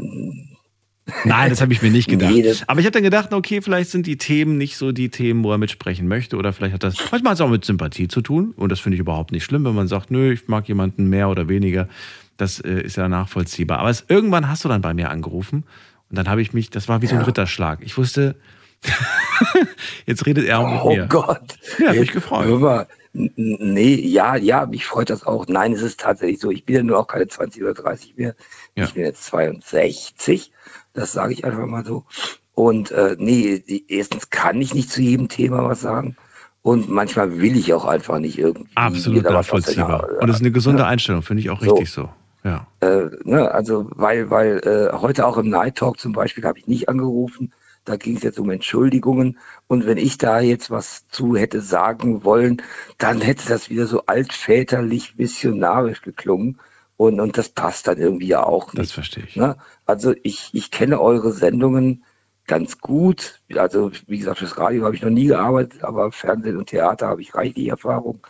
Nein, 1.25 1.49
das 1.49 1.59
habe 1.61 1.73
ich 1.73 1.81
mir 1.81 1.89
nicht 1.89 2.07
gedacht. 2.07 2.31
Nee, 2.31 2.53
Aber 2.67 2.79
ich 2.79 2.85
habe 2.85 2.91
dann 2.93 3.03
gedacht, 3.03 3.33
okay, 3.33 3.61
vielleicht 3.61 3.89
sind 3.89 4.05
die 4.05 4.17
Themen 4.17 4.57
nicht 4.57 4.77
so 4.77 4.91
die 4.91 5.09
Themen, 5.09 5.43
wo 5.43 5.51
er 5.51 5.57
mitsprechen 5.57 6.07
möchte. 6.07 6.37
Oder 6.37 6.53
vielleicht 6.53 6.73
hat 6.75 6.83
das, 6.83 6.97
manchmal 7.11 7.31
hat 7.31 7.37
es 7.39 7.41
auch 7.41 7.49
mit 7.49 7.65
Sympathie 7.65 8.07
zu 8.07 8.21
tun. 8.21 8.53
Und 8.55 8.71
das 8.71 8.79
finde 8.79 8.95
ich 8.95 8.99
überhaupt 8.99 9.31
nicht 9.31 9.43
schlimm, 9.43 9.65
wenn 9.65 9.73
man 9.73 9.87
sagt, 9.87 10.11
nö, 10.11 10.31
ich 10.31 10.47
mag 10.47 10.67
jemanden 10.67 11.07
mehr 11.09 11.29
oder 11.29 11.49
weniger. 11.49 11.89
Das 12.37 12.59
äh, 12.59 12.81
ist 12.81 12.95
ja 12.97 13.09
nachvollziehbar. 13.09 13.79
Aber 13.79 13.89
es, 13.89 14.05
irgendwann 14.07 14.47
hast 14.49 14.63
du 14.65 14.69
dann 14.69 14.81
bei 14.81 14.93
mir 14.93 15.09
angerufen. 15.09 15.63
Und 16.09 16.17
dann 16.17 16.29
habe 16.29 16.43
ich 16.43 16.53
mich, 16.53 16.69
das 16.69 16.87
war 16.87 17.01
wie 17.01 17.07
so 17.07 17.15
ein 17.15 17.21
Ritterschlag. 17.23 17.79
Ich 17.81 17.97
wusste, 17.97 18.35
jetzt 20.05 20.25
redet 20.25 20.45
er 20.45 20.59
auch 20.59 20.71
mit 20.71 20.81
Oh 20.83 20.95
mir. 20.95 21.07
Gott. 21.07 21.57
Ja, 21.79 21.87
hab 21.89 21.95
mich 21.95 22.11
gefreut. 22.11 22.45
hör 22.45 22.59
mal, 22.59 22.87
Nee, 23.13 23.95
ja, 23.95 24.35
ja, 24.35 24.65
mich 24.65 24.85
freut 24.85 25.09
das 25.09 25.25
auch. 25.25 25.47
Nein, 25.47 25.73
es 25.73 25.81
ist 25.81 25.99
tatsächlich 25.99 26.39
so. 26.39 26.51
Ich 26.51 26.65
bin 26.65 26.75
ja 26.75 26.83
nur 26.83 26.99
auch 26.99 27.07
keine 27.07 27.27
20 27.27 27.63
oder 27.63 27.73
30 27.73 28.17
mehr. 28.17 28.35
Ja. 28.75 28.85
Ich 28.85 28.93
bin 28.93 29.03
jetzt 29.03 29.23
62. 29.25 30.51
Das 30.93 31.11
sage 31.11 31.33
ich 31.33 31.43
einfach 31.43 31.65
mal 31.65 31.83
so. 31.83 32.05
Und 32.53 32.91
äh, 32.91 33.15
nee, 33.17 33.63
erstens 33.87 34.29
kann 34.29 34.61
ich 34.61 34.73
nicht 34.73 34.91
zu 34.91 35.01
jedem 35.01 35.27
Thema 35.27 35.63
was 35.63 35.81
sagen. 35.81 36.17
Und 36.61 36.89
manchmal 36.89 37.39
will 37.39 37.55
ich 37.55 37.73
auch 37.73 37.85
einfach 37.85 38.19
nicht 38.19 38.37
irgendwie. 38.37 38.69
Absolut 38.75 39.23
nachvollziehbar. 39.23 40.09
Und 40.19 40.27
das 40.27 40.37
ist 40.37 40.41
eine 40.41 40.51
gesunde 40.51 40.85
Einstellung, 40.85 41.21
finde 41.21 41.41
ich 41.41 41.49
auch 41.49 41.61
So. 41.61 41.71
richtig 41.71 41.91
so. 41.91 42.09
Ja. 42.43 42.67
Äh, 42.81 43.09
ne, 43.23 43.51
also, 43.51 43.89
weil, 43.95 44.29
weil 44.29 44.59
äh, 44.59 44.95
heute 44.95 45.25
auch 45.25 45.37
im 45.37 45.49
Night 45.49 45.75
Talk 45.75 45.99
zum 45.99 46.13
Beispiel 46.13 46.43
habe 46.43 46.59
ich 46.59 46.67
nicht 46.67 46.89
angerufen. 46.89 47.51
Da 47.85 47.95
ging 47.95 48.17
es 48.17 48.23
jetzt 48.23 48.39
um 48.39 48.49
Entschuldigungen. 48.49 49.37
Und 49.67 49.85
wenn 49.85 49.97
ich 49.97 50.17
da 50.17 50.39
jetzt 50.39 50.69
was 50.69 51.07
zu 51.07 51.35
hätte 51.35 51.61
sagen 51.61 52.23
wollen, 52.23 52.61
dann 52.97 53.21
hätte 53.21 53.47
das 53.47 53.69
wieder 53.69 53.87
so 53.87 54.05
altväterlich 54.05 55.15
missionarisch 55.17 56.01
geklungen. 56.01 56.59
Und, 56.97 57.19
und 57.19 57.37
das 57.37 57.49
passt 57.49 57.87
dann 57.87 57.97
irgendwie 57.97 58.27
ja 58.27 58.43
auch 58.43 58.73
nicht. 58.73 58.79
Das 58.79 58.91
verstehe 58.91 59.23
ich. 59.25 59.35
Ne? 59.35 59.57
Also 59.85 60.13
ich, 60.23 60.49
ich 60.53 60.69
kenne 60.69 60.99
eure 60.99 61.31
Sendungen 61.31 62.03
ganz 62.45 62.79
gut. 62.79 63.39
Also 63.55 63.91
wie 64.07 64.17
gesagt, 64.17 64.39
fürs 64.39 64.57
Radio 64.57 64.83
habe 64.83 64.95
ich 64.95 65.01
noch 65.01 65.09
nie 65.09 65.27
gearbeitet, 65.27 65.83
aber 65.83 66.11
Fernsehen 66.11 66.57
und 66.57 66.67
Theater 66.67 67.07
habe 67.07 67.21
ich 67.21 67.35
reichlich 67.35 67.69
Erfahrung. 67.69 68.25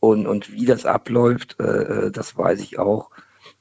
Und, 0.00 0.26
und 0.26 0.52
wie 0.52 0.66
das 0.66 0.84
abläuft, 0.84 1.56
äh, 1.60 1.64
äh, 1.64 2.10
das 2.10 2.36
weiß 2.36 2.60
ich 2.60 2.78
auch. 2.78 3.10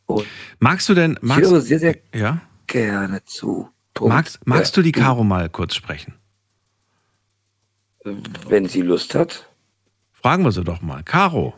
Und 0.05 0.25
Magst 0.59 0.89
du 0.89 0.93
denn, 0.93 1.13
ich 1.13 1.21
magst, 1.21 1.49
höre 1.49 1.61
sehr, 1.61 1.79
sehr 1.79 1.95
ja? 2.13 2.41
gerne 2.67 3.23
zu. 3.23 3.69
Punkt. 3.93 4.13
magst, 4.13 4.39
magst 4.45 4.75
du 4.77 4.81
die 4.81 4.91
Caro 4.91 5.23
mal 5.23 5.49
kurz 5.49 5.75
sprechen? 5.75 6.15
Wenn 8.03 8.67
sie 8.67 8.81
Lust 8.81 9.15
hat. 9.15 9.47
Fragen 10.11 10.43
wir 10.43 10.51
sie 10.51 10.63
doch 10.63 10.81
mal. 10.81 11.03
Caro, 11.03 11.53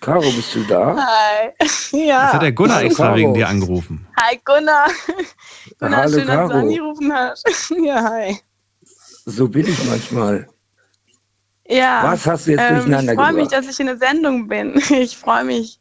Caro, 0.00 0.22
bist 0.32 0.54
du 0.54 0.64
da? 0.64 0.96
Hi. 0.96 1.50
Ja. 1.92 2.24
jetzt 2.24 2.34
hat 2.34 2.42
der 2.42 2.52
Gunnar 2.52 2.76
Hallo, 2.76 2.86
extra 2.86 3.04
Caro. 3.06 3.16
wegen 3.16 3.34
dir 3.34 3.48
angerufen. 3.48 4.06
Hi 4.20 4.40
Gunnar. 4.44 4.88
Gunnar, 5.78 6.02
Hallo, 6.02 6.18
schön, 6.18 6.26
dass 6.26 6.36
du 6.36 6.48
Caro. 6.48 6.58
angerufen 6.60 7.12
hast. 7.12 7.74
Ja, 7.84 8.02
hi. 8.10 8.38
So 9.26 9.48
bin 9.48 9.66
ich 9.66 9.84
manchmal. 9.84 10.48
Ja. 11.68 12.02
Was 12.04 12.26
hast 12.26 12.46
du 12.46 12.52
jetzt 12.52 12.60
ähm, 12.62 12.76
durcheinander 12.76 13.12
Ich 13.12 13.18
freue 13.18 13.32
mich, 13.32 13.48
dass 13.48 13.68
ich 13.68 13.78
in 13.80 13.86
der 13.86 13.98
Sendung 13.98 14.48
bin. 14.48 14.80
Ich 14.90 15.16
freue 15.16 15.44
mich. 15.44 15.80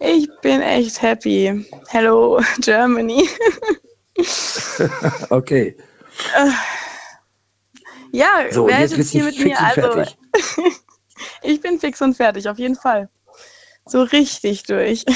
Ich 0.00 0.28
bin 0.40 0.60
echt 0.62 1.00
happy. 1.00 1.64
Hello, 1.88 2.40
Germany. 2.60 3.28
Okay. 5.30 5.76
Äh, 6.36 6.50
ja, 8.12 8.28
So, 8.50 8.66
wer 8.66 8.80
jetzt 8.80 8.92
ist 8.96 9.10
hier 9.10 9.24
mit 9.24 9.38
mir? 9.38 9.58
Also, 9.60 10.04
ich 11.42 11.60
bin 11.60 11.78
fix 11.80 12.00
und 12.02 12.14
fertig, 12.14 12.48
auf 12.48 12.58
jeden 12.58 12.76
Fall. 12.76 13.08
So 13.86 14.02
richtig 14.02 14.64
durch. 14.64 15.04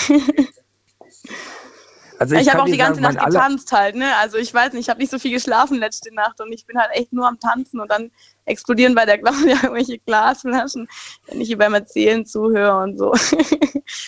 Also 2.18 2.34
Ich, 2.34 2.42
ich, 2.42 2.48
habe 2.50 2.62
auch 2.62 2.66
die 2.66 2.78
ganze 2.78 3.02
sagen, 3.02 3.14
Nacht 3.14 3.26
getanzt 3.26 3.72
halt, 3.72 3.94
ne? 3.94 4.16
Also 4.16 4.38
ich 4.38 4.52
weiß 4.54 4.72
nicht, 4.72 4.84
ich 4.84 4.88
habe 4.88 5.00
nicht 5.00 5.10
so 5.10 5.18
viel 5.18 5.32
geschlafen 5.32 5.76
letzte 5.78 6.14
Nacht 6.14 6.40
und 6.40 6.50
ich 6.50 6.64
bin 6.64 6.78
halt 6.78 6.88
echt 6.94 7.12
nur 7.12 7.28
am 7.28 7.38
Tanzen 7.38 7.78
und 7.78 7.90
dann 7.90 8.10
explodieren 8.46 8.94
bei 8.94 9.04
der 9.04 9.18
Claudia 9.18 9.56
irgendwelche 9.62 9.98
Glasflaschen, 9.98 10.88
wenn 11.26 11.42
ich 11.42 11.50
ihr 11.50 11.58
beim 11.58 11.74
Erzählen 11.74 12.24
zuhöre 12.24 12.82
und 12.82 12.96
so. 12.96 13.12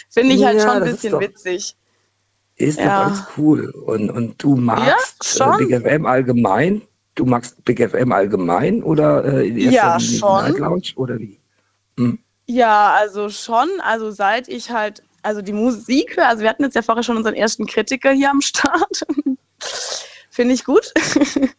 Finde 0.09 0.35
ich 0.35 0.43
halt 0.43 0.57
Ja, 0.59 0.63
schon 0.63 0.83
ein 0.83 0.91
bisschen 0.91 1.13
doch- 1.13 1.21
witzig. 1.21 1.77
Ist 2.59 2.79
Ja. 2.79 2.85
doch 2.85 3.07
alles 3.07 3.23
cool. 3.37 3.71
Und, 3.87 4.11
und 4.11 4.43
du 4.43 4.57
magst 4.57 5.39
Ja. 5.39 5.57
Big 5.57 5.71
FM 5.73 6.07
allgemein? 6.07 6.83
Du 7.15 7.25
magst 7.25 7.65
Big 7.65 7.81
FM 7.81 8.13
allgemein 8.13 8.83
oder 8.83 9.25
äh, 9.25 9.49
in 9.49 9.71
Ja, 9.71 9.99
schon. 9.99 10.45
Night 10.45 10.59
Lounge 10.59 10.93
oder 10.97 11.19
wie? 11.19 11.39
Ja, 12.47 12.95
also 12.95 13.29
schon, 13.29 13.69
also 13.83 14.11
seit 14.11 14.49
ich 14.49 14.71
halt, 14.71 15.03
also 15.23 15.43
die 15.43 15.53
Musik 15.53 16.17
höre, 16.17 16.29
also 16.29 16.43
wir 16.43 16.49
hatten 16.49 16.63
jetzt 16.63 16.75
ja 16.75 16.83
vorher 16.83 17.03
schon 17.03 17.17
unseren 17.17 17.35
ersten 17.35 17.67
Kritiker 17.67 18.13
hier 18.13 18.31
am 18.31 18.41
Start. 18.41 19.05
finde 20.31 20.55
ich 20.55 20.65
gut. 20.65 20.93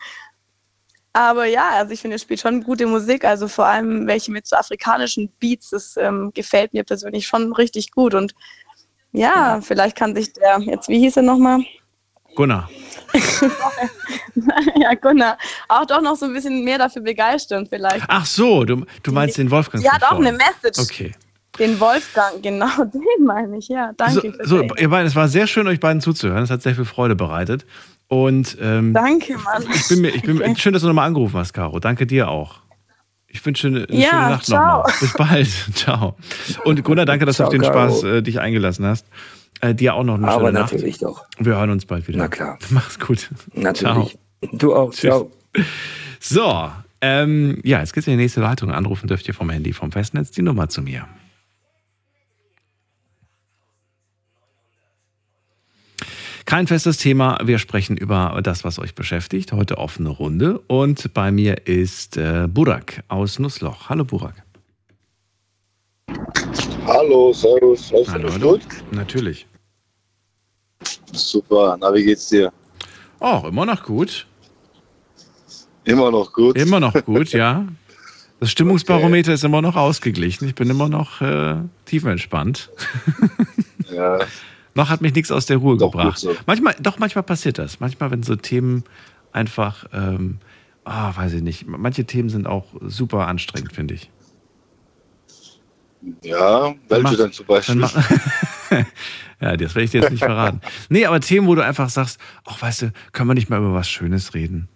Aber 1.14 1.46
ja, 1.46 1.70
also 1.72 1.92
ich 1.92 2.02
finde, 2.02 2.16
er 2.16 2.20
spielt 2.20 2.40
schon 2.40 2.64
gute 2.64 2.86
Musik, 2.86 3.26
also 3.26 3.48
vor 3.48 3.66
allem 3.66 4.08
welche 4.08 4.32
mit 4.32 4.48
so 4.48 4.56
afrikanischen 4.56 5.30
Beats, 5.40 5.72
das 5.72 5.98
ähm, 5.98 6.32
gefällt 6.34 6.72
mir 6.74 6.84
persönlich 6.84 7.28
schon 7.28 7.52
richtig 7.52 7.92
gut. 7.92 8.14
Und 8.14 8.34
ja, 9.12 9.60
vielleicht 9.62 9.96
kann 9.96 10.16
sich 10.16 10.34
der, 10.34 10.60
jetzt 10.60 10.88
wie 10.90 11.00
hieß 11.00 11.18
er 11.18 11.24
nochmal? 11.24 11.60
Gunnar. 12.36 12.70
ja, 14.76 14.94
Gunnar, 14.94 15.38
auch 15.68 15.86
doch 15.86 16.02
noch 16.02 16.16
so 16.16 16.26
ein 16.26 16.34
bisschen 16.34 16.64
mehr 16.64 16.78
dafür 16.78 17.02
begeistern 17.02 17.68
vielleicht. 17.68 18.06
Ach 18.08 18.26
so, 18.26 18.64
du, 18.64 18.86
du 19.04 19.12
meinst 19.12 19.38
den 19.38 19.50
Wolfgang. 19.52 19.84
Hat 19.92 20.04
auch 20.04 20.20
eine. 20.20 20.32
Message. 20.32 20.80
Okay. 20.80 21.12
Den 21.58 21.80
Wolfgang, 21.80 22.42
genau, 22.42 22.70
den 22.94 23.26
meine 23.26 23.58
ich, 23.58 23.68
ja. 23.68 23.92
Danke. 23.98 24.34
So, 24.44 24.60
so, 24.60 24.76
ihr 24.76 24.90
beiden, 24.90 25.08
es 25.08 25.16
war 25.16 25.28
sehr 25.28 25.48
schön, 25.48 25.68
euch 25.68 25.80
beiden 25.80 26.02
zuzuhören. 26.02 26.44
Es 26.44 26.50
hat 26.50 26.62
sehr 26.62 26.76
viel 26.76 26.86
Freude 26.86 27.16
bereitet. 27.16 27.66
Und 28.08 28.58
ähm, 28.62 28.94
Danke, 28.94 29.38
Mann. 29.38 29.66
ich 29.74 29.88
bin 29.88 30.02
mir, 30.02 30.10
ich 30.10 30.22
bin, 30.22 30.38
Okay. 30.42 30.56
schön, 30.58 30.74
dass 30.74 30.82
du 30.82 30.88
nochmal 30.88 31.08
angerufen 31.08 31.38
hast, 31.38 31.54
Caro. 31.54 31.80
Danke 31.80 32.08
dir 32.08 32.30
auch. 32.30 32.62
Ich 33.32 33.46
wünsche 33.46 33.68
eine, 33.68 33.88
eine 33.90 33.98
Ja, 34.00 34.10
schöne 34.10 34.22
Nacht 34.30 34.46
ciao. 34.46 34.78
nochmal. 34.80 34.94
Bis 35.00 35.14
bald. 35.14 35.48
ciao. 35.76 36.16
Und 36.66 36.84
Gunnar, 36.84 37.06
danke, 37.06 37.26
dass 37.26 37.36
Ciao, 37.38 37.50
du 37.50 37.58
auf 37.58 37.62
den 37.62 37.72
Caro. 37.72 37.90
Spaß 37.90 38.04
äh, 38.04 38.22
dich 38.24 38.40
eingelassen 38.40 38.86
hast. 38.86 39.06
Äh, 39.62 39.76
dir 39.76 39.94
auch 39.94 40.04
noch 40.04 40.16
eine 40.16 40.28
Aber 40.28 40.48
schöne 40.48 40.60
Nacht. 40.60 40.72
natürlich 40.74 40.98
doch. 41.00 41.26
Wir 41.38 41.56
hören 41.58 41.70
uns 41.70 41.86
bald 41.86 42.08
wieder. 42.08 42.18
Na 42.18 42.28
klar. 42.28 42.58
Mach's 42.70 42.98
gut. 43.00 43.30
Natürlich. 43.54 43.84
Ciao. 43.84 44.12
Du 44.54 44.76
auch. 44.76 44.92
Tschüss. 44.92 45.02
Ciao. 45.02 45.32
So, 46.20 46.70
ähm, 47.02 47.60
ja, 47.64 47.80
jetzt 47.80 47.94
geht's 47.94 48.08
in 48.08 48.12
die 48.18 48.18
nächste 48.24 48.42
Leitung. 48.42 48.72
Anrufen 48.72 49.08
dürft 49.08 49.28
ihr 49.28 49.34
vom 49.34 49.50
Handy, 49.50 49.74
vom 49.74 49.92
Festnetz 49.92 50.32
die 50.32 50.42
Nummer 50.42 50.70
zu 50.70 50.82
mir. 50.82 51.08
Kein 56.50 56.66
festes 56.66 56.98
Thema. 56.98 57.38
Wir 57.44 57.60
sprechen 57.60 57.96
über 57.96 58.40
das, 58.42 58.64
was 58.64 58.80
euch 58.80 58.96
beschäftigt. 58.96 59.52
Heute 59.52 59.78
offene 59.78 60.10
Runde. 60.10 60.58
Und 60.66 61.14
bei 61.14 61.32
mir 61.32 61.68
ist 61.68 62.18
äh, 62.18 62.48
Burak 62.50 63.04
aus 63.08 63.38
Nussloch. 63.38 63.88
Hallo 63.88 64.04
Burak. 64.04 64.34
Hallo, 66.88 67.34
servus. 67.34 67.92
Läuft 67.92 68.10
Hallo, 68.10 68.32
hallo. 68.34 68.54
gut? 68.54 68.62
Natürlich. 68.90 69.46
Super. 71.12 71.78
Na, 71.80 71.94
wie 71.94 72.04
geht's 72.04 72.30
dir? 72.30 72.52
Oh, 73.20 73.44
immer 73.48 73.68
noch 73.68 73.84
gut. 73.84 74.26
Immer 75.84 76.10
noch 76.10 76.34
gut. 76.34 76.58
Immer 76.58 76.80
noch 76.80 76.96
gut, 77.06 77.32
ja. 77.32 77.68
Das 78.40 78.50
Stimmungsbarometer 78.50 79.34
ist 79.36 79.44
immer 79.44 79.62
noch 79.62 79.76
ausgeglichen. 79.76 80.48
Ich 80.48 80.56
bin 80.56 80.68
immer 80.68 80.90
noch 80.90 81.22
äh, 81.22 81.58
tiefenentspannt. 81.86 82.72
Ja. 83.92 84.20
Noch 84.76 84.90
hat 84.90 85.02
mich 85.02 85.14
nichts 85.16 85.32
aus 85.32 85.46
der 85.46 85.58
Ruhe 85.58 85.78
Doch, 85.78 85.92
gebracht. 85.92 86.20
so. 86.20 86.36
Manchmal, 86.46 86.76
doch, 86.80 87.00
manchmal 87.00 87.24
passiert 87.24 87.58
das. 87.58 87.80
Manchmal, 87.80 88.12
wenn 88.12 88.24
so 88.24 88.36
Themen 88.36 88.84
einfach, 89.32 89.86
ähm, 89.94 90.38
ah, 90.86 91.16
weiß 91.16 91.34
ich 91.34 91.42
nicht, 91.42 91.68
manche 91.68 92.06
Themen 92.06 92.30
sind 92.30 92.48
auch 92.48 92.68
super 92.82 93.28
anstrengend, 93.28 93.74
finde 93.74 93.96
ich. 93.96 94.10
Ja, 96.24 96.74
welche 96.88 97.04
mach- 97.04 97.16
denn 97.18 97.32
zum 97.34 97.46
Beispiel? 97.46 97.82
Dann 97.82 97.90
ja, 99.42 99.58
das 99.58 99.76
werde 99.76 99.84
ich 99.84 99.92
dir 99.92 100.02
jetzt 100.02 100.12
nicht 100.12 100.24
verraten. 100.24 100.62
Nee, 100.90 101.06
aber 101.06 101.20
Themen, 101.20 101.48
wo 101.48 101.56
du 101.56 101.64
einfach 101.64 101.90
sagst, 101.90 102.20
ach, 102.46 102.62
weißt 102.62 102.84
du, 102.84 102.92
können 103.12 103.30
wir 103.30 103.34
nicht 103.34 103.50
mal 103.50 103.60
über 103.60 103.74
was 103.74 103.90
Schönes 103.90 104.34
reden? 104.34 104.70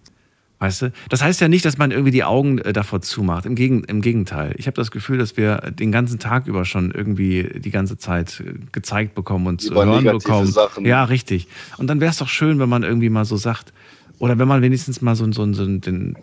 Weißt 0.64 0.82
du? 0.82 0.94
Das 1.10 1.22
heißt 1.22 1.42
ja 1.42 1.50
nicht, 1.50 1.66
dass 1.66 1.78
man 1.78 1.92
irgendwie 1.92 2.12
die 2.12 2.24
Augen 2.24 2.58
äh, 2.60 2.72
davor 2.72 3.02
zumacht. 3.02 3.46
Im, 3.46 3.54
Gegen, 3.54 3.84
im 3.84 4.00
Gegenteil. 4.00 4.56
Ich 4.58 4.66
habe 4.66 4.76
das 4.76 4.92
Gefühl, 4.92 5.18
dass 5.18 5.36
wir 5.36 5.58
den 5.58 5.92
ganzen 5.92 6.20
Tag 6.20 6.48
über 6.48 6.64
schon 6.64 6.92
irgendwie 6.92 7.60
die 7.60 7.70
ganze 7.70 7.98
Zeit 7.98 8.40
äh, 8.40 8.54
gezeigt 8.72 9.14
bekommen 9.14 9.46
und 9.48 9.60
zu 9.60 9.72
Über 9.72 9.86
hören 9.86 10.06
bekommen. 10.06 10.48
Sachen. 10.48 10.86
Ja, 10.86 11.04
richtig. 11.04 11.50
Und 11.78 11.88
dann 11.88 12.00
wäre 12.00 12.12
es 12.12 12.18
doch 12.18 12.30
schön, 12.30 12.60
wenn 12.60 12.70
man 12.70 12.84
irgendwie 12.84 13.10
mal 13.10 13.26
so 13.26 13.36
sagt, 13.36 13.74
oder 14.20 14.40
wenn 14.40 14.48
man 14.48 14.62
wenigstens 14.62 15.02
mal 15.02 15.18
so, 15.18 15.30
so, 15.34 15.52
so 15.52 15.66
den 15.66 16.16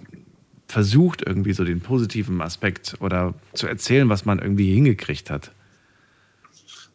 versucht, 0.69 1.21
irgendwie 1.21 1.53
so 1.53 1.63
den 1.63 1.83
positiven 1.83 2.41
Aspekt 2.41 2.95
oder 3.01 3.35
zu 3.53 3.67
erzählen, 3.67 4.09
was 4.09 4.25
man 4.25 4.39
irgendwie 4.39 4.73
hingekriegt 4.73 5.29
hat. 5.29 5.53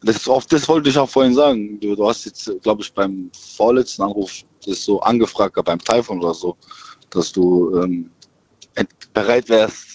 Das, 0.02 0.26
auf 0.26 0.46
das 0.46 0.66
wollte 0.66 0.88
ich 0.88 0.98
auch 0.98 1.08
vorhin 1.08 1.34
sagen. 1.34 1.78
Du, 1.78 1.94
du 1.94 2.08
hast 2.08 2.24
jetzt, 2.24 2.50
glaube 2.64 2.82
ich, 2.82 2.92
beim 2.92 3.30
vorletzten 3.56 4.02
Anruf 4.02 4.32
das 4.66 4.84
so 4.84 5.00
angefragt, 5.00 5.56
beim 5.64 5.78
Typhon 5.78 6.18
oder 6.18 6.34
so, 6.34 6.56
dass 7.10 7.32
du 7.32 7.80
ähm, 7.82 8.10
bereit 9.12 9.48
wärst, 9.48 9.86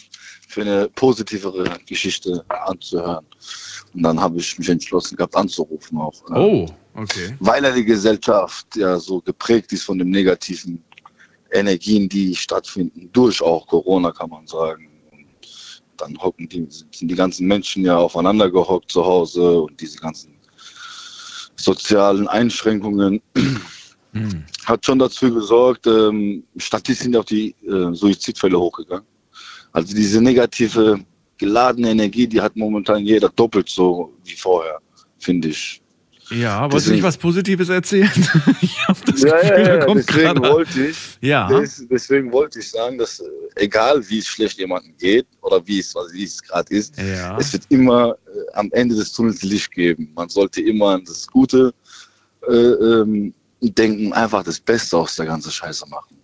für 0.47 0.61
eine 0.61 0.89
positivere 0.89 1.63
Geschichte 1.85 2.43
anzuhören. 2.49 3.25
Und 3.93 4.03
dann 4.03 4.19
habe 4.19 4.37
ich 4.37 4.57
mich 4.59 4.67
entschlossen 4.69 5.15
gehabt, 5.15 5.35
anzurufen 5.35 5.97
auch. 5.97 6.13
äh, 6.29 6.39
Oh, 6.39 6.65
okay. 6.95 7.35
weil 7.39 7.63
ja 7.63 7.71
die 7.71 7.85
Gesellschaft 7.85 8.67
ja 8.75 8.99
so 8.99 9.21
geprägt 9.21 9.71
ist 9.71 9.83
von 9.83 9.97
den 9.97 10.09
negativen 10.09 10.83
Energien, 11.51 12.09
die 12.09 12.35
stattfinden, 12.35 13.09
durch 13.13 13.41
auch 13.41 13.65
Corona, 13.67 14.11
kann 14.11 14.29
man 14.29 14.45
sagen. 14.47 14.89
Und 15.11 15.25
dann 15.97 16.17
hocken 16.21 16.49
die, 16.49 16.67
sind 16.69 17.07
die 17.09 17.15
ganzen 17.15 17.47
Menschen 17.47 17.85
ja 17.85 17.97
aufeinander 17.97 18.49
gehockt 18.49 18.91
zu 18.91 19.05
Hause 19.05 19.61
und 19.61 19.79
diese 19.79 19.99
ganzen 19.99 20.35
sozialen 21.55 22.27
Einschränkungen 22.27 23.21
hat 24.65 24.85
schon 24.85 24.99
dazu 24.99 25.33
gesorgt, 25.33 25.87
ähm, 25.87 26.43
statistisch 26.57 27.03
sind 27.05 27.15
auch 27.15 27.25
die 27.25 27.55
äh, 27.65 27.93
Suizidfälle 27.93 28.59
hochgegangen. 28.59 29.05
Also 29.71 29.95
diese 29.95 30.21
negative 30.21 30.99
geladene 31.37 31.91
Energie, 31.91 32.27
die 32.27 32.41
hat 32.41 32.55
momentan 32.55 33.05
jeder 33.05 33.29
doppelt 33.29 33.69
so 33.69 34.13
wie 34.23 34.35
vorher, 34.35 34.79
finde 35.19 35.49
ich. 35.49 35.81
Ja, 36.29 36.61
wolltest 36.63 36.87
du 36.87 36.91
nicht 36.93 37.03
was 37.03 37.17
Positives 37.17 37.67
erzählen? 37.67 38.09
ich 38.61 38.87
habe 38.87 38.99
das 39.05 39.21
Ja, 39.21 39.35
Gefühl, 39.35 39.49
ja, 39.65 39.75
ja, 39.75 39.85
kommt 39.85 40.07
deswegen 40.07 40.39
wollte 40.41 40.87
ich, 40.87 40.97
Ja. 41.19 41.47
des, 41.47 41.85
deswegen 41.89 42.31
wollte 42.31 42.59
ich 42.59 42.69
sagen, 42.71 42.97
dass 42.97 43.19
äh, 43.19 43.25
egal 43.55 44.07
wie 44.09 44.19
es 44.19 44.27
schlecht 44.27 44.57
jemandem 44.57 44.95
geht 44.97 45.27
oder 45.41 45.65
wie 45.67 45.79
es, 45.79 45.93
wie 46.13 46.23
es 46.23 46.41
gerade 46.41 46.73
ist, 46.73 46.97
Ja. 46.97 47.37
es 47.37 47.51
wird 47.51 47.63
immer 47.69 48.11
äh, 48.27 48.53
am 48.53 48.69
Ende 48.71 48.95
des 48.95 49.11
Tunnels 49.11 49.41
Licht 49.43 49.71
geben. 49.71 50.11
Man 50.15 50.29
sollte 50.29 50.61
immer 50.61 50.91
an 50.91 51.03
das 51.05 51.27
Gute 51.27 51.73
äh, 52.47 52.53
ähm, 52.53 53.33
denken, 53.61 54.11
einfach 54.13 54.43
das 54.43 54.59
Beste 54.59 54.97
aus 54.97 55.15
der 55.15 55.27
ganzen 55.27 55.51
Scheiße 55.51 55.87
machen. 55.87 56.17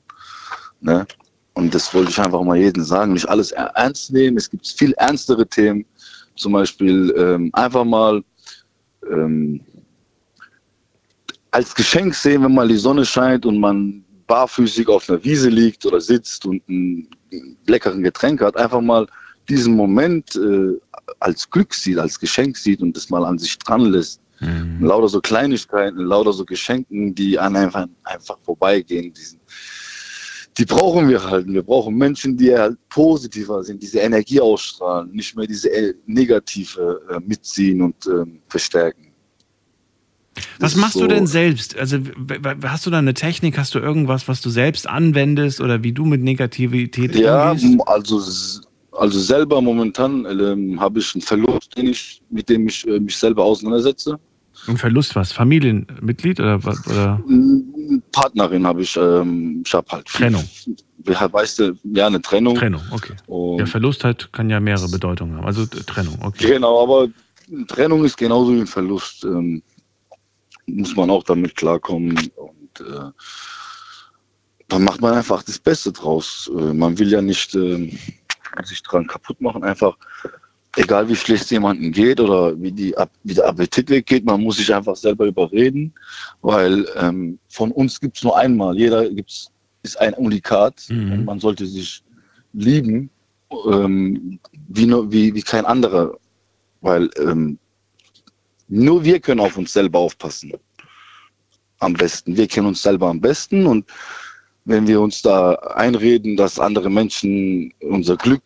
Ne? 0.82 1.06
Und 1.54 1.74
das 1.74 1.94
wollte 1.94 2.12
ich 2.12 2.20
einfach 2.20 2.44
mal 2.44 2.58
jedem 2.58 2.84
sagen, 2.84 3.14
nicht 3.14 3.28
alles 3.28 3.52
er- 3.52 3.72
ernst 3.76 4.12
nehmen. 4.12 4.38
Es 4.38 4.50
gibt 4.50 4.68
viel 4.68 4.94
ernstere 4.94 5.48
Themen, 5.48 5.86
zum 6.36 6.54
Beispiel 6.54 7.14
ähm, 7.18 7.50
einfach 7.54 7.84
mal 7.84 8.24
ähm, 9.10 9.62
als 11.52 11.74
Geschenk 11.74 12.14
sehen, 12.14 12.44
wenn 12.44 12.54
mal 12.54 12.68
die 12.68 12.76
Sonne 12.78 13.06
scheint 13.06 13.46
und 13.46 13.60
man 13.60 14.04
barfüßig 14.28 14.88
auf 14.88 15.10
einer 15.10 15.24
Wiese 15.24 15.50
liegt 15.50 15.86
oder 15.86 16.02
sitzt 16.02 16.46
und 16.46 16.68
ein 16.68 17.08
leckeren 17.66 18.04
Getränk 18.04 18.42
hat, 18.42 18.58
einfach 18.58 18.82
mal 18.82 19.08
diesen 19.50 19.76
Moment 19.76 20.36
äh, 20.36 20.74
als 21.20 21.50
Glück 21.50 21.74
sieht, 21.74 21.98
als 21.98 22.20
Geschenk 22.20 22.58
sieht 22.58 22.82
und 22.82 22.96
das 22.96 23.10
mal 23.10 23.26
an 23.26 23.38
sich 23.38 23.58
dran 23.60 23.86
lässt. 23.86 24.20
Lauter 24.80 25.08
so 25.10 25.20
Kleinigkeiten, 25.22 25.98
lauter 26.00 26.34
so 26.34 26.46
Geschenken, 26.46 27.16
die 27.16 27.40
an 27.40 27.56
einfach, 27.56 27.88
einfach 28.04 28.38
vorbeigehen. 28.44 29.12
Diesen, 29.14 29.40
die 30.58 30.66
brauchen 30.66 31.10
wir 31.10 31.24
halt. 31.24 31.48
Wir 31.48 31.64
brauchen 31.64 31.96
Menschen, 31.96 32.38
die 32.38 32.54
halt 32.56 32.78
positiver 32.90 33.64
sind, 33.64 33.82
diese 33.82 34.00
Energie 34.00 34.40
ausstrahlen, 34.40 35.12
nicht 35.12 35.36
mehr 35.36 35.48
diese 35.48 35.70
äh, 35.72 35.94
negative 36.06 37.02
äh, 37.10 37.20
mitziehen 37.26 37.82
und 37.82 37.96
ähm, 38.08 38.40
verstärken. 38.48 39.04
Was 40.60 40.76
machst 40.76 40.96
du 40.96 41.00
so- 41.02 41.08
denn 41.08 41.26
selbst? 41.26 41.76
Also 41.78 41.98
hast 42.64 42.86
du 42.86 42.92
da 42.92 43.00
eine 43.00 43.16
Technik, 43.16 43.58
hast 43.58 43.74
du 43.74 43.80
irgendwas, 43.80 44.28
was 44.28 44.42
du 44.42 44.50
selbst 44.52 44.88
anwendest 44.88 45.62
oder 45.62 45.84
wie 45.84 45.94
du 45.94 46.06
mit 46.06 46.22
Negativität 46.22 47.16
Ja, 47.16 47.52
umgehst? 47.52 47.66
m- 47.74 47.82
also, 47.86 48.22
also 48.98 49.20
selber 49.20 49.62
momentan 49.62 50.26
ähm, 50.26 50.80
habe 50.80 51.00
ich 51.00 51.14
einen 51.16 51.22
Verlust, 51.22 51.78
den 51.78 51.88
ich, 51.88 52.22
mit 52.30 52.50
dem 52.50 52.68
ich 52.68 52.88
äh, 52.88 53.00
mich 53.00 53.18
selber 53.18 53.44
auseinandersetze. 53.44 54.20
Ein 54.68 54.78
Verlust 54.78 55.16
was? 55.16 55.32
Familienmitglied 55.32 56.40
oder 56.40 56.64
was? 56.64 56.86
Oder? 56.88 57.24
Partnerin 58.12 58.66
habe 58.66 58.82
ich, 58.82 58.98
ähm, 58.98 59.64
ich 59.66 59.74
habe 59.74 59.88
halt 59.92 60.08
Trennung. 60.08 60.44
Weißt 61.06 61.60
du, 61.60 61.78
ja, 61.84 62.08
eine 62.08 62.22
Trennung. 62.22 62.56
Trennung, 62.56 62.82
okay. 62.92 63.14
Und 63.28 63.60
Ja, 63.60 63.66
Verlust 63.66 64.04
halt 64.04 64.34
kann 64.34 64.50
ja 64.50 64.60
mehrere 64.60 64.90
Bedeutungen 64.90 65.38
haben. 65.38 65.46
Also 65.46 65.64
äh, 65.64 65.84
Trennung, 65.86 66.18
okay. 66.22 66.48
Genau, 66.48 66.84
aber 66.84 67.08
Trennung 67.68 68.04
ist 68.04 68.18
genauso 68.18 68.54
wie 68.54 68.60
ein 68.62 68.68
Verlust. 68.68 69.24
Ähm, 69.24 69.62
muss 70.66 70.96
man 70.96 71.10
auch 71.10 71.24
damit 71.24 71.56
klarkommen. 71.56 72.18
Und 72.36 72.82
äh, 72.82 73.12
dann 74.68 74.84
macht 74.84 75.02
man 75.02 75.14
einfach 75.14 75.44
das 75.44 75.60
Beste 75.60 75.92
draus. 75.92 76.52
Äh, 76.58 76.74
man 76.74 77.00
will 77.00 77.10
ja 77.10 77.22
nicht 77.22 77.56
äh, 77.56 77.90
sich 78.64 78.82
dran 78.84 79.08
kaputt 79.08 79.40
machen. 79.42 79.64
Einfach, 79.64 79.98
egal 80.76 81.08
wie 81.10 81.16
schlecht 81.16 81.44
es 81.44 81.50
jemandem 81.50 81.92
geht 81.92 82.20
oder 82.20 82.60
wie, 82.62 82.72
die, 82.72 82.96
wie 83.24 83.34
der 83.34 83.48
Appetit 83.48 83.90
weggeht, 83.90 84.26
man 84.26 84.42
muss 84.42 84.58
sich 84.58 84.74
einfach 84.74 84.96
selber 84.96 85.26
überreden. 85.26 85.94
Weil 86.42 86.86
ähm, 86.96 87.40
von 87.50 87.72
uns 87.72 88.00
gibt 88.00 88.18
es 88.18 88.24
nur 88.24 88.38
einmal. 88.38 88.78
Jeder 88.78 89.10
gibt's, 89.10 89.52
ist 89.84 90.00
ein 90.00 90.14
Unikat. 90.14 90.86
Und 90.90 91.26
man 91.26 91.40
sollte 91.40 91.66
sich 91.66 92.04
lieben 92.54 93.10
ähm, 93.70 94.40
wie, 94.68 94.86
nur, 94.86 95.12
wie, 95.12 95.34
wie 95.34 95.42
kein 95.42 95.66
anderer. 95.66 96.18
Weil 96.82 97.10
ähm, 97.18 97.58
nur 98.68 99.04
wir 99.04 99.20
können 99.20 99.40
auf 99.40 99.58
uns 99.58 99.74
selber 99.74 100.00
aufpassen. 100.00 100.54
Am 101.80 101.94
besten. 101.94 102.36
Wir 102.36 102.48
kennen 102.48 102.68
uns 102.68 102.82
selber 102.82 103.08
am 103.08 103.22
besten 103.22 103.66
und 103.66 103.86
wenn 104.68 104.86
wir 104.86 105.00
uns 105.00 105.22
da 105.22 105.54
einreden, 105.76 106.36
dass 106.36 106.60
andere 106.60 106.90
Menschen 106.90 107.74
unser 107.80 108.18
Glück 108.18 108.42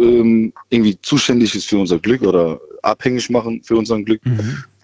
ähm, 0.00 0.52
irgendwie 0.70 0.98
zuständig 1.02 1.54
ist 1.54 1.66
für 1.66 1.78
unser 1.78 1.98
Glück 1.98 2.22
oder 2.22 2.60
abhängig 2.82 3.28
machen 3.28 3.62
für 3.64 3.76
unser 3.76 4.00
Glück, 4.00 4.22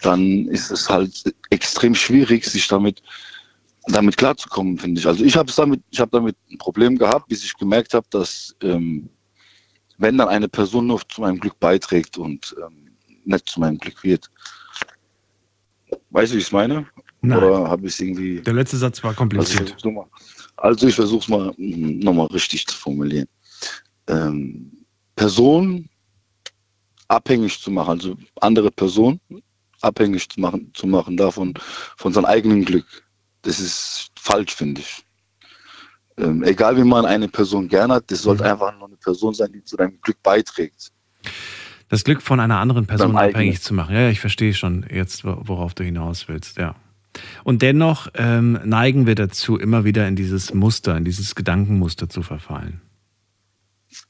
dann 0.02 0.48
ist 0.48 0.70
es 0.72 0.90
halt 0.90 1.34
extrem 1.50 1.94
schwierig, 1.94 2.44
sich 2.44 2.66
damit 2.66 3.02
damit 3.86 4.16
klarzukommen, 4.16 4.78
finde 4.78 5.00
ich. 5.00 5.06
Also 5.06 5.24
ich 5.24 5.36
habe 5.36 5.52
damit, 5.54 5.82
ich 5.90 6.00
habe 6.00 6.10
damit 6.10 6.36
ein 6.50 6.58
Problem 6.58 6.96
gehabt, 6.98 7.28
bis 7.28 7.44
ich 7.44 7.54
gemerkt 7.54 7.94
habe, 7.94 8.06
dass 8.10 8.56
ähm, 8.62 9.08
wenn 9.98 10.18
dann 10.18 10.28
eine 10.28 10.48
Person 10.48 10.86
nur 10.86 11.00
zu 11.08 11.20
meinem 11.20 11.38
Glück 11.38 11.58
beiträgt 11.60 12.18
und 12.18 12.56
ähm, 12.64 12.96
nicht 13.24 13.48
zu 13.48 13.60
meinem 13.60 13.78
Glück 13.78 14.02
wird. 14.02 14.30
Weißt 16.10 16.32
du, 16.32 16.36
wie 16.36 16.40
ich 16.40 16.46
es 16.46 16.52
meine? 16.52 16.86
Nein. 17.20 17.38
Oder 17.38 17.68
habe 17.68 17.86
ich 17.86 18.00
irgendwie. 18.00 18.40
Der 18.40 18.54
letzte 18.54 18.76
Satz 18.76 19.02
war 19.04 19.14
kompliziert. 19.14 19.74
Also 19.74 20.06
ich 20.82 20.94
versuche 20.94 21.22
es 21.22 21.28
mal 21.28 21.52
mm, 21.56 21.98
nochmal 22.00 22.26
richtig 22.28 22.66
zu 22.66 22.76
formulieren. 22.76 23.28
Ähm, 24.06 24.72
Person 25.16 25.88
abhängig 27.08 27.60
zu 27.60 27.70
machen, 27.70 27.90
also 27.90 28.16
andere 28.40 28.70
Personen 28.70 29.20
abhängig 29.80 30.28
zu 30.28 30.40
machen, 30.40 30.70
zu 30.74 30.86
machen 30.86 31.16
davon, 31.16 31.54
von 31.96 32.12
seinem 32.12 32.24
eigenen 32.24 32.64
Glück. 32.64 32.86
Das 33.42 33.60
ist 33.60 34.10
falsch, 34.18 34.54
finde 34.54 34.80
ich. 34.80 35.04
Ähm, 36.16 36.42
egal 36.44 36.76
wie 36.76 36.84
man 36.84 37.04
eine 37.04 37.28
Person 37.28 37.68
gern 37.68 37.92
hat, 37.92 38.10
das 38.10 38.22
sollte 38.22 38.44
einfach 38.50 38.74
nur 38.78 38.86
eine 38.88 38.96
Person 38.96 39.34
sein, 39.34 39.52
die 39.52 39.62
zu 39.64 39.76
deinem 39.76 40.00
Glück 40.00 40.22
beiträgt. 40.22 40.90
Das 41.88 42.04
Glück 42.04 42.22
von 42.22 42.40
einer 42.40 42.58
anderen 42.60 42.86
Person 42.86 43.16
abhängig 43.16 43.60
zu 43.62 43.74
machen. 43.74 43.94
Ja, 43.94 44.02
ja, 44.02 44.08
ich 44.08 44.20
verstehe 44.20 44.54
schon 44.54 44.86
jetzt, 44.90 45.24
wo- 45.24 45.40
worauf 45.42 45.74
du 45.74 45.84
hinaus 45.84 46.28
willst, 46.28 46.56
ja. 46.56 46.74
Und 47.44 47.62
dennoch 47.62 48.08
ähm, 48.14 48.58
neigen 48.64 49.06
wir 49.06 49.14
dazu, 49.14 49.56
immer 49.56 49.84
wieder 49.84 50.06
in 50.08 50.16
dieses 50.16 50.52
Muster, 50.52 50.96
in 50.96 51.04
dieses 51.04 51.34
Gedankenmuster 51.34 52.08
zu 52.08 52.22
verfallen. 52.22 52.80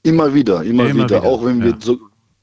Immer 0.03 0.33
wieder, 0.33 0.63
immer, 0.63 0.89
Immer 0.89 1.05
wieder, 1.05 1.21
wieder, 1.21 1.23
auch 1.25 1.45
wenn 1.45 1.63
wir 1.63 1.73
ja. 1.73 1.79
so, 1.81 1.99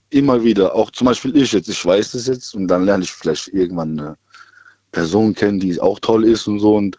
immer 0.09 0.43
wieder, 0.43 0.75
auch 0.75 0.91
zum 0.91 1.05
Beispiel 1.05 1.35
ich 1.35 1.51
jetzt, 1.53 1.69
ich 1.69 1.83
weiß 1.83 2.11
das 2.11 2.27
jetzt 2.27 2.53
und 2.53 2.67
dann 2.67 2.85
lerne 2.85 3.03
ich 3.03 3.11
vielleicht 3.11 3.47
irgendwann 3.49 3.99
eine 3.99 4.17
Person 4.91 5.33
kennen, 5.33 5.59
die 5.59 5.79
auch 5.79 5.99
toll 5.99 6.25
ist 6.25 6.47
und 6.47 6.59
so 6.59 6.75
und 6.75 6.97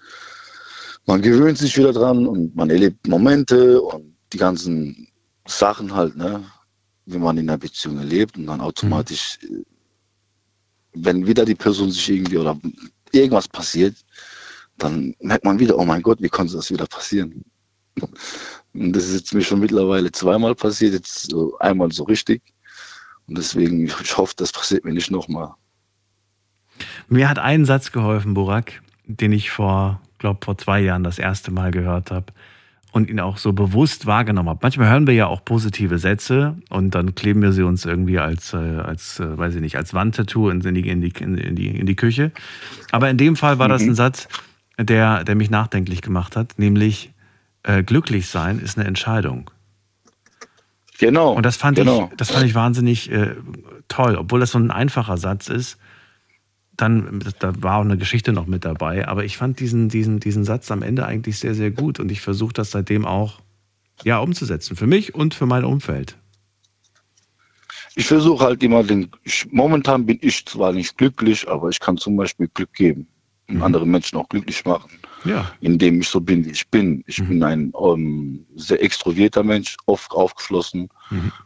man 1.06 1.20
gewöhnt 1.20 1.58
sich 1.58 1.76
wieder 1.76 1.92
dran 1.92 2.26
und 2.26 2.54
man 2.56 2.70
erlebt 2.70 3.06
Momente 3.06 3.80
und 3.80 4.14
die 4.32 4.38
ganzen 4.38 5.08
Sachen 5.46 5.94
halt, 5.94 6.16
ne, 6.16 6.42
wie 7.06 7.18
man 7.18 7.36
in 7.36 7.48
einer 7.48 7.58
Beziehung 7.58 7.98
erlebt 7.98 8.36
und 8.36 8.46
dann 8.46 8.60
automatisch, 8.60 9.38
äh, 9.42 9.62
wenn 10.94 11.26
wieder 11.26 11.44
die 11.44 11.54
Person 11.54 11.90
sich 11.90 12.08
irgendwie 12.10 12.38
oder 12.38 12.58
irgendwas 13.12 13.48
passiert, 13.48 13.96
dann 14.78 15.14
merkt 15.20 15.44
man 15.44 15.58
wieder, 15.58 15.78
oh 15.78 15.84
mein 15.84 16.02
Gott, 16.02 16.20
wie 16.20 16.28
konnte 16.28 16.54
das 16.54 16.70
wieder 16.70 16.86
passieren? 16.86 17.44
Und 18.74 18.96
das 18.96 19.04
ist 19.04 19.14
jetzt 19.14 19.34
mir 19.34 19.42
schon 19.42 19.60
mittlerweile 19.60 20.10
zweimal 20.12 20.54
passiert, 20.54 20.94
jetzt 20.94 21.30
so 21.30 21.58
einmal 21.58 21.92
so 21.92 22.04
richtig. 22.04 22.42
Und 23.26 23.38
deswegen, 23.38 23.84
ich 23.84 24.16
hoffe, 24.16 24.34
das 24.36 24.50
passiert 24.50 24.84
mir 24.84 24.92
nicht 24.92 25.10
nochmal. 25.10 25.52
Mir 27.08 27.28
hat 27.28 27.38
ein 27.38 27.64
Satz 27.64 27.92
geholfen, 27.92 28.34
Burak, 28.34 28.82
den 29.04 29.32
ich 29.32 29.50
vor, 29.50 30.00
glaube 30.18 30.40
vor 30.44 30.56
zwei 30.56 30.80
Jahren 30.80 31.04
das 31.04 31.18
erste 31.18 31.50
Mal 31.50 31.70
gehört 31.70 32.10
habe 32.10 32.32
und 32.92 33.08
ihn 33.08 33.20
auch 33.20 33.38
so 33.38 33.52
bewusst 33.52 34.06
wahrgenommen 34.06 34.50
habe. 34.50 34.60
Manchmal 34.62 34.90
hören 34.90 35.06
wir 35.06 35.14
ja 35.14 35.26
auch 35.26 35.44
positive 35.44 35.98
Sätze 35.98 36.56
und 36.68 36.94
dann 36.94 37.14
kleben 37.14 37.42
wir 37.42 37.52
sie 37.52 37.62
uns 37.62 37.84
irgendwie 37.84 38.18
als, 38.18 38.52
äh, 38.52 38.56
als 38.56 39.18
äh, 39.18 39.36
weiß 39.36 39.54
ich 39.54 39.60
nicht, 39.62 39.76
als 39.76 39.94
Wandtattoo 39.94 40.50
in 40.50 40.60
die, 40.60 40.88
in, 40.88 41.00
die, 41.00 41.12
in, 41.18 41.56
die, 41.56 41.68
in 41.68 41.86
die 41.86 41.96
Küche. 41.96 42.32
Aber 42.92 43.08
in 43.10 43.16
dem 43.16 43.34
Fall 43.34 43.58
war 43.58 43.68
das 43.68 43.82
Mhm. 43.82 43.90
ein 43.90 43.94
Satz, 43.94 44.28
der, 44.78 45.24
der 45.24 45.34
mich 45.34 45.50
nachdenklich 45.50 46.02
gemacht 46.02 46.36
hat, 46.36 46.58
nämlich 46.58 47.12
äh, 47.62 47.82
glücklich 47.82 48.28
sein 48.28 48.58
ist 48.58 48.76
eine 48.78 48.86
Entscheidung. 48.86 49.50
Genau. 50.98 51.32
Und 51.32 51.46
das 51.46 51.56
fand 51.56 51.78
genau. 51.78 52.10
ich, 52.10 52.16
das 52.16 52.30
fand 52.30 52.44
ich 52.44 52.54
wahnsinnig 52.54 53.10
äh, 53.10 53.34
toll, 53.88 54.16
obwohl 54.16 54.40
das 54.40 54.52
so 54.52 54.58
ein 54.58 54.70
einfacher 54.70 55.16
Satz 55.16 55.48
ist. 55.48 55.78
Dann, 56.82 57.22
da 57.38 57.52
war 57.62 57.76
auch 57.76 57.82
eine 57.82 57.96
Geschichte 57.96 58.32
noch 58.32 58.48
mit 58.48 58.64
dabei, 58.64 59.06
aber 59.06 59.24
ich 59.24 59.36
fand 59.36 59.60
diesen, 59.60 59.88
diesen, 59.88 60.18
diesen 60.18 60.42
Satz 60.42 60.68
am 60.72 60.82
Ende 60.82 61.06
eigentlich 61.06 61.38
sehr, 61.38 61.54
sehr 61.54 61.70
gut 61.70 62.00
und 62.00 62.10
ich 62.10 62.20
versuche 62.20 62.52
das 62.52 62.72
seitdem 62.72 63.04
auch 63.04 63.38
ja, 64.02 64.18
umzusetzen. 64.18 64.74
Für 64.74 64.88
mich 64.88 65.14
und 65.14 65.32
für 65.32 65.46
mein 65.46 65.64
Umfeld. 65.64 66.16
Ich 67.94 68.06
versuche 68.06 68.44
halt 68.44 68.64
immer 68.64 68.82
den, 68.82 69.08
ich, 69.22 69.46
momentan 69.52 70.06
bin 70.06 70.18
ich 70.22 70.44
zwar 70.44 70.72
nicht 70.72 70.98
glücklich, 70.98 71.48
aber 71.48 71.68
ich 71.68 71.78
kann 71.78 71.98
zum 71.98 72.16
Beispiel 72.16 72.48
Glück 72.52 72.72
geben 72.72 73.06
und 73.48 73.62
andere 73.62 73.86
Menschen 73.86 74.18
auch 74.18 74.28
glücklich 74.28 74.64
machen, 74.64 74.90
Ja. 75.24 75.52
indem 75.60 76.00
ich 76.00 76.08
so 76.08 76.20
bin, 76.20 76.44
wie 76.44 76.50
ich 76.50 76.68
bin. 76.68 77.04
Ich 77.06 77.22
bin 77.26 77.42
ein 77.42 77.72
ähm, 77.80 78.46
sehr 78.56 78.82
extrovierter 78.82 79.42
Mensch, 79.42 79.76
oft 79.86 80.12
aufgeschlossen 80.12 80.88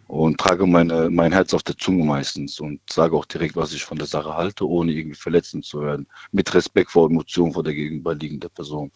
und 0.06 0.38
trage 0.38 0.66
meine, 0.66 1.10
mein 1.10 1.32
Herz 1.32 1.52
auf 1.52 1.62
der 1.62 1.76
Zunge 1.76 2.04
meistens 2.04 2.60
und 2.60 2.80
sage 2.90 3.16
auch 3.16 3.24
direkt, 3.24 3.56
was 3.56 3.72
ich 3.72 3.84
von 3.84 3.98
der 3.98 4.06
Sache 4.06 4.34
halte, 4.34 4.68
ohne 4.68 4.92
irgendwie 4.92 5.16
verletzend 5.16 5.64
zu 5.64 5.82
werden, 5.82 6.06
mit 6.32 6.52
Respekt 6.54 6.90
vor 6.90 7.10
Emotionen 7.10 7.52
vor 7.52 7.64
der 7.64 7.74
gegenüberliegenden 7.74 8.50
Person. 8.50 8.90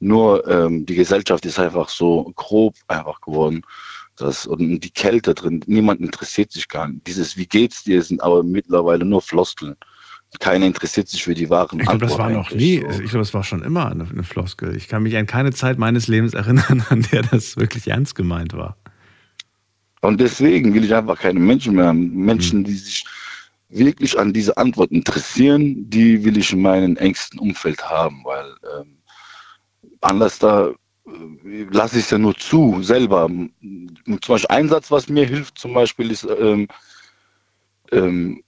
Nur 0.00 0.46
ähm, 0.48 0.84
die 0.84 0.94
Gesellschaft 0.94 1.46
ist 1.46 1.58
einfach 1.58 1.88
so 1.88 2.32
grob 2.36 2.74
einfach 2.88 3.20
geworden, 3.20 3.62
dass 4.16 4.46
und 4.46 4.80
die 4.80 4.90
Kälte 4.90 5.34
drin, 5.34 5.62
niemand 5.66 6.00
interessiert 6.00 6.52
sich 6.52 6.68
gar 6.68 6.88
nicht. 6.88 7.06
Dieses 7.06 7.36
Wie 7.36 7.46
geht's 7.46 7.84
dir 7.84 8.02
sind 8.02 8.22
aber 8.22 8.42
mittlerweile 8.42 9.04
nur 9.04 9.22
Floskeln. 9.22 9.76
Keiner 10.40 10.66
interessiert 10.66 11.08
sich 11.08 11.22
für 11.22 11.34
die 11.34 11.50
wahren 11.50 11.78
Ich 11.78 11.86
glaube, 11.86 12.06
das 12.06 12.18
war 12.18 12.30
noch 12.30 12.50
nie, 12.50 12.76
ich 12.76 13.10
glaube, 13.10 13.18
das 13.18 13.34
war 13.34 13.44
schon 13.44 13.62
immer 13.62 13.90
eine, 13.90 14.08
eine 14.08 14.22
Floskel. 14.22 14.74
Ich 14.76 14.88
kann 14.88 15.02
mich 15.02 15.16
an 15.16 15.26
keine 15.26 15.52
Zeit 15.52 15.78
meines 15.78 16.08
Lebens 16.08 16.34
erinnern, 16.34 16.84
an 16.88 17.06
der 17.12 17.22
das 17.22 17.56
wirklich 17.56 17.88
ernst 17.88 18.14
gemeint 18.14 18.54
war. 18.54 18.76
Und 20.00 20.20
deswegen 20.20 20.74
will 20.74 20.84
ich 20.84 20.94
einfach 20.94 21.18
keine 21.18 21.38
Menschen 21.38 21.74
mehr 21.76 21.86
haben. 21.86 22.12
Menschen, 22.12 22.64
die 22.64 22.74
sich 22.74 23.04
wirklich 23.68 24.18
an 24.18 24.32
diese 24.32 24.56
Antwort 24.56 24.90
interessieren, 24.90 25.88
die 25.88 26.24
will 26.24 26.36
ich 26.36 26.52
in 26.52 26.60
meinem 26.60 26.96
engsten 26.96 27.38
Umfeld 27.38 27.82
haben, 27.88 28.22
weil 28.24 28.54
ähm, 28.80 28.98
anders 30.00 30.38
da 30.38 30.68
äh, 31.06 31.66
lasse 31.70 31.98
ich 31.98 32.04
es 32.04 32.10
ja 32.10 32.18
nur 32.18 32.34
zu, 32.36 32.82
selber. 32.82 33.28
Zum 33.28 34.18
Beispiel 34.28 34.56
ein 34.56 34.68
Satz, 34.68 34.90
was 34.90 35.08
mir 35.08 35.26
hilft, 35.26 35.58
zum 35.58 35.72
Beispiel 35.72 36.10
ist 36.10 36.26
ähm, 36.38 36.68
ähm, 37.92 38.42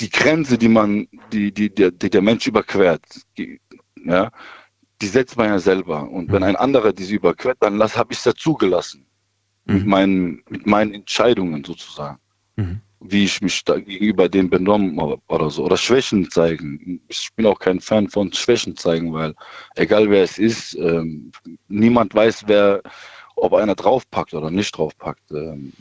die 0.00 0.10
Grenze, 0.10 0.58
die 0.58 0.68
man, 0.68 1.08
die, 1.32 1.52
die, 1.52 1.70
der, 1.72 1.90
die 1.90 2.10
der 2.10 2.22
Mensch 2.22 2.46
überquert, 2.46 3.02
die, 3.38 3.60
ja, 4.04 4.30
die 5.00 5.06
setzt 5.06 5.36
man 5.36 5.48
ja 5.48 5.58
selber. 5.58 6.08
Und 6.08 6.30
wenn 6.32 6.42
ein 6.42 6.56
anderer 6.56 6.92
diese 6.92 7.14
überquert, 7.14 7.58
dann 7.60 7.80
habe 7.80 8.12
ich 8.12 8.18
es 8.18 8.24
ja 8.24 8.34
zugelassen. 8.34 9.06
Mit, 9.66 9.86
meinen, 9.86 10.42
mit 10.50 10.66
meinen 10.66 10.92
Entscheidungen 10.92 11.64
sozusagen. 11.64 12.18
Wie 13.00 13.24
ich 13.24 13.40
mich 13.40 13.64
da 13.64 13.78
gegenüber 13.78 14.28
dem 14.28 14.50
benommen 14.50 15.00
habe 15.00 15.20
oder 15.28 15.50
so. 15.50 15.64
Oder 15.64 15.76
Schwächen 15.76 16.30
zeigen. 16.30 17.00
Ich 17.08 17.28
bin 17.34 17.46
auch 17.46 17.58
kein 17.58 17.80
Fan 17.80 18.08
von 18.08 18.32
Schwächen 18.32 18.76
zeigen, 18.76 19.12
weil 19.12 19.34
egal 19.76 20.10
wer 20.10 20.22
es 20.22 20.38
ist, 20.38 20.74
ähm, 20.74 21.32
niemand 21.68 22.14
weiß, 22.14 22.44
wer, 22.46 22.82
ob 23.36 23.54
einer 23.54 23.74
draufpackt 23.74 24.34
oder 24.34 24.50
nicht 24.50 24.76
draufpackt. 24.76 25.30
Ähm, 25.32 25.72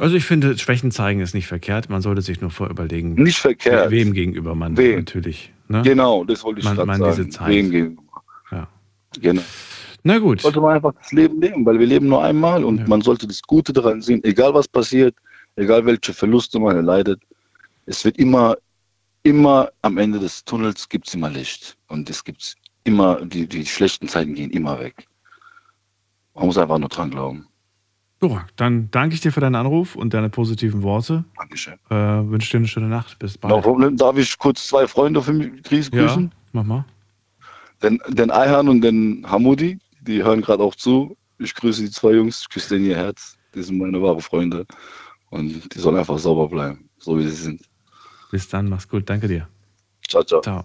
Also 0.00 0.16
ich 0.16 0.24
finde, 0.24 0.56
Schwächen 0.58 0.90
zeigen 0.90 1.20
ist 1.20 1.34
nicht 1.34 1.46
verkehrt. 1.46 1.90
Man 1.90 2.00
sollte 2.02 2.22
sich 2.22 2.40
nur 2.40 2.50
vorüberlegen, 2.50 3.14
Nicht 3.14 3.38
verkehrt. 3.38 3.90
wem 3.90 4.12
gegenüber 4.12 4.54
man 4.54 4.76
Wem? 4.76 5.00
natürlich. 5.00 5.52
Ne? 5.68 5.82
Genau, 5.82 6.24
das 6.24 6.42
wollte 6.42 6.60
ich 6.60 6.64
man, 6.64 6.76
man 6.86 6.98
sagen. 6.98 7.16
diese 7.16 7.28
Zeit. 7.28 7.48
Wem 7.48 7.70
gegenüber. 7.70 8.02
Ja. 8.50 8.68
Genau. 9.20 9.42
Na 10.02 10.18
gut. 10.18 10.40
Sollte 10.40 10.60
man 10.60 10.76
einfach 10.76 10.94
das 10.94 11.12
Leben 11.12 11.40
leben, 11.40 11.66
weil 11.66 11.78
wir 11.78 11.86
leben 11.86 12.08
nur 12.08 12.24
einmal 12.24 12.64
und 12.64 12.88
man 12.88 13.02
sollte 13.02 13.26
das 13.26 13.42
Gute 13.42 13.72
daran 13.72 14.00
sehen, 14.00 14.24
egal 14.24 14.54
was 14.54 14.66
passiert, 14.66 15.14
egal 15.56 15.84
welche 15.84 16.14
Verluste 16.14 16.58
man 16.58 16.76
erleidet. 16.76 17.20
Es 17.86 18.04
wird 18.04 18.16
immer, 18.18 18.56
immer 19.22 19.68
am 19.82 19.98
Ende 19.98 20.18
des 20.18 20.44
Tunnels 20.44 20.88
gibt 20.88 21.08
es 21.08 21.14
immer 21.14 21.28
Licht. 21.28 21.76
Und 21.88 22.08
es 22.08 22.24
gibt 22.24 22.54
immer, 22.84 23.24
die, 23.26 23.46
die 23.46 23.66
schlechten 23.66 24.08
Zeiten 24.08 24.34
gehen 24.34 24.50
immer 24.50 24.80
weg. 24.80 25.06
Man 26.34 26.46
muss 26.46 26.56
einfach 26.56 26.78
nur 26.78 26.88
dran 26.88 27.10
glauben. 27.10 27.46
So, 28.20 28.38
dann 28.56 28.90
danke 28.90 29.14
ich 29.14 29.22
dir 29.22 29.32
für 29.32 29.40
deinen 29.40 29.54
Anruf 29.54 29.96
und 29.96 30.12
deine 30.12 30.28
positiven 30.28 30.82
Worte. 30.82 31.24
Dankeschön. 31.38 31.74
Äh, 31.88 31.94
wünsche 31.94 32.50
dir 32.50 32.58
eine 32.58 32.68
schöne 32.68 32.88
Nacht. 32.88 33.18
Bis 33.18 33.38
bald. 33.38 33.64
Noch, 33.64 33.90
darf 33.96 34.18
ich 34.18 34.36
kurz 34.38 34.66
zwei 34.66 34.86
Freunde 34.86 35.22
für 35.22 35.32
mich 35.32 35.62
grüßen? 35.62 35.94
Ja, 35.94 36.30
mach 36.52 36.64
mal. 36.64 36.84
Den, 37.82 37.98
den 38.08 38.30
Ayhan 38.30 38.68
und 38.68 38.82
den 38.82 39.24
Hamudi, 39.26 39.78
die 40.02 40.22
hören 40.22 40.42
gerade 40.42 40.62
auch 40.62 40.74
zu. 40.74 41.16
Ich 41.38 41.54
grüße 41.54 41.82
die 41.82 41.90
zwei 41.90 42.12
Jungs, 42.12 42.42
ich 42.42 42.48
küsse 42.50 42.74
denen 42.74 42.90
ihr 42.90 42.96
Herz. 42.96 43.38
Die 43.54 43.62
sind 43.62 43.78
meine 43.78 44.02
wahre 44.02 44.20
Freunde. 44.20 44.66
Und 45.30 45.74
die 45.74 45.78
sollen 45.78 45.96
einfach 45.96 46.18
sauber 46.18 46.48
bleiben, 46.48 46.90
so 46.98 47.18
wie 47.18 47.22
sie 47.22 47.30
sind. 47.30 47.62
Bis 48.30 48.48
dann, 48.48 48.68
mach's 48.68 48.86
gut. 48.86 49.08
Danke 49.08 49.28
dir. 49.28 49.48
Ciao, 50.06 50.22
ciao. 50.22 50.42
Ciao. 50.42 50.62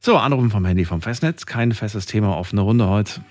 So, 0.00 0.16
Anrufen 0.16 0.50
vom 0.50 0.66
Handy 0.66 0.84
vom 0.84 1.00
Festnetz. 1.00 1.46
Kein 1.46 1.72
festes 1.72 2.04
Thema, 2.04 2.36
offene 2.36 2.60
Runde 2.60 2.88
heute. 2.88 3.22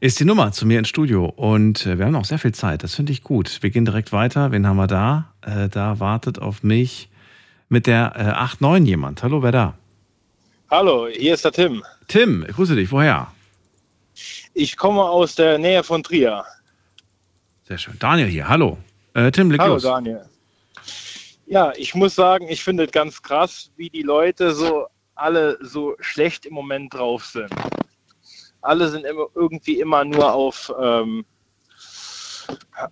Ist 0.00 0.20
die 0.20 0.24
Nummer 0.24 0.52
zu 0.52 0.64
mir 0.64 0.78
ins 0.78 0.88
Studio 0.88 1.24
und 1.24 1.84
äh, 1.84 1.98
wir 1.98 2.04
haben 2.04 2.12
noch 2.12 2.24
sehr 2.24 2.38
viel 2.38 2.54
Zeit. 2.54 2.84
Das 2.84 2.94
finde 2.94 3.10
ich 3.10 3.24
gut. 3.24 3.58
Wir 3.62 3.70
gehen 3.70 3.84
direkt 3.84 4.12
weiter. 4.12 4.52
Wen 4.52 4.64
haben 4.64 4.76
wir 4.76 4.86
da? 4.86 5.34
Äh, 5.42 5.68
da 5.68 5.98
wartet 5.98 6.38
auf 6.38 6.62
mich 6.62 7.08
mit 7.68 7.88
der 7.88 8.12
äh, 8.14 8.62
8-9 8.62 8.84
jemand. 8.84 9.24
Hallo, 9.24 9.42
wer 9.42 9.50
da? 9.50 9.74
Hallo, 10.70 11.08
hier 11.08 11.34
ist 11.34 11.44
der 11.44 11.50
Tim. 11.50 11.82
Tim, 12.06 12.44
ich 12.48 12.54
grüße 12.54 12.76
dich. 12.76 12.92
Woher? 12.92 13.32
Ich 14.54 14.76
komme 14.76 15.02
aus 15.02 15.34
der 15.34 15.58
Nähe 15.58 15.82
von 15.82 16.04
Trier. 16.04 16.44
Sehr 17.66 17.78
schön. 17.78 17.96
Daniel 17.98 18.28
hier. 18.28 18.48
Hallo. 18.48 18.78
Äh, 19.14 19.32
Tim, 19.32 19.50
leg 19.50 19.60
Hallo 19.60 19.74
los. 19.74 19.82
Daniel. 19.82 20.22
Ja, 21.46 21.72
ich 21.76 21.96
muss 21.96 22.14
sagen, 22.14 22.46
ich 22.48 22.62
finde 22.62 22.84
es 22.84 22.92
ganz 22.92 23.20
krass, 23.20 23.72
wie 23.76 23.90
die 23.90 24.02
Leute 24.02 24.54
so 24.54 24.86
alle 25.16 25.58
so 25.60 25.96
schlecht 25.98 26.46
im 26.46 26.54
Moment 26.54 26.94
drauf 26.94 27.24
sind. 27.24 27.50
Alle 28.60 28.88
sind 28.88 29.04
immer 29.04 29.26
irgendwie 29.34 29.80
immer 29.80 30.04
nur 30.04 30.32
auf, 30.32 30.72
ähm, 30.80 31.24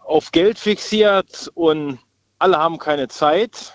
auf 0.05 0.33
Geld 0.33 0.59
fixiert 0.59 1.51
und 1.55 1.99
alle 2.39 2.59
haben 2.59 2.79
keine 2.79 3.09
Zeit. 3.09 3.73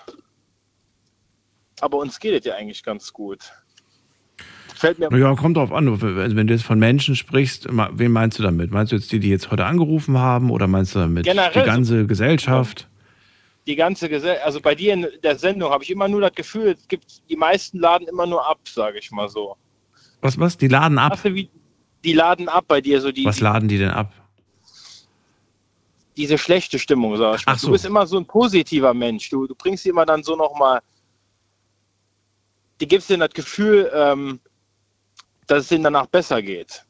Aber 1.82 1.98
uns 1.98 2.20
geht 2.20 2.40
es 2.40 2.46
ja 2.46 2.56
eigentlich 2.56 2.84
ganz 2.84 3.12
gut. 3.12 3.40
Fällt 4.76 5.00
mir 5.00 5.16
Ja, 5.18 5.36
kommt 5.36 5.58
drauf 5.58 5.72
an. 5.72 5.88
Also, 5.88 6.02
Wenn 6.02 6.48
du 6.48 6.54
jetzt 6.54 6.64
von 6.64 6.80
Menschen 6.80 7.16
sprichst, 7.16 7.68
wen 7.70 8.12
meinst 8.12 8.40
du 8.40 8.44
damit? 8.44 8.72
Meinst 8.72 8.92
du 8.92 8.96
jetzt 8.96 9.12
die, 9.12 9.20
die 9.20 9.30
jetzt 9.30 9.52
heute 9.52 9.66
angerufen 9.66 10.18
haben 10.18 10.50
oder 10.50 10.68
meinst 10.68 10.96
du 10.96 11.00
damit 11.00 11.26
Generell 11.26 11.62
die 11.62 11.68
ganze 11.68 12.08
Gesellschaft? 12.08 12.88
die 13.68 13.76
ganze 13.76 14.10
Gesellschaft, 14.10 14.46
also 14.46 14.60
bei 14.60 14.76
dir 14.76 14.94
in 14.94 15.08
der 15.24 15.38
Sendung 15.38 15.72
habe 15.72 15.84
ich 15.84 15.92
immer 15.92 16.08
nur 16.08 16.22
das 16.22 16.34
Gefühl, 16.34 16.76
es 16.78 16.88
gibt 16.88 17.22
die 17.30 17.36
meisten 17.36 17.80
laden 17.80 18.08
immer 18.08 18.26
nur 18.26 18.48
ab, 18.48 18.60
sage 18.66 19.00
ich 19.00 19.12
mal 19.12 19.30
so. 19.30 19.56
Was, 20.22 20.40
was? 20.40 20.58
Die 20.58 20.68
laden 20.68 20.98
ab? 20.98 21.14
Hast 21.14 21.26
du 21.26 21.34
wie, 21.34 21.50
die 22.04 22.14
laden 22.14 22.50
ab 22.50 22.66
bei 22.68 22.82
dir, 22.82 23.02
so 23.02 23.12
die, 23.12 23.26
Was 23.26 23.40
laden 23.40 23.68
die 23.70 23.78
denn 23.78 23.92
ab? 23.92 24.12
diese 26.18 26.38
schlechte 26.38 26.78
Stimmung, 26.78 27.16
sag 27.18 27.38
ich. 27.38 27.44
Ach 27.46 27.58
so. 27.58 27.68
Du 27.68 27.74
bist 27.74 27.86
immer 27.86 28.06
so 28.06 28.18
ein 28.18 28.26
positiver 28.26 28.94
Mensch. 28.94 29.30
Du, 29.30 29.48
du 29.48 29.56
bringst 29.56 29.86
dir 29.86 29.90
immer 29.90 30.06
dann 30.06 30.24
so 30.24 30.36
nochmal, 30.36 30.82
die 32.80 32.88
gibst 32.88 33.10
dir 33.10 33.18
das 33.18 33.30
Gefühl, 33.34 33.90
ähm, 33.94 34.40
dass 35.48 35.66
es 35.66 35.72
ihnen 35.72 35.84
danach 35.86 36.06
besser 36.08 36.42
geht. 36.42 36.84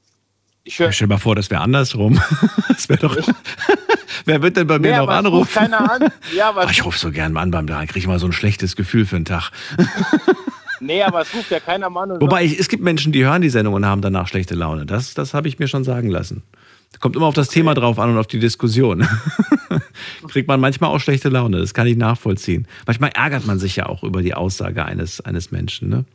Ich 0.63 0.77
höre, 0.79 0.91
Stell 0.91 1.07
dir 1.07 1.13
mal 1.15 1.19
vor, 1.19 1.35
das 1.35 1.49
wäre 1.49 1.61
andersrum. 1.61 2.19
das 2.67 2.89
wäre 2.89 2.99
doch. 2.99 3.15
Wer 4.25 4.41
wird 4.41 4.57
denn 4.57 4.67
bei 4.67 4.79
mir 4.79 4.91
Nee, 4.91 4.97
noch 4.97 5.07
anrufen? 5.07 5.53
keiner 5.53 5.91
an. 5.91 6.11
Ja, 6.35 6.49
aber 6.49 6.61
Ah, 6.61 6.69
ich 6.71 6.83
rufe 6.83 6.97
so 6.97 7.11
gern 7.11 7.31
mal 7.33 7.41
an 7.41 7.51
beim 7.51 7.67
da 7.67 7.85
kriege 7.85 7.99
ich 7.99 8.07
mal 8.07 8.19
so 8.19 8.25
ein 8.27 8.33
schlechtes 8.33 8.75
Gefühl 8.75 9.05
für 9.05 9.15
einen 9.15 9.25
Tag. 9.25 9.51
Nee, 10.81 11.01
aber 11.03 11.21
es 11.21 11.33
ruft 11.33 11.51
ja 11.51 11.59
keiner 11.59 11.89
Mann 11.89 12.09
Wobei 12.19 12.43
ich, 12.43 12.59
es 12.59 12.67
gibt 12.67 12.83
Menschen, 12.83 13.11
die 13.11 13.23
hören 13.23 13.41
die 13.41 13.49
Sendung 13.49 13.73
und 13.75 13.85
haben 13.85 14.01
danach 14.01 14.27
schlechte 14.27 14.55
Laune. 14.55 14.85
Das, 14.85 15.13
das 15.13 15.33
habe 15.33 15.47
ich 15.47 15.59
mir 15.59 15.67
schon 15.67 15.83
sagen 15.83 16.09
lassen. 16.09 16.43
Kommt 16.99 17.15
immer 17.15 17.25
auf 17.27 17.33
das 17.33 17.47
Thema 17.47 17.73
drauf 17.73 17.97
an 17.99 18.11
und 18.11 18.17
auf 18.17 18.27
die 18.27 18.39
Diskussion. 18.39 19.07
Kriegt 20.27 20.47
man 20.47 20.59
manchmal 20.59 20.89
auch 20.89 20.99
schlechte 20.99 21.29
Laune, 21.29 21.59
das 21.59 21.73
kann 21.73 21.87
ich 21.87 21.95
nachvollziehen. 21.95 22.67
Manchmal 22.85 23.11
ärgert 23.15 23.45
man 23.45 23.59
sich 23.59 23.77
ja 23.77 23.85
auch 23.87 24.03
über 24.03 24.21
die 24.21 24.33
Aussage 24.33 24.83
eines, 24.85 25.21
eines 25.21 25.51
Menschen. 25.51 25.89
Ne? 25.89 26.05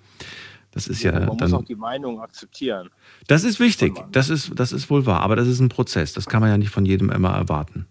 Das 0.72 0.86
ist 0.86 1.02
ja 1.02 1.12
man 1.12 1.26
muss 1.26 1.43
auch 1.52 1.59
dann. 1.59 1.64
die 1.64 1.74
Meinung 1.74 2.20
akzeptieren. 2.20 2.90
Das 3.26 3.43
ist 3.44 3.59
wichtig, 3.59 3.94
das 4.12 4.28
ist, 4.28 4.52
das 4.55 4.72
ist 4.72 4.90
wohl 4.90 5.06
wahr, 5.06 5.20
aber 5.22 5.34
das 5.34 5.48
ist 5.48 5.60
ein 5.60 5.70
Prozess. 5.70 6.12
Das 6.12 6.26
kann 6.26 6.40
man 6.40 6.51
ja 6.51 6.59
nicht 6.59 6.70
von 6.70 6.84
jedem 6.84 7.10
immer 7.10 7.30
erwarten. 7.30 7.86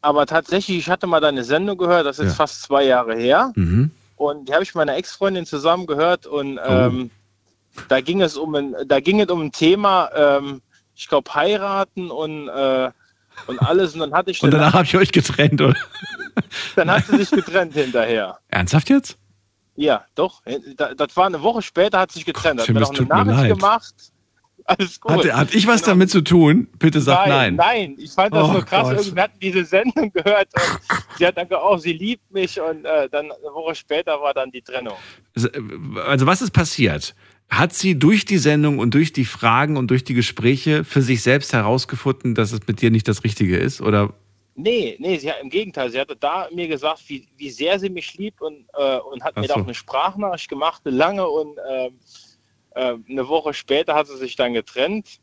Aber 0.00 0.26
tatsächlich, 0.26 0.76
ich 0.76 0.90
hatte 0.90 1.06
mal 1.06 1.20
deine 1.20 1.44
Sendung 1.44 1.78
gehört, 1.78 2.04
das 2.04 2.18
ist 2.18 2.30
Ja. 2.30 2.34
fast 2.34 2.62
zwei 2.62 2.84
Jahre 2.84 3.16
her. 3.16 3.52
Mhm. 3.54 3.90
Und 4.16 4.48
die 4.48 4.52
habe 4.54 4.62
ich 4.62 4.70
mit 4.70 4.76
meiner 4.76 4.96
Ex-Freundin 4.96 5.44
zusammen 5.46 5.86
gehört 5.86 6.26
und 6.26 6.58
ähm, 6.64 7.10
da 7.88 8.00
ging 8.00 8.22
es 8.22 8.36
um 8.36 8.54
ein, 8.54 8.74
da 8.86 9.00
ging 9.00 9.20
es 9.20 9.28
um 9.28 9.40
ein 9.42 9.52
Thema, 9.52 10.10
ähm, 10.14 10.62
ich 10.94 11.08
glaube 11.08 11.34
heiraten 11.34 12.10
und 12.10 12.48
äh, 12.48 12.90
und 13.48 13.58
alles 13.60 13.94
und 13.94 14.00
dann 14.00 14.12
hatte 14.14 14.30
ich 14.30 14.40
Und 14.42 14.52
danach 14.52 14.74
habe 14.74 14.84
ich 14.84 14.96
euch 14.96 15.10
getrennt, 15.10 15.60
oder? 15.60 15.74
dann 16.76 16.88
hat 16.90 17.04
sie 17.06 17.16
sich 17.18 17.30
getrennt 17.30 17.74
hinterher. 17.74 18.38
Ernsthaft 18.48 18.88
jetzt? 18.90 19.18
Ja, 19.74 20.04
doch. 20.14 20.42
Da- 20.76 20.94
Das 20.94 21.16
war 21.16 21.26
eine 21.26 21.42
Woche 21.42 21.62
später, 21.62 21.98
hat 21.98 22.12
sie 22.12 22.20
sich 22.20 22.26
getrennt. 22.26 22.60
Hat 22.60 22.66
Tim, 22.66 22.74
mir 22.74 22.80
noch 22.82 22.90
eine 22.90 23.06
Nachricht 23.08 23.48
gemacht. 23.58 23.94
Alles 24.66 25.00
gut. 25.00 25.12
Hat, 25.12 25.32
hat 25.32 25.54
ich 25.54 25.66
was 25.66 25.82
damit 25.82 26.10
zu 26.10 26.22
tun? 26.22 26.68
Bitte 26.78 27.00
sag 27.00 27.28
nein. 27.28 27.56
Nein, 27.56 27.96
ich 27.98 28.10
fand 28.12 28.34
das 28.34 28.48
Oh 28.48 28.52
nur 28.52 28.64
krass. 28.64 28.88
Gott. 28.88 28.98
Irgendwie 28.98 29.20
hatten 29.20 29.38
diese 29.40 29.64
Sendung 29.64 30.10
gehört 30.12 30.48
und 30.54 30.80
sie 31.18 31.26
hat 31.26 31.36
dann 31.36 31.48
gesagt, 31.48 31.64
oh, 31.66 31.76
sie 31.76 31.92
liebt 31.92 32.30
mich 32.32 32.58
und 32.60 32.84
äh, 32.84 33.08
dann 33.10 33.26
eine 33.26 33.52
Woche 33.54 33.74
später 33.74 34.20
war 34.20 34.32
dann 34.32 34.50
die 34.50 34.62
Trennung. 34.62 34.94
Also 36.06 36.26
was 36.26 36.40
ist 36.40 36.52
passiert? 36.52 37.14
Hat 37.50 37.74
sie 37.74 37.98
durch 37.98 38.24
die 38.24 38.38
Sendung 38.38 38.78
und 38.78 38.94
durch 38.94 39.12
die 39.12 39.26
Fragen 39.26 39.76
und 39.76 39.88
durch 39.90 40.02
die 40.02 40.14
Gespräche 40.14 40.82
für 40.82 41.02
sich 41.02 41.22
selbst 41.22 41.52
herausgefunden, 41.52 42.34
dass 42.34 42.52
es 42.52 42.60
mit 42.66 42.80
dir 42.80 42.90
nicht 42.90 43.06
das 43.06 43.22
Richtige 43.22 43.58
ist? 43.58 43.80
Oder 43.82 44.14
Nee, 44.56 44.96
nee, 45.00 45.18
sie 45.18 45.30
hat, 45.30 45.40
im 45.42 45.50
Gegenteil, 45.50 45.90
sie 45.90 45.98
hatte 45.98 46.14
da 46.14 46.48
mir 46.54 46.68
gesagt, 46.68 47.02
wie, 47.08 47.26
wie 47.36 47.50
sehr 47.50 47.80
sie 47.80 47.90
mich 47.90 48.14
liebt 48.14 48.40
und, 48.40 48.64
äh, 48.74 48.98
und 48.98 49.24
hat 49.24 49.32
Ach 49.34 49.40
mir 49.42 49.48
da 49.48 49.54
so. 49.54 49.60
auch 49.60 49.64
eine 49.64 49.74
Sprachnachricht 49.74 50.48
gemacht, 50.48 50.82
eine 50.84 50.96
lange 50.96 51.26
und 51.28 51.58
ähm, 51.68 51.86
äh, 51.86 51.90
eine 52.74 53.28
Woche 53.28 53.54
später 53.54 53.94
hat 53.94 54.06
sie 54.08 54.16
sich 54.16 54.36
dann 54.36 54.52
getrennt 54.54 55.20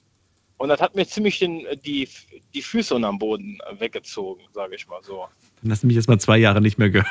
und 0.58 0.70
das 0.70 0.80
hat 0.80 0.96
mir 0.96 1.06
ziemlich 1.08 1.40
den, 1.40 1.66
die, 1.84 2.08
die 2.54 2.62
Füße 2.62 2.94
unterm 2.96 3.18
Boden 3.20 3.60
äh, 3.70 3.80
weggezogen, 3.80 4.44
sage 4.54 4.76
ich 4.76 4.88
mal 4.88 5.02
so. 5.04 5.26
dann 5.62 5.72
hast 5.72 5.84
du 5.84 5.88
mich 5.88 5.96
jetzt 5.96 6.08
mal 6.08 6.20
zwei 6.20 6.38
Jahre 6.38 6.62
nicht 6.62 6.78
mehr 6.78 6.90
gehört. 6.90 7.08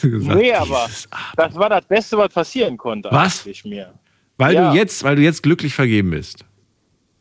Du 0.00 0.10
gesagt, 0.18 0.38
nee, 0.38 0.52
aber 0.52 0.88
das 1.36 1.54
war 1.54 1.68
das 1.68 1.84
Beste, 1.86 2.16
was 2.18 2.32
passieren 2.32 2.76
konnte, 2.76 3.08
Was? 3.10 3.44
mir. 3.64 3.94
weil 4.36 4.54
Ja. 4.54 4.70
du 4.70 4.76
jetzt, 4.78 5.02
weil 5.02 5.16
du 5.16 5.22
jetzt 5.22 5.42
glücklich 5.42 5.74
vergeben 5.74 6.10
bist. 6.10 6.44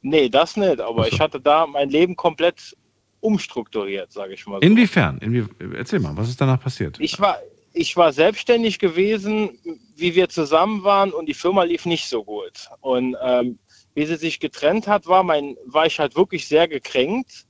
Nee, 0.02 0.30
das 0.30 0.56
nicht, 0.58 0.80
aber 0.80 1.06
so. 1.06 1.10
ich 1.12 1.20
hatte 1.20 1.40
da 1.42 1.66
mein 1.66 1.90
Leben 1.90 2.16
komplett 2.16 2.76
umstrukturiert, 3.22 4.12
sage 4.12 4.36
ich 4.36 4.46
mal 4.46 4.58
so. 4.58 4.68
Inwiefern? 4.68 5.18
Inwie 5.18 5.46
Erzähl 5.76 6.00
mal, 6.00 6.16
was 6.16 6.30
ist 6.30 6.40
danach 6.40 6.62
passiert? 6.62 7.00
Ich 7.00 7.20
war, 7.20 7.40
ich 7.74 7.98
war 7.98 8.14
selbstständig 8.14 8.78
gewesen, 8.78 9.58
wie 9.96 10.16
wir 10.16 10.30
zusammen 10.30 10.84
waren 10.84 11.12
und 11.12 11.28
die 11.28 11.34
Firma 11.34 11.64
lief 11.64 11.86
nicht 11.86 12.08
so 12.08 12.24
gut. 12.24 12.70
Und 12.82 13.16
ähm, 13.22 13.60
wie 13.94 14.06
sie 14.06 14.18
sich 14.18 14.40
getrennt 14.40 14.88
hat, 14.88 15.08
war, 15.08 15.24
mein, 15.24 15.56
war 15.66 15.86
ich 15.86 16.00
halt 16.00 16.16
wirklich 16.16 16.48
sehr 16.48 16.68
gekränkt 16.68 17.46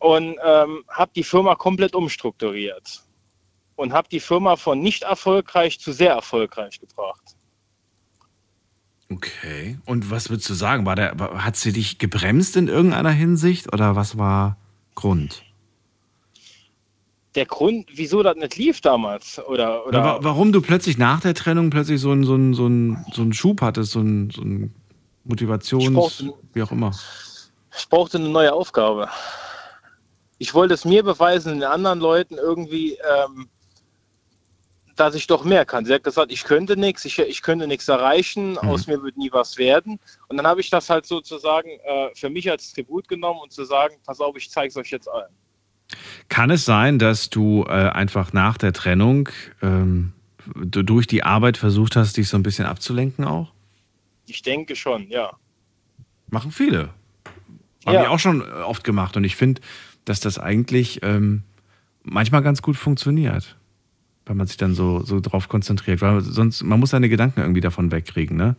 und 0.00 0.36
ähm, 0.44 0.84
habe 0.88 1.12
die 1.14 1.22
Firma 1.22 1.54
komplett 1.54 1.94
umstrukturiert. 1.94 3.02
Und 3.76 3.92
habe 3.92 4.08
die 4.08 4.20
Firma 4.20 4.56
von 4.56 4.80
nicht 4.80 5.04
erfolgreich 5.04 5.80
zu 5.80 5.92
sehr 5.92 6.12
erfolgreich 6.12 6.78
gebracht. 6.78 7.36
Okay. 9.10 9.78
Und 9.86 10.10
was 10.10 10.30
würdest 10.30 10.48
du 10.50 10.54
sagen? 10.54 10.86
War 10.86 10.96
der, 10.96 11.16
hat 11.44 11.56
sie 11.56 11.72
dich 11.72 11.98
gebremst 11.98 12.56
in 12.56 12.68
irgendeiner 12.68 13.10
Hinsicht 13.10 13.72
oder 13.72 13.96
was 13.96 14.18
war 14.18 14.56
Grund? 14.94 15.42
Der 17.34 17.46
Grund, 17.46 17.88
wieso 17.94 18.22
das 18.22 18.36
nicht 18.36 18.56
lief 18.56 18.80
damals, 18.82 19.38
oder, 19.46 19.86
oder 19.86 20.04
wa 20.04 20.18
warum 20.20 20.52
du 20.52 20.60
plötzlich 20.60 20.98
nach 20.98 21.20
der 21.20 21.32
Trennung 21.34 21.70
plötzlich 21.70 22.00
so 22.00 22.10
einen 22.10 22.24
so 22.24 22.34
einen- 22.34 22.52
so 22.54 22.66
einen- 22.66 23.04
so 23.12 23.22
einen 23.22 23.32
Schub 23.32 23.62
hattest, 23.62 23.92
so 23.92 24.00
einen, 24.00 24.28
so 24.30 24.42
einen 24.42 24.74
Motivations... 25.24 25.94
Brauchte- 25.94 26.34
wie 26.52 26.62
auch 26.62 26.72
immer. 26.72 26.90
ich 27.78 27.88
brauchte 27.88 28.18
eine 28.18 28.28
neue 28.28 28.52
Aufgabe. 28.52 29.08
Ich 30.38 30.52
wollte 30.52 30.74
es 30.74 30.84
mir 30.84 31.02
beweisen, 31.04 31.54
den 31.60 31.62
anderen 31.64 32.00
Leuten 32.00 32.34
irgendwie, 32.36 32.98
ähm, 33.26 33.48
dass 34.96 35.14
ich 35.14 35.26
doch 35.26 35.44
mehr 35.44 35.64
kann. 35.64 35.86
Sie 35.86 35.94
hat 35.94 36.04
gesagt, 36.04 36.30
ich 36.32 36.44
könnte 36.44 36.76
nichts, 36.76 37.04
ich, 37.06 37.18
ich 37.18 37.40
könnte 37.40 37.66
nichts 37.66 37.88
erreichen, 37.88 38.58
aus 38.58 38.86
mir 38.86 39.02
wird 39.02 39.16
nie 39.16 39.32
was 39.32 39.56
werden. 39.56 39.98
Und 40.28 40.36
dann 40.36 40.46
habe 40.46 40.60
ich 40.60 40.68
das 40.68 40.90
halt 40.90 41.06
sozusagen 41.06 41.70
äh, 41.84 42.10
für 42.14 42.28
mich 42.28 42.50
als 42.50 42.72
Tribut 42.74 43.08
genommen 43.08 43.40
und 43.42 43.52
zu 43.52 43.64
sagen, 43.64 43.94
pass 44.04 44.20
auf, 44.20 44.36
ich 44.36 44.50
zeige 44.50 44.68
es 44.68 44.76
euch 44.76 44.90
jetzt 44.90 45.08
allen. 45.08 45.32
Kann 46.28 46.50
es 46.50 46.64
sein, 46.64 46.98
dass 46.98 47.30
du 47.30 47.64
äh, 47.68 47.70
einfach 47.72 48.32
nach 48.32 48.58
der 48.58 48.72
Trennung 48.72 49.28
ähm, 49.62 50.12
du 50.56 50.82
durch 50.82 51.06
die 51.06 51.22
Arbeit 51.22 51.56
versucht 51.56 51.96
hast, 51.96 52.16
dich 52.16 52.28
so 52.28 52.36
ein 52.36 52.42
bisschen 52.42 52.66
abzulenken 52.66 53.24
auch? 53.24 53.52
Ich 54.26 54.42
denke 54.42 54.76
schon, 54.76 55.08
ja. 55.08 55.30
Machen 56.30 56.50
viele. 56.52 56.90
Habe 57.86 57.96
Ja. 57.96 58.02
ich 58.02 58.08
auch 58.08 58.18
schon 58.18 58.40
äh, 58.40 58.44
oft 58.44 58.84
gemacht 58.84 59.16
und 59.16 59.24
ich 59.24 59.36
finde, 59.36 59.60
dass 60.04 60.20
das 60.20 60.38
eigentlich 60.38 61.00
ähm, 61.02 61.42
manchmal 62.02 62.42
ganz 62.42 62.62
gut 62.62 62.76
funktioniert, 62.76 63.56
wenn 64.26 64.36
man 64.36 64.46
sich 64.46 64.56
dann 64.56 64.74
so, 64.74 65.04
so 65.04 65.20
drauf 65.20 65.48
konzentriert. 65.48 66.00
Weil 66.00 66.20
sonst, 66.22 66.62
man 66.62 66.80
muss 66.80 66.90
seine 66.90 67.08
Gedanken 67.08 67.40
irgendwie 67.40 67.60
davon 67.60 67.90
wegkriegen, 67.92 68.36
ne? 68.36 68.56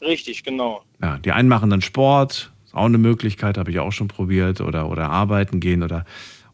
Richtig, 0.00 0.42
genau. 0.44 0.84
Ja, 1.02 1.18
die 1.18 1.32
einen 1.32 1.48
machen 1.48 1.70
dann 1.70 1.80
Sport, 1.80 2.52
ist 2.64 2.74
auch 2.74 2.84
eine 2.86 2.98
Möglichkeit, 2.98 3.56
habe 3.58 3.70
ich 3.70 3.78
auch 3.78 3.92
schon 3.92 4.08
probiert, 4.08 4.60
oder, 4.60 4.88
oder 4.90 5.10
arbeiten 5.10 5.60
gehen 5.60 5.82
oder, 5.82 6.04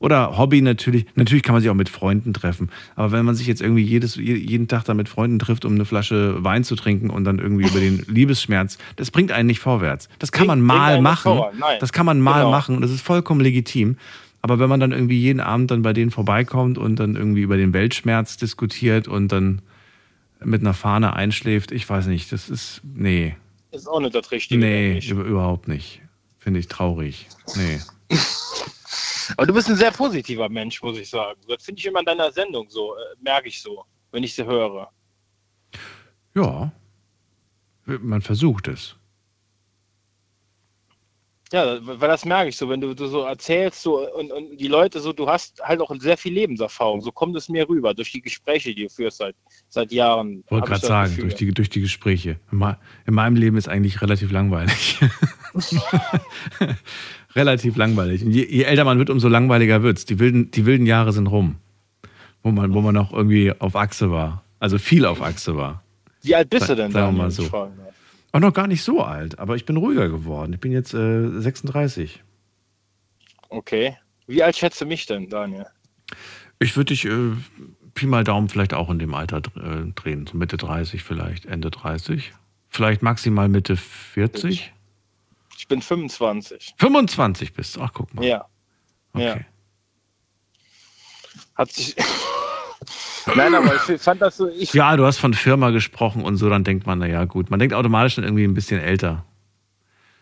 oder 0.01 0.37
Hobby 0.37 0.61
natürlich. 0.63 1.07
Natürlich 1.15 1.45
kann 1.45 1.53
man 1.53 1.63
sich 1.63 1.71
auch 1.71 1.75
mit 1.75 1.89
Freunden 1.89 2.33
treffen, 2.35 2.71
aber 2.97 3.13
wenn 3.13 3.25
man 3.25 3.37
sich 3.37 3.47
jetzt 3.47 3.61
irgendwie 3.63 3.83
jedes, 3.85 4.17
je- 4.17 4.35
jeden 4.35 4.67
Tag 4.67 4.85
da 4.85 4.95
mit 4.95 5.09
Freunden 5.09 5.39
trifft, 5.39 5.65
um 5.65 5.75
eine 5.75 5.85
Flasche 5.85 6.43
Wein 6.43 6.65
zu 6.65 6.75
trinken 6.75 7.11
und 7.11 7.23
dann 7.25 7.39
irgendwie 7.39 7.69
über 7.69 7.79
den 7.79 7.99
Liebesschmerz, 8.09 8.79
das 8.97 9.13
bringt 9.13 9.31
einen 9.31 9.47
nicht 9.47 9.61
vorwärts. 9.61 10.09
Das 10.19 10.33
kann 10.33 10.49
man 10.49 10.61
mal 10.61 10.95
nicht 10.95 11.03
machen, 11.03 11.41
das 11.79 11.93
kann 11.93 12.07
man 12.07 12.19
mal 12.21 12.41
Genau. 12.41 12.51
machen 12.51 12.75
und 12.75 12.83
das 12.83 12.91
ist 12.91 13.03
vollkommen 13.03 13.41
legitim. 13.41 13.97
Aber 14.43 14.59
wenn 14.59 14.71
man 14.71 14.81
dann 14.81 14.93
irgendwie 14.93 15.19
jeden 15.21 15.41
Abend 15.41 15.71
dann 15.71 15.83
bei 15.83 15.93
denen 15.93 16.11
vorbeikommt 16.11 16.79
und 16.79 16.97
dann 16.97 17.15
irgendwie 17.15 17.43
über 17.43 17.59
den 17.59 17.75
Weltschmerz 17.75 18.39
diskutiert 18.39 19.07
und 19.07 19.29
dann 19.31 19.61
mit 20.43 20.63
einer 20.63 20.73
Fahne 20.73 21.13
einschläft, 21.13 21.71
ich 21.73 21.87
weiß 21.87 22.07
nicht, 22.07 22.33
das 22.33 22.49
ist, 22.49 22.81
nee. 22.95 23.37
Ist 23.71 23.87
auch 23.87 24.01
nicht 24.01 24.15
das 24.15 24.31
Richtige. 24.33 24.59
Nee, 24.59 24.99
über, 25.07 25.25
überhaupt 25.25 25.69
nicht. 25.69 26.01
Finde 26.39 26.59
ich 26.59 26.69
traurig. 26.69 27.27
Nee. 27.55 27.81
Aber 29.36 29.47
du 29.47 29.55
bist 29.55 29.69
ein 29.69 29.77
sehr 29.77 29.90
positiver 29.90 30.48
Mensch, 30.48 30.82
muss 30.82 30.98
ich 30.98 31.11
sagen. 31.11 31.40
Das 31.48 31.65
finde 31.65 31.78
ich 31.78 31.86
immer 31.86 32.01
in 32.01 32.07
deiner 32.07 32.32
Sendung 32.32 32.69
so, 32.69 32.94
äh, 32.94 32.98
merke 33.20 33.48
ich 33.48 33.61
so, 33.61 33.85
wenn 34.12 34.23
ich 34.23 34.35
sie 34.35 34.44
höre. 34.44 34.90
Ja, 36.35 36.73
Man 37.86 38.23
versucht 38.23 38.69
es. 38.69 38.97
Ja, 41.52 41.78
weil 41.82 42.09
das 42.09 42.24
merke 42.24 42.48
ich 42.48 42.57
so, 42.57 42.69
wenn 42.69 42.81
du, 42.81 42.94
du 42.94 43.09
so 43.09 43.23
erzählst 43.23 43.82
so, 43.82 44.09
und, 44.15 44.31
und 44.31 44.57
die 44.57 44.69
Leute 44.69 45.01
so, 45.01 45.12
du 45.12 45.28
hast 45.28 45.61
halt 45.61 45.81
auch 45.81 45.93
sehr 45.98 46.16
viel 46.16 46.32
Lebenserfahrung. 46.32 47.01
So 47.01 47.11
kommt 47.11 47.36
es 47.36 47.48
mir 47.48 47.69
rüber 47.69 47.93
durch 47.93 48.12
die 48.12 48.23
Gespräche, 48.23 48.73
die 48.73 48.85
du 48.85 48.89
führst 48.89 49.19
seit, 49.19 49.35
seit 49.69 49.90
Jahren. 49.90 50.44
Wollte 50.48 50.69
gerade 50.69 50.86
sagen, 50.86 51.11
Gefühl. 51.11 51.24
durch 51.24 51.35
die, 51.35 51.52
durch 51.52 51.69
die 51.69 51.81
Gespräche. 51.81 52.39
In 52.52 53.15
meinem 53.15 53.35
Leben 53.35 53.57
ist 53.57 53.69
eigentlich 53.69 54.01
relativ 54.01 54.31
langweilig. 54.31 55.01
relativ 57.35 57.77
langweilig. 57.77 58.23
Je, 58.23 58.44
je 58.44 58.62
älter 58.62 58.85
man 58.85 58.98
wird, 58.98 59.11
umso 59.11 59.28
langweiliger 59.28 59.82
wird's. 59.82 60.05
Die 60.05 60.19
wilden, 60.19 60.51
die 60.51 60.66
wilden 60.66 60.86
Jahre 60.86 61.12
sind 61.12 61.27
rum. 61.27 61.57
Wo 62.43 62.51
man, 62.51 62.73
wo 62.73 62.81
man 62.81 62.94
noch 62.94 63.12
irgendwie 63.12 63.52
auf 63.59 63.77
Achse 63.77 64.11
war. 64.11 64.44
Also 64.59 64.78
viel 64.78 65.05
auf 65.05 65.23
Achse 65.23 65.57
war. 65.57 65.82
Wie 66.23 66.35
alt 66.35 66.51
bist 66.51 66.69
du 66.69 66.74
denn, 66.74 66.93
Sagen 66.93 67.16
wir 67.16 67.23
mal 67.24 67.31
so. 67.31 67.51
Auch 68.32 68.40
noch 68.40 68.55
gar 68.55 68.66
nicht 68.66 68.82
so 68.82 69.02
alt, 69.02 69.39
aber 69.39 69.57
ich 69.57 69.65
bin 69.65 69.77
ruhiger 69.77 70.09
geworden. 70.09 70.52
Ich 70.52 70.61
bin 70.61 70.70
jetzt 70.70 70.94
äh, 70.94 71.40
36. 71.40 72.23
Okay. 73.48 73.97
Wie 74.27 74.43
alt 74.43 74.57
schätzt 74.57 74.81
du 74.81 74.86
mich 74.86 75.07
denn, 75.07 75.28
Daniel? 75.28 75.66
Ich 76.61 76.77
würde 76.77 76.94
dich 76.94 77.07
äh, 77.07 77.32
Pi 77.94 78.07
mal 78.07 78.23
Daumen 78.23 78.48
vielleicht 78.48 78.74
auch 78.74 78.89
in 78.90 78.98
dem 78.98 79.15
Alter 79.15 79.39
äh, 79.57 79.90
drehen. 79.94 80.27
So 80.27 80.36
Mitte 80.36 80.57
30 80.57 81.02
vielleicht, 81.02 81.47
Ende 81.47 81.70
30. 81.70 82.32
Vielleicht 82.69 83.02
maximal 83.02 83.48
Mitte 83.48 83.77
40. 83.77 84.73
Ich 85.61 85.69
bin 85.69 85.82
25. 85.82 86.74
25 86.78 87.53
bist 87.53 87.77
du. 87.77 87.82
Ach, 87.82 87.91
guck 87.93 88.15
mal. 88.15 88.24
Ja. 88.24 88.47
Okay. 89.12 89.27
Ja. 89.27 89.41
Hat 91.55 91.70
sich. 91.70 91.95
Nein, 93.37 93.55
aber 93.55 93.74
ich 93.74 94.01
fand 94.01 94.23
das 94.23 94.39
so. 94.39 94.49
Ich, 94.49 94.73
Ja, 94.73 94.97
du 94.97 95.05
hast 95.05 95.19
von 95.19 95.35
Firma 95.35 95.69
gesprochen 95.69 96.23
und 96.23 96.39
so, 96.39 96.49
dann 96.49 96.65
denkt 96.65 96.87
man, 96.87 97.01
naja, 97.01 97.27
gut. 97.27 97.51
Man 97.51 97.61
denkt 97.61 97.74
automatisch 97.74 98.15
dann 98.15 98.24
irgendwie 98.24 98.45
ein 98.45 98.55
bisschen 98.55 98.81
älter. 98.81 99.27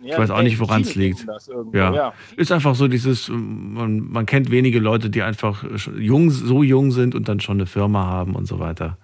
Ja, 0.01 0.15
ich 0.15 0.19
weiß 0.19 0.31
auch 0.31 0.43
nicht, 0.43 0.59
woran 0.59 0.83
es 0.83 0.97
liegt. 0.97 1.29
das 1.29 1.49
Ja. 1.73 1.95
ja. 1.95 2.15
Ist 2.37 2.51
einfach 2.51 2.75
so 2.75 2.89
dieses, 2.89 3.29
ähm, 3.29 3.75
man, 3.75 4.01
man 4.11 4.27
kennt 4.27 4.51
wenige 4.51 4.81
Leute, 4.81 5.09
die 5.09 5.23
einfach 5.23 5.63
jung, 5.97 6.33
so 6.33 6.65
jung 6.65 6.91
sind 6.91 7.15
und 7.15 7.29
dann 7.29 7.39
schon 7.39 7.59
eine 7.59 7.67
Firma 7.67 8.07
haben 8.07 8.35
und 8.35 8.47
so 8.47 8.59
weiter. 8.59 8.99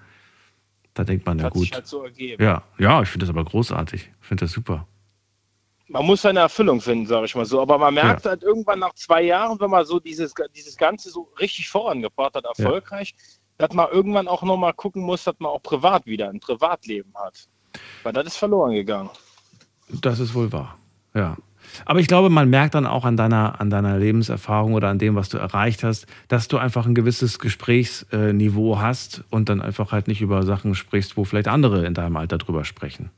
Da 0.95 1.05
denkt 1.05 1.27
man, 1.27 1.37
na 1.37 1.45
Hat 1.45 1.53
gut. 1.53 1.73
halt 1.73 1.87
so 1.87 2.03
ergeben. 2.03 2.43
Ja, 2.43 2.65
ja, 2.77 3.03
ich 3.03 3.09
finde 3.09 3.25
das 3.27 3.31
aber 3.31 3.45
großartig. 3.45 4.11
Ich 4.21 4.27
finde 4.27 4.47
das 4.47 4.51
super. 4.51 4.89
Man 5.89 6.07
muss 6.07 6.23
seine 6.23 6.41
Erfüllung 6.41 6.81
finden, 6.81 7.07
sage 7.07 7.27
ich 7.27 7.35
mal 7.35 7.45
so. 7.45 7.61
Aber 7.61 7.77
man 7.79 7.95
merkt 7.95 8.25
halt 8.25 8.43
irgendwann 8.43 8.79
nach 8.79 8.95
zwei 8.95 9.23
Jahren, 9.23 9.61
wenn 9.61 9.71
man 9.71 9.85
so 9.85 10.01
dieses, 10.01 10.33
dieses 10.57 10.77
Ganze 10.77 11.11
so 11.11 11.29
richtig 11.39 11.69
vorangebracht 11.69 12.35
hat, 12.35 12.45
erfolgreich, 12.45 13.15
dass 13.59 13.73
man 13.73 13.91
irgendwann 13.91 14.27
auch 14.27 14.43
nochmal 14.43 14.73
gucken 14.73 15.03
muss, 15.03 15.25
dass 15.25 15.35
man 15.39 15.51
auch 15.51 15.63
privat 15.63 16.07
wieder 16.07 16.31
ein 16.31 16.41
Privatleben 16.41 17.13
hat. 17.15 17.49
Weil 18.03 18.13
das 18.13 18.27
ist 18.27 18.37
verloren 18.37 18.73
gegangen. 18.73 19.11
Das 19.89 20.21
ist 20.21 20.35
wohl 20.35 20.51
wahr. 20.53 20.79
Ja. 21.15 21.37
Aber 21.85 22.01
ich 22.01 22.07
glaube, 22.07 22.31
man 22.31 22.51
merkt 22.51 22.75
dann 22.75 22.87
auch 22.87 23.05
an 23.05 23.17
deiner, 23.17 23.61
an 23.61 23.71
deiner 23.71 23.99
Lebenserfahrung 23.99 24.75
oder 24.75 24.89
an 24.89 24.99
dem, 24.99 25.17
was 25.17 25.29
du 25.29 25.39
erreicht 25.39 25.83
hast, 25.83 26.07
dass 26.29 26.49
du 26.49 26.59
einfach 26.59 26.87
ein 26.87 26.95
gewisses 26.95 27.39
Gesprächsniveau 27.39 28.79
hast 28.79 29.25
und 29.31 29.49
dann 29.49 29.61
einfach 29.61 29.93
halt 29.93 30.09
nicht 30.09 30.21
über 30.21 30.43
Sachen 30.43 30.75
sprichst, 30.75 31.17
wo 31.17 31.25
vielleicht 31.25 31.49
andere 31.49 31.87
in 31.87 31.95
deinem 31.95 32.17
Alter 32.17 32.39
drüber 32.39 32.65
sprechen. 32.65 33.11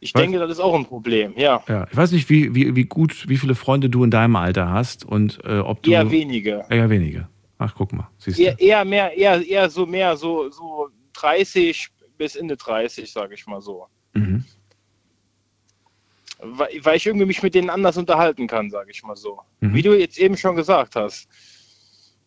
Ich 0.00 0.14
Was? 0.14 0.22
denke, 0.22 0.38
das 0.38 0.50
ist 0.50 0.60
auch 0.60 0.74
ein 0.74 0.84
Problem, 0.84 1.32
ja. 1.36 1.62
Ja, 1.68 1.86
ich 1.90 1.96
weiß 1.96 2.12
nicht, 2.12 2.28
wie, 2.28 2.54
wie, 2.54 2.76
wie 2.76 2.84
gut, 2.84 3.28
wie 3.28 3.38
viele 3.38 3.54
Freunde 3.54 3.88
du 3.88 4.04
in 4.04 4.10
deinem 4.10 4.36
Alter 4.36 4.70
hast 4.70 5.04
und 5.04 5.38
äh, 5.44 5.58
ob 5.58 5.82
du. 5.82 5.90
Eher 5.90 6.10
wenige. 6.10 6.64
Eher 6.68 6.90
wenige. 6.90 7.28
Ach, 7.58 7.74
guck 7.74 7.92
mal. 7.92 8.10
Siehst 8.18 8.38
du. 8.38 8.42
Eher, 8.42 8.60
eher 8.60 8.84
mehr, 8.84 9.16
eher, 9.16 9.46
eher 9.46 9.70
so 9.70 9.86
mehr 9.86 10.16
so, 10.16 10.50
so 10.50 10.88
30 11.14 11.88
bis 12.18 12.36
Ende 12.36 12.56
30, 12.56 13.10
sage 13.10 13.34
ich 13.34 13.46
mal 13.46 13.60
so. 13.60 13.86
Mhm. 14.14 14.44
Weil, 16.38 16.68
weil 16.82 16.96
ich 16.96 17.06
irgendwie 17.06 17.26
mich 17.26 17.42
mit 17.42 17.54
denen 17.54 17.70
anders 17.70 17.96
unterhalten 17.96 18.46
kann, 18.46 18.70
sage 18.70 18.90
ich 18.90 19.02
mal 19.02 19.16
so. 19.16 19.40
Mhm. 19.60 19.74
Wie 19.74 19.82
du 19.82 19.98
jetzt 19.98 20.18
eben 20.18 20.36
schon 20.36 20.56
gesagt 20.56 20.96
hast. 20.96 21.28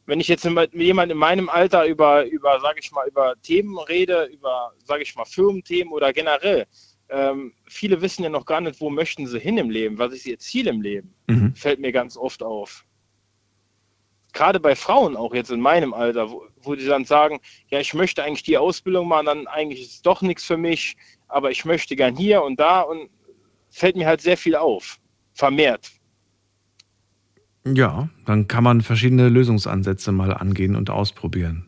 Wenn 0.07 0.19
ich 0.19 0.27
jetzt 0.27 0.43
mit 0.43 0.73
mit 0.73 0.81
jemandem 0.81 1.17
in 1.17 1.19
meinem 1.19 1.49
Alter 1.49 1.85
über, 1.85 2.25
über 2.25 2.59
sage 2.61 2.79
ich 2.81 2.91
mal, 2.91 3.07
über 3.07 3.35
Themen 3.43 3.77
rede, 3.77 4.23
über, 4.33 4.73
sage 4.83 5.03
ich 5.03 5.15
mal, 5.15 5.25
Firmenthemen 5.25 5.93
oder 5.93 6.11
generell, 6.11 6.65
ähm, 7.10 7.53
viele 7.65 8.02
wissen 8.02 8.23
ja 8.23 8.30
noch 8.30 8.45
gar 8.45 8.61
nicht, 8.61 8.80
wo 8.81 8.90
möchten 8.90 9.27
sie 9.27 9.40
hin 9.40 9.57
im 9.57 9.69
Leben, 9.69 9.98
was 9.98 10.14
ist 10.14 10.26
ihr 10.26 10.40
Ziel 10.40 10.68
im 10.68 10.81
Leben, 10.81 11.14
Mhm. 11.27 11.56
fällt 11.56 11.80
mir 11.80 11.91
ganz 11.91 12.18
oft 12.18 12.44
auf. 12.44 12.86
Gerade 14.34 14.60
bei 14.60 14.76
Frauen 14.76 15.18
auch 15.18 15.34
jetzt 15.34 15.49
in 15.49 15.60
meinem 15.60 15.94
Alter, 15.94 16.30
wo, 16.30 16.44
wo 16.61 16.76
die 16.76 16.86
dann 16.86 17.06
sagen, 17.06 17.40
ja, 17.69 17.80
ich 17.80 17.94
möchte 17.94 18.23
eigentlich 18.23 18.44
die 18.44 18.57
Ausbildung 18.57 19.07
machen, 19.07 19.26
dann 19.26 19.48
eigentlich 19.48 19.81
ist 19.81 19.91
es 19.91 20.02
doch 20.02 20.22
nichts 20.22 20.45
für 20.45 20.57
mich, 20.57 20.95
aber 21.27 21.49
ich 21.49 21.65
möchte 21.65 21.95
gern 21.95 22.15
hier 22.15 22.44
und 22.44 22.60
da 22.60 22.81
und 22.81 23.10
fällt 23.72 23.95
mir 23.95 24.06
halt 24.07 24.22
sehr 24.22 24.38
viel 24.38 24.56
auf, 24.56 24.99
vermehrt. 25.34 25.91
Ja, 27.65 28.10
dann 28.26 28.48
kann 28.48 28.64
man 28.64 28.81
verschiedene 28.81 29.30
Lösungsansätze 29.30 30.11
mal 30.11 30.34
angehen 30.34 30.76
und 30.76 30.90
ausprobieren. 30.90 31.65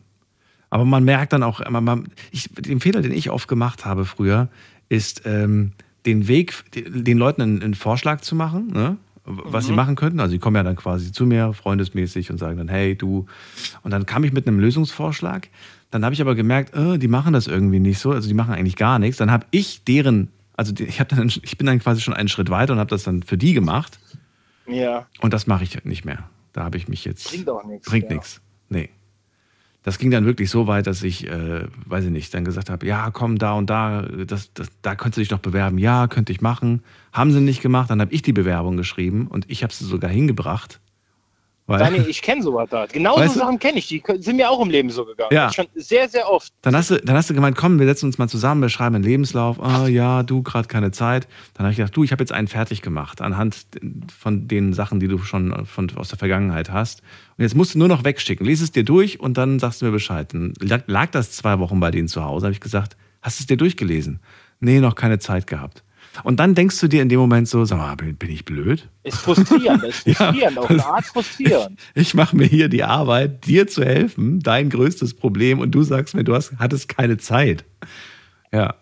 Aber 0.70 0.86
man 0.86 1.04
merkt 1.04 1.34
dann 1.34 1.42
auch, 1.42 1.60
man, 1.68 1.84
man, 1.84 2.08
ich, 2.30 2.48
den 2.54 2.80
Fehler, 2.80 3.02
den 3.02 3.12
ich 3.12 3.28
oft 3.30 3.46
gemacht 3.46 3.84
habe 3.84 4.06
früher, 4.06 4.48
ist 4.92 5.22
ähm, 5.24 5.72
den 6.04 6.28
Weg, 6.28 6.64
den 6.74 7.16
Leuten 7.16 7.40
einen, 7.40 7.62
einen 7.62 7.74
Vorschlag 7.74 8.20
zu 8.20 8.34
machen, 8.36 8.68
ne? 8.72 8.98
was 9.24 9.66
sie 9.66 9.72
machen 9.72 9.94
könnten. 9.94 10.20
Also 10.20 10.32
die 10.32 10.38
kommen 10.38 10.56
ja 10.56 10.62
dann 10.62 10.76
quasi 10.76 11.12
zu 11.12 11.24
mir, 11.24 11.54
freundesmäßig, 11.54 12.30
und 12.30 12.38
sagen 12.38 12.58
dann, 12.58 12.68
hey, 12.68 12.94
du. 12.94 13.26
Und 13.82 13.92
dann 13.92 14.04
kam 14.04 14.24
ich 14.24 14.32
mit 14.32 14.46
einem 14.46 14.58
Lösungsvorschlag. 14.58 15.48
Dann 15.90 16.04
habe 16.04 16.14
ich 16.14 16.20
aber 16.20 16.34
gemerkt, 16.34 16.74
äh, 16.74 16.98
die 16.98 17.08
machen 17.08 17.32
das 17.32 17.46
irgendwie 17.46 17.78
nicht 17.78 17.98
so, 17.98 18.10
also 18.10 18.28
die 18.28 18.34
machen 18.34 18.52
eigentlich 18.52 18.76
gar 18.76 18.98
nichts. 18.98 19.16
Dann 19.16 19.30
habe 19.30 19.46
ich 19.50 19.84
deren, 19.84 20.28
also 20.56 20.72
die, 20.72 20.84
ich, 20.84 20.98
dann, 20.98 21.28
ich 21.28 21.56
bin 21.56 21.66
dann 21.66 21.78
quasi 21.78 22.00
schon 22.00 22.14
einen 22.14 22.28
Schritt 22.28 22.50
weiter 22.50 22.74
und 22.74 22.78
habe 22.78 22.90
das 22.90 23.04
dann 23.04 23.22
für 23.22 23.38
die 23.38 23.54
gemacht. 23.54 23.98
Ja, 24.66 25.06
Und 25.20 25.32
das 25.32 25.46
mache 25.46 25.64
ich 25.64 25.84
nicht 25.84 26.04
mehr. 26.04 26.28
Da 26.52 26.64
habe 26.64 26.76
ich 26.76 26.88
mich 26.88 27.04
jetzt. 27.04 27.30
bringt 27.30 27.48
auch 27.48 27.64
nichts. 27.64 27.88
Bringt 27.88 28.10
ja. 28.10 28.16
nichts. 28.16 28.40
Nee. 28.68 28.90
Das 29.82 29.98
ging 29.98 30.10
dann 30.10 30.24
wirklich 30.24 30.48
so 30.48 30.66
weit, 30.66 30.86
dass 30.86 31.02
ich, 31.02 31.26
äh, 31.26 31.66
weiß 31.86 32.04
ich 32.04 32.10
nicht, 32.10 32.32
dann 32.34 32.44
gesagt 32.44 32.70
habe, 32.70 32.86
ja, 32.86 33.10
komm, 33.10 33.38
da 33.38 33.54
und 33.54 33.68
da, 33.68 34.02
das, 34.02 34.52
das, 34.54 34.68
da 34.80 34.94
könntest 34.94 35.16
du 35.16 35.20
dich 35.22 35.30
noch 35.30 35.40
bewerben. 35.40 35.78
Ja, 35.78 36.06
könnte 36.06 36.32
ich 36.32 36.40
machen. 36.40 36.82
Haben 37.12 37.32
sie 37.32 37.40
nicht 37.40 37.62
gemacht. 37.62 37.90
Dann 37.90 38.00
habe 38.00 38.12
ich 38.12 38.22
die 38.22 38.32
Bewerbung 38.32 38.76
geschrieben 38.76 39.26
und 39.26 39.50
ich 39.50 39.62
habe 39.62 39.72
sie 39.72 39.84
sogar 39.84 40.10
hingebracht. 40.10 40.80
Weil, 41.72 41.78
Daniel, 41.78 42.06
ich 42.06 42.20
kenne 42.20 42.42
sowas 42.42 42.68
da. 42.70 42.84
Genau 42.84 43.16
so 43.26 43.40
Sachen 43.40 43.58
kenne 43.58 43.78
ich. 43.78 43.88
Die 43.88 44.02
sind 44.18 44.36
mir 44.36 44.50
auch 44.50 44.60
im 44.60 44.68
Leben 44.68 44.90
so 44.90 45.06
gegangen. 45.06 45.30
Ja. 45.32 45.50
Schon 45.50 45.66
sehr, 45.74 46.06
sehr 46.06 46.30
oft. 46.30 46.52
Dann 46.60 46.76
hast, 46.76 46.90
du, 46.90 46.96
dann 46.96 47.16
hast 47.16 47.30
du 47.30 47.34
gemeint, 47.34 47.56
komm, 47.56 47.78
wir 47.78 47.86
setzen 47.86 48.06
uns 48.06 48.18
mal 48.18 48.28
zusammen, 48.28 48.60
wir 48.60 48.68
schreiben 48.68 48.94
einen 48.94 49.04
Lebenslauf. 49.04 49.58
Ah 49.58 49.86
ja, 49.88 50.22
du, 50.22 50.42
gerade 50.42 50.68
keine 50.68 50.90
Zeit. 50.90 51.26
Dann 51.54 51.64
habe 51.64 51.72
ich 51.72 51.78
gedacht, 51.78 51.96
du, 51.96 52.04
ich 52.04 52.12
habe 52.12 52.22
jetzt 52.22 52.32
einen 52.32 52.46
fertig 52.46 52.82
gemacht 52.82 53.22
anhand 53.22 53.66
von 54.16 54.48
den 54.48 54.74
Sachen, 54.74 55.00
die 55.00 55.08
du 55.08 55.16
schon 55.16 55.64
von, 55.64 55.90
aus 55.96 56.10
der 56.10 56.18
Vergangenheit 56.18 56.70
hast. 56.70 57.00
Und 57.38 57.42
jetzt 57.42 57.56
musst 57.56 57.74
du 57.74 57.78
nur 57.78 57.88
noch 57.88 58.04
wegschicken. 58.04 58.46
Lies 58.46 58.60
es 58.60 58.70
dir 58.70 58.84
durch 58.84 59.18
und 59.18 59.38
dann 59.38 59.58
sagst 59.58 59.80
du 59.80 59.86
mir 59.86 59.92
Bescheid. 59.92 60.34
Dann 60.34 60.52
lag, 60.60 60.82
lag 60.86 61.10
das 61.10 61.32
zwei 61.32 61.58
Wochen 61.58 61.80
bei 61.80 61.90
denen 61.90 62.08
zu 62.08 62.22
Hause. 62.22 62.44
habe 62.46 62.52
ich 62.52 62.60
gesagt, 62.60 62.98
hast 63.22 63.40
du 63.40 63.44
es 63.44 63.46
dir 63.46 63.56
durchgelesen? 63.56 64.20
Nee, 64.60 64.80
noch 64.80 64.94
keine 64.94 65.18
Zeit 65.18 65.46
gehabt. 65.46 65.82
Und 66.24 66.38
dann 66.40 66.54
denkst 66.54 66.78
du 66.80 66.88
dir 66.88 67.02
in 67.02 67.08
dem 67.08 67.18
Moment 67.20 67.48
so, 67.48 67.64
sag 67.64 67.78
mal, 67.78 67.94
bin, 67.96 68.16
bin 68.16 68.30
ich 68.30 68.44
blöd? 68.44 68.88
Ist 69.02 69.18
frustrierend. 69.18 69.82
ist 69.84 70.06
Ja, 70.06 70.14
frustrierend. 70.14 70.58
auf 70.58 70.70
eine 70.70 70.84
Art 70.86 71.04
frustrierend. 71.06 71.78
Ich 71.94 72.14
mache 72.14 72.36
mir 72.36 72.46
hier 72.46 72.68
die 72.68 72.84
Arbeit, 72.84 73.46
dir 73.46 73.66
zu 73.66 73.84
helfen, 73.84 74.40
dein 74.40 74.68
größtes 74.70 75.14
Problem, 75.14 75.58
und 75.60 75.70
du 75.72 75.82
sagst 75.82 76.14
mir, 76.14 76.24
du 76.24 76.34
hast, 76.34 76.52
hattest 76.58 76.88
keine 76.88 77.16
Zeit. 77.18 77.64
Ja. 78.52 78.74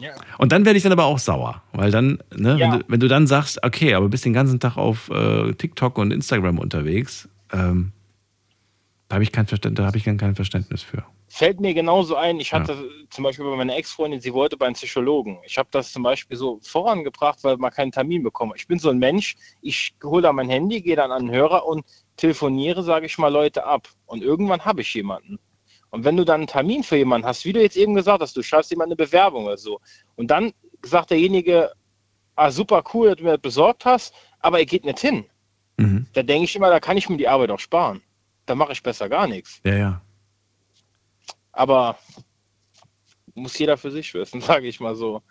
Ja. 0.00 0.10
Und 0.38 0.52
dann 0.52 0.64
werde 0.66 0.76
ich 0.76 0.82
dann 0.82 0.92
aber 0.92 1.04
auch 1.06 1.18
sauer, 1.18 1.62
weil 1.72 1.90
dann, 1.90 2.18
ne, 2.36 2.58
Ja. 2.58 2.70
wenn, 2.72 2.78
du, 2.80 2.84
wenn 2.88 3.00
du 3.00 3.08
dann 3.08 3.26
sagst, 3.26 3.64
okay, 3.64 3.94
aber 3.94 4.08
bist 4.10 4.24
den 4.26 4.34
ganzen 4.34 4.60
Tag 4.60 4.76
auf 4.76 5.08
äh, 5.10 5.52
TikTok 5.54 5.96
und 5.98 6.12
Instagram 6.12 6.58
unterwegs, 6.58 7.28
ähm, 7.52 7.92
da 9.08 9.14
habe 9.14 9.24
ich 9.24 9.32
kein 9.32 9.46
Verständnis, 9.46 9.78
da 9.78 9.86
habe 9.86 9.98
ich 9.98 10.04
kein 10.04 10.34
Verständnis 10.34 10.82
für. 10.82 11.04
Fällt 11.28 11.60
mir 11.60 11.74
genauso 11.74 12.16
ein, 12.16 12.40
ich 12.40 12.52
hatte 12.52 12.88
zum 13.10 13.24
Beispiel 13.24 13.44
bei 13.44 13.56
meiner 13.56 13.76
Ex-Freundin, 13.76 14.20
sie 14.20 14.32
wollte 14.32 14.56
beim 14.56 14.72
Psychologen. 14.72 15.38
Ich 15.44 15.58
habe 15.58 15.68
das 15.70 15.92
zum 15.92 16.02
Beispiel 16.02 16.36
so 16.36 16.60
vorangebracht, 16.62 17.42
weil 17.42 17.56
man 17.56 17.70
keinen 17.70 17.92
Termin 17.92 18.22
bekommt. 18.22 18.54
Ich 18.56 18.66
bin 18.66 18.78
so 18.78 18.90
ein 18.90 18.98
Mensch, 18.98 19.36
ich 19.60 19.94
hole 20.02 20.22
da 20.22 20.32
mein 20.32 20.48
Handy, 20.48 20.80
gehe 20.80 20.96
dann 20.96 21.12
an 21.12 21.26
den 21.26 21.34
Hörer 21.34 21.66
und 21.66 21.84
telefoniere, 22.16 22.82
sage 22.82 23.06
ich 23.06 23.18
mal, 23.18 23.32
Leute 23.32 23.64
ab. 23.64 23.88
Und 24.06 24.22
irgendwann 24.22 24.64
habe 24.64 24.80
ich 24.80 24.94
jemanden. 24.94 25.38
Und 25.90 26.04
wenn 26.04 26.16
du 26.16 26.24
dann 26.24 26.40
einen 26.40 26.46
Termin 26.46 26.82
für 26.82 26.96
jemanden 26.96 27.26
hast, 27.26 27.44
wie 27.44 27.52
du 27.52 27.60
jetzt 27.60 27.76
eben 27.76 27.94
gesagt 27.94 28.22
hast, 28.22 28.36
du 28.36 28.42
schreibst 28.42 28.70
jemand 28.70 28.88
eine 28.88 28.96
Bewerbung 28.96 29.46
oder 29.46 29.58
so, 29.58 29.80
und 30.16 30.30
dann 30.30 30.52
sagt 30.82 31.10
derjenige, 31.10 31.72
ah, 32.34 32.50
super 32.50 32.82
cool, 32.92 33.08
dass 33.08 33.18
du 33.18 33.24
mir 33.24 33.32
das 33.32 33.40
besorgt 33.40 33.84
hast, 33.84 34.14
aber 34.40 34.58
er 34.58 34.66
geht 34.66 34.84
nicht 34.84 34.98
hin. 34.98 35.26
Mhm. 35.76 36.06
Da 36.12 36.22
denke 36.22 36.44
ich 36.44 36.56
immer, 36.56 36.70
da 36.70 36.80
kann 36.80 36.96
ich 36.96 37.08
mir 37.08 37.16
die 37.16 37.28
Arbeit 37.28 37.50
auch 37.50 37.58
sparen. 37.58 38.02
Da 38.46 38.54
mache 38.54 38.72
ich 38.72 38.82
besser 38.82 39.08
gar 39.08 39.26
nichts. 39.26 39.60
Ja, 39.64 39.74
ja. 39.74 40.00
Aber 41.52 41.98
muss 43.34 43.58
jeder 43.58 43.76
für 43.76 43.90
sich 43.90 44.12
wissen, 44.14 44.40
sage 44.40 44.66
ich 44.66 44.80
mal 44.80 44.94
so. 44.94 45.22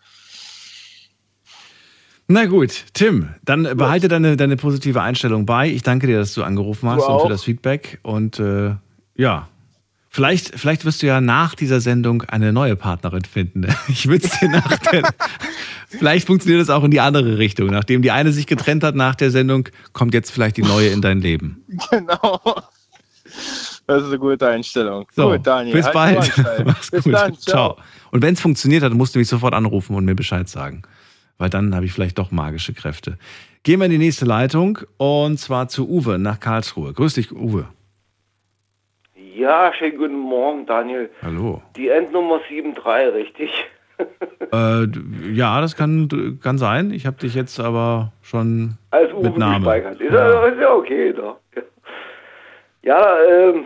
Na 2.27 2.45
gut, 2.45 2.85
Tim, 2.93 3.35
dann 3.43 3.63
behalte 3.77 4.07
deine, 4.07 4.35
deine 4.35 4.57
positive 4.57 5.01
Einstellung 5.01 5.45
bei. 5.45 5.69
Ich 5.69 5.83
danke 5.83 6.07
dir, 6.07 6.17
dass 6.17 6.33
du 6.33 6.43
angerufen 6.43 6.89
hast 6.89 7.05
Du 7.07 7.11
und 7.11 7.21
für 7.21 7.29
das 7.29 7.43
Feedback. 7.43 7.99
Und 8.01 8.39
äh, 8.39 8.75
ja, 9.15 9.47
vielleicht, 10.09 10.59
vielleicht 10.59 10.85
wirst 10.85 11.03
du 11.03 11.07
ja 11.07 11.21
nach 11.21 11.53
dieser 11.53 11.81
Sendung 11.81 12.23
eine 12.23 12.51
neue 12.51 12.75
Partnerin 12.75 13.25
finden. 13.25 13.67
Ich 13.87 14.07
würde 14.07 14.27
dir 14.27 14.49
nach 14.49 14.77
der, 14.77 15.13
Vielleicht 15.87 16.27
funktioniert 16.27 16.61
es 16.61 16.69
auch 16.69 16.83
in 16.83 16.91
die 16.91 16.99
andere 16.99 17.37
Richtung. 17.37 17.67
Nachdem 17.69 18.01
die 18.01 18.11
eine 18.11 18.31
sich 18.31 18.47
getrennt 18.47 18.83
hat 18.83 18.95
nach 18.95 19.15
der 19.15 19.31
Sendung, 19.31 19.69
kommt 19.93 20.13
jetzt 20.13 20.31
vielleicht 20.31 20.57
die 20.57 20.63
neue 20.63 20.89
in 20.89 21.01
dein 21.01 21.21
Leben. 21.21 21.63
Genau. 21.91 22.41
Das 23.87 24.01
ist 24.01 24.09
eine 24.09 24.19
gute 24.19 24.47
Einstellung. 24.47 25.05
So, 25.11 25.29
gut, 25.31 25.45
Daniel. 25.45 25.75
bis 25.75 25.85
halt 25.85 25.93
bald. 25.93 26.43
Mach's 26.65 26.89
bis 26.91 27.03
gut. 27.03 27.13
dann. 27.13 27.33
Ciao. 27.35 27.75
Ciao. 27.75 27.77
Und 28.11 28.21
wenn 28.23 28.33
es 28.33 28.41
funktioniert 28.41 28.83
hat, 28.83 28.93
musst 28.93 29.13
du 29.15 29.19
mich 29.19 29.27
sofort 29.27 29.53
anrufen 29.53 29.95
und 29.95 30.05
mir 30.05 30.15
Bescheid 30.15 30.47
sagen. 30.49 30.81
Weil 31.37 31.49
dann 31.49 31.75
habe 31.75 31.85
ich 31.85 31.93
vielleicht 31.93 32.17
doch 32.17 32.31
magische 32.31 32.73
Kräfte. 32.73 33.17
Gehen 33.63 33.79
wir 33.79 33.85
in 33.85 33.91
die 33.91 33.97
nächste 33.97 34.25
Leitung 34.25 34.79
und 34.97 35.37
zwar 35.39 35.67
zu 35.67 35.87
Uwe 35.89 36.17
nach 36.17 36.39
Karlsruhe. 36.39 36.93
Grüß 36.93 37.15
dich, 37.15 37.31
Uwe. 37.31 37.67
Ja, 39.35 39.71
schönen 39.77 39.97
guten 39.97 40.17
Morgen, 40.17 40.65
Daniel. 40.65 41.09
Hallo. 41.21 41.61
Die 41.75 41.89
Endnummer 41.89 42.39
73, 42.47 43.13
richtig? 43.15 43.49
Äh, 44.51 44.87
ja, 45.33 45.59
das 45.61 45.75
kann, 45.75 46.37
kann 46.41 46.57
sein. 46.57 46.91
Ich 46.91 47.05
habe 47.05 47.17
dich 47.17 47.33
jetzt 47.33 47.59
aber 47.59 48.11
schon 48.21 48.77
Als 48.91 49.11
Uwe 49.13 49.23
mit 49.29 49.37
Namen. 49.37 49.63
gespeichert. 49.63 49.99
Ist, 50.01 50.13
Ja. 50.13 50.29
ja. 50.31 50.45
ist 50.47 50.59
ja 50.61 50.73
okay, 50.73 51.13
da. 51.13 51.37
Ja, 52.85 53.19
ähm, 53.23 53.65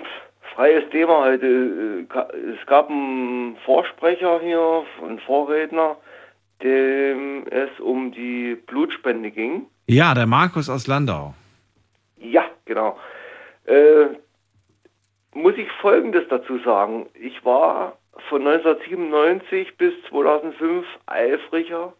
freies 0.55 0.89
Thema 0.91 1.25
heute. 1.25 1.45
Äh, 1.45 2.37
Es 2.57 2.65
gab 2.67 2.89
einen 2.89 3.57
Vorsprecher 3.65 4.39
hier, 4.39 4.85
einen 5.03 5.19
Vorredner, 5.19 5.97
dem 6.63 7.45
es 7.47 7.69
um 7.81 8.13
die 8.13 8.55
Blutspende 8.55 9.29
ging. 9.29 9.67
Ja, 9.87 10.13
der 10.13 10.25
Markus 10.25 10.69
aus 10.69 10.87
Landau. 10.87 11.33
Ja, 12.17 12.45
genau. 12.63 12.97
Äh, 13.65 14.05
muss 15.33 15.55
ich 15.57 15.69
Folgendes 15.81 16.23
dazu 16.29 16.57
sagen. 16.59 17.07
Ich 17.13 17.43
war 17.43 17.97
von 18.29 18.47
1997 18.47 19.75
bis 19.75 19.93
2005 20.09 20.85
eifriger 21.07 21.91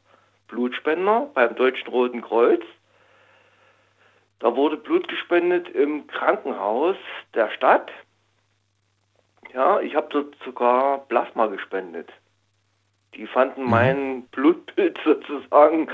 Blutspender 0.48 1.30
beim 1.34 1.54
Deutschen 1.56 1.90
Roten 1.90 2.22
Kreuz. 2.22 2.62
Da 4.40 4.56
wurde 4.56 4.78
Blut 4.78 5.08
gespendet 5.08 5.70
im 5.70 6.08
Krankenhaus 6.08 6.96
der 7.34 7.50
Stadt. 7.52 7.92
Ja, 9.54 9.80
ich 9.82 9.96
habe 9.96 10.08
dort 10.10 10.36
sogar 10.46 11.00
Plasma 11.08 11.48
gespendet. 11.48 12.10
Die 13.16 13.28
fanden 13.28 13.64
mein 13.64 14.24
Blutbild 14.32 15.00
sozusagen 15.06 15.90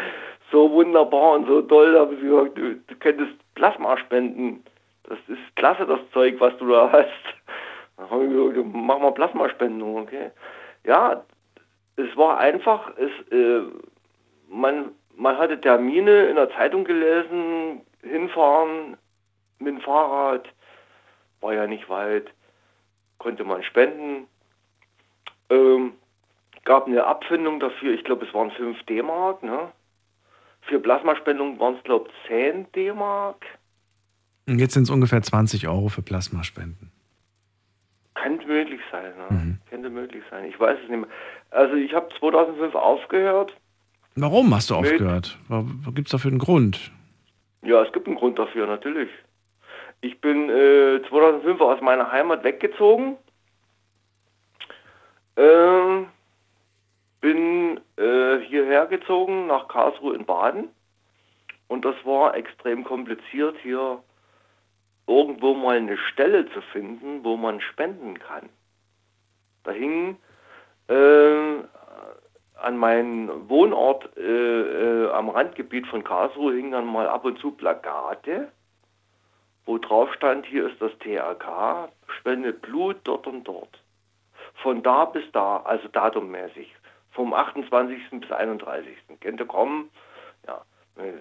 so 0.51 0.71
wunderbar 0.71 1.33
und 1.33 1.47
so 1.47 1.61
toll, 1.63 1.93
da 1.93 2.01
haben 2.01 2.15
sie 2.17 2.27
gesagt, 2.27 2.57
du, 2.57 2.75
du 2.75 2.95
könntest 2.99 3.33
Plasma 3.55 3.97
spenden. 3.97 4.63
Das 5.03 5.17
ist 5.27 5.55
klasse, 5.55 5.85
das 5.85 5.99
Zeug, 6.13 6.35
was 6.39 6.55
du 6.57 6.67
da 6.67 6.91
hast. 6.91 7.09
Dann 7.97 8.09
habe 8.09 8.25
ich 8.25 8.31
gesagt, 8.31 8.69
mach 8.73 8.99
mal 8.99 9.11
Plasmaspendung, 9.11 9.97
okay. 9.97 10.31
Ja, 10.85 11.23
es 11.95 12.15
war 12.17 12.37
einfach, 12.37 12.91
es, 12.97 13.31
äh, 13.31 13.61
man, 14.49 14.91
man 15.15 15.37
hatte 15.37 15.59
Termine 15.59 16.25
in 16.25 16.35
der 16.35 16.49
Zeitung 16.51 16.83
gelesen, 16.83 17.81
hinfahren 18.05 18.97
mit 19.59 19.75
dem 19.75 19.81
Fahrrad, 19.81 20.47
war 21.41 21.53
ja 21.53 21.67
nicht 21.67 21.89
weit, 21.89 22.27
konnte 23.17 23.43
man 23.43 23.63
spenden. 23.63 24.27
Ähm, 25.49 25.93
gab 26.63 26.87
eine 26.87 27.05
Abfindung 27.05 27.59
dafür, 27.59 27.93
ich 27.93 28.03
glaube 28.03 28.25
es 28.25 28.33
waren 28.33 28.51
5 28.51 28.83
D-Mark, 28.83 29.43
ne? 29.43 29.71
Für 30.61 30.79
Plasmaspendung 30.79 31.59
waren 31.59 31.75
es 31.75 31.83
glaube 31.83 32.09
ich 32.09 32.27
10 32.27 32.71
D-Mark. 32.73 33.45
Und 34.47 34.59
jetzt 34.59 34.73
sind 34.73 34.83
es 34.83 34.89
ungefähr 34.89 35.21
20 35.21 35.67
Euro 35.67 35.89
für 35.89 36.01
Plasmaspenden. 36.01 36.91
Könnte 38.15 38.47
möglich 38.47 38.81
sein, 38.91 39.13
ne? 39.17 39.59
Könnte 39.69 39.89
möglich 39.89 40.23
sein. 40.31 40.45
Ich 40.45 40.59
weiß 40.59 40.77
es 40.83 40.89
nicht 40.89 40.99
mehr. 40.99 41.09
Also 41.51 41.75
ich 41.75 41.93
habe 41.93 42.09
2005 42.19 42.73
aufgehört. 42.73 43.55
Warum 44.15 44.53
hast 44.55 44.69
du 44.69 44.75
aufgehört? 44.75 45.37
Gibt 45.93 46.07
es 46.07 46.11
dafür 46.11 46.31
einen 46.31 46.39
Grund? 46.39 46.91
Ja, 47.65 47.81
es 47.81 47.91
gibt 47.91 48.05
einen 48.07 48.15
Grund 48.15 48.37
dafür, 48.37 48.67
natürlich. 48.67 49.09
Ich 50.01 50.21
bin 50.21 50.49
äh, 50.49 51.01
2005 51.09 51.59
aus 51.61 51.81
meiner 51.81 52.11
Heimat 52.11 52.43
weggezogen. 52.43 53.17
Ähm, 55.35 56.07
bin 57.21 57.81
äh, 57.97 58.37
hierher 58.41 58.85
gezogen 58.85 59.47
nach 59.47 59.67
Karlsruhe 59.67 60.15
in 60.15 60.25
Baden. 60.25 60.69
Und 61.67 61.85
das 61.85 61.95
war 62.05 62.35
extrem 62.35 62.83
kompliziert, 62.83 63.57
hier 63.63 64.03
irgendwo 65.07 65.55
mal 65.55 65.77
eine 65.77 65.97
Stelle 65.97 66.47
zu 66.51 66.61
finden, 66.71 67.23
wo 67.23 67.35
man 67.35 67.59
spenden 67.61 68.19
kann. 68.19 68.47
Da 69.63 69.71
hing 69.71 70.17
äh, 70.87 71.63
an 72.65 72.77
meinem 72.77 73.47
Wohnort 73.47 74.09
äh, 74.17 74.21
äh, 74.21 75.11
am 75.11 75.29
Randgebiet 75.29 75.85
von 75.85 76.03
Karlsruhe 76.03 76.55
hingen 76.55 76.71
dann 76.71 76.87
mal 76.87 77.07
ab 77.07 77.23
und 77.23 77.37
zu 77.37 77.51
Plakate, 77.51 78.51
wo 79.67 79.77
drauf 79.77 80.11
stand, 80.13 80.47
hier 80.47 80.67
ist 80.67 80.81
das 80.81 80.91
TRK, 80.97 81.89
spendet 82.19 82.63
Blut 82.63 82.97
dort 83.03 83.27
und 83.27 83.43
dort. 83.43 83.83
Von 84.63 84.81
da 84.81 85.05
bis 85.05 85.23
da, 85.31 85.57
also 85.57 85.87
datummäßig. 85.89 86.73
Vom 87.11 87.33
28. 87.33 88.19
bis 88.19 88.31
31. 88.31 88.97
Könnte 89.21 89.45
kommen, 89.45 89.91
ja, 90.47 90.65
äh, 90.97 91.13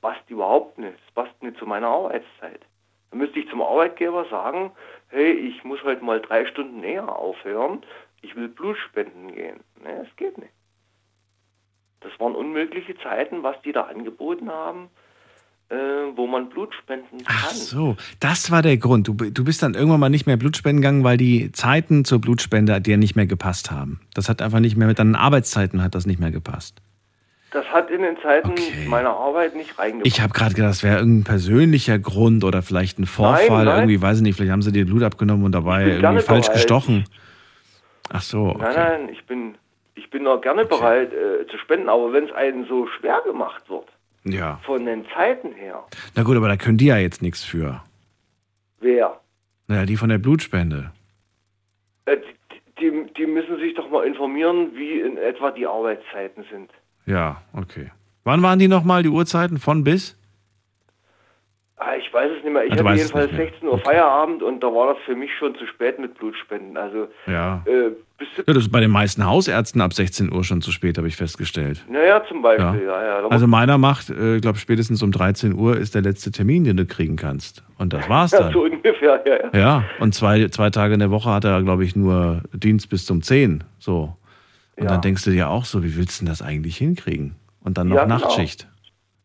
passt 0.00 0.28
überhaupt 0.28 0.76
nicht. 0.76 0.98
Es 1.06 1.14
passt 1.14 1.40
nicht 1.40 1.56
zu 1.58 1.66
meiner 1.66 1.88
Arbeitszeit. 1.88 2.62
Dann 3.10 3.20
müsste 3.20 3.38
ich 3.38 3.48
zum 3.48 3.62
Arbeitgeber 3.62 4.24
sagen, 4.24 4.72
hey, 5.08 5.30
ich 5.30 5.62
muss 5.62 5.82
heute 5.84 6.04
mal 6.04 6.20
drei 6.20 6.46
Stunden 6.46 6.80
näher 6.80 7.08
aufhören, 7.16 7.84
ich 8.22 8.34
will 8.34 8.48
Blut 8.48 8.76
spenden 8.76 9.32
gehen. 9.32 9.60
Ne, 9.82 10.04
es 10.08 10.16
geht 10.16 10.36
nicht. 10.36 10.52
Das 12.00 12.12
waren 12.18 12.34
unmögliche 12.34 12.94
Zeiten, 13.02 13.42
was 13.42 13.56
die 13.62 13.72
da 13.72 13.82
angeboten 13.82 14.48
haben, 14.50 14.88
äh, 15.68 15.74
wo 16.16 16.26
man 16.26 16.48
Blut 16.48 16.74
spenden 16.74 17.18
kann. 17.24 17.36
Ach 17.38 17.50
so, 17.50 17.96
das 18.20 18.50
war 18.50 18.62
der 18.62 18.76
Grund. 18.78 19.06
Du, 19.06 19.14
du 19.14 19.44
bist 19.44 19.62
dann 19.62 19.74
irgendwann 19.74 20.00
mal 20.00 20.08
nicht 20.08 20.26
mehr 20.26 20.36
Blutspenden 20.36 20.80
gegangen, 20.80 21.04
weil 21.04 21.16
die 21.16 21.52
Zeiten 21.52 22.04
zur 22.04 22.20
Blutspende 22.20 22.80
dir 22.80 22.96
nicht 22.96 23.16
mehr 23.16 23.26
gepasst 23.26 23.70
haben. 23.70 24.00
Das 24.14 24.28
hat 24.28 24.40
einfach 24.42 24.60
nicht 24.60 24.76
mehr 24.76 24.88
mit 24.88 24.98
deinen 24.98 25.14
Arbeitszeiten 25.14 25.82
hat 25.82 25.94
das 25.94 26.06
nicht 26.06 26.20
mehr 26.20 26.30
gepasst. 26.30 26.80
Das 27.52 27.66
hat 27.66 27.90
in 27.90 28.02
den 28.02 28.16
Zeiten 28.22 28.54
meiner 28.88 29.10
Arbeit 29.10 29.56
nicht 29.56 29.76
reingepasst. 29.78 30.06
Ich 30.06 30.20
habe 30.22 30.32
gerade 30.32 30.54
gedacht, 30.54 30.70
das 30.70 30.82
wäre 30.84 30.98
irgendein 30.98 31.24
persönlicher 31.24 31.98
Grund 31.98 32.44
oder 32.44 32.62
vielleicht 32.62 32.98
ein 33.00 33.06
Vorfall. 33.06 33.64
nein. 33.64 33.76
Irgendwie, 33.78 34.00
weiß 34.00 34.18
ich 34.18 34.22
nicht, 34.22 34.36
vielleicht 34.36 34.52
haben 34.52 34.62
sie 34.62 34.70
dir 34.72 34.86
Blut 34.86 35.02
abgenommen 35.02 35.44
und 35.44 35.52
dabei 35.52 35.86
irgendwie 35.88 36.22
falsch 36.22 36.46
bereit. 36.46 36.54
gestochen. 36.62 37.04
Ach 38.08 38.22
so, 38.22 38.46
Nein, 38.46 38.56
okay. 38.56 38.74
nein, 38.76 39.08
ich 39.10 39.24
bin, 39.26 39.54
ich 40.00 40.10
bin 40.10 40.26
auch 40.26 40.40
gerne 40.40 40.64
bereit 40.64 41.12
äh, 41.12 41.46
zu 41.48 41.58
spenden, 41.58 41.88
aber 41.88 42.12
wenn 42.12 42.24
es 42.24 42.32
einem 42.32 42.66
so 42.66 42.86
schwer 42.88 43.20
gemacht 43.24 43.68
wird, 43.68 43.86
Ja. 44.24 44.58
von 44.64 44.84
den 44.86 45.04
Zeiten 45.14 45.52
her, 45.52 45.84
Na 46.16 46.22
gut, 46.22 46.36
aber 46.36 46.48
da 46.48 46.56
können 46.56 46.78
die 46.78 46.86
ja 46.86 46.96
jetzt 46.98 47.22
nichts 47.22 47.44
für. 47.44 47.82
wer? 48.80 49.18
Naja, 49.68 49.84
die 49.86 49.96
von 49.96 50.08
der 50.08 50.18
Blutspende. 50.18 50.90
Äh, 52.06 52.16
die, 52.80 52.90
die, 52.90 53.12
die 53.14 53.26
müssen 53.26 53.56
sich 53.58 53.74
doch 53.74 53.88
mal 53.90 54.04
informieren, 54.06 54.70
wie 54.74 55.00
in 55.00 55.16
etwa 55.16 55.50
die 55.52 55.66
Arbeitszeiten 55.66 56.44
sind. 56.50 56.70
Ja, 57.06 57.40
okay. 57.54 57.90
Wann 58.24 58.42
waren 58.42 58.58
die 58.58 58.68
nochmal, 58.68 59.02
die 59.02 59.08
Uhrzeiten? 59.10 59.58
Von 59.58 59.84
bis? 59.84 60.16
Ah, 61.76 61.94
ich 61.96 62.12
weiß 62.12 62.30
es 62.36 62.44
nicht 62.44 62.52
mehr. 62.52 62.64
Ich 62.64 62.74
du 62.74 62.84
hatte 62.84 62.96
jedenfalls 62.98 63.30
nicht 63.30 63.38
mehr. 63.38 63.46
16 63.50 63.68
Uhr 63.68 63.78
Feierabend 63.78 64.42
und 64.42 64.60
da 64.60 64.66
war 64.66 64.92
das 64.94 65.02
für 65.04 65.14
mich 65.14 65.30
schon 65.38 65.54
zu 65.54 65.66
spät 65.66 65.98
mit 65.98 66.14
Blutspenden. 66.18 66.76
Also, 66.76 67.08
Ja. 67.26 67.62
äh, 67.66 67.92
ja. 68.36 68.44
Das 68.52 68.56
ist 68.64 68.70
bei 68.72 68.80
den 68.80 68.90
meisten 68.90 69.24
Hausärzten 69.24 69.80
ab 69.80 69.92
16 69.94 70.32
Uhr 70.32 70.44
schon 70.44 70.60
zu 70.62 70.72
spät, 70.72 70.98
habe 70.98 71.08
ich 71.08 71.16
festgestellt. 71.16 71.84
naja, 71.90 72.22
zum 72.28 72.42
Beispiel, 72.42 72.84
ja, 72.86 73.04
ja. 73.04 73.20
Da 73.22 73.28
Also 73.28 73.46
meiner 73.46 73.78
macht, 73.78 74.10
äh, 74.10 74.36
ich 74.36 74.42
glaube, 74.42 74.58
spätestens 74.58 75.02
um 75.02 75.12
13 75.12 75.54
Uhr 75.54 75.76
ist 75.76 75.94
der 75.94 76.02
letzte 76.02 76.30
Termin, 76.30 76.64
den 76.64 76.76
du 76.76 76.86
kriegen 76.86 77.16
kannst. 77.16 77.62
Und 77.78 77.92
das 77.92 78.08
war's 78.08 78.30
ja, 78.32 78.40
dann. 78.40 78.52
so 78.52 78.62
ungefähr, 78.64 79.22
ja, 79.26 79.50
ja. 79.52 79.58
Ja, 79.58 79.84
und 80.00 80.14
zwei, 80.14 80.48
zwei 80.48 80.70
Tage 80.70 80.94
in 80.94 81.00
der 81.00 81.10
Woche 81.10 81.30
hat 81.30 81.44
er, 81.44 81.62
glaube 81.62 81.84
ich, 81.84 81.96
nur 81.96 82.42
Dienst 82.52 82.88
bis 82.88 83.06
zum 83.06 83.22
10. 83.22 83.64
So. 83.78 84.16
Und 84.76 84.84
Ja. 84.84 84.90
dann 84.90 85.00
denkst 85.02 85.24
du 85.24 85.30
dir 85.30 85.48
auch 85.50 85.64
so, 85.64 85.82
wie 85.84 85.96
willst 85.96 86.20
du 86.20 86.24
denn 86.24 86.30
das 86.32 86.42
eigentlich 86.42 86.76
hinkriegen? 86.76 87.34
Und 87.62 87.76
dann 87.78 87.88
noch 87.88 87.96
Ja, 87.96 88.04
genau. 88.04 88.18
Nachtschicht. 88.18 88.66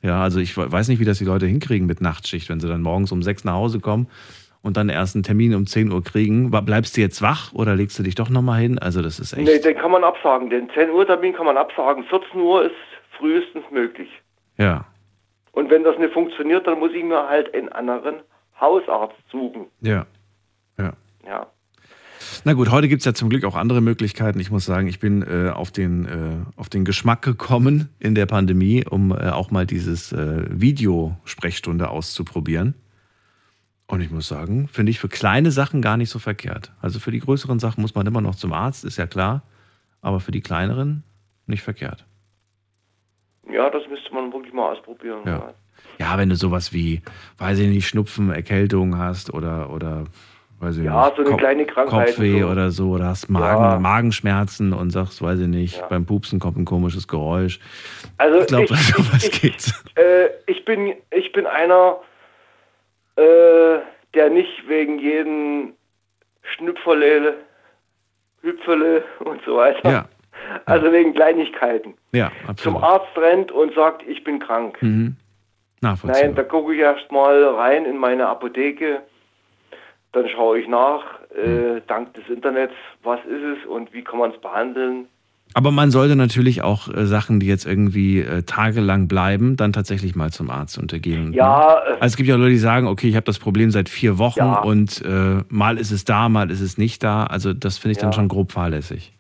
Ja, 0.02 0.22
also 0.22 0.40
ich 0.40 0.56
we- 0.58 0.72
weiß 0.72 0.88
nicht, 0.90 1.00
wie 1.00 1.06
das 1.06 1.18
die 1.18 1.26
Leute 1.26 1.48
hinkriegen 1.48 1.88
mit 1.88 2.00
Nachtschicht, 2.02 2.50
wenn 2.50 2.60
sie 2.60 2.68
dann 2.68 2.82
morgens 2.82 3.12
um 3.12 3.24
6 3.24 3.44
nach 3.46 3.54
Hause 3.54 3.80
kommen 3.80 4.08
und 4.66 4.78
dann 4.78 4.90
erst 4.90 5.16
einen 5.16 5.24
Termin 5.24 5.54
um 5.54 5.68
10 5.68 5.92
Uhr 5.92 6.04
kriegen. 6.04 6.50
Bleibst 6.50 6.98
du 6.98 7.02
jetzt 7.02 7.22
wach 7.22 7.54
oder 7.54 7.76
legst 7.76 7.98
du 8.00 8.04
dich 8.04 8.16
doch 8.16 8.30
nochmal 8.30 8.62
hin? 8.62 8.80
Also 8.80 9.02
das 9.02 9.20
ist 9.20 9.34
echt. 9.34 9.48
Nee, 9.48 9.60
den 9.60 9.78
kann 9.78 9.92
man 9.92 10.04
absagen. 10.04 10.50
Den 10.50 10.70
10 10.74 10.90
Uhr 10.90 11.06
Termin 11.06 11.34
kann 11.34 11.46
man 11.46 11.56
absagen. 11.56 12.04
14 12.06 12.40
Uhr 12.40 12.66
ist 12.66 12.76
frühestens 13.18 13.64
möglich. 13.72 14.10
Ja, 14.58 14.86
Und 15.52 15.70
wenn 15.70 15.84
das 15.84 15.98
nicht 16.00 16.14
funktioniert, 16.14 16.66
dann 16.66 16.80
muss 16.80 16.92
ich 16.94 17.04
mir 17.04 17.28
halt 17.30 17.54
einen 17.54 17.70
anderen 17.70 18.16
Hausarzt 18.60 19.16
suchen. 19.32 19.68
ja. 19.82 20.06
Ja. 21.28 21.48
Na 22.44 22.54
gut, 22.54 22.70
heute 22.72 22.88
gibt 22.88 23.00
es 23.00 23.06
ja 23.06 23.14
zum 23.14 23.30
Glück 23.30 23.44
auch 23.46 23.56
andere 23.56 23.82
Möglichkeiten. 23.82 24.40
Ich 24.40 24.52
muss 24.52 24.66
sagen, 24.66 24.88
ich 24.88 25.00
bin 25.00 25.24
äh, 25.24 25.50
auf, 25.50 25.72
den, 25.72 26.06
äh, 26.06 26.60
auf 26.60 26.70
den 26.70 26.86
Geschmack 26.86 27.24
gekommen 27.24 27.90
in 28.00 28.14
der 28.14 28.28
Pandemie, 28.28 28.86
um 28.88 29.12
äh, 29.12 29.30
auch 29.30 29.50
mal 29.50 29.66
dieses 29.66 30.12
äh, 30.12 30.44
Videosprechstunde 30.50 31.90
auszuprobieren. 31.90 32.76
Und 33.88 34.02
ich 34.02 34.10
muss 34.10 34.28
sagen, 34.28 34.68
finde 34.68 34.90
ich 34.90 35.00
für 35.00 35.10
kleine 35.10 35.52
Sachen 35.52 35.82
gar 35.82 35.96
nicht 35.98 36.10
so 36.10 36.18
verkehrt. 36.20 36.72
Also 36.82 37.00
für 37.00 37.12
die 37.12 37.20
größeren 37.20 37.60
Sachen 37.60 37.82
muss 37.82 37.94
man 37.96 38.08
immer 38.08 38.22
noch 38.22 38.36
zum 38.36 38.52
Arzt, 38.54 38.84
ist 38.84 38.98
ja 38.98 39.06
klar. 39.08 39.44
Aber 40.02 40.20
für 40.20 40.32
die 40.32 40.42
kleineren 40.42 41.04
nicht 41.48 41.62
verkehrt. 41.64 42.06
ja, 43.52 43.70
das 43.70 43.84
müsste 43.90 44.12
man 44.14 44.32
wirklich 44.34 44.54
mal 44.54 44.72
ausprobieren. 44.72 45.20
Ja. 45.26 45.54
Ja, 46.00 46.18
wenn 46.18 46.30
du 46.30 46.36
sowas 46.36 46.74
wie, 46.74 47.02
weiß 47.38 47.60
ich 47.60 47.68
nicht, 47.70 47.88
Schnupfen, 47.88 48.32
Erkältung 48.32 48.98
hast 48.98 49.34
oder, 49.34 49.70
oder 49.72 50.06
weiß 50.60 50.78
ich 50.78 50.84
Ja, 50.86 51.06
nicht, 51.06 51.18
so 51.18 51.26
eine 51.26 51.38
kleine 51.38 51.66
Krankheit 51.66 52.08
Kopfweh 52.08 52.42
so. 52.42 52.48
oder 52.48 52.72
so, 52.72 52.90
oder 52.92 53.06
hast 53.06 53.30
Magen, 53.30 53.62
Ja. 53.64 53.80
Magenschmerzen 53.80 54.74
und 54.74 54.90
sagst, 54.90 55.22
weiß 55.22 55.40
ich 55.40 55.48
nicht, 55.48 55.88
beim 55.90 56.06
Pupsen 56.06 56.40
kommt 56.40 56.58
ein 56.58 56.66
komisches 56.66 57.08
Geräusch. 57.08 57.60
Also 58.18 58.40
ich 58.42 58.48
glaube, 58.48 58.66
ich- 58.66 58.70
sowas 58.96 59.30
geht's. 59.42 59.84
Äh, 59.96 60.30
ich 60.48 60.66
bin 60.66 60.94
ich 61.12 61.32
bin 61.34 61.46
einer, 61.46 61.98
äh, 63.16 63.80
der 64.14 64.30
nicht 64.30 64.68
wegen 64.68 65.00
jeden 65.00 65.74
Schnüpferle, 66.44 67.36
Hüpferle 68.42 69.04
und 69.20 69.42
so 69.46 69.58
weiter, 69.58 69.90
Ja, 69.92 70.06
also 70.66 70.92
wegen 70.92 71.14
Kleinigkeiten, 71.14 71.96
ja, 72.12 72.32
zum 72.58 72.78
absolut. 72.78 72.84
Arzt 72.84 73.18
rennt 73.18 73.52
und 73.52 73.74
sagt, 73.74 74.04
ich 74.08 74.24
bin 74.24 74.40
krank. 74.40 74.82
Mhm. 74.82 75.16
Nein, 75.82 76.34
da 76.36 76.44
gucke 76.44 76.74
ich 76.74 76.80
erst 76.80 77.12
mal 77.12 77.44
rein 77.44 77.86
in 77.86 77.98
meine 77.98 78.28
Apotheke, 78.28 79.02
dann 80.14 80.28
schaue 80.30 80.60
ich 80.60 80.68
nach, 80.68 81.04
Mhm. 81.36 81.78
äh, 81.78 81.82
dank 81.88 82.14
des 82.14 82.28
Internets, 82.30 82.74
was 83.04 83.20
ist 83.26 83.44
es 83.60 83.66
und 83.66 83.92
wie 83.94 84.04
kann 84.04 84.20
man 84.20 84.32
es 84.32 84.38
behandeln. 84.40 85.08
Aber 85.58 85.72
man 85.72 85.90
sollte 85.90 86.18
natürlich 86.18 86.64
auch 86.64 86.90
äh, 86.90 87.06
Sachen, 87.06 87.40
die 87.40 87.48
jetzt 87.48 87.66
irgendwie 87.66 88.20
äh, 88.20 88.44
tagelang 88.44 89.08
bleiben, 89.08 89.56
dann 89.56 89.72
tatsächlich 89.72 90.14
mal 90.14 90.30
zum 90.30 90.50
Arzt 90.50 90.78
untergehen. 90.78 91.32
Ja, 91.32 91.76
äh, 91.82 91.92
Also 91.94 92.06
es 92.08 92.18
gibt 92.18 92.28
ja 92.28 92.36
Leute, 92.36 92.50
die 92.50 92.58
sagen, 92.58 92.88
okay, 92.88 93.08
ich 93.08 93.16
habe 93.16 93.26
das 93.26 93.40
Problem 93.40 93.72
seit 93.72 93.88
vier 93.88 94.18
Wochen 94.18 94.40
Ja. 94.40 94.60
und 94.64 95.02
äh, 95.06 95.44
mal 95.48 95.78
ist 95.78 95.92
es 95.92 96.04
da, 96.04 96.28
mal 96.28 96.52
ist 96.52 96.60
es 96.60 96.78
nicht 96.78 97.02
da. 97.04 97.24
Also 97.28 97.54
das 97.54 97.78
finde 97.78 97.94
ich 97.94 97.98
dann 98.00 98.10
Ja. 98.10 98.14
schon 98.14 98.28
grob 98.28 98.52
fahrlässig. 98.52 99.14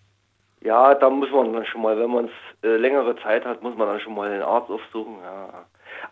Ja, 0.61 0.93
da 0.95 1.09
muss 1.09 1.29
man 1.31 1.53
dann 1.53 1.65
schon 1.65 1.81
mal, 1.81 1.97
wenn 1.97 2.11
man 2.11 2.25
es 2.25 2.31
äh, 2.69 2.75
längere 2.75 3.15
Zeit 3.23 3.45
hat, 3.45 3.63
muss 3.63 3.77
man 3.77 3.87
dann 3.87 4.01
schon 4.01 4.13
mal 4.13 4.29
den 4.29 4.41
Arzt 4.41 4.69
aufsuchen. 4.69 5.13
Ja. 5.23 5.63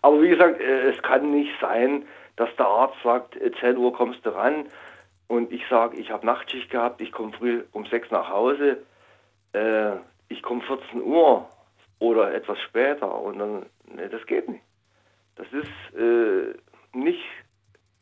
Aber 0.03 0.21
wie 0.21 0.29
gesagt, 0.29 0.61
äh, 0.61 0.89
es 0.91 1.01
kann 1.01 1.31
nicht 1.31 1.51
sein, 1.59 2.03
dass 2.37 2.47
der 2.57 2.67
Arzt 2.67 2.95
sagt, 3.03 3.35
äh, 3.41 3.51
10 3.59 3.75
Uhr 3.75 3.91
kommst 3.91 4.25
du 4.25 4.29
ran 4.29 4.67
und 5.27 5.51
ich 5.51 5.63
sage, 5.69 5.97
ich 5.97 6.11
habe 6.11 6.25
Nachtschicht 6.25 6.69
gehabt, 6.69 7.01
ich 7.01 7.11
komme 7.11 7.33
früh 7.37 7.63
um 7.73 7.85
6 7.87 8.09
nach 8.11 8.29
Hause, 8.29 8.77
äh, 9.51 9.97
ich 10.33 10.41
komme 10.41 10.61
14 10.61 11.01
Uhr 11.01 11.47
oder 11.99 12.33
etwas 12.33 12.57
später 12.67 13.13
und 13.21 13.39
dann, 13.39 13.51
ne, 13.95 14.09
das 14.11 14.25
geht 14.25 14.47
nicht. 14.49 14.63
Das 15.35 15.47
ist 15.51 15.97
äh, 15.99 16.53
nicht 16.97 17.23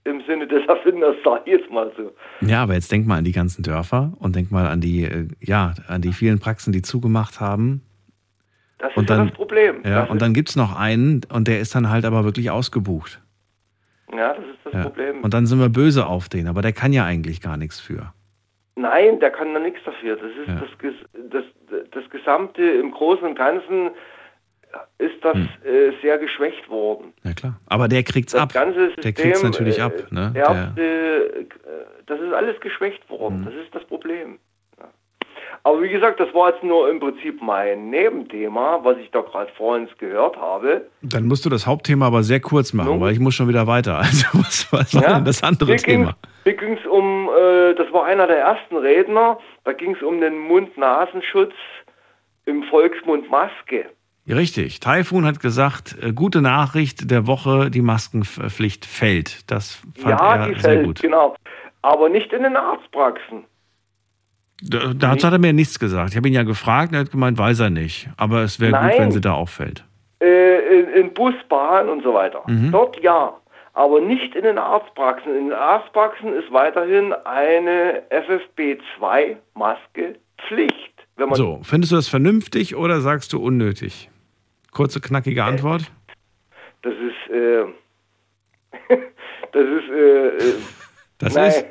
im 0.03 0.21
Sinne 0.27 0.47
des 0.47 0.65
Erfinders, 0.67 1.15
sag 1.23 1.45
ich 1.45 1.53
jetzt 1.59 1.69
mal 1.71 1.91
so. 1.95 2.11
Ja, 2.45 2.63
aber 2.63 2.73
jetzt 2.73 2.91
denk 2.91 3.05
mal 3.05 3.17
an 3.17 3.23
die 3.23 3.31
ganzen 3.31 3.63
Dörfer 3.63 4.13
und 4.19 4.35
denk 4.35 4.51
mal 4.51 4.65
an 4.67 4.81
die, 4.81 5.03
äh, 5.03 5.27
ja, 5.39 5.73
an 5.87 6.01
die 6.01 6.13
vielen 6.13 6.39
Praxen, 6.39 6.73
die 6.73 6.81
zugemacht 6.81 7.39
haben. 7.39 7.81
Das 8.79 8.91
Und 8.95 9.03
ist 9.03 9.09
ja 9.11 9.17
dann- 9.17 9.27
das 9.27 9.35
Problem. 9.37 9.75
Ja, 9.85 10.01
das 10.01 10.09
und 10.09 10.21
dann 10.21 10.33
gibt's 10.33 10.55
noch 10.55 10.75
einen 10.75 11.21
und 11.31 11.47
der 11.47 11.59
ist 11.59 11.75
dann 11.75 11.89
halt 11.89 12.03
aber 12.05 12.23
wirklich 12.23 12.49
ausgebucht. 12.49 13.21
ja, 14.11 14.33
das 14.33 14.43
ist 14.45 14.57
das 14.65 14.73
Ja. 14.73 14.81
Problem. 14.83 15.21
Und 15.21 15.33
dann 15.33 15.45
sind 15.45 15.59
wir 15.59 15.69
böse 15.69 16.05
auf 16.07 16.27
den, 16.29 16.47
aber 16.47 16.61
der 16.63 16.73
kann 16.73 16.91
ja 16.93 17.05
eigentlich 17.05 17.39
gar 17.41 17.57
nichts 17.57 17.79
für. 17.79 18.11
Nein, 18.81 19.19
der 19.19 19.31
kann 19.31 19.53
da 19.53 19.59
nichts 19.59 19.79
dafür. 19.85 20.15
Das 20.17 20.31
ist 20.31 20.47
Ja. 20.47 20.61
das, 21.29 21.43
das, 21.69 21.85
das 21.91 22.09
Gesamte 22.09 22.61
im 22.63 22.91
Großen 22.91 23.25
und 23.27 23.35
Ganzen 23.35 23.91
ist 24.99 25.23
das 25.23 25.35
äh, 25.65 25.91
sehr 26.01 26.17
geschwächt 26.17 26.69
worden. 26.69 27.13
Hm. 27.21 27.29
Ja 27.29 27.33
klar. 27.33 27.59
Aber 27.67 27.87
der 27.87 28.03
kriegt's 28.03 28.31
Das 28.33 28.41
ab. 28.43 28.53
ganze 28.53 28.85
System, 28.87 29.01
der 29.03 29.13
kriegt's 29.13 29.43
natürlich 29.43 29.77
äh, 29.79 29.81
ab. 29.81 29.93
Ne? 30.11 30.31
Der, 30.33 30.45
Ärzte, 30.47 30.81
äh, 30.81 31.45
das 32.05 32.19
ist 32.21 32.33
alles 32.33 32.59
geschwächt 32.61 33.09
worden. 33.09 33.43
Das 33.45 33.53
ist 33.53 33.73
das 33.75 33.83
Problem. 33.85 34.39
Aber 35.63 35.81
wie 35.83 35.89
gesagt, 35.89 36.19
das 36.19 36.33
war 36.33 36.49
jetzt 36.51 36.63
nur 36.63 36.89
im 36.89 36.99
Prinzip 36.99 37.39
mein 37.41 37.91
Nebenthema, 37.91 38.79
was 38.83 38.97
ich 38.97 39.11
da 39.11 39.21
gerade 39.21 39.51
vorhin 39.55 39.87
gehört 39.99 40.35
habe. 40.37 40.87
dann 41.03 41.27
musst 41.27 41.45
du 41.45 41.49
das 41.49 41.67
Hauptthema 41.67 42.07
aber 42.07 42.23
sehr 42.23 42.39
kurz 42.39 42.73
machen, 42.73 42.99
weil 42.99 43.13
ich 43.13 43.19
muss 43.19 43.35
schon 43.35 43.47
wieder 43.47 43.67
weiter. 43.67 43.99
Also 44.01 44.27
was, 44.33 44.67
was 44.73 44.95
war 44.95 45.03
Ja, 45.03 45.13
denn 45.15 45.25
das 45.25 45.43
andere 45.43 45.75
Thema? 45.75 46.15
Hier 46.45 46.53
ging 46.55 46.77
es 46.77 46.85
um, 46.87 47.29
äh, 47.29 47.75
das 47.75 47.91
war 47.93 48.05
einer 48.05 48.25
der 48.25 48.39
ersten 48.39 48.75
Redner, 48.77 49.37
da 49.63 49.73
ging 49.73 49.95
es 49.95 50.01
um 50.01 50.19
den 50.19 50.37
Mund-Nasenschutz 50.39 51.53
im 52.45 52.63
Volksmund 52.63 53.29
Maske. 53.29 53.85
Richtig. 54.27 54.79
Taifun 54.79 55.25
hat 55.25 55.39
gesagt, 55.39 55.95
äh, 56.01 56.11
gute 56.13 56.41
Nachricht 56.41 57.11
der 57.11 57.27
Woche, 57.27 57.69
die 57.69 57.81
Maskenpflicht 57.81 58.85
fällt. 58.85 59.49
Das 59.51 59.81
fand 59.99 60.19
ja, 60.19 60.35
er 60.35 60.47
die 60.47 60.53
sehr 60.59 60.71
fällt, 60.71 60.85
gut. 60.85 61.01
genau. 61.01 61.35
Aber 61.83 62.09
nicht 62.09 62.31
in 62.33 62.43
den 62.43 62.55
Arztpraxen. 62.55 63.43
Da, 64.61 64.93
dazu 64.93 65.27
hat 65.27 65.33
er 65.33 65.39
mir 65.39 65.53
nichts 65.53 65.79
gesagt. 65.79 66.11
Ich 66.11 66.17
habe 66.17 66.27
ihn 66.27 66.33
ja 66.33 66.43
gefragt, 66.43 66.93
er 66.93 66.99
hat 66.99 67.11
gemeint, 67.11 67.37
weiß 67.37 67.59
er 67.61 67.69
nicht. 67.69 68.09
Aber 68.17 68.43
es 68.43 68.59
wäre 68.59 68.71
gut, 68.71 68.99
wenn 68.99 69.11
sie 69.11 69.21
da 69.21 69.33
auffällt. 69.33 69.83
Äh, 70.19 70.79
in, 70.79 70.89
in 70.93 71.13
Bus, 71.13 71.33
Bahn 71.49 71.89
und 71.89 72.03
so 72.03 72.13
weiter. 72.13 72.43
Mhm. 72.47 72.71
Dort 72.71 73.01
ja. 73.01 73.33
Aber 73.73 74.01
nicht 74.01 74.35
in 74.35 74.43
den 74.43 74.57
Arztpraxen. 74.57 75.35
In 75.35 75.49
den 75.49 75.57
Arztpraxen 75.57 76.33
ist 76.33 76.51
weiterhin 76.51 77.13
eine 77.13 78.03
FFP2-Maske 78.11 80.15
Pflicht. 80.47 80.75
So, 81.33 81.59
findest 81.63 81.91
du 81.91 81.95
das 81.95 82.07
vernünftig 82.07 82.75
oder 82.75 83.01
sagst 83.01 83.33
du 83.33 83.39
unnötig? 83.39 84.09
Kurze, 84.71 85.01
knackige 85.01 85.43
Antwort. 85.43 85.91
Das 86.81 86.93
ist, 86.93 87.31
äh, 87.31 87.65
das 89.51 89.63
ist, 89.63 89.89
äh, 89.89 90.27
äh, 90.27 90.53
Das 91.19 91.35
nein, 91.35 91.49
ist 91.49 91.65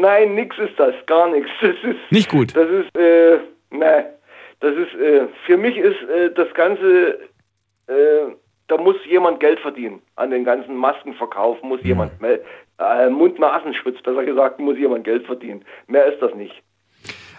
nein, 0.00 0.34
nix 0.34 0.56
ist 0.58 0.78
das, 0.78 0.94
gar 1.06 1.30
nichts. 1.30 1.50
Das 1.60 1.74
ist, 1.82 2.12
nicht 2.12 2.30
gut. 2.30 2.56
das 2.56 2.68
ist, 2.68 2.96
äh, 2.96 3.38
nein, 3.70 4.04
das 4.60 4.74
ist, 4.76 4.94
äh, 5.00 5.26
für 5.46 5.56
mich 5.56 5.76
ist 5.76 6.00
äh, 6.08 6.30
das 6.34 6.52
Ganze, 6.54 7.18
äh, 7.86 8.32
da 8.68 8.76
muss 8.76 8.96
jemand 9.08 9.40
Geld 9.40 9.60
verdienen. 9.60 10.00
An 10.16 10.30
den 10.30 10.44
ganzen 10.44 10.76
Maskenverkauf 10.76 11.62
muss 11.62 11.80
jemand, 11.82 12.20
mel- 12.20 12.42
äh, 12.78 13.08
Mund-Nasenschutz, 13.08 14.00
besser 14.02 14.24
gesagt, 14.24 14.60
muss 14.60 14.76
jemand 14.76 15.04
Geld 15.04 15.24
verdienen. 15.26 15.64
Mehr 15.86 16.06
ist 16.12 16.20
das 16.20 16.34
nicht. 16.34 16.54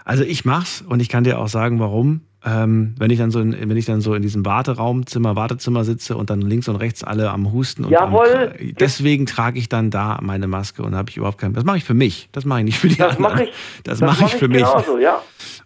Also 0.06 0.24
ich 0.24 0.44
mach's 0.46 0.82
und 0.82 1.02
ich 1.02 1.10
kann 1.10 1.24
dir 1.24 1.40
auch 1.40 1.48
sagen, 1.48 1.80
warum. 1.80 2.22
Ähm, 2.46 2.96
wenn 2.98 3.12
ich 3.12 3.18
dann 3.20 3.32
so 3.32 3.42
in, 3.42 3.52
wenn 3.70 3.76
ich 3.76 3.86
dann 3.86 4.00
so 4.00 4.14
in 4.14 4.22
diesem 4.22 4.46
Warteraumzimmer, 4.46 5.36
Wartezimmer 5.36 5.84
sitze 5.84 6.16
und 6.16 6.30
dann 6.30 6.40
links 6.42 6.70
und 6.70 6.78
rechts 6.78 7.04
alle 7.04 7.32
am 7.32 7.52
Husten 7.52 7.84
und 7.84 7.94
am, 7.94 8.14
Jawohl. 8.14 8.54
deswegen 8.80 9.26
trage 9.26 9.60
ich 9.60 9.68
dann 9.68 9.90
da 9.92 10.20
meine 10.22 10.48
Maske 10.48 10.82
und 10.84 10.96
habe 10.96 11.10
ich 11.10 11.18
überhaupt 11.18 11.38
keinen. 11.38 11.54
Das 11.54 11.66
mache 11.66 11.78
ich 11.78 11.84
für 11.84 11.94
mich. 11.94 12.30
Das 12.32 12.46
mache 12.46 12.60
ich 12.60 12.66
nicht 12.66 12.80
für 12.80 12.88
die 12.88 12.96
Das 12.96 13.18
anderen. 13.18 13.34
mache 13.34 13.44
ich. 13.44 13.50
Das 13.84 14.00
das 14.00 14.08
mache 14.08 14.26
ich 14.26 14.36
für 14.36 14.48
mich. 14.48 14.60
Genauso, 14.60 14.98
ja. 15.00 15.22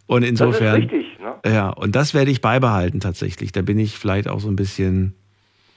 Und 0.07 0.23
insofern. 0.23 0.81
Das 0.81 0.85
ist 0.85 0.91
richtig, 0.93 1.19
ne? 1.19 1.35
Ja, 1.53 1.69
und 1.69 1.95
das 1.95 2.15
werde 2.15 2.31
ich 2.31 2.41
beibehalten 2.41 2.99
tatsächlich. 2.99 3.51
Da 3.51 3.61
bin 3.61 3.77
ich 3.77 3.97
vielleicht 3.99 4.27
auch 4.27 4.39
so 4.39 4.49
ein 4.49 4.55
bisschen. 4.55 5.13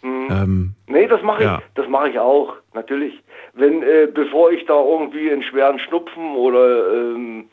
Mhm. 0.03 0.29
Ähm, 0.31 0.73
Nee, 0.89 1.09
das 1.09 1.21
mache 1.23 1.39
ich, 1.43 1.45
Ja. 1.47 1.61
das 1.75 1.87
mache 1.91 2.09
ich 2.09 2.19
auch, 2.19 2.55
natürlich. 2.73 3.13
Wenn, 3.53 3.83
äh, 3.83 4.09
bevor 4.13 4.51
ich 4.51 4.65
da 4.67 4.75
irgendwie 4.75 5.31
einen 5.31 5.43
schweren 5.43 5.79
Schnupfen 5.79 6.37
oder 6.37 6.93
ähm, 6.95 7.45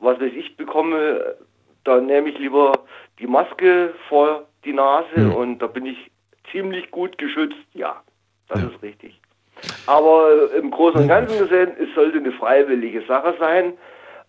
was 0.00 0.18
weiß 0.20 0.32
ich 0.36 0.56
bekomme, 0.56 1.36
dann 1.84 2.06
nehme 2.06 2.30
ich 2.30 2.38
lieber 2.38 2.72
die 3.18 3.26
Maske 3.26 3.94
vor 4.08 4.46
die 4.64 4.72
Nase 4.72 5.14
Hm. 5.14 5.34
und 5.34 5.58
da 5.58 5.66
bin 5.66 5.86
ich 5.86 6.10
ziemlich 6.50 6.90
gut 6.90 7.18
geschützt. 7.18 7.56
Ja, 7.72 8.02
das 8.48 8.62
ist 8.62 8.82
richtig. 8.82 9.20
Aber 9.86 10.52
im 10.56 10.70
Großen 10.70 11.02
und 11.02 11.08
Ganzen 11.08 11.38
gesehen, 11.38 11.72
es 11.80 11.94
sollte 11.94 12.18
eine 12.18 12.32
freiwillige 12.32 13.02
Sache 13.06 13.34
sein, 13.38 13.74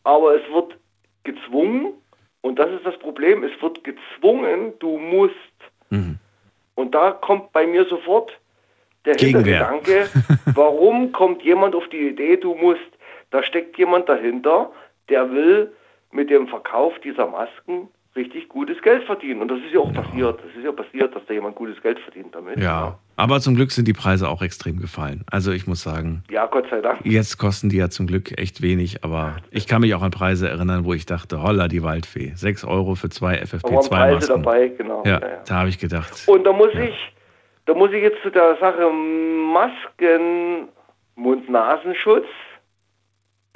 aber 0.03 0.35
es 0.35 0.41
wird 0.51 0.77
gezwungen 1.23 1.93
und 2.41 2.59
das 2.59 2.69
ist 2.71 2.85
das 2.85 2.97
Problem, 2.99 3.43
es 3.43 3.61
wird 3.61 3.83
gezwungen, 3.83 4.73
du 4.79 4.97
musst. 4.97 5.33
Mhm. 5.89 6.19
Und 6.75 6.93
da 6.93 7.11
kommt 7.11 7.51
bei 7.53 7.65
mir 7.65 7.85
sofort 7.85 8.31
der. 9.05 9.15
Hintergedanke, 9.15 10.09
warum 10.53 11.11
kommt 11.11 11.41
jemand 11.43 11.75
auf 11.75 11.87
die 11.89 12.07
Idee, 12.09 12.37
du 12.37 12.53
musst, 12.55 12.81
da 13.31 13.43
steckt 13.43 13.77
jemand 13.77 14.09
dahinter, 14.09 14.71
der 15.09 15.31
will 15.31 15.71
mit 16.13 16.29
dem 16.29 16.47
Verkauf 16.47 16.93
dieser 17.03 17.27
Masken 17.27 17.89
richtig 18.15 18.47
gutes 18.47 18.79
Geld 18.83 19.03
verdienen. 19.05 19.41
Und 19.41 19.47
das 19.49 19.57
ist 19.59 19.73
ja 19.73 19.79
auch 19.79 19.91
passiert. 19.91 20.39
Das 20.39 20.55
ist 20.55 20.63
ja 20.63 20.71
passiert, 20.71 21.15
dass 21.15 21.25
da 21.25 21.33
jemand 21.33 21.55
gutes 21.55 21.81
Geld 21.81 21.99
verdient 21.99 22.33
damit. 22.35 22.59
ja. 22.59 22.97
Aber 23.15 23.39
zum 23.39 23.53
Glück 23.55 23.71
sind 23.71 23.87
die 23.87 23.93
Preise 23.93 24.27
auch 24.27 24.41
extrem 24.41 24.79
gefallen. 24.79 25.23
Also 25.29 25.51
ich 25.51 25.67
muss 25.67 25.83
sagen, 25.83 26.23
Ja, 26.31 26.47
Gott 26.47 26.65
sei 26.71 26.81
Dank. 26.81 27.05
jetzt 27.05 27.37
kosten 27.37 27.69
die 27.69 27.77
ja 27.77 27.89
zum 27.89 28.07
Glück 28.07 28.39
echt 28.39 28.61
wenig, 28.63 29.03
aber 29.03 29.37
ich 29.51 29.67
kann 29.67 29.81
mich 29.81 29.93
auch 29.93 30.01
an 30.01 30.09
Preise 30.09 30.49
erinnern, 30.49 30.83
wo 30.85 30.93
ich 30.93 31.05
dachte, 31.05 31.41
holla 31.43 31.67
die 31.67 31.83
Waldfee. 31.83 32.31
6 32.35 32.63
Euro 32.65 32.95
für 32.95 33.09
zwei 33.09 33.35
Da 33.35 33.51
waren 33.51 33.59
Preise 33.89 34.33
FFP2-Masken. 34.33 34.43
dabei, 34.43 34.67
genau. 34.69 35.03
Ja, 35.05 35.19
Ja, 35.19 35.27
ja. 35.27 35.43
da 35.47 35.55
habe 35.59 35.69
ich 35.69 35.77
gedacht. 35.77 36.23
Und 36.27 36.43
da 36.43 36.53
muss 36.53 36.73
ich, 36.73 36.95
da 37.65 37.73
muss 37.75 37.91
ich 37.91 38.01
jetzt 38.01 38.21
zu 38.23 38.31
der 38.31 38.57
Sache 38.59 38.89
Masken, 38.91 40.69
Mund-Nasenschutz, 41.15 42.25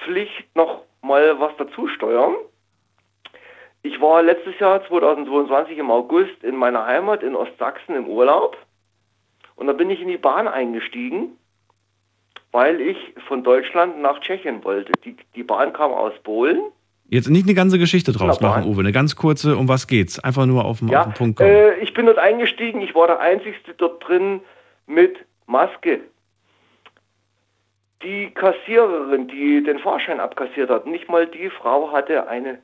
Pflicht 0.04 0.56
noch 0.56 0.84
mal 1.02 1.40
was 1.40 1.52
dazu 1.58 1.88
steuern. 1.88 2.36
Ich 3.88 4.02
war 4.02 4.22
letztes 4.22 4.60
Jahr 4.60 4.86
2022 4.86 5.78
im 5.78 5.90
August 5.90 6.44
in 6.44 6.58
meiner 6.58 6.86
Heimat 6.86 7.24
in 7.24 7.38
Ostsachsen 7.38 7.96
im 7.96 8.08
Urlaub 8.10 8.58
und 9.56 9.68
da 9.68 9.72
bin 9.74 9.90
ich 9.90 10.02
in 10.02 10.10
die 10.10 10.18
Bahn 10.18 10.46
eingestiegen, 10.50 11.38
weil 12.52 12.82
ich 12.82 12.98
von 13.30 13.46
Deutschland 13.46 14.02
nach 14.02 14.20
Tschechien 14.20 14.62
wollte. 14.66 14.92
Die, 15.06 15.16
die 15.36 15.44
Bahn 15.44 15.72
kam 15.72 15.92
aus 15.94 16.12
Polen 16.24 16.60
Jetzt 17.10 17.30
nicht 17.30 17.46
eine 17.46 17.54
ganze 17.54 17.80
Geschichte 17.80 18.12
draus 18.12 18.42
machen, 18.42 18.66
Uwe. 18.66 18.82
Eine 18.82 18.92
ganz 18.92 19.16
kurze, 19.16 19.56
um 19.56 19.70
was 19.70 19.88
geht's? 19.88 20.20
Einfach 20.20 20.46
nur 20.46 20.66
auf 20.66 20.80
den, 20.80 20.90
auf 20.90 20.92
Ja, 20.94 21.04
den 21.06 21.14
Punkt 21.14 21.38
kommen. 21.38 21.50
äh, 21.50 21.76
ich 21.76 21.94
bin 21.94 22.08
dort 22.08 22.18
eingestiegen, 22.18 22.82
ich 22.82 22.94
war 22.94 23.08
der 23.08 23.22
Einzige 23.22 23.56
dort 23.78 24.06
drin 24.06 24.42
mit 24.86 25.16
Maske. 25.46 26.02
Die 28.04 28.32
Kassiererin, 28.32 29.30
die 29.30 29.64
den 29.64 29.80
Fahrschein 29.80 30.20
abkassiert 30.20 30.70
hat, 30.70 30.86
nicht 30.86 31.08
mal 31.08 31.26
die 31.26 31.50
Frau 31.50 31.94
hatte 31.94 32.28
einen 32.28 32.58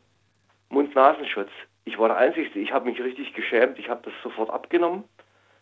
Mund-Nasenschutz. 0.74 1.50
Ich 1.86 1.98
war 1.98 2.08
der 2.10 2.18
Einzige, 2.18 2.60
ich 2.60 2.72
habe 2.72 2.90
mich 2.90 3.02
richtig 3.02 3.34
geschämt, 3.34 3.78
ich 3.80 3.90
habe 3.90 4.02
das 4.04 4.14
sofort 4.24 4.50
abgenommen. 4.50 5.04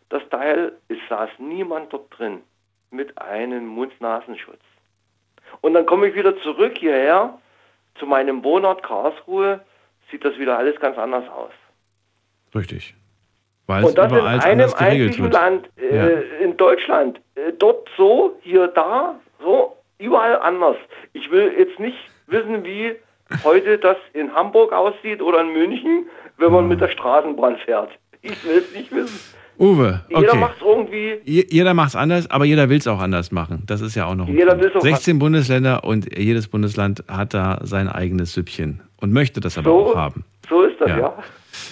Das 0.10 0.22
Teil, 0.30 0.74
es 0.88 0.98
saß 1.10 1.30
niemand 1.40 1.94
dort 1.94 2.18
drin 2.18 2.42
mit 2.90 3.18
einem 3.18 3.68
Mund-Nasenschutz. 3.68 4.62
Und 5.62 5.74
dann 5.74 5.86
komme 5.86 6.08
ich 6.08 6.16
wieder 6.16 6.38
zurück 6.42 6.78
hierher 6.78 7.40
zu 7.96 8.06
meinem 8.06 8.44
Wohnort 8.44 8.84
Karlsruhe, 8.84 9.62
sieht 10.10 10.24
das 10.24 10.38
wieder 10.38 10.58
alles 10.58 10.80
ganz 10.80 10.98
anders 10.98 11.28
aus. 11.30 11.52
Richtig. 12.56 12.96
Weil 13.68 13.84
es 13.84 13.90
Und 13.90 13.98
das 13.98 14.12
in 14.12 14.20
einem 14.20 14.74
einzigen 14.74 15.24
wird. 15.24 15.34
Land 15.34 15.70
äh, 15.78 16.44
in 16.44 16.58
Deutschland. 16.58 17.22
Äh, 17.36 17.54
dort 17.58 17.88
so, 17.96 18.38
hier 18.42 18.68
da, 18.68 19.20
so, 19.40 19.78
überall 19.98 20.40
anders. 20.40 20.78
Ich 21.14 21.30
will 21.32 21.54
jetzt 21.58 21.80
nicht 21.80 21.98
wissen, 22.28 22.64
wie 22.66 22.96
heute 23.44 23.78
das 23.78 23.98
in 24.14 24.34
Hamburg 24.34 24.72
aussieht 24.74 25.22
oder 25.22 25.42
in 25.42 25.54
München, 25.54 26.06
wenn 26.38 26.52
man 26.52 26.68
mit 26.68 26.82
der 26.82 26.90
Straßenbahn 26.90 27.58
fährt. 27.66 27.90
Ich 28.22 28.44
will 28.46 28.58
es 28.58 28.76
nicht 28.76 28.92
wissen. 28.92 29.20
Uwe, 29.60 30.02
Jeder 30.10 30.30
okay. 30.32 30.38
macht 30.40 30.56
es 30.58 30.62
irgendwie. 30.66 31.14
Je- 31.24 31.46
Jeder 31.50 31.74
macht 31.76 31.90
es 31.90 31.96
anders, 31.96 32.30
aber 32.32 32.46
jeder 32.46 32.70
will 32.70 32.78
es 32.80 32.88
auch 32.88 33.00
anders 33.00 33.32
machen. 33.32 33.64
Das 33.68 33.82
ist 33.82 33.96
ja 33.96 34.06
auch 34.06 34.16
noch 34.16 34.28
Jeder 34.28 34.58
auch 34.76 34.82
16 34.82 35.20
Bundesländer 35.20 35.84
und 35.84 36.18
jedes 36.18 36.48
Bundesland 36.48 37.04
hat 37.08 37.34
da 37.36 37.60
sein 37.64 37.88
eigenes 37.88 38.34
Süppchen 38.34 38.82
und 39.00 39.14
möchte 39.14 39.40
das 39.40 39.58
aber 39.60 39.70
So, 39.70 39.86
auch 39.92 39.96
haben. 39.96 40.24
so 40.50 40.64
ist 40.64 40.80
das, 40.80 40.90
Ja. 40.90 40.98
ja. 40.98 41.14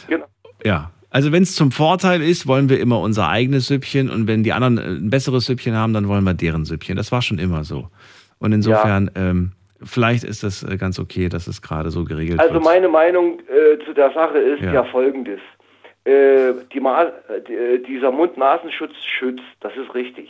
Genau. 0.07 0.25
Ja. 0.63 0.91
Also 1.11 1.31
wenn 1.31 1.41
es 1.41 1.55
zum 1.55 1.71
Vorteil 1.71 2.21
ist, 2.21 2.45
wollen 2.45 2.69
wir 2.69 2.79
immer 2.79 2.99
unser 2.99 3.27
eigenes 3.29 3.65
Süppchen 3.65 4.11
und 4.11 4.27
wenn 4.27 4.43
die 4.43 4.53
anderen 4.53 4.77
ein 4.77 5.09
besseres 5.09 5.45
Süppchen 5.45 5.75
haben, 5.75 5.91
dann 5.93 6.07
wollen 6.07 6.23
wir 6.23 6.35
deren 6.35 6.65
Süppchen. 6.65 6.95
Das 6.95 7.11
war 7.11 7.23
schon 7.23 7.39
immer 7.39 7.63
so. 7.63 7.89
Und 8.37 8.51
insofern, 8.53 9.09
ähm, 9.15 9.53
vielleicht 9.83 10.23
ist 10.23 10.43
das 10.43 10.63
äh, 10.63 10.77
ganz 10.77 10.99
okay, 10.99 11.29
dass 11.29 11.47
es 11.47 11.61
gerade 11.61 11.91
so 11.91 12.03
geregelt 12.05 12.39
Also 12.39 12.55
wird. 12.55 12.63
meine 12.63 12.87
Meinung 12.89 13.39
äh, 13.41 13.83
zu 13.85 13.93
der 13.93 14.11
Sache 14.13 14.37
ist 14.37 14.61
Ja. 14.63 14.73
ja, 14.73 14.83
folgendes. 14.85 15.39
Äh, 16.05 16.53
die 16.73 16.79
äh, 16.79 17.41
die, 17.47 17.83
dieser 17.83 18.11
Mund-Nasenschutz 18.11 18.93
schützt, 19.19 19.43
das 19.59 19.73
ist 19.75 19.93
richtig. 19.93 20.29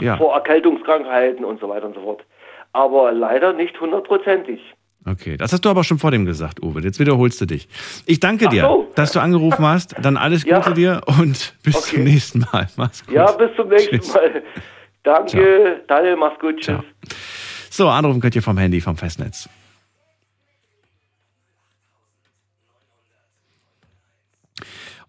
Ja. 0.00 0.16
Vor 0.16 0.34
Erkältungskrankheiten 0.34 1.44
und 1.44 1.60
so 1.60 1.68
weiter 1.68 1.86
und 1.86 1.94
so 1.94 2.00
fort. 2.02 2.24
Aber 2.72 3.12
leider 3.12 3.52
nicht 3.52 3.78
hundertprozentig. 3.80 4.60
Okay, 5.06 5.36
das 5.36 5.52
hast 5.52 5.64
du 5.64 5.70
aber 5.70 5.82
schon 5.82 5.98
vor 5.98 6.10
dem 6.10 6.24
gesagt, 6.26 6.62
Uwe. 6.62 6.80
Jetzt 6.80 7.00
wiederholst 7.00 7.40
du 7.40 7.46
dich. 7.46 7.68
Ich 8.06 8.20
danke 8.20 8.48
dir, 8.48 8.62
so. 8.62 8.90
dass 8.94 9.12
du 9.12 9.20
angerufen 9.20 9.64
hast. 9.66 9.94
Dann 10.02 10.16
alles 10.16 10.44
Ja. 10.44 10.58
Gute 10.58 10.74
dir 10.74 11.00
und 11.06 11.54
bis 11.64 11.80
zum 11.86 12.04
nächsten 12.04 12.40
Mal. 12.52 12.68
Mach's 12.76 13.04
gut. 13.06 13.14
Ja, 13.14 13.30
bis 13.32 13.50
zum 13.56 13.68
nächsten 13.68 13.96
Tschüss. 13.98 14.14
Mal. 14.14 14.42
Danke, 15.02 15.80
Daniel, 15.88 16.16
mach's 16.16 16.38
gut. 16.38 16.58
Tschüss. 16.60 16.80
So, 17.70 17.88
anrufen 17.88 18.20
könnt 18.20 18.34
ihr 18.34 18.42
vom 18.42 18.58
Handy, 18.58 18.80
vom 18.80 18.96
Festnetz. 18.96 19.48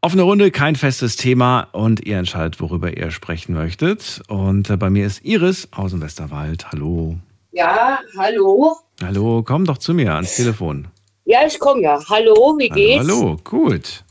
Offene 0.03 0.21
Runde, 0.21 0.51
kein 0.51 0.75
festes 0.75 1.15
Thema 1.15 1.67
und 1.73 2.05
ihr 2.05 2.17
entscheidet, 2.17 2.59
worüber 2.61 2.95
ihr 2.95 3.11
sprechen 3.11 3.53
möchtet. 3.53 4.21
Und 4.27 4.69
äh, 4.69 4.77
bei 4.77 4.89
mir 4.89 5.05
ist 5.05 5.23
Iris 5.25 5.67
aus 5.71 5.91
dem 5.91 6.01
Westerwald. 6.01 6.71
Hallo. 6.71 7.17
Ja, 7.51 7.99
hallo. 8.17 8.77
Hallo, 9.03 9.43
komm 9.43 9.65
doch 9.65 9.79
zu 9.79 9.93
mir 9.93 10.13
ans 10.13 10.35
Telefon. 10.35 10.87
Ja, 11.25 11.45
ich 11.45 11.59
komme 11.59 11.81
ja. 11.81 11.99
Hallo, 12.09 12.57
wie 12.57 12.69
Hallo, 12.69 12.75
geht's? 12.75 12.99
hallo, 12.99 13.37
gut. 13.43 14.03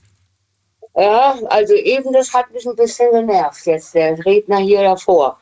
Ja, 0.96 1.38
also 1.48 1.74
eben, 1.74 2.12
das 2.12 2.32
hat 2.34 2.52
mich 2.52 2.66
ein 2.66 2.76
bisschen 2.76 3.10
genervt 3.12 3.64
jetzt, 3.66 3.94
der 3.94 4.18
Redner 4.24 4.58
hier 4.58 4.82
davor 4.82 5.38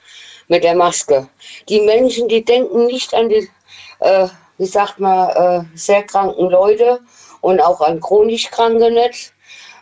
mit 0.48 0.64
der 0.64 0.74
Maske. 0.74 1.28
Die 1.68 1.80
Menschen, 1.80 2.28
die 2.28 2.44
denken 2.44 2.86
nicht 2.86 3.14
an 3.14 3.28
die, 3.28 3.48
äh, 4.00 4.28
wie 4.56 4.66
sagt 4.66 4.98
man, 4.98 5.28
äh, 5.30 5.64
sehr 5.76 6.02
kranken 6.02 6.50
Leute 6.50 7.00
und 7.40 7.60
auch 7.60 7.80
an 7.80 8.00
chronisch 8.00 8.50
Kranke 8.50 8.90
nicht. 8.90 9.32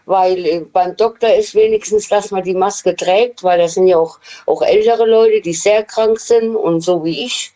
Weil 0.04 0.46
äh, 0.46 0.60
beim 0.60 0.96
Doktor 0.96 1.34
ist 1.34 1.54
wenigstens, 1.54 2.08
dass 2.08 2.30
man 2.30 2.44
die 2.44 2.54
Maske 2.54 2.94
trägt, 2.94 3.42
weil 3.42 3.58
das 3.58 3.74
sind 3.74 3.88
ja 3.88 3.96
auch, 3.96 4.18
auch 4.46 4.62
ältere 4.62 5.06
Leute, 5.06 5.40
die 5.40 5.54
sehr 5.54 5.82
krank 5.82 6.20
sind 6.20 6.54
und 6.54 6.80
so 6.80 7.04
wie 7.04 7.24
ich. 7.24 7.52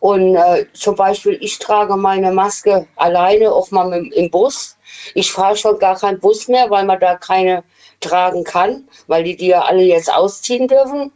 Und 0.00 0.36
äh, 0.36 0.66
zum 0.74 0.94
Beispiel, 0.94 1.38
ich 1.40 1.58
trage 1.58 1.96
meine 1.96 2.30
Maske 2.30 2.86
alleine, 2.96 3.52
auch 3.52 3.70
mal 3.70 3.92
im, 3.92 4.12
im 4.12 4.30
Bus. 4.30 4.76
Ich 5.14 5.32
fahre 5.32 5.56
schon 5.56 5.78
gar 5.78 5.98
keinen 5.98 6.20
Bus 6.20 6.46
mehr, 6.48 6.70
weil 6.70 6.84
man 6.84 7.00
da 7.00 7.16
keine 7.16 7.64
tragen 8.00 8.44
kann, 8.44 8.88
weil 9.06 9.24
die 9.24 9.36
die 9.36 9.48
ja 9.48 9.62
alle 9.62 9.82
jetzt 9.82 10.12
ausziehen 10.12 10.68
dürfen. 10.68 11.10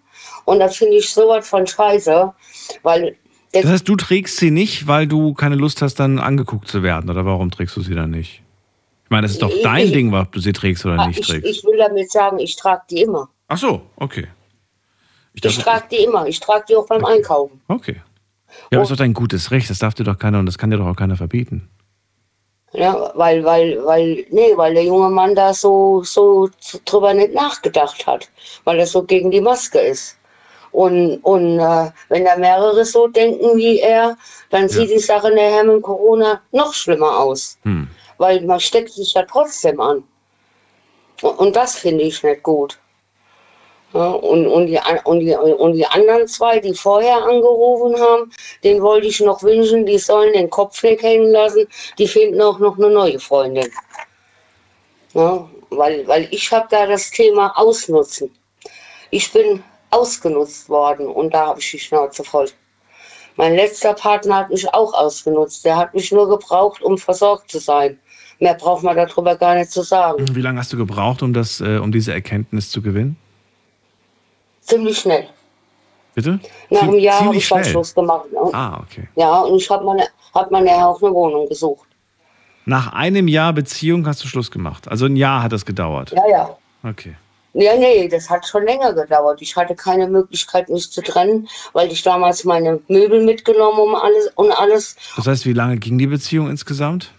Und 0.44 0.58
das 0.58 0.76
finde 0.76 0.96
ich 0.96 1.10
sowas 1.12 1.48
von 1.48 1.66
scheiße, 1.66 2.32
weil 2.82 3.16
Das 3.52 3.64
heißt, 3.66 3.88
du 3.88 3.96
trägst 3.96 4.36
sie 4.38 4.50
nicht, 4.50 4.86
weil 4.86 5.06
du 5.06 5.34
keine 5.34 5.56
Lust 5.56 5.82
hast, 5.82 5.96
dann 5.96 6.18
angeguckt 6.18 6.68
zu 6.68 6.82
werden. 6.82 7.10
Oder 7.10 7.24
warum 7.26 7.50
trägst 7.50 7.76
du 7.76 7.80
sie 7.82 7.94
dann 7.94 8.10
nicht? 8.10 8.42
Ich 9.04 9.10
meine, 9.10 9.22
das 9.26 9.32
ist 9.32 9.42
doch 9.42 9.52
dein 9.62 9.86
ich- 9.86 9.92
Ding, 9.92 10.12
ob 10.14 10.32
du 10.32 10.40
sie 10.40 10.52
trägst 10.52 10.84
oder 10.86 11.06
nicht 11.06 11.20
ich, 11.20 11.26
trägst. 11.26 11.46
ich 11.48 11.64
will 11.64 11.76
damit 11.76 12.10
sagen, 12.10 12.38
ich 12.38 12.56
trage 12.56 12.82
die 12.90 13.02
immer. 13.02 13.28
Ach 13.48 13.58
so, 13.58 13.82
okay. 13.96 14.26
Ich 15.34 15.44
Ich 15.44 15.58
trage 15.58 15.84
die 15.90 16.04
immer. 16.04 16.26
Ich 16.26 16.40
trage 16.40 16.64
die 16.68 16.76
auch 16.76 16.86
beim 16.86 17.04
Einkaufen. 17.04 17.60
okay. 17.68 18.00
Ja, 18.70 18.76
aber 18.78 18.82
ist 18.82 18.90
doch 18.90 18.96
dein 18.96 19.14
gutes 19.14 19.50
Recht. 19.50 19.70
Das 19.70 19.78
darf 19.78 19.94
dir 19.94 20.04
doch 20.04 20.18
keiner 20.18 20.38
und 20.38 20.44
das 20.46 20.58
kann 20.58 20.70
dir 20.70 20.76
doch 20.76 20.86
auch 20.86 20.96
keiner 20.96 21.16
verbieten. 21.16 21.70
Ja, 22.74 23.12
weil, 23.14 23.44
weil, 23.44 23.82
weil, 23.84 24.26
nee, 24.30 24.52
weil 24.56 24.74
der 24.74 24.84
junge 24.84 25.10
Mann 25.10 25.34
da 25.34 25.52
so, 25.54 26.02
so 26.04 26.48
drüber 26.86 27.12
nicht 27.14 27.34
nachgedacht 27.34 28.06
hat, 28.06 28.30
weil 28.64 28.78
er 28.78 28.86
so 28.86 29.02
gegen 29.02 29.30
die 29.30 29.40
Maske 29.42 29.78
ist. 29.78 30.16
Und, 30.72 31.18
und 31.18 31.58
äh, 31.58 31.90
wenn 32.08 32.24
da 32.24 32.36
mehrere 32.36 32.84
so 32.84 33.06
denken 33.06 33.56
wie 33.56 33.80
er, 33.80 34.16
dann 34.50 34.68
sieht 34.68 34.90
die 34.90 34.98
Sache 34.98 35.30
nachher 35.30 35.64
mit 35.64 35.82
Corona 35.82 36.40
noch 36.50 36.72
schlimmer 36.72 37.18
aus. 37.18 37.58
Hm. 37.64 37.88
Weil 38.16 38.40
man 38.42 38.58
steckt 38.58 38.92
sich 38.92 39.12
ja 39.12 39.22
trotzdem 39.22 39.80
an. 39.80 40.02
Und, 41.20 41.38
und 41.38 41.56
das 41.56 41.76
finde 41.76 42.04
ich 42.04 42.22
nicht 42.22 42.42
gut. 42.42 42.78
Ja, 43.92 44.08
und, 44.08 44.46
und, 44.46 44.66
die, 44.68 44.80
und, 45.04 45.20
die, 45.20 45.34
und 45.34 45.74
die 45.74 45.86
anderen 45.86 46.26
zwei, 46.26 46.58
die 46.58 46.72
vorher 46.72 47.16
angerufen 47.16 48.00
haben, 48.00 48.32
den 48.64 48.80
wollte 48.80 49.06
ich 49.06 49.20
noch 49.20 49.42
wünschen, 49.42 49.84
die 49.84 49.98
sollen 49.98 50.32
den 50.32 50.48
Kopf 50.48 50.82
nicht 50.82 51.02
hängen 51.02 51.30
lassen. 51.30 51.68
Die 51.98 52.08
finden 52.08 52.40
auch 52.40 52.58
noch 52.58 52.78
eine 52.78 52.88
neue 52.88 53.20
Freundin. 53.20 53.70
Ja, 55.12 55.46
weil, 55.68 56.08
weil 56.08 56.26
ich 56.30 56.50
habe 56.50 56.66
da 56.70 56.86
das 56.86 57.10
Thema 57.10 57.52
Ausnutzen. 57.58 58.34
Ich 59.10 59.30
bin 59.30 59.62
ausgenutzt 59.92 60.68
worden 60.68 61.06
und 61.06 61.32
da 61.32 61.46
habe 61.46 61.60
ich 61.60 61.70
die 61.70 61.78
Schnauze 61.78 62.24
voll. 62.24 62.48
Mein 63.36 63.54
letzter 63.54 63.94
Partner 63.94 64.36
hat 64.36 64.50
mich 64.50 64.68
auch 64.74 64.92
ausgenutzt. 64.92 65.64
Der 65.64 65.76
hat 65.76 65.94
mich 65.94 66.12
nur 66.12 66.28
gebraucht, 66.28 66.82
um 66.82 66.98
versorgt 66.98 67.50
zu 67.50 67.58
sein. 67.58 67.98
Mehr 68.40 68.54
braucht 68.54 68.82
man 68.82 68.96
darüber 68.96 69.36
gar 69.36 69.54
nicht 69.54 69.70
zu 69.70 69.82
sagen. 69.82 70.24
Wie 70.34 70.40
lange 70.40 70.58
hast 70.58 70.72
du 70.72 70.76
gebraucht, 70.76 71.22
um, 71.22 71.32
das, 71.32 71.60
äh, 71.60 71.78
um 71.78 71.92
diese 71.92 72.12
Erkenntnis 72.12 72.70
zu 72.70 72.82
gewinnen? 72.82 73.16
Ziemlich 74.60 74.98
schnell. 74.98 75.28
Bitte? 76.14 76.40
Nach 76.68 76.82
einem 76.82 76.98
Jahr 76.98 77.24
habe 77.24 77.36
ich 77.36 77.48
dann 77.48 77.60
schnell. 77.60 77.72
Schluss 77.72 77.94
gemacht. 77.94 78.30
Ne? 78.32 78.50
Ah, 78.52 78.80
okay. 78.82 79.08
Ja, 79.14 79.40
und 79.40 79.56
ich 79.56 79.70
habe 79.70 79.84
mir 79.84 80.06
hab 80.34 80.50
nachher 80.50 80.88
auch 80.88 81.00
eine 81.02 81.12
Wohnung 81.14 81.48
gesucht. 81.48 81.88
Nach 82.64 82.92
einem 82.92 83.28
Jahr 83.28 83.52
Beziehung 83.52 84.06
hast 84.06 84.22
du 84.22 84.28
Schluss 84.28 84.50
gemacht. 84.50 84.88
Also 84.88 85.06
ein 85.06 85.16
Jahr 85.16 85.42
hat 85.42 85.52
das 85.52 85.64
gedauert. 85.64 86.12
Ja, 86.12 86.28
ja. 86.28 86.56
Okay. 86.82 87.16
Ja, 87.54 87.76
nee, 87.76 88.08
das 88.08 88.30
hat 88.30 88.46
schon 88.46 88.64
länger 88.64 88.94
gedauert. 88.94 89.42
Ich 89.42 89.56
hatte 89.56 89.74
keine 89.74 90.06
Möglichkeit, 90.06 90.70
mich 90.70 90.90
zu 90.90 91.02
trennen, 91.02 91.48
weil 91.74 91.92
ich 91.92 92.02
damals 92.02 92.44
meine 92.44 92.80
Möbel 92.88 93.22
mitgenommen 93.24 93.78
um 93.78 93.94
alles 93.94 94.28
und 94.36 94.52
alles. 94.52 94.96
Das 95.16 95.26
heißt, 95.26 95.46
wie 95.46 95.52
lange 95.52 95.76
ging 95.76 95.98
die 95.98 96.06
Beziehung 96.06 96.48
insgesamt? 96.48 97.12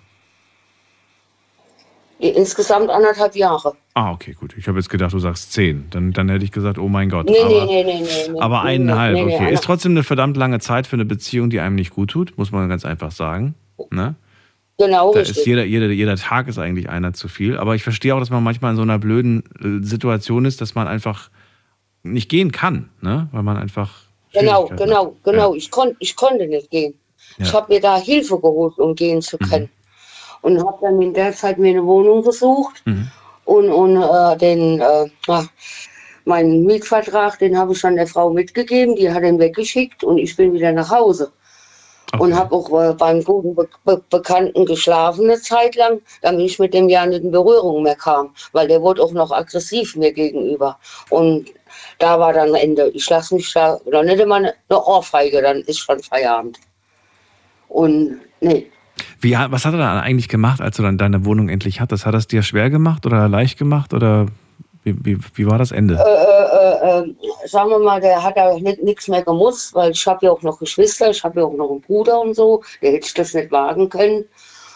Insgesamt 2.17 2.89
anderthalb 2.89 3.35
Jahre. 3.35 3.73
Ah, 3.95 4.11
okay, 4.11 4.33
gut. 4.33 4.55
Ich 4.57 4.67
habe 4.67 4.79
jetzt 4.79 4.89
gedacht, 4.89 5.13
du 5.13 5.19
sagst 5.19 5.51
zehn. 5.51 5.87
Dann, 5.89 6.13
dann 6.13 6.29
hätte 6.29 6.45
ich 6.45 6.51
gesagt, 6.51 6.79
oh 6.79 6.87
mein 6.87 7.09
Gott. 7.09 7.27
Nee, 7.27 7.39
aber, 7.39 7.65
nee, 7.65 7.83
nee, 7.83 8.01
nee, 8.01 8.07
nee, 8.31 8.39
aber 8.39 8.61
eineinhalb, 8.61 9.13
nee, 9.13 9.25
nee, 9.25 9.35
okay. 9.35 9.53
Ist 9.53 9.65
trotzdem 9.65 9.91
eine 9.91 10.03
verdammt 10.03 10.37
lange 10.37 10.59
Zeit 10.59 10.87
für 10.87 10.95
eine 10.95 11.05
Beziehung, 11.05 11.49
die 11.49 11.59
einem 11.59 11.75
nicht 11.75 11.91
gut 11.91 12.11
tut, 12.11 12.37
muss 12.37 12.51
man 12.51 12.69
ganz 12.69 12.85
einfach 12.85 13.11
sagen. 13.11 13.55
Ne? 13.91 14.15
Genau, 14.79 15.13
Da 15.13 15.19
richtig. 15.19 15.37
ist 15.37 15.45
jeder, 15.45 15.63
jeder, 15.65 15.87
jeder 15.87 16.15
Tag 16.15 16.47
ist 16.47 16.57
eigentlich 16.57 16.89
einer 16.89 17.13
zu 17.13 17.27
viel. 17.27 17.57
Aber 17.57 17.75
ich 17.75 17.83
verstehe 17.83 18.15
auch, 18.15 18.19
dass 18.19 18.31
man 18.31 18.43
manchmal 18.43 18.71
in 18.71 18.77
so 18.77 18.81
einer 18.81 18.97
blöden 18.97 19.43
äh, 19.61 19.85
Situation 19.85 20.45
ist, 20.45 20.61
dass 20.61 20.73
man 20.75 20.87
einfach 20.87 21.29
nicht 22.01 22.27
gehen 22.29 22.51
kann, 22.51 22.89
ne? 23.01 23.29
Weil 23.31 23.43
man 23.43 23.57
einfach. 23.57 24.01
Genau, 24.33 24.65
genau, 24.75 25.05
hat. 25.07 25.23
genau. 25.23 25.53
Ich, 25.53 25.69
kon, 25.69 25.95
ich 25.99 26.15
konnte 26.15 26.47
nicht 26.47 26.71
gehen. 26.71 26.95
Ich 27.37 27.47
Ja. 27.47 27.53
habe 27.53 27.71
mir 27.73 27.79
da 27.79 27.97
Hilfe 27.97 28.39
geholt, 28.39 28.77
um 28.79 28.95
gehen 28.95 29.21
zu 29.21 29.37
Mhm. 29.39 29.49
können. 29.49 29.69
Und 30.41 30.59
habe 30.59 30.77
dann 30.81 31.01
in 31.01 31.13
der 31.13 31.33
Zeit 31.33 31.57
mir 31.59 31.69
eine 31.69 31.85
Wohnung 31.85 32.23
gesucht 32.23 32.81
Mhm. 32.85 33.09
und, 33.45 33.69
und 33.69 33.95
äh, 34.01 34.37
den, 34.37 34.81
äh, 34.81 35.09
meinen 36.25 36.65
Mietvertrag, 36.65 37.37
den 37.39 37.57
habe 37.57 37.73
ich 37.73 37.79
schon 37.79 37.95
der 37.95 38.07
Frau 38.07 38.31
mitgegeben, 38.31 38.95
die 38.95 39.11
hat 39.11 39.23
ihn 39.23 39.39
weggeschickt 39.39 40.03
und 40.03 40.17
ich 40.17 40.35
bin 40.35 40.53
wieder 40.53 40.71
nach 40.71 40.89
Hause. 40.89 41.31
Und 42.19 42.35
habe 42.35 42.55
auch 42.55 42.69
äh, 42.79 42.93
beim 42.93 43.23
guten 43.23 43.55
Be 43.55 43.67
Be 43.85 44.01
Bekannten 44.09 44.65
geschlafen 44.65 45.25
eine 45.25 45.39
Zeit 45.39 45.75
lang, 45.75 45.99
damit 46.21 46.45
ich 46.45 46.59
mit 46.59 46.73
dem 46.73 46.87
ja 46.89 47.05
nicht 47.05 47.23
in 47.23 47.31
Berührung 47.31 47.83
mehr 47.83 47.95
kam. 47.95 48.33
Weil 48.51 48.67
der 48.67 48.81
wurde 48.81 49.01
auch 49.01 49.11
noch 49.11 49.31
aggressiv 49.31 49.95
mir 49.95 50.13
gegenüber. 50.13 50.77
Und 51.09 51.51
da 51.99 52.19
war 52.19 52.33
dann 52.33 52.53
Ende. 52.53 52.89
Ich 52.89 53.09
lasse 53.09 53.33
mich 53.35 53.51
da, 53.53 53.79
oder 53.85 54.03
nicht 54.03 54.19
immer 54.19 54.35
eine 54.35 54.53
Ohrfeige, 54.69 55.41
dann 55.41 55.61
ist 55.61 55.79
schon 55.79 55.99
Feierabend. 55.99 56.59
Und 57.69 58.19
nee, 58.41 58.67
Wie, 59.19 59.33
was 59.33 59.65
hat 59.65 59.73
er 59.73 59.79
dann 59.79 59.99
eigentlich 59.99 60.29
gemacht, 60.29 60.61
als 60.61 60.77
du 60.77 60.83
dann 60.83 60.97
deine 60.97 61.25
Wohnung 61.25 61.49
endlich 61.49 61.81
hattest? 61.81 62.05
Hat 62.05 62.13
er 62.13 62.19
es 62.19 62.27
dir 62.27 62.43
schwer 62.43 62.69
gemacht 62.69 63.05
oder 63.05 63.27
leicht 63.27 63.57
gemacht 63.57 63.93
oder 63.93 64.27
wie, 64.83 64.95
wie, 65.03 65.17
wie 65.35 65.47
war 65.47 65.57
das 65.57 65.71
Ende? 65.71 65.95
äh, 65.95 66.99
äh, 66.99 66.99
äh, 66.99 67.47
sagen 67.47 67.69
wir 67.69 67.79
mal, 67.79 68.01
der 68.01 68.21
hat 68.21 68.37
da 68.37 68.53
nichts 68.57 69.07
mehr 69.07 69.23
gemusst, 69.23 69.73
weil 69.73 69.91
ich 69.91 70.05
habe 70.05 70.25
ja 70.25 70.31
auch 70.31 70.41
noch 70.41 70.59
Geschwister, 70.59 71.09
ich 71.09 71.23
habe 71.23 71.39
ja 71.39 71.45
auch 71.45 71.53
noch 71.53 71.69
einen 71.69 71.81
Bruder 71.81 72.19
und 72.21 72.35
so, 72.35 72.63
der 72.81 72.93
hätte 72.93 73.07
ich 73.07 73.13
das 73.13 73.33
nicht 73.33 73.51
wagen 73.51 73.89
können, 73.89 74.25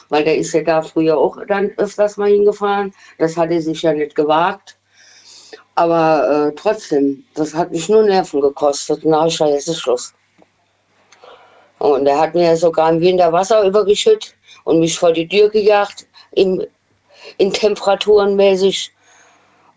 weil 0.10 0.24
der 0.24 0.38
ist 0.38 0.54
ja 0.54 0.64
da 0.64 0.82
früher 0.82 1.18
auch 1.18 1.38
dann 1.48 1.72
öfters 1.78 2.18
mal 2.18 2.30
hingefahren. 2.30 2.94
Das 3.18 3.36
hat 3.36 3.52
er 3.52 3.62
sich 3.62 3.82
ja 3.82 3.94
nicht 3.94 4.16
gewagt. 4.16 4.78
Aber 5.76 6.48
äh, 6.48 6.56
trotzdem, 6.56 7.24
das 7.36 7.54
hat 7.54 7.72
mich 7.72 7.88
nur 7.88 8.04
Nerven 8.04 8.42
gekostet. 8.42 9.04
Habe 9.06 9.28
ich 9.28 9.38
jetzt 9.38 9.68
ist 9.68 9.80
Schluss. 9.80 10.14
Und 11.80 12.08
er 12.08 12.20
hat 12.20 12.34
mir 12.34 12.58
sogar 12.58 12.90
im 12.92 13.00
Winter 13.02 13.32
Wasser 13.32 13.64
übergeschüttet 13.64 14.34
und 14.64 14.80
mich 14.80 14.98
vor 14.98 15.14
die 15.14 15.28
Tür 15.28 15.50
gejagt, 15.50 16.08
in, 16.32 16.66
in 17.38 17.54
Temperaturen 17.54 18.36
mäßig. 18.36 18.92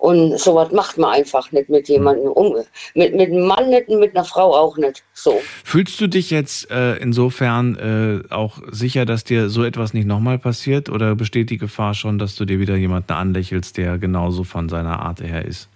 Und 0.01 0.41
sowas 0.41 0.73
macht 0.73 0.97
man 0.97 1.11
einfach 1.11 1.53
nicht 1.53 1.69
mit 1.69 1.87
jemandem. 1.91 2.33
Um, 2.33 2.57
mit, 2.95 3.15
mit 3.15 3.31
einem 3.31 3.47
Mann 3.47 3.69
nicht 3.69 3.89
und 3.89 4.01
mit 4.01 4.17
einer 4.17 4.25
Frau 4.25 4.57
auch 4.57 4.79
nicht. 4.79 5.05
So. 5.13 5.39
Fühlst 5.63 6.01
du 6.01 6.07
dich 6.07 6.31
jetzt 6.31 6.71
äh, 6.71 6.97
insofern 6.97 7.77
äh, 7.77 8.33
auch 8.35 8.61
sicher, 8.71 9.05
dass 9.05 9.25
dir 9.25 9.51
so 9.51 9.63
etwas 9.63 9.93
nicht 9.93 10.07
nochmal 10.07 10.39
passiert 10.39 10.89
oder 10.89 11.15
besteht 11.15 11.51
die 11.51 11.59
Gefahr 11.59 11.93
schon, 11.93 12.19
dass 12.19 12.35
du 12.35 12.47
dir 12.47 12.59
wieder 12.59 12.77
jemanden 12.77 13.13
anlächelst, 13.13 13.77
der 13.77 13.99
genauso 13.99 14.43
von 14.43 14.71
seiner 14.71 15.01
Art 15.01 15.21
her 15.21 15.45
ist? 15.45 15.69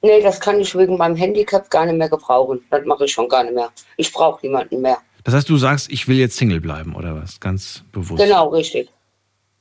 Nee, 0.00 0.22
das 0.22 0.38
kann 0.38 0.60
ich 0.60 0.72
wegen 0.78 0.96
meinem 0.96 1.16
Handicap 1.16 1.68
gar 1.70 1.86
nicht 1.86 1.98
mehr 1.98 2.08
gebrauchen. 2.08 2.60
Das 2.70 2.84
mache 2.86 3.06
ich 3.06 3.12
schon 3.12 3.28
gar 3.28 3.42
nicht 3.42 3.56
mehr. 3.56 3.70
Ich 3.96 4.12
brauche 4.12 4.46
niemanden 4.46 4.80
mehr. 4.80 4.98
Das 5.24 5.34
heißt, 5.34 5.48
du 5.48 5.56
sagst, 5.56 5.90
ich 5.90 6.06
will 6.06 6.18
jetzt 6.18 6.36
Single 6.36 6.60
bleiben 6.60 6.94
oder 6.94 7.16
was? 7.16 7.40
Ganz 7.40 7.82
bewusst. 7.90 8.22
Genau, 8.22 8.48
richtig. 8.50 8.88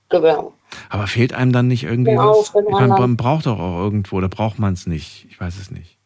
Genau. 0.10 0.54
Aber 0.90 1.08
fehlt 1.08 1.34
einem 1.34 1.52
dann 1.52 1.68
nicht 1.68 1.84
irgendwie 1.84 2.12
Genau, 2.12 2.40
was? 2.40 2.50
Ich 2.56 2.70
meine, 2.72 2.88
man 2.88 3.18
braucht 3.18 3.46
doch 3.46 3.60
auch 3.60 3.80
irgendwo, 3.80 4.18
oder 4.18 4.30
braucht 4.30 4.60
man 4.60 4.74
es 4.74 4.88
nicht? 4.88 5.28
Ich 5.30 5.40
weiß 5.40 5.58
es 5.58 5.72
nicht. 5.72 5.98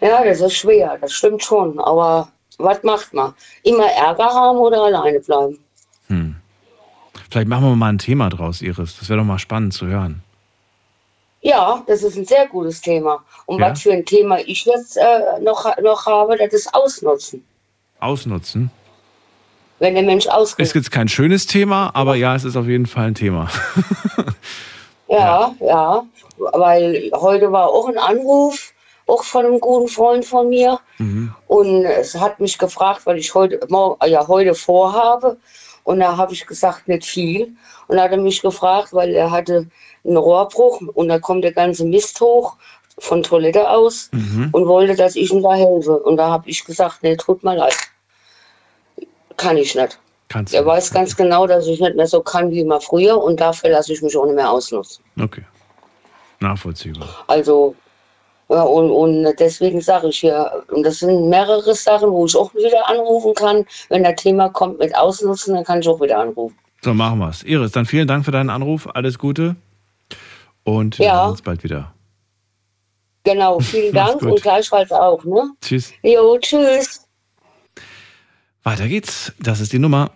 Ja, 0.00 0.22
das 0.24 0.40
ist 0.40 0.54
schwer, 0.54 0.96
das 1.00 1.12
stimmt 1.12 1.42
schon. 1.42 1.80
Aber 1.80 2.28
was 2.58 2.82
macht 2.82 3.12
man? 3.14 3.34
Immer 3.62 3.86
Ärger 3.90 4.26
haben 4.26 4.58
oder 4.58 4.82
alleine 4.82 5.20
bleiben? 5.20 5.58
Hm. 6.08 6.36
Vielleicht 7.30 7.48
machen 7.48 7.64
wir 7.64 7.76
mal 7.76 7.90
ein 7.92 7.98
Thema 7.98 8.28
draus, 8.30 8.62
Iris. 8.62 8.98
Das 8.98 9.08
wäre 9.08 9.18
doch 9.18 9.26
mal 9.26 9.38
spannend 9.38 9.74
zu 9.74 9.86
hören. 9.86 10.22
Ja, 11.40 11.82
das 11.86 12.02
ist 12.02 12.16
ein 12.16 12.24
sehr 12.24 12.46
gutes 12.48 12.80
Thema. 12.80 13.22
Und 13.46 13.60
Ja? 13.60 13.70
was 13.70 13.82
für 13.82 13.92
ein 13.92 14.04
Thema 14.04 14.38
ich 14.40 14.64
jetzt 14.64 14.96
äh, 14.96 15.40
noch, 15.40 15.66
noch 15.82 16.06
habe, 16.06 16.36
das 16.36 16.52
ist 16.52 16.74
Ausnutzen. 16.74 17.44
Ausnutzen. 18.00 18.70
Wenn 19.80 19.94
der 19.94 20.02
Mensch 20.02 20.26
ausnutzt. 20.26 20.58
Ist 20.60 20.74
jetzt 20.74 20.90
kein 20.90 21.08
schönes 21.08 21.46
Thema, 21.46 21.90
aber 21.94 22.16
ja, 22.16 22.34
es 22.34 22.44
ist 22.44 22.56
auf 22.56 22.66
jeden 22.66 22.86
Fall 22.86 23.06
ein 23.08 23.14
Thema. 23.14 23.48
Ja, 25.10 25.54
ja, 25.60 26.02
weil 26.36 27.10
heute 27.14 27.50
war 27.50 27.68
auch 27.68 27.88
ein 27.88 27.96
Anruf, 27.96 28.74
auch 29.06 29.24
von 29.24 29.46
einem 29.46 29.58
guten 29.58 29.88
Freund 29.88 30.22
von 30.24 30.50
mir. 30.50 30.78
Mhm. 30.98 31.32
Und 31.46 31.84
es 31.86 32.14
hat 32.14 32.40
mich 32.40 32.58
gefragt, 32.58 33.06
weil 33.06 33.16
ich 33.16 33.34
heute, 33.34 33.58
morgen, 33.70 34.06
ja, 34.06 34.28
heute 34.28 34.54
vorhabe. 34.54 35.38
Und 35.84 36.00
da 36.00 36.18
habe 36.18 36.34
ich 36.34 36.46
gesagt, 36.46 36.88
nicht 36.88 37.06
viel. 37.06 37.54
Und 37.86 37.96
da 37.96 38.02
hat 38.02 38.10
er 38.10 38.18
mich 38.18 38.42
gefragt, 38.42 38.92
weil 38.92 39.14
er 39.14 39.30
hatte 39.30 39.66
einen 40.04 40.16
Rohrbruch 40.18 40.82
und 40.92 41.08
da 41.08 41.18
kommt 41.18 41.42
der 41.42 41.52
ganze 41.52 41.86
Mist 41.86 42.20
hoch 42.20 42.56
von 42.98 43.22
Toilette 43.22 43.70
aus 43.70 44.10
Mhm. 44.12 44.50
und 44.52 44.66
wollte, 44.66 44.94
dass 44.94 45.16
ich 45.16 45.32
ihm 45.32 45.42
da 45.42 45.54
helfe. 45.54 45.98
Und 46.00 46.18
da 46.18 46.28
habe 46.28 46.50
ich 46.50 46.66
gesagt, 46.66 46.98
nee, 47.02 47.16
tut 47.16 47.42
mir 47.44 47.56
leid. 47.56 47.76
Kann 49.38 49.56
ich 49.56 49.74
nicht. 49.74 49.98
Kannst 50.28 50.52
er 50.52 50.66
weiß 50.66 50.90
ganz 50.92 51.16
genau, 51.16 51.46
dass 51.46 51.66
ich 51.66 51.80
nicht 51.80 51.96
mehr 51.96 52.06
so 52.06 52.20
kann 52.20 52.50
wie 52.50 52.60
immer 52.60 52.80
früher 52.82 53.16
und 53.22 53.40
dafür 53.40 53.70
lasse 53.70 53.94
ich 53.94 54.02
mich 54.02 54.14
auch 54.14 54.26
nicht 54.26 54.34
mehr 54.34 54.50
ausnutzen. 54.50 55.02
Okay. 55.18 55.42
Nachvollziehbar. 56.40 57.08
Also, 57.26 57.74
ja, 58.50 58.62
und, 58.62 58.90
und 58.90 59.34
deswegen 59.38 59.80
sage 59.80 60.08
ich 60.08 60.18
hier, 60.18 60.64
und 60.70 60.82
das 60.84 60.98
sind 60.98 61.28
mehrere 61.30 61.74
Sachen, 61.74 62.10
wo 62.10 62.26
ich 62.26 62.36
auch 62.36 62.54
wieder 62.54 62.86
anrufen 62.88 63.32
kann. 63.34 63.64
Wenn 63.88 64.04
das 64.04 64.16
Thema 64.16 64.50
kommt 64.50 64.78
mit 64.78 64.94
Ausnutzen, 64.94 65.54
dann 65.54 65.64
kann 65.64 65.80
ich 65.80 65.88
auch 65.88 66.00
wieder 66.00 66.18
anrufen. 66.18 66.56
So, 66.82 66.92
machen 66.94 67.18
wir's. 67.18 67.42
Iris, 67.42 67.72
dann 67.72 67.86
vielen 67.86 68.06
Dank 68.06 68.24
für 68.24 68.30
deinen 68.30 68.50
Anruf. 68.50 68.86
Alles 68.94 69.18
Gute. 69.18 69.56
Und 70.64 70.98
wir 70.98 71.06
Ja. 71.06 71.22
sehen 71.22 71.30
uns 71.30 71.42
bald 71.42 71.64
wieder. 71.64 71.92
Genau, 73.24 73.58
vielen 73.60 73.92
Dank 73.94 74.22
und 74.22 74.40
gleichfalls 74.42 74.92
auch. 74.92 75.24
Ne? 75.24 75.50
Tschüss. 75.60 75.92
Jo, 76.02 76.38
tschüss. 76.38 77.07
Weiter 78.68 78.86
geht's. 78.86 79.32
Das 79.40 79.60
ist 79.60 79.72
die 79.72 79.78
Nummer. 79.78 80.10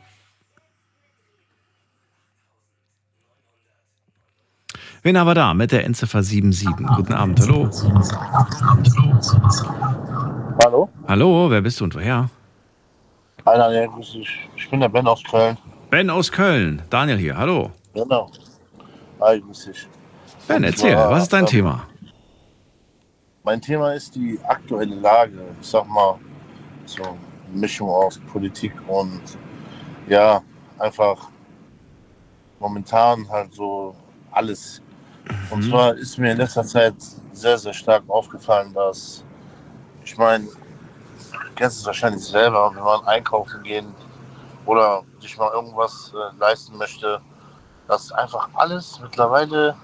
Wen 5.02 5.18
haben 5.18 5.26
wir 5.26 5.34
da 5.34 5.54
mit 5.54 5.72
der 5.72 5.86
Endziffer 5.86 6.22
77? 6.22 6.86
Guten 6.96 7.14
Abend, 7.14 7.40
hallo. 7.40 7.70
Hallo? 10.62 10.90
Hallo, 11.08 11.50
wer 11.50 11.62
bist 11.62 11.80
du 11.80 11.84
und 11.84 11.94
woher? 11.94 12.28
Hi 13.46 13.56
Daniel, 13.56 13.88
grüß 13.88 14.12
dich. 14.12 14.28
Ich 14.54 14.68
bin 14.68 14.80
der 14.80 14.90
Ben 14.90 15.06
aus 15.06 15.24
Köln. 15.24 15.56
Ben 15.88 16.10
aus 16.10 16.30
Köln. 16.30 16.82
Daniel 16.90 17.16
hier, 17.16 17.34
hallo. 17.34 17.70
Genau. 17.94 18.30
Hi, 19.22 19.40
grüß 19.40 19.64
dich. 19.64 19.88
Ben, 20.46 20.62
erzähl, 20.62 20.92
zwar, 20.92 21.10
was 21.10 21.22
ist 21.22 21.32
dein 21.32 21.44
ähm, 21.44 21.46
Thema? 21.46 21.86
Mein 23.44 23.62
Thema 23.62 23.94
ist 23.94 24.14
die 24.14 24.38
aktuelle 24.44 24.96
Lage. 24.96 25.40
Ich 25.58 25.68
sag 25.68 25.88
mal, 25.88 26.18
so 26.84 27.16
Mischung 27.52 27.88
aus 27.88 28.18
Politik 28.32 28.72
und 28.88 29.20
ja, 30.08 30.42
einfach 30.78 31.30
momentan 32.58 33.28
halt 33.28 33.52
so 33.54 33.94
alles. 34.30 34.82
Und 35.50 35.64
Mhm. 35.64 35.70
zwar 35.70 35.94
ist 35.94 36.18
mir 36.18 36.32
in 36.32 36.38
letzter 36.38 36.64
Zeit 36.64 36.94
sehr, 37.32 37.58
sehr 37.58 37.72
stark 37.72 38.04
aufgefallen, 38.08 38.72
dass 38.72 39.24
ich 40.04 40.16
meine, 40.16 40.44
du 40.46 41.54
kennst 41.56 41.80
es 41.80 41.86
wahrscheinlich 41.86 42.24
selber, 42.24 42.72
wenn 42.74 42.82
man 42.82 43.04
einkaufen 43.04 43.62
gehen 43.62 43.94
oder 44.66 45.02
sich 45.20 45.36
mal 45.38 45.50
irgendwas 45.52 46.12
äh, 46.14 46.38
leisten 46.38 46.76
möchte, 46.76 47.20
dass 47.88 48.12
einfach 48.12 48.48
alles 48.54 48.98
mittlerweile 49.00 49.76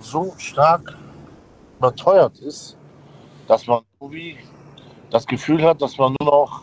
so 0.00 0.34
stark 0.38 0.96
überteuert 1.78 2.38
ist, 2.40 2.76
dass 3.48 3.66
man 3.66 3.82
irgendwie 4.00 4.38
das 5.10 5.26
Gefühl 5.26 5.62
hat, 5.62 5.80
dass 5.80 5.96
man 5.98 6.14
nur 6.20 6.30
noch 6.30 6.62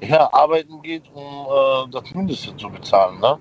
ja, 0.00 0.32
arbeiten 0.32 0.82
geht, 0.82 1.02
um 1.12 1.22
äh, 1.22 1.90
das 1.90 2.14
Mindeste 2.14 2.56
zu 2.56 2.68
bezahlen. 2.68 3.20
Ne? 3.20 3.38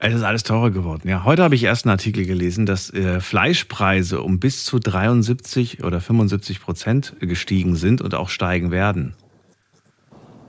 Es 0.00 0.14
ist 0.14 0.22
alles 0.22 0.42
teurer 0.42 0.70
geworden. 0.70 1.08
Ja, 1.08 1.24
heute 1.24 1.42
habe 1.42 1.54
ich 1.54 1.64
erst 1.64 1.84
einen 1.84 1.92
Artikel 1.92 2.24
gelesen, 2.24 2.66
dass 2.66 2.92
äh, 2.92 3.20
Fleischpreise 3.20 4.22
um 4.22 4.38
bis 4.38 4.64
zu 4.64 4.78
73 4.78 5.84
oder 5.84 6.00
75 6.00 6.60
Prozent 6.60 7.16
gestiegen 7.20 7.74
sind 7.76 8.00
und 8.00 8.14
auch 8.14 8.28
steigen 8.28 8.70
werden. 8.70 9.14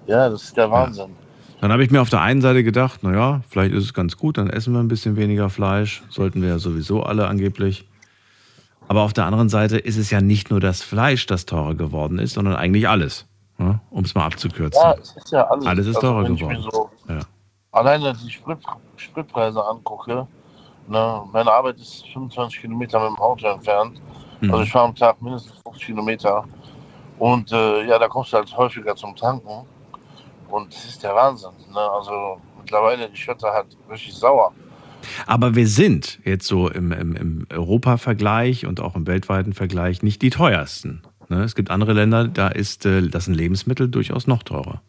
Ja, 0.07 0.29
das 0.29 0.43
ist 0.43 0.57
der 0.57 0.71
Wahnsinn. 0.71 1.15
Dann 1.61 1.71
habe 1.71 1.83
ich 1.83 1.91
mir 1.91 2.01
auf 2.01 2.09
der 2.09 2.21
einen 2.21 2.41
Seite 2.41 2.63
gedacht, 2.63 3.03
naja, 3.03 3.41
vielleicht 3.49 3.73
ist 3.73 3.83
es 3.83 3.93
ganz 3.93 4.17
gut, 4.17 4.37
dann 4.37 4.49
essen 4.49 4.73
wir 4.73 4.79
ein 4.79 4.87
bisschen 4.87 5.17
weniger 5.17 5.49
Fleisch. 5.49 6.03
Sollten 6.09 6.41
wir 6.41 6.49
ja 6.49 6.59
sowieso 6.59 7.03
alle 7.03 7.27
angeblich. 7.27 7.85
Aber 8.87 9.01
auf 9.01 9.13
der 9.13 9.25
anderen 9.25 9.49
Seite 9.49 9.77
ist 9.77 9.97
es 9.97 10.09
ja 10.09 10.21
nicht 10.21 10.49
nur 10.49 10.59
das 10.59 10.81
Fleisch, 10.81 11.25
das 11.27 11.45
teurer 11.45 11.75
geworden 11.75 12.17
ist, 12.17 12.33
sondern 12.33 12.55
eigentlich 12.55 12.87
alles. 12.87 13.28
Ja, 13.59 13.79
um 13.89 14.03
es 14.03 14.15
mal 14.15 14.25
abzukürzen. 14.25 14.81
Ja, 14.81 14.93
es 14.93 15.15
ist 15.15 15.31
ja 15.31 15.43
alles. 15.47 15.65
Alles 15.65 15.87
ist 15.87 15.95
Also, 15.97 16.07
teurer 16.07 16.23
geworden. 16.23 16.61
so 16.71 16.89
Ja. 17.07 17.19
alleine 17.71 18.13
die 18.13 18.29
Sprit, 18.31 18.59
Spritpreise 18.95 19.63
angucke, 19.63 20.27
ne, 20.87 21.21
meine 21.31 21.51
Arbeit 21.51 21.77
ist 21.77 22.05
25 22.13 22.61
Kilometer 22.61 22.99
mit 23.01 23.09
dem 23.09 23.21
Auto 23.21 23.47
entfernt. 23.47 24.01
Mhm. 24.41 24.51
Also 24.51 24.63
ich 24.63 24.71
fahre 24.71 24.85
am 24.85 24.95
Tag 24.95 25.21
mindestens 25.21 25.59
50 25.63 25.85
Kilometer. 25.87 26.45
Und 27.17 27.51
äh, 27.51 27.85
ja, 27.85 27.99
da 27.99 28.07
kommst 28.07 28.31
du 28.31 28.37
halt 28.37 28.55
häufiger 28.55 28.95
zum 28.95 29.13
Tanken. 29.15 29.65
Und 30.49 30.73
das 30.73 30.85
ist 30.85 31.03
der 31.03 31.13
Wahnsinn. 31.13 31.51
Ne? 31.71 31.79
Also 31.79 32.37
mittlerweile, 32.57 33.09
werde 33.13 33.41
da 33.41 33.53
halt 33.53 33.77
richtig 33.89 34.15
sauer. 34.15 34.53
Aber 35.27 35.55
wir 35.55 35.67
sind 35.67 36.19
jetzt 36.23 36.47
so 36.47 36.69
im, 36.69 36.91
im, 36.91 37.15
im 37.15 37.47
Europa-Vergleich 37.51 38.65
und 38.65 38.79
auch 38.79 38.95
im 38.95 39.05
weltweiten 39.07 39.53
Vergleich 39.53 40.01
nicht 40.01 40.21
die 40.21 40.29
teuersten. 40.29 41.01
Ne? 41.29 41.43
Es 41.43 41.55
gibt 41.55 41.71
andere 41.71 41.93
Länder, 41.93 42.27
da 42.27 42.49
ist 42.49 42.85
äh, 42.85 43.07
das 43.07 43.25
sind 43.25 43.35
Lebensmittel 43.35 43.87
durchaus 43.87 44.27
noch 44.27 44.43
teurer. 44.43 44.81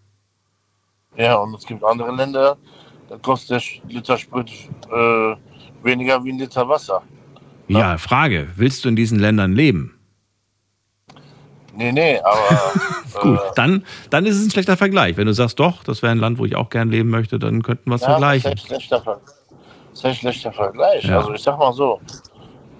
Ja, 1.16 1.36
und 1.36 1.54
es 1.54 1.66
gibt 1.66 1.84
andere 1.84 2.14
Länder, 2.14 2.56
da 3.08 3.16
kostet 3.18 3.62
der 3.62 3.90
Liter 3.90 4.16
Sprit 4.16 4.50
äh, 4.90 5.36
weniger 5.82 6.22
wie 6.24 6.32
ein 6.32 6.38
Liter 6.38 6.68
Wasser. 6.68 7.02
Ja, 7.68 7.98
Frage, 7.98 8.48
willst 8.56 8.84
du 8.84 8.88
in 8.88 8.96
diesen 8.96 9.18
Ländern 9.18 9.52
leben? 9.52 9.96
Nee, 11.76 11.92
nee, 11.92 12.18
aber 12.20 12.72
Gut, 13.20 13.38
Äh, 13.38 13.52
dann, 13.54 13.84
dann 14.10 14.26
ist 14.26 14.36
es 14.36 14.46
ein 14.46 14.50
schlechter 14.50 14.76
Vergleich. 14.76 15.16
Wenn 15.16 15.26
du 15.26 15.32
sagst, 15.32 15.58
doch, 15.58 15.82
das 15.84 16.02
wäre 16.02 16.12
ein 16.12 16.18
Land, 16.18 16.38
wo 16.38 16.44
ich 16.44 16.56
auch 16.56 16.70
gern 16.70 16.90
leben 16.90 17.10
möchte, 17.10 17.38
dann 17.38 17.62
könnten 17.62 17.90
wir 17.90 17.96
es 17.96 18.02
ja, 18.02 18.10
vergleichen. 18.10 18.52
Das 18.52 18.60
ist 18.60 18.70
ein 18.70 18.80
schlechter, 18.80 19.20
das 19.90 19.98
ist 19.98 20.04
ein 20.04 20.14
schlechter 20.14 20.52
Vergleich. 20.52 21.04
Ja. 21.04 21.18
Also 21.18 21.34
ich 21.34 21.42
sag 21.42 21.58
mal 21.58 21.72
so, 21.72 22.00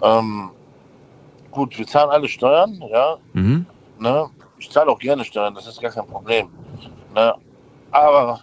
ähm, 0.02 0.50
gut, 1.51 1.78
wir 1.78 1.86
zahlen 1.86 2.10
alle 2.10 2.28
Steuern, 2.28 2.82
ja, 2.90 3.16
Mhm. 3.32 3.66
ne? 3.98 4.31
Ich 4.59 4.70
zahle 4.70 4.90
auch 4.90 4.98
gerne 4.98 5.24
Steuern, 5.24 5.55
das 5.55 5.66
ist 5.66 5.81
gar 5.81 5.90
kein 5.90 6.06
Problem. 6.06 6.48
Ne? 7.14 7.35
Aber 7.90 8.40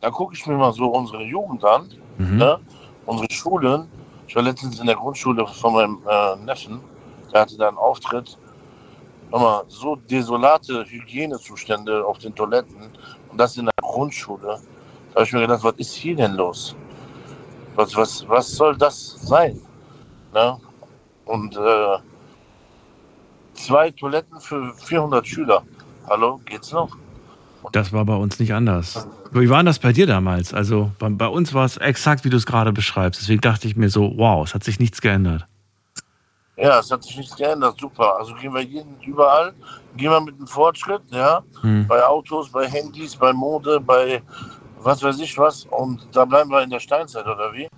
da 0.00 0.10
gucke 0.10 0.34
ich 0.34 0.46
mir 0.46 0.56
mal 0.56 0.72
so 0.72 0.86
unsere 0.86 1.22
Jugend 1.24 1.64
an, 1.64 1.88
Mhm. 2.18 2.36
ne? 2.38 2.58
unsere 3.06 3.26
Schulen. 3.32 3.88
Ich 4.26 4.36
war 4.36 4.42
letztens 4.42 4.78
in 4.78 4.86
der 4.86 4.94
Grundschule 4.96 5.46
von 5.46 5.72
meinem 5.72 5.98
äh, 6.08 6.36
Neffen, 6.44 6.80
der 7.32 7.40
hatte 7.42 7.56
da 7.56 7.68
einen 7.68 7.78
Auftritt. 7.78 8.38
Hör 9.30 9.38
mal, 9.40 9.64
so 9.68 9.96
desolate 9.96 10.84
Hygienezustände 10.88 12.04
auf 12.06 12.18
den 12.18 12.34
Toiletten 12.34 12.90
und 13.30 13.38
das 13.38 13.56
in 13.56 13.64
der 13.66 13.74
Grundschule. 13.82 14.58
Da 15.10 15.14
habe 15.14 15.24
ich 15.24 15.32
mir 15.32 15.40
gedacht, 15.40 15.64
was 15.64 15.74
ist 15.76 15.94
hier 15.94 16.16
denn 16.16 16.34
los? 16.34 16.74
Was, 17.74 17.94
was, 17.96 18.26
was 18.28 18.50
soll 18.52 18.76
das 18.76 19.16
sein? 19.22 19.60
Ne? 20.32 20.58
Und 21.28 21.56
äh, 21.56 21.98
zwei 23.54 23.90
Toiletten 23.90 24.40
für 24.40 24.72
400 24.74 25.26
Schüler. 25.26 25.62
Hallo, 26.08 26.40
geht's 26.46 26.72
noch? 26.72 26.88
Das 27.72 27.92
war 27.92 28.04
bei 28.04 28.14
uns 28.14 28.38
nicht 28.40 28.54
anders. 28.54 29.06
Wie 29.30 29.50
war 29.50 29.62
das 29.62 29.78
bei 29.78 29.92
dir 29.92 30.06
damals? 30.06 30.54
Also 30.54 30.90
bei, 30.98 31.10
bei 31.10 31.26
uns 31.26 31.52
war 31.52 31.66
es 31.66 31.76
exakt, 31.76 32.24
wie 32.24 32.30
du 32.30 32.36
es 32.38 32.46
gerade 32.46 32.72
beschreibst. 32.72 33.20
Deswegen 33.20 33.42
dachte 33.42 33.68
ich 33.68 33.76
mir 33.76 33.90
so, 33.90 34.14
wow, 34.16 34.46
es 34.46 34.54
hat 34.54 34.64
sich 34.64 34.80
nichts 34.80 35.02
geändert. 35.02 35.46
Ja, 36.56 36.78
es 36.78 36.90
hat 36.90 37.04
sich 37.04 37.16
nichts 37.18 37.36
geändert, 37.36 37.78
super. 37.78 38.16
Also 38.18 38.34
gehen 38.34 38.54
wir 38.54 38.62
jeden, 38.62 38.98
überall, 39.02 39.52
gehen 39.96 40.10
wir 40.10 40.20
mit 40.20 40.38
dem 40.38 40.46
Fortschritt, 40.46 41.02
ja, 41.10 41.42
Hm. 41.60 41.86
bei 41.86 42.02
Autos, 42.04 42.50
bei 42.50 42.66
Handys, 42.66 43.14
bei 43.14 43.32
Mode, 43.32 43.78
bei 43.80 44.22
was 44.80 45.02
weiß 45.02 45.20
ich 45.20 45.36
was. 45.36 45.66
Und 45.66 46.08
da 46.12 46.24
bleiben 46.24 46.50
wir 46.50 46.62
in 46.62 46.70
der 46.70 46.80
Steinzeit, 46.80 47.26
oder 47.26 47.52
wie? 47.52 47.68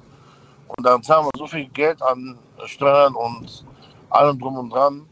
Und 0.76 0.84
dann 0.84 1.02
zahlen 1.02 1.26
wir 1.26 1.30
so 1.38 1.46
viel 1.46 1.66
Geld 1.68 2.00
an 2.02 2.38
Steuern 2.64 3.14
und 3.14 3.64
allem 4.10 4.38
drum 4.38 4.56
und 4.56 4.70
dran. 4.70 5.06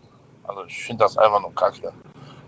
Also 0.44 0.64
ich 0.64 0.84
finde 0.84 1.04
das 1.04 1.16
einfach 1.18 1.40
nur 1.40 1.54
kacke. 1.54 1.92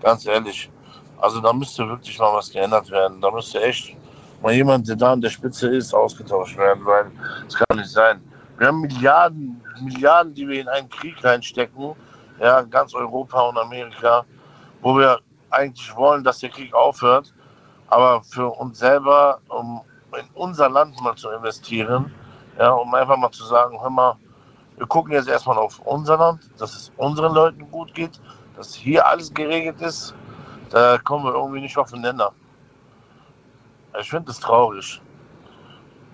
Ganz 0.03 0.27
ehrlich. 0.27 0.71
Also 1.19 1.41
da 1.41 1.53
müsste 1.53 1.87
wirklich 1.89 2.19
mal 2.19 2.33
was 2.33 2.51
geändert 2.51 2.91
werden. 2.91 3.21
Da 3.21 3.31
müsste 3.31 3.61
echt 3.63 3.97
mal 4.43 4.53
jemand, 4.53 4.89
der 4.89 4.97
da 4.97 5.13
an 5.13 5.21
der 5.21 5.29
Spitze 5.29 5.69
ist, 5.69 5.95
ausgetauscht 5.95 6.57
werden, 6.57 6.85
weil 6.85 7.11
es 7.47 7.55
kann 7.55 7.77
nicht 7.77 7.91
sein. 7.91 8.23
Wir 8.59 8.69
haben 8.69 8.81
Milliarden, 8.81 9.61
Milliarden, 9.83 10.35
die 10.35 10.49
wir 10.49 10.61
in 10.61 10.69
einen 10.69 10.89
Krieg 10.89 11.23
reinstecken, 11.23 11.95
ja, 12.41 12.63
ganz 12.63 12.95
Europa 12.95 13.41
und 13.41 13.59
Amerika, 13.59 14.25
wo 14.83 14.97
wir 14.97 15.19
eigentlich 15.51 15.95
wollen, 15.97 16.25
dass 16.25 16.39
der 16.39 16.51
Krieg 16.51 16.73
aufhört, 16.75 17.33
aber 17.89 18.23
für 18.23 18.49
uns 18.49 18.79
selber, 18.79 19.41
um 19.49 19.81
in 20.19 20.27
unser 20.35 20.69
Land 20.69 21.01
mal 21.01 21.15
zu 21.17 21.31
investieren, 21.31 22.13
ja, 22.61 22.73
um 22.73 22.95
einfach 22.95 23.17
mal 23.17 23.31
zu 23.31 23.45
sagen, 23.45 23.81
hör 23.81 23.89
mal, 23.89 24.17
wir 24.77 24.87
gucken 24.87 25.13
jetzt 25.13 25.29
erstmal 25.29 25.57
auf 25.57 25.79
unser 25.81 26.19
Land, 26.19 26.51
dass 26.59 26.75
es 26.75 26.93
unseren 26.99 27.33
Leuten 27.33 27.71
gut 27.71 27.95
geht, 27.95 28.21
dass 28.55 28.75
hier 28.75 29.07
alles 29.07 29.33
geregelt 29.33 29.81
ist, 29.81 30.15
da 30.69 30.99
kommen 30.99 31.25
wir 31.25 31.33
irgendwie 31.33 31.63
nicht 31.63 31.79
aufeinander. 31.79 32.33
Ich 33.99 34.11
finde 34.11 34.27
das 34.27 34.41
traurig, 34.41 35.01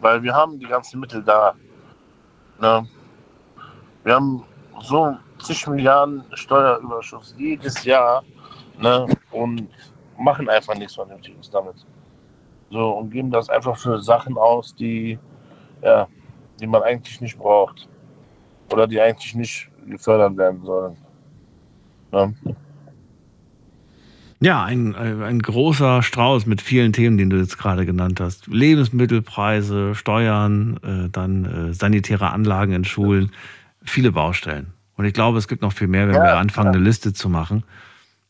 weil 0.00 0.22
wir 0.22 0.32
haben 0.32 0.58
die 0.60 0.66
ganzen 0.66 1.00
Mittel 1.00 1.22
da. 1.22 1.54
Ne? 2.60 2.88
Wir 4.04 4.14
haben 4.14 4.44
so 4.80 5.16
zig 5.42 5.66
Milliarden 5.66 6.24
Steuerüberschuss 6.34 7.34
jedes 7.36 7.84
Jahr 7.84 8.22
ne? 8.78 9.06
und 9.32 9.68
machen 10.16 10.48
einfach 10.48 10.76
nichts 10.76 10.94
Vernünftiges 10.94 11.50
damit. 11.50 11.84
So, 12.70 12.90
und 12.90 13.10
geben 13.10 13.32
das 13.32 13.50
einfach 13.50 13.76
für 13.76 14.00
Sachen 14.00 14.38
aus, 14.38 14.74
die, 14.74 15.18
ja, 15.82 16.06
die 16.60 16.66
man 16.66 16.82
eigentlich 16.82 17.20
nicht 17.20 17.38
braucht. 17.38 17.88
Oder 18.72 18.86
die 18.86 19.00
eigentlich 19.00 19.34
nicht 19.34 19.68
gefördert 19.86 20.36
werden 20.36 20.62
sollen. 20.64 20.96
Ne? 22.12 22.34
Ja, 24.40 24.64
ein, 24.64 24.94
äh, 24.94 25.24
ein 25.24 25.38
großer 25.40 26.02
Strauß 26.02 26.46
mit 26.46 26.60
vielen 26.60 26.92
Themen, 26.92 27.16
den 27.16 27.30
du 27.30 27.36
jetzt 27.38 27.56
gerade 27.58 27.86
genannt 27.86 28.20
hast. 28.20 28.46
Lebensmittelpreise, 28.48 29.94
Steuern, 29.94 30.78
äh, 30.82 31.08
dann 31.10 31.70
äh, 31.70 31.74
sanitäre 31.74 32.30
Anlagen 32.30 32.72
in 32.72 32.84
Schulen, 32.84 33.32
viele 33.82 34.12
Baustellen. 34.12 34.72
Und 34.96 35.04
ich 35.06 35.14
glaube, 35.14 35.38
es 35.38 35.48
gibt 35.48 35.62
noch 35.62 35.72
viel 35.72 35.88
mehr, 35.88 36.08
wenn 36.08 36.16
Ja, 36.16 36.22
wir 36.22 36.36
anfangen, 36.36 36.66
ja. 36.68 36.72
eine 36.74 36.82
Liste 36.84 37.12
zu 37.12 37.28
machen. 37.28 37.64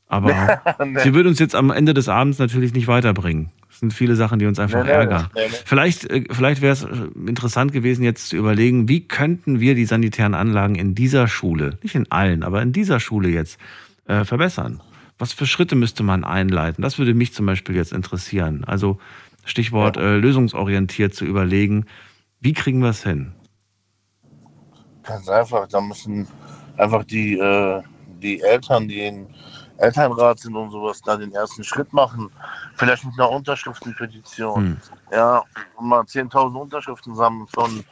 Aber 0.07 0.61
sie 1.03 1.13
wird 1.15 1.27
uns 1.27 1.39
jetzt 1.41 1.57
am 1.57 1.71
Ende 1.71 1.93
des 1.93 2.09
Abends 2.09 2.39
natürlich 2.39 2.73
nicht 2.73 2.87
weiterbringen. 2.87 3.51
Es 3.77 3.81
sind 3.81 3.93
viele 3.93 4.17
Sachen, 4.17 4.39
die 4.39 4.47
uns 4.47 4.59
einfach 4.59 4.85
nee, 4.85 4.91
ärgern. 4.91 5.29
nee, 5.35 5.43
nee. 5.51 5.57
Vielleicht, 5.67 6.07
äh, 6.07 6.25
vielleicht 6.31 6.63
wäre 6.63 6.73
es 6.73 6.83
äh, 6.83 7.09
interessant 7.27 7.73
gewesen, 7.73 8.05
jetzt 8.05 8.31
zu 8.31 8.37
überlegen, 8.39 8.89
wie 8.89 9.07
könnten 9.07 9.61
wir 9.61 9.75
die 9.75 9.85
sanitären 9.85 10.33
Anlagen 10.33 10.77
in 10.77 10.95
dieser 10.95 11.29
Schule, 11.29 11.77
nicht 11.83 11.95
in 11.95 12.11
allen, 12.11 12.43
aber 12.43 12.63
in 12.63 12.73
dieser 12.73 13.01
Schule 13.01 13.29
jetzt 13.29 13.59
äh, 14.07 14.25
verbessern? 14.25 14.81
Was 15.19 15.35
für 15.35 15.45
Schritte 15.45 15.75
müsste 15.75 16.03
man 16.05 16.25
einleiten? 16.25 16.81
Das 16.81 16.97
würde 16.97 17.13
mich 17.13 17.35
zum 17.35 17.45
Beispiel 17.45 17.77
jetzt 17.77 17.93
interessieren. 17.93 18.65
Also 18.65 18.99
Stichwort 19.45 19.99
äh, 19.99 20.17
lösungsorientiert 20.17 21.13
zu 21.13 21.27
überlegen, 21.27 21.85
wie 22.41 22.55
kriegen 22.55 22.79
wir 22.81 22.89
es 22.89 23.03
hin? 23.03 23.35
Ganz 25.03 25.29
einfach, 25.29 25.69
da 25.69 25.83
müssen 25.83 26.27
einfach 26.79 27.05
die, 27.05 27.35
äh, 27.35 27.83
die 28.23 28.41
Eltern, 28.41 28.89
die 28.89 29.01
im 29.01 29.27
Elternrat 29.79 30.39
sind 30.41 30.55
und 30.57 30.71
sowas, 30.71 31.01
da 31.03 31.17
den 31.17 31.33
ersten 31.33 31.65
Schritt 31.65 31.93
machen. 31.93 32.31
Vielleicht 32.77 33.05
mit 33.05 33.15
einer 33.19 33.31
Unterschriftenpetition. 33.31 34.57
Hm. 34.65 34.77
Ja, 35.13 35.43
und 35.77 35.89
mal 35.89 36.01
10.000 36.03 36.55
Unterschriften 36.61 37.15
sammeln 37.15 37.47
von 37.49 37.85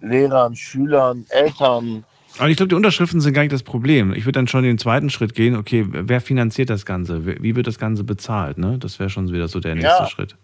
Lehrern, 0.00 0.54
Schülern, 0.56 1.24
Eltern. 1.30 2.04
Aber 2.38 2.48
ich 2.48 2.56
glaube, 2.56 2.68
die 2.68 2.74
Unterschriften 2.74 3.20
sind 3.20 3.34
gar 3.34 3.42
nicht 3.42 3.52
das 3.52 3.62
Problem. 3.62 4.12
Ich 4.14 4.24
würde 4.24 4.38
dann 4.38 4.48
schon 4.48 4.62
den 4.62 4.78
zweiten 4.78 5.10
Schritt 5.10 5.34
gehen. 5.34 5.54
Okay, 5.56 5.86
wer 5.90 6.20
finanziert 6.20 6.70
das 6.70 6.86
Ganze? 6.86 7.26
Wie 7.26 7.54
wird 7.56 7.66
das 7.66 7.78
Ganze 7.78 8.04
bezahlt? 8.04 8.56
Ne? 8.58 8.78
Das 8.78 8.98
wäre 8.98 9.10
schon 9.10 9.30
wieder 9.32 9.48
so 9.48 9.60
der 9.60 9.74
nächste 9.74 10.02
Ja. 10.02 10.06
Schritt. 10.08 10.36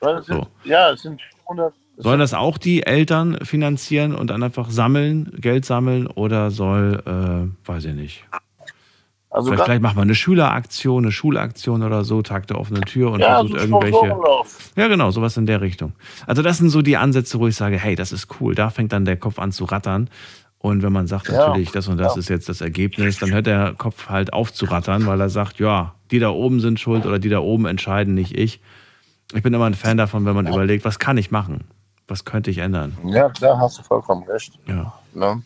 Es 0.00 0.26
So. 0.26 0.34
sind, 0.34 0.48
ja, 0.64 0.90
es 0.90 1.02
sind 1.02 1.20
100. 1.44 1.72
Sollen 1.98 2.20
das 2.20 2.34
auch 2.34 2.58
die 2.58 2.82
Eltern 2.82 3.38
finanzieren 3.42 4.14
und 4.14 4.28
dann 4.28 4.42
einfach 4.42 4.68
sammeln, 4.70 5.32
Geld 5.38 5.64
sammeln 5.64 6.06
oder 6.06 6.50
soll, 6.50 7.02
äh, 7.06 7.66
weiß 7.68 7.86
ich 7.86 7.94
nicht. 7.94 8.24
Also 9.36 9.50
vielleicht, 9.50 9.64
vielleicht 9.66 9.82
macht 9.82 9.96
man 9.96 10.04
eine 10.04 10.14
Schüleraktion, 10.14 11.04
eine 11.04 11.12
Schulaktion 11.12 11.82
oder 11.82 12.04
so, 12.04 12.22
Tag 12.22 12.46
der 12.46 12.58
offenen 12.58 12.82
Tür 12.82 13.10
und 13.12 13.20
Ja, 13.20 13.34
versucht 13.34 13.52
so 13.52 13.58
irgendwelche. 13.58 14.16
Ja, 14.76 14.88
genau, 14.88 15.10
sowas 15.10 15.36
in 15.36 15.44
der 15.44 15.60
Richtung. 15.60 15.92
Also 16.26 16.40
das 16.40 16.56
sind 16.56 16.70
so 16.70 16.80
die 16.80 16.96
Ansätze, 16.96 17.38
wo 17.38 17.46
ich 17.46 17.54
sage, 17.54 17.78
hey, 17.78 17.96
das 17.96 18.12
ist 18.12 18.28
cool. 18.40 18.54
Da 18.54 18.70
fängt 18.70 18.92
dann 18.92 19.04
der 19.04 19.18
Kopf 19.18 19.38
an 19.38 19.52
zu 19.52 19.64
rattern. 19.66 20.08
Und 20.58 20.82
wenn 20.82 20.92
man 20.92 21.06
sagt, 21.06 21.28
Ja, 21.28 21.48
natürlich, 21.48 21.70
das 21.70 21.86
und 21.86 21.98
das 21.98 22.14
ja. 22.14 22.20
ist 22.20 22.30
jetzt 22.30 22.48
das 22.48 22.62
Ergebnis, 22.62 23.18
dann 23.18 23.30
hört 23.30 23.46
der 23.46 23.74
Kopf 23.76 24.08
halt 24.08 24.32
auf 24.32 24.54
zu 24.54 24.64
rattern, 24.64 25.06
weil 25.06 25.20
er 25.20 25.28
sagt, 25.28 25.58
ja, 25.58 25.94
die 26.10 26.18
da 26.18 26.30
oben 26.30 26.60
sind 26.60 26.80
schuld 26.80 27.04
oder 27.04 27.18
die 27.18 27.28
da 27.28 27.40
oben 27.40 27.66
entscheiden, 27.66 28.14
nicht 28.14 28.36
ich. 28.36 28.60
Ich 29.34 29.42
bin 29.42 29.52
immer 29.52 29.66
ein 29.66 29.74
Fan 29.74 29.98
davon, 29.98 30.24
wenn 30.24 30.34
man 30.34 30.46
überlegt, 30.46 30.86
was 30.86 30.98
kann 30.98 31.18
ich 31.18 31.30
machen? 31.30 31.64
Was 32.08 32.24
könnte 32.24 32.50
ich 32.50 32.58
ändern? 32.58 32.96
Ja, 33.04 33.28
klar, 33.28 33.58
hast 33.58 33.78
du 33.78 33.82
vollkommen 33.82 34.22
recht. 34.24 34.58
Ja. 34.66 34.94
Ne? 35.12 35.42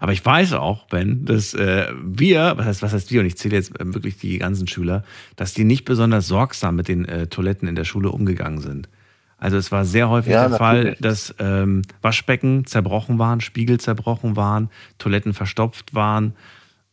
Aber 0.00 0.12
ich 0.12 0.24
weiß 0.24 0.52
auch, 0.54 0.86
Ben, 0.86 1.24
dass 1.24 1.54
äh, 1.54 1.86
wir, 2.02 2.54
was 2.56 2.66
heißt, 2.66 2.82
was 2.82 2.92
heißt 2.92 3.10
wir, 3.10 3.20
und 3.20 3.26
ich 3.26 3.36
zähle 3.36 3.56
jetzt 3.56 3.78
äh, 3.80 3.94
wirklich 3.94 4.16
die 4.18 4.38
ganzen 4.38 4.66
Schüler, 4.66 5.04
dass 5.36 5.54
die 5.54 5.64
nicht 5.64 5.84
besonders 5.84 6.26
sorgsam 6.26 6.76
mit 6.76 6.88
den 6.88 7.04
äh, 7.04 7.26
Toiletten 7.26 7.68
in 7.68 7.74
der 7.74 7.84
Schule 7.84 8.10
umgegangen 8.10 8.60
sind. 8.60 8.88
Also 9.38 9.56
es 9.56 9.72
war 9.72 9.84
sehr 9.86 10.10
häufig 10.10 10.32
Ja, 10.34 10.48
der 10.48 10.58
Fall, 10.58 10.76
natürlich. 10.76 10.98
dass 11.00 11.34
ähm, 11.38 11.82
Waschbecken 12.02 12.66
zerbrochen 12.66 13.18
waren, 13.18 13.40
Spiegel 13.40 13.80
zerbrochen 13.80 14.36
waren, 14.36 14.68
Toiletten 14.98 15.32
verstopft 15.32 15.94
waren. 15.94 16.34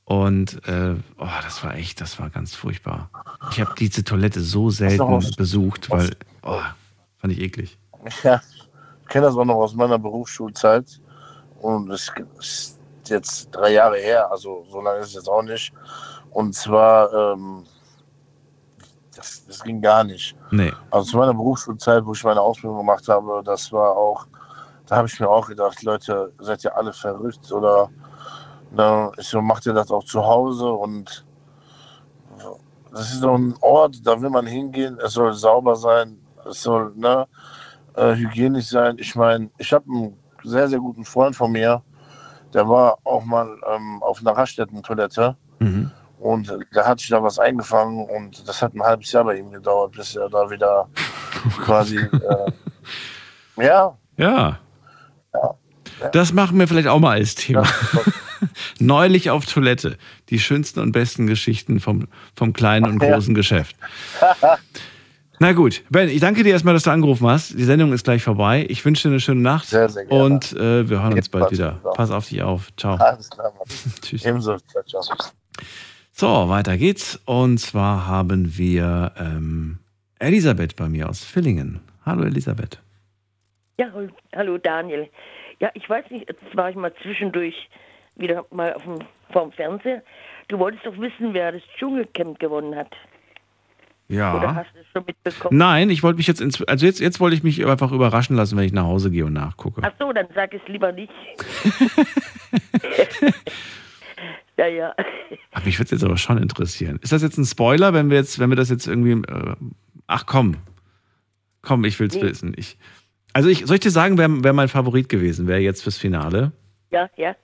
Und 0.05 0.65
äh, 0.65 0.95
oh, 1.17 1.27
das 1.43 1.61
war 1.65 1.75
echt, 1.75 1.99
das 1.99 2.17
war 2.17 2.29
ganz 2.29 2.55
furchtbar. 2.55 3.09
Ich 3.51 3.59
habe 3.59 3.73
diese 3.77 4.05
Toilette 4.05 4.39
so 4.39 4.69
selten 4.69 5.01
aus- 5.01 5.35
besucht, 5.35 5.89
weil, 5.89 6.11
oh, 6.43 6.61
fand 7.17 7.33
ich 7.33 7.41
eklig. 7.41 7.77
Ja, 8.23 8.41
ich 9.01 9.09
kenne 9.09 9.25
das 9.25 9.35
auch 9.35 9.43
noch 9.43 9.55
aus 9.55 9.75
meiner 9.75 9.99
Berufsschulzeit. 9.99 11.01
Und 11.61 11.89
es 11.91 12.11
ist 12.39 12.79
jetzt 13.05 13.49
drei 13.51 13.73
Jahre 13.73 13.97
her, 13.97 14.29
also 14.31 14.65
so 14.69 14.81
lange 14.81 14.99
ist 14.99 15.09
es 15.09 15.13
jetzt 15.15 15.29
auch 15.29 15.41
nicht. 15.41 15.73
Und 16.31 16.53
zwar, 16.53 17.11
ähm, 17.13 17.63
das, 19.15 19.45
das 19.45 19.63
ging 19.63 19.81
gar 19.81 20.03
nicht. 20.03 20.35
Nee. 20.51 20.71
Also 20.91 21.11
zu 21.11 21.17
meiner 21.17 21.34
Berufsschulzeit, 21.34 22.05
wo 22.05 22.13
ich 22.13 22.23
meine 22.23 22.41
Ausbildung 22.41 22.77
gemacht 22.79 23.07
habe, 23.07 23.41
das 23.43 23.71
war 23.71 23.95
auch, 23.95 24.27
da 24.85 24.97
habe 24.97 25.07
ich 25.07 25.19
mir 25.19 25.29
auch 25.29 25.47
gedacht, 25.47 25.81
Leute, 25.84 26.31
seid 26.39 26.63
ihr 26.63 26.75
alle 26.75 26.93
verrückt 26.93 27.51
oder 27.51 27.89
ne, 28.71 29.11
ich 29.17 29.27
so, 29.27 29.41
macht 29.41 29.65
ihr 29.65 29.73
das 29.73 29.89
auch 29.91 30.03
zu 30.03 30.23
Hause 30.23 30.69
und 30.71 31.25
das 32.91 33.11
ist 33.13 33.21
so 33.21 33.38
ein 33.38 33.55
Ort, 33.61 34.05
da 34.05 34.19
will 34.21 34.29
man 34.29 34.47
hingehen, 34.47 34.97
es 35.03 35.13
soll 35.13 35.34
sauber 35.34 35.75
sein, 35.75 36.19
es 36.49 36.63
soll 36.63 36.93
ne, 36.95 37.27
äh, 37.95 38.15
hygienisch 38.15 38.67
sein. 38.67 38.97
Ich 38.99 39.15
meine, 39.15 39.49
ich 39.57 39.73
habe 39.73 39.85
einen 39.89 40.19
sehr, 40.49 40.68
sehr 40.68 40.80
guten 40.80 41.06
Freund 41.06 41.36
von 41.36 41.52
mir, 41.52 41.82
der 42.53 42.68
war 42.68 42.98
auch 43.03 43.24
mal 43.26 43.48
ähm, 43.74 44.02
auf 44.02 44.19
einer 44.22 44.32
Raststätten-Toilette 44.32 45.36
Mhm. 45.60 45.91
Und 46.19 46.56
da 46.74 46.86
hat 46.86 46.99
sich 46.99 47.10
da 47.10 47.22
was 47.22 47.38
eingefangen 47.40 48.06
und 48.10 48.48
das 48.48 48.61
hat 48.61 48.74
ein 48.74 48.82
halbes 48.82 49.11
Jahr 49.11 49.24
bei 49.24 49.38
ihm 49.38 49.52
gedauert, 49.52 49.94
bis 49.94 50.15
er 50.15 50.30
da 50.30 50.49
wieder 50.49 50.88
quasi, 51.64 51.98
äh, 51.98 52.52
ja, 53.64 53.98
Ja. 54.18 54.60
Das 56.11 56.32
machen 56.32 56.60
wir 56.60 56.68
vielleicht 56.68 56.88
auch 56.88 56.99
mal 56.99 57.18
als 57.18 57.34
Thema. 57.36 57.64
Neulich 58.80 59.32
auf 59.32 59.45
Toilette. 59.45 59.98
Die 60.30 60.40
schönsten 60.40 60.80
und 60.80 60.91
besten 60.91 61.26
Geschichten 61.26 61.80
vom, 61.80 62.07
vom 62.36 62.53
kleinen 62.53 62.86
und 62.86 63.02
Ja. 63.03 63.14
großen 63.15 63.34
Geschäft. 63.34 63.76
Na 65.39 65.53
gut, 65.53 65.84
Ben, 65.91 66.09
ich 66.09 66.19
danke 66.19 66.43
dir 66.43 66.51
erstmal, 66.51 66.73
dass 66.73 66.84
du 66.84 66.89
angerufen 66.89 67.27
hast. 67.27 67.57
Die 67.57 67.64
Sendung 67.64 67.93
ist 67.93 68.03
gleich 68.03 68.23
vorbei. 68.23 68.65
Ich 68.69 68.84
wünsche 68.84 69.07
dir 69.07 69.14
eine 69.14 69.19
schöne 69.19 69.41
Nacht. 69.41 69.68
Sehr, 69.68 69.88
sehr 69.88 70.05
gerne. 70.05 70.23
Und 70.23 70.53
äh, 70.53 70.89
wir 70.89 71.03
hören 71.03 71.14
uns 71.14 71.30
bald 71.30 71.51
wieder. 71.51 71.73
lieber. 71.73 71.93
Pass 71.93 72.09
auf 72.09 72.27
dich 72.27 72.41
auf. 72.41 72.76
Ciao. 72.76 72.95
Alles 72.99 73.30
klar, 73.30 73.53
Mann. 73.53 73.68
Tschüss. 74.01 74.26
Ebenso. 74.26 74.57
Ciao, 74.57 74.84
ciao. 74.84 75.03
So, 76.11 76.49
weiter 76.49 76.76
geht's. 76.77 77.22
Und 77.26 77.59
zwar 77.59 78.07
haben 78.07 78.57
wir 78.57 79.11
ähm, 79.19 79.77
Elisabeth 80.18 80.76
bei 80.76 80.89
mir 80.89 81.07
aus 81.07 81.23
Villingen. 81.23 81.81
Hallo 82.03 82.23
Elisabeth. 82.23 82.80
Ja, 83.77 83.91
hallo 84.35 84.57
Daniel. 84.57 85.07
Ja, 85.59 85.69
ich 85.76 85.88
weiß 85.88 86.05
nicht, 86.09 86.27
jetzt 86.27 86.55
war 86.55 86.72
ich 86.72 86.76
mal 86.76 86.93
zwischendurch 87.03 87.69
wieder 88.15 88.45
mal 88.49 88.73
auf 88.73 88.84
dem, 88.84 88.99
vorm 89.31 89.51
Fernseher. 89.51 90.01
Du 90.47 90.57
wolltest 90.57 90.85
doch 90.85 90.97
wissen, 90.97 91.34
wer 91.34 91.51
das 91.51 91.61
Dschungelcamp 91.77 92.39
gewonnen 92.39 92.76
hat. 92.76 92.91
Oder 94.09 94.15
Ja. 94.17 94.55
hast 94.55 94.67
du 94.73 94.79
es 94.79 94.85
schon 94.93 95.03
mitbekommen? 95.05 95.57
Nein, 95.57 95.89
ich 95.89 96.01
wollte 96.03 96.17
mich 96.17 96.27
jetzt, 96.27 96.39
ins, 96.41 96.61
also 96.63 96.85
jetzt, 96.85 96.99
jetzt 96.99 97.19
wollte 97.19 97.35
ich 97.35 97.43
mich 97.43 97.65
einfach 97.65 97.91
überraschen 97.91 98.35
lassen, 98.35 98.57
wenn 98.57 98.63
ich 98.65 98.71
nach 98.73 98.85
Hause 98.85 99.11
gehe 99.11 99.25
und 99.25 99.34
nachgucke. 99.34 99.81
Ach 99.84 99.91
so, 99.99 100.13
dann 100.13 100.27
sag 100.34 100.53
es 100.53 100.61
lieber 100.67 100.91
nicht. 100.93 101.11
ja, 104.57 104.67
ja. 104.67 104.93
Ach, 105.53 105.65
mich 105.65 105.77
würde 105.77 105.85
es 105.85 105.91
jetzt 105.91 106.03
aber 106.03 106.17
schon 106.17 106.38
interessieren. 106.38 106.99
Ist 107.01 107.11
das 107.11 107.21
jetzt 107.21 107.38
ein 107.38 107.45
Spoiler, 107.45 107.93
wenn 107.93 108.09
wir 108.09 108.17
jetzt, 108.17 108.39
wenn 108.39 108.49
wir 108.49 108.55
das 108.55 108.69
jetzt 108.69 108.88
irgendwie. 108.88 109.11
Äh, 109.31 109.55
ach 110.07 110.25
komm. 110.25 110.57
Komm, 111.61 111.84
ich 111.84 111.99
will's 111.99 112.15
Nee. 112.15 112.21
wissen. 112.21 112.53
Ich, 112.55 112.77
also 113.34 113.49
ich, 113.49 113.65
soll 113.65 113.75
ich 113.75 113.81
dir 113.81 113.91
sagen, 113.91 114.17
wer, 114.17 114.29
wer 114.43 114.53
mein 114.53 114.69
Favorit 114.69 115.09
gewesen 115.09 115.47
wäre 115.47 115.59
jetzt 115.59 115.84
fürs 115.84 115.97
Finale? 115.97 116.53
Ja, 116.91 117.09
ja. 117.17 117.35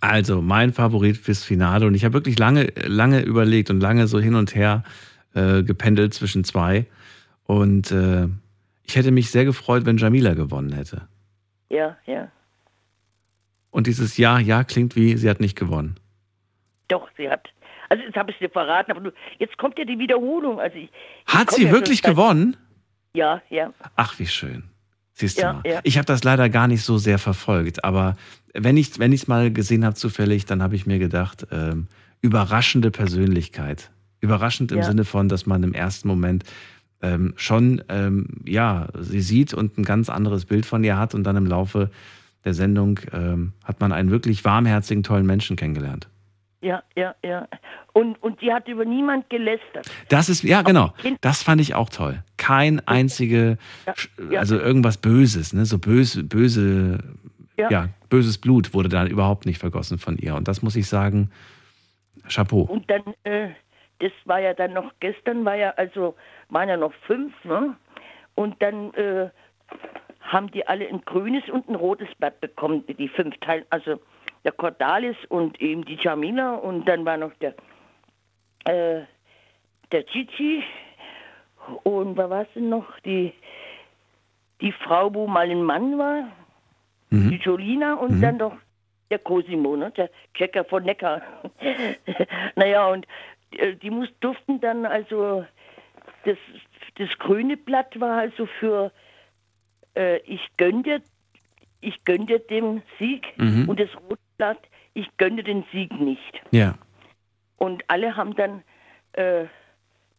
Also, 0.00 0.42
mein 0.42 0.72
Favorit 0.72 1.16
fürs 1.16 1.42
Finale. 1.44 1.86
Und 1.86 1.94
ich 1.94 2.04
habe 2.04 2.12
wirklich 2.14 2.38
lange, 2.38 2.72
lange 2.84 3.22
überlegt 3.22 3.70
und 3.70 3.80
lange 3.80 4.06
so 4.08 4.18
hin 4.20 4.34
und 4.34 4.54
her 4.54 4.84
äh, 5.36 5.62
gependelt 5.62 6.14
zwischen 6.14 6.42
zwei. 6.44 6.86
Und 7.44 7.92
äh, 7.92 8.26
ich 8.84 8.96
hätte 8.96 9.10
mich 9.10 9.30
sehr 9.30 9.44
gefreut, 9.44 9.86
wenn 9.86 9.98
Jamila 9.98 10.34
gewonnen 10.34 10.72
hätte. 10.72 11.06
Ja, 11.70 11.96
ja. 12.06 12.28
Und 13.70 13.86
dieses 13.86 14.16
Ja, 14.16 14.38
ja 14.38 14.64
klingt 14.64 14.96
wie, 14.96 15.16
sie 15.16 15.28
hat 15.28 15.40
nicht 15.40 15.56
gewonnen. 15.56 15.96
Doch, 16.88 17.08
sie 17.16 17.28
hat. 17.28 17.48
Also 17.88 18.02
jetzt 18.04 18.16
habe 18.16 18.30
ich 18.32 18.38
dir 18.38 18.50
verraten, 18.50 18.90
aber 18.92 19.12
jetzt 19.38 19.58
kommt 19.58 19.78
ja 19.78 19.84
die 19.84 19.98
Wiederholung. 19.98 20.58
Also 20.60 20.76
ich, 20.76 20.90
Hat 21.26 21.50
sie 21.52 21.64
ja 21.64 21.70
wirklich 21.70 22.02
gewonnen? 22.02 22.56
Ja, 23.14 23.42
ja. 23.50 23.72
Ach, 23.94 24.18
wie 24.18 24.26
schön. 24.26 24.64
Siehst 25.12 25.38
du 25.38 25.42
Ja, 25.42 25.52
mal. 25.54 25.62
ja. 25.64 25.80
Ich 25.84 25.96
habe 25.98 26.06
das 26.06 26.24
leider 26.24 26.48
gar 26.48 26.68
nicht 26.68 26.82
so 26.82 26.98
sehr 26.98 27.18
verfolgt, 27.18 27.84
aber 27.84 28.14
wenn 28.54 28.76
ich 28.76 28.98
es 28.98 29.28
mal 29.28 29.52
gesehen 29.52 29.84
habe 29.84 29.94
zufällig, 29.94 30.46
dann 30.46 30.62
habe 30.62 30.74
ich 30.76 30.86
mir 30.86 30.98
gedacht, 30.98 31.46
ähm, 31.50 31.88
überraschende 32.22 32.90
Persönlichkeit. 32.90 33.90
Überraschend 34.26 34.72
im 34.72 34.78
Ja. 34.78 34.84
Sinne 34.84 35.04
von, 35.04 35.28
dass 35.28 35.46
man 35.46 35.62
im 35.62 35.72
ersten 35.72 36.08
Moment 36.08 36.44
ähm, 37.02 37.34
schon 37.36 37.82
ähm, 37.88 38.26
ja, 38.44 38.88
sie 38.98 39.20
sieht 39.20 39.54
und 39.54 39.78
ein 39.78 39.84
ganz 39.84 40.08
anderes 40.08 40.44
Bild 40.44 40.66
von 40.66 40.82
ihr 40.84 40.98
hat 40.98 41.14
und 41.14 41.24
dann 41.24 41.36
im 41.36 41.46
Laufe 41.46 41.90
der 42.44 42.54
Sendung 42.54 43.00
ähm, 43.12 43.52
hat 43.64 43.80
man 43.80 43.92
einen 43.92 44.10
wirklich 44.10 44.44
warmherzigen, 44.44 45.02
tollen 45.02 45.26
Menschen 45.26 45.56
kennengelernt. 45.56 46.08
Ja, 46.62 46.82
ja, 46.96 47.14
ja. 47.22 47.46
Und, 47.92 48.20
und 48.22 48.40
sie 48.40 48.52
hat 48.52 48.66
über 48.68 48.84
niemand 48.84 49.28
gelästert. 49.30 49.88
Das 50.08 50.28
ist, 50.28 50.42
ja, 50.42 50.62
genau. 50.62 50.92
Das 51.20 51.42
fand 51.42 51.60
ich 51.60 51.74
auch 51.74 51.90
toll. 51.90 52.22
Kein 52.38 52.80
einzige, 52.88 53.58
ja. 54.30 54.40
also 54.40 54.58
irgendwas 54.58 54.96
Böses, 54.98 55.52
ne? 55.52 55.64
So 55.66 55.78
böse, 55.78 56.24
böse, 56.24 56.98
Ja. 57.56 57.70
ja. 57.70 57.88
böses 58.08 58.38
Blut 58.38 58.74
wurde 58.74 58.88
da 58.88 59.06
überhaupt 59.06 59.46
nicht 59.46 59.58
vergossen 59.58 59.98
von 59.98 60.16
ihr. 60.18 60.34
Und 60.34 60.48
das 60.48 60.62
muss 60.62 60.76
ich 60.76 60.88
sagen, 60.88 61.30
Chapeau. 62.28 62.62
Und 62.62 62.88
dann, 62.90 63.02
äh, 63.24 63.50
das 64.00 64.12
war 64.24 64.40
ja 64.40 64.54
dann 64.54 64.72
noch, 64.72 64.92
gestern 65.00 65.44
war 65.44 65.54
ja, 65.54 65.70
also, 65.76 66.14
waren 66.50 66.68
ja 66.68 66.76
noch 66.76 66.92
fünf, 67.06 67.32
ne? 67.44 67.76
Und 68.34 68.60
dann 68.62 68.92
äh, 68.94 69.30
haben 70.20 70.50
die 70.50 70.66
alle 70.66 70.86
ein 70.88 71.02
grünes 71.04 71.48
und 71.48 71.68
ein 71.68 71.74
rotes 71.74 72.08
Blatt 72.16 72.40
bekommen, 72.40 72.84
die 72.86 73.08
fünf 73.08 73.36
Teil, 73.38 73.64
also 73.70 73.98
der 74.44 74.52
Cordalis 74.52 75.16
und 75.28 75.60
eben 75.60 75.84
die 75.84 75.98
Jamila 76.00 76.54
und 76.56 76.86
dann 76.86 77.04
war 77.04 77.16
noch 77.16 77.32
der, 77.34 77.54
äh, 78.64 79.04
der 79.92 80.02
Gigi 80.02 80.62
und 81.82 82.16
wer 82.16 82.30
war 82.30 82.42
es 82.42 82.48
denn 82.54 82.68
noch? 82.68 82.86
Die, 83.00 83.32
die 84.60 84.72
Frau, 84.72 85.12
wo 85.14 85.26
mal 85.26 85.50
ein 85.50 85.62
Mann 85.62 85.98
war, 85.98 86.28
die 87.10 87.36
Jolina 87.36 87.94
und 87.94 88.20
dann 88.20 88.38
doch 88.38 88.56
der 89.10 89.18
Cosimo, 89.20 89.76
ne? 89.76 89.90
der 89.92 90.10
Checker 90.34 90.64
von 90.64 90.82
Neckar. 90.84 91.22
naja, 92.56 92.88
und 92.88 93.06
die 93.82 93.90
muss, 93.90 94.08
durften 94.20 94.60
dann 94.60 94.86
also, 94.86 95.44
das, 96.24 96.38
das 96.96 97.08
grüne 97.18 97.56
Blatt 97.56 97.98
war 98.00 98.18
also 98.18 98.46
für, 98.58 98.92
äh, 99.96 100.18
ich 100.18 100.40
gönne 100.56 100.82
dir, 100.82 101.02
ich 101.80 102.04
gönne 102.04 102.26
dir 102.26 102.38
den 102.38 102.82
Sieg 102.98 103.26
Mhm. 103.36 103.68
und 103.68 103.80
das 103.80 103.90
rote 103.96 104.20
Blatt, 104.38 104.60
ich 104.94 105.08
gönne 105.18 105.42
den 105.42 105.64
Sieg 105.72 105.92
nicht. 106.00 106.42
Ja. 106.50 106.74
Und 107.58 107.84
alle 107.88 108.16
haben 108.16 108.34
dann 108.34 108.62
äh, 109.12 109.46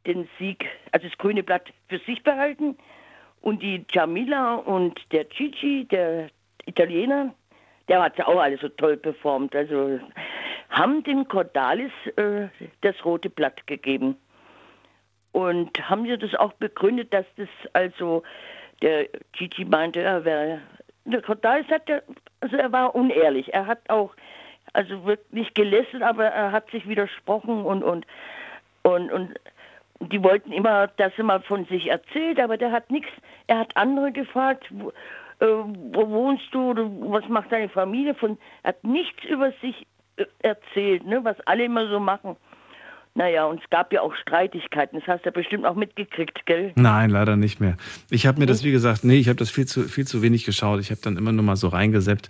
den 0.05 0.27
Sieg, 0.39 0.65
also 0.91 1.07
das 1.07 1.17
grüne 1.17 1.43
Blatt 1.43 1.71
für 1.89 1.99
sich 1.99 2.23
behalten. 2.23 2.77
Und 3.41 3.61
die 3.61 3.85
Jamila 3.89 4.55
und 4.55 4.99
der 5.11 5.25
Gigi, 5.25 5.85
der 5.85 6.29
Italiener, 6.65 7.33
der 7.87 8.01
hat 8.01 8.17
ja 8.17 8.27
auch 8.27 8.39
alle 8.39 8.57
so 8.57 8.67
toll 8.69 8.97
performt. 8.97 9.55
Also 9.55 9.99
haben 10.77 11.03
dem 11.03 11.27
Cordalis 11.27 11.91
äh, 12.15 12.47
das 12.81 12.95
rote 13.03 13.29
Blatt 13.29 13.65
gegeben. 13.67 14.15
Und 15.31 15.89
haben 15.89 16.05
sie 16.05 16.17
das 16.17 16.35
auch 16.35 16.53
begründet, 16.53 17.13
dass 17.13 17.25
das 17.35 17.49
also, 17.73 18.23
der 18.81 19.07
Gigi 19.33 19.65
meinte, 19.65 20.01
er 20.01 20.23
wäre, 20.25 20.61
der 21.05 21.21
Cordalis 21.21 21.67
hat 21.69 21.87
ja, 21.89 21.99
also 22.41 22.55
er 22.57 22.71
war 22.71 22.95
unehrlich. 22.95 23.53
Er 23.53 23.65
hat 23.65 23.89
auch, 23.89 24.13
also 24.73 25.05
wirklich 25.05 25.53
gelästert, 25.53 26.01
aber 26.01 26.25
er 26.25 26.51
hat 26.51 26.69
sich 26.71 26.87
widersprochen 26.87 27.65
und, 27.65 27.83
und, 27.83 28.05
und, 28.83 29.11
und 29.11 29.37
die 29.99 30.23
wollten 30.23 30.51
immer, 30.51 30.87
dass 30.87 31.13
er 31.17 31.23
mal 31.23 31.41
von 31.41 31.65
sich 31.65 31.87
erzählt, 31.87 32.39
aber 32.39 32.57
der 32.57 32.71
hat 32.71 32.91
nichts, 32.91 33.09
er 33.47 33.59
hat 33.59 33.75
andere 33.75 34.11
gefragt, 34.11 34.65
wo, 34.69 34.89
äh, 35.39 35.45
wo 35.45 36.09
wohnst 36.09 36.45
du, 36.51 36.73
was 37.11 37.27
macht 37.27 37.51
deine 37.51 37.69
Familie, 37.69 38.13
von, 38.13 38.37
er 38.63 38.69
hat 38.69 38.83
nichts 38.83 39.23
über 39.25 39.51
sich 39.61 39.87
erzählt, 40.39 41.05
ne, 41.05 41.19
was 41.23 41.37
alle 41.45 41.65
immer 41.65 41.87
so 41.89 41.99
machen. 41.99 42.35
Naja, 43.15 43.45
und 43.45 43.61
es 43.63 43.69
gab 43.71 43.91
ja 43.91 44.01
auch 44.01 44.13
Streitigkeiten, 44.15 44.99
das 44.99 45.07
hast 45.07 45.21
du 45.25 45.29
ja 45.29 45.31
bestimmt 45.31 45.65
auch 45.65 45.73
mitgekriegt, 45.75 46.45
gell? 46.45 46.71
Nein, 46.75 47.09
leider 47.09 47.35
nicht 47.35 47.59
mehr. 47.59 47.75
Ich 48.11 48.27
habe 48.27 48.39
mir 48.39 48.45
das, 48.45 48.63
wie 48.63 48.71
gesagt, 48.71 49.03
nee, 49.03 49.15
ich 49.17 49.27
habe 49.27 49.37
das 49.37 49.49
viel 49.49 49.65
zu, 49.65 49.83
viel 49.83 50.05
zu 50.05 50.21
wenig 50.21 50.45
geschaut. 50.45 50.79
Ich 50.81 50.91
habe 50.91 51.01
dann 51.03 51.17
immer 51.17 51.31
nur 51.31 51.43
mal 51.43 51.55
so 51.55 51.67
reingeseppt 51.69 52.29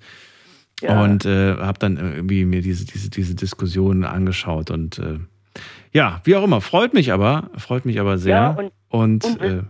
Ja. 0.81 1.03
und 1.03 1.25
äh, 1.25 1.55
habe 1.57 1.77
dann 1.79 1.97
irgendwie 1.97 2.45
mir 2.45 2.61
diese, 2.61 2.85
diese, 2.85 3.09
diese 3.09 3.35
Diskussion 3.35 4.05
angeschaut. 4.05 4.71
Und 4.71 4.97
äh, 4.99 5.19
ja, 5.91 6.21
wie 6.23 6.37
auch 6.37 6.43
immer, 6.45 6.61
freut 6.61 6.93
mich 6.93 7.11
aber, 7.11 7.49
freut 7.57 7.83
mich 7.85 7.99
aber 7.99 8.17
sehr. 8.17 8.35
Ja, 8.35 8.49
und- 8.51 8.71
und 8.89 9.25
und- 9.25 9.41
äh, 9.41 9.63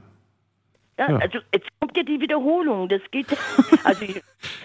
Ja, 0.97 1.09
Ja. 1.11 1.17
also 1.17 1.39
jetzt 1.53 1.67
kommt 1.79 1.95
ja 1.95 2.03
die 2.03 2.19
Wiederholung, 2.19 2.89
das 2.89 3.01
geht, 3.11 3.27
also 3.83 4.01
ich, 4.05 4.21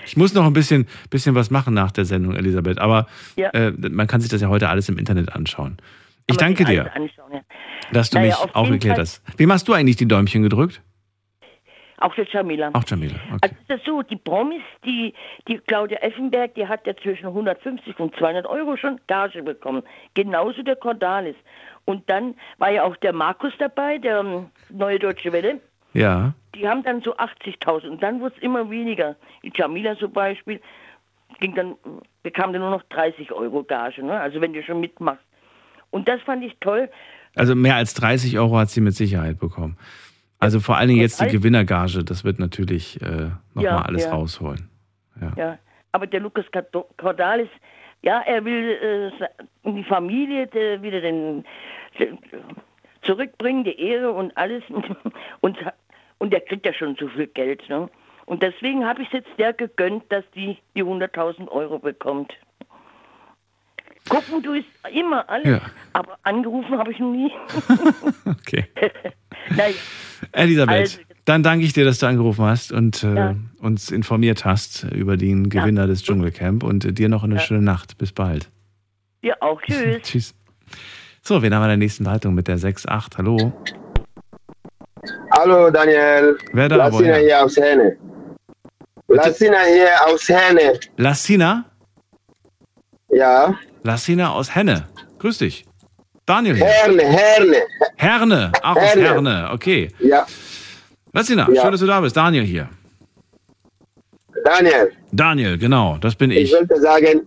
ich 0.07 0.17
muss 0.17 0.33
noch 0.35 0.45
ein 0.47 0.53
bisschen, 0.53 0.87
bisschen 1.11 1.35
was 1.35 1.51
machen 1.51 1.75
nach 1.75 1.91
der 1.93 2.05
Sendung, 2.05 2.35
Elisabeth. 2.35 2.79
Aber 2.79 3.07
Ja. 3.37 3.51
äh, 3.51 3.71
man 3.73 4.07
kann 4.07 4.21
sich 4.21 4.31
das 4.31 4.41
ja 4.41 4.49
heute 4.49 4.69
alles 4.69 4.89
im 4.89 4.99
Internet 4.99 5.33
anschauen. 5.35 5.77
Ich 6.29 6.37
man 6.37 6.47
danke 6.55 6.65
dir, 6.65 6.91
dass 7.93 8.11
du 8.11 8.19
Naja, 8.19 8.37
mich 8.45 8.55
aufgeklärt 8.55 8.97
Fall- 8.97 9.03
hast. 9.03 9.23
Wem 9.39 9.53
hast 9.53 9.67
du 9.69 9.73
eigentlich 9.75 9.97
die 9.97 10.07
Däumchen 10.09 10.43
gedrückt? 10.43 10.81
Auch 11.99 12.15
der 12.17 12.27
Jamila. 12.27 12.71
Auch 12.73 12.83
Jamila. 12.85 13.15
Okay. 13.29 13.39
Also 13.43 13.55
ist 13.61 13.71
das 13.71 13.81
so, 13.85 14.03
die 14.03 14.17
Promis, 14.17 14.63
die, 14.85 15.15
die 15.47 15.59
Claudia 15.59 15.99
Effenberg, 15.99 16.55
die 16.57 16.67
hat 16.67 16.85
ja 16.87 16.97
zwischen 16.97 17.27
150 17.27 17.97
und 18.01 18.17
200 18.17 18.45
Euro 18.47 18.77
schon 18.77 19.01
Gage 19.07 19.41
bekommen. 19.43 19.83
Genauso 20.15 20.63
der 20.65 20.75
Cordalis. 20.75 21.37
Und 21.85 22.09
dann 22.11 22.35
war 22.59 22.71
ja 22.71 22.83
auch 22.83 22.97
der 22.97 23.13
Markus 23.13 23.53
dabei, 23.59 23.99
der 23.99 24.19
ähm, 24.21 24.47
Neue 24.71 24.99
Deutsche 24.99 25.33
Welle. 25.33 25.61
Ja. 25.95 26.35
Die 26.55 26.69
haben 26.69 26.83
dann 26.83 27.01
so 27.03 27.17
80.000 27.17 27.89
und 27.89 28.03
dann 28.03 28.21
wurde 28.21 28.35
es 28.37 28.43
immer 28.43 28.69
weniger. 28.71 29.17
Die 29.43 29.53
Jamila 29.55 29.97
zum 29.97 30.13
Beispiel 30.13 30.61
ging 31.41 31.55
dann, 31.55 31.77
bekam 32.23 32.53
dann 32.53 32.63
nur 32.63 32.71
noch 32.71 32.83
30 32.85 33.33
Euro 33.33 33.65
Gage, 33.65 34.03
ne? 34.03 34.21
also 34.21 34.41
wenn 34.41 34.53
du 34.53 34.63
schon 34.63 34.81
mitmachst. 34.81 35.25
Und 35.91 36.09
das 36.09 36.21
fand 36.23 36.45
ich 36.45 36.57
toll. 36.61 36.91
Also 37.35 37.55
mehr 37.55 37.77
als 37.77 37.95
30 37.95 38.39
Euro 38.39 38.59
hat 38.59 38.71
sie 38.71 38.81
mit 38.81 38.95
Sicherheit 38.95 39.39
bekommen. 39.39 39.77
Also 40.39 40.61
vor 40.61 40.77
allen 40.77 40.89
Dingen 40.89 41.01
jetzt 41.01 41.21
die. 41.21 41.29
Gewinnergage, 41.29 42.05
das 42.05 42.25
wird 42.25 42.39
natürlich 42.39 43.01
äh, 43.01 43.31
nochmal 43.55 43.65
Ja, 43.65 43.83
alles 43.83 44.05
ja. 44.05 44.11
rausholen. 44.13 44.69
Ja. 45.21 45.33
Ja, 45.37 45.59
aber 45.93 46.07
der 46.07 46.21
Lukas 46.21 46.47
Cordalis, 46.97 47.49
Ja, 48.03 48.21
er 48.27 48.45
will 48.45 49.13
äh, 49.15 49.71
die 49.71 49.85
Familie 49.85 50.49
der, 50.49 50.83
wieder 50.83 51.01
den, 51.01 51.45
zurückbringen, 53.03 53.65
die 53.65 53.79
Ehre 53.79 54.11
und 54.11 54.37
alles. 54.37 54.63
Und, 55.41 55.59
und 56.23 56.33
er 56.33 56.41
kriegt 56.41 56.65
ja 56.65 56.73
schon 56.73 56.95
so 57.01 57.09
viel 57.09 57.27
Geld. 57.27 57.69
Ne? 57.69 57.89
Und 58.27 58.43
deswegen 58.45 58.85
habe 58.87 59.03
ich 59.03 59.09
es 59.09 59.15
jetzt 59.15 59.31
der 59.39 59.53
gegönnt, 59.53 60.05
dass 60.11 60.25
die 60.37 60.57
die 60.77 60.85
100.000 60.85 61.49
Euro 61.49 61.81
bekommt. 61.81 62.33
Gucken 64.09 64.41
du 64.43 64.55
es 64.55 64.65
immer 64.93 65.29
alles, 65.29 65.49
Ja. 65.49 65.61
aber 65.93 66.17
angerufen 66.23 66.79
habe 66.79 66.93
ich 66.93 66.99
noch 67.01 67.11
nie. 67.13 67.33
Okay. 68.27 68.65
naja, 69.51 69.75
Elisabeth, 70.33 70.77
Also- 70.81 70.99
dann 71.25 71.43
danke 71.43 71.65
ich 71.65 71.73
dir, 71.73 71.85
dass 71.85 71.99
du 71.99 72.07
angerufen 72.07 72.45
hast 72.45 72.71
und 72.73 73.03
äh, 73.03 73.15
Ja. 73.15 73.35
uns 73.61 73.91
informiert 73.91 74.45
hast 74.45 74.85
über 74.93 75.17
den 75.17 75.49
Gewinner 75.51 75.87
des 75.89 76.03
Dschungelcamp 76.05 76.63
und 76.63 76.85
äh, 76.85 76.93
dir 76.93 77.09
noch 77.09 77.25
eine 77.25 77.35
Ja. 77.37 77.41
schöne 77.41 77.63
Nacht. 77.63 77.99
Bis 77.99 78.13
bald. 78.13 78.49
ja 79.23 79.35
auch. 79.41 79.61
Tschüss. 79.67 80.03
Tschüss. 80.03 80.35
So, 81.23 81.43
wen 81.43 81.53
haben 81.55 81.63
wir 81.63 81.67
in 81.67 81.71
der 81.71 81.77
nächsten 81.79 82.05
Leitung 82.05 82.35
mit 82.35 82.47
der 82.49 82.59
6.8? 82.59 83.19
Hallo. 83.19 83.53
Hallo 85.31 85.71
Daniel. 85.71 86.39
Wer 86.53 86.69
da? 86.69 86.77
Lassina 86.77 87.17
hier 87.17 87.45
aus 87.45 87.57
Henne. 87.57 87.97
Lassina 89.09 89.59
hier 89.65 89.91
aus 90.07 90.29
Henne. 90.29 90.79
Lassina? 90.97 91.65
Ja. 93.09 93.59
Lassina 93.83 94.33
aus 94.33 94.55
Henne. 94.55 94.87
Grüß 95.19 95.39
dich. 95.39 95.65
Daniel 96.25 96.55
hier. 96.57 96.67
Herne, 96.67 97.03
Herne. 97.03 97.57
Herne. 97.97 98.53
Ach, 98.63 98.77
aus 98.77 98.83
Herne. 98.83 99.03
Herne. 99.03 99.51
Okay. 99.53 99.89
Ja. 99.99 100.25
Lassina, 101.13 101.49
Ja. 101.53 101.63
schön, 101.63 101.73
dass 101.73 101.81
du 101.81 101.87
da 101.87 102.01
bist. 102.01 102.17
Daniel 102.17 102.45
hier. 102.45 102.69
Daniel, 104.45 104.93
Daniel, 105.13 105.57
genau, 105.59 105.99
das 105.99 106.17
bin 106.17 106.31
ich 106.33 106.39
ich. 106.45 106.53
wollte 106.53 106.81
sagen, 106.81 107.27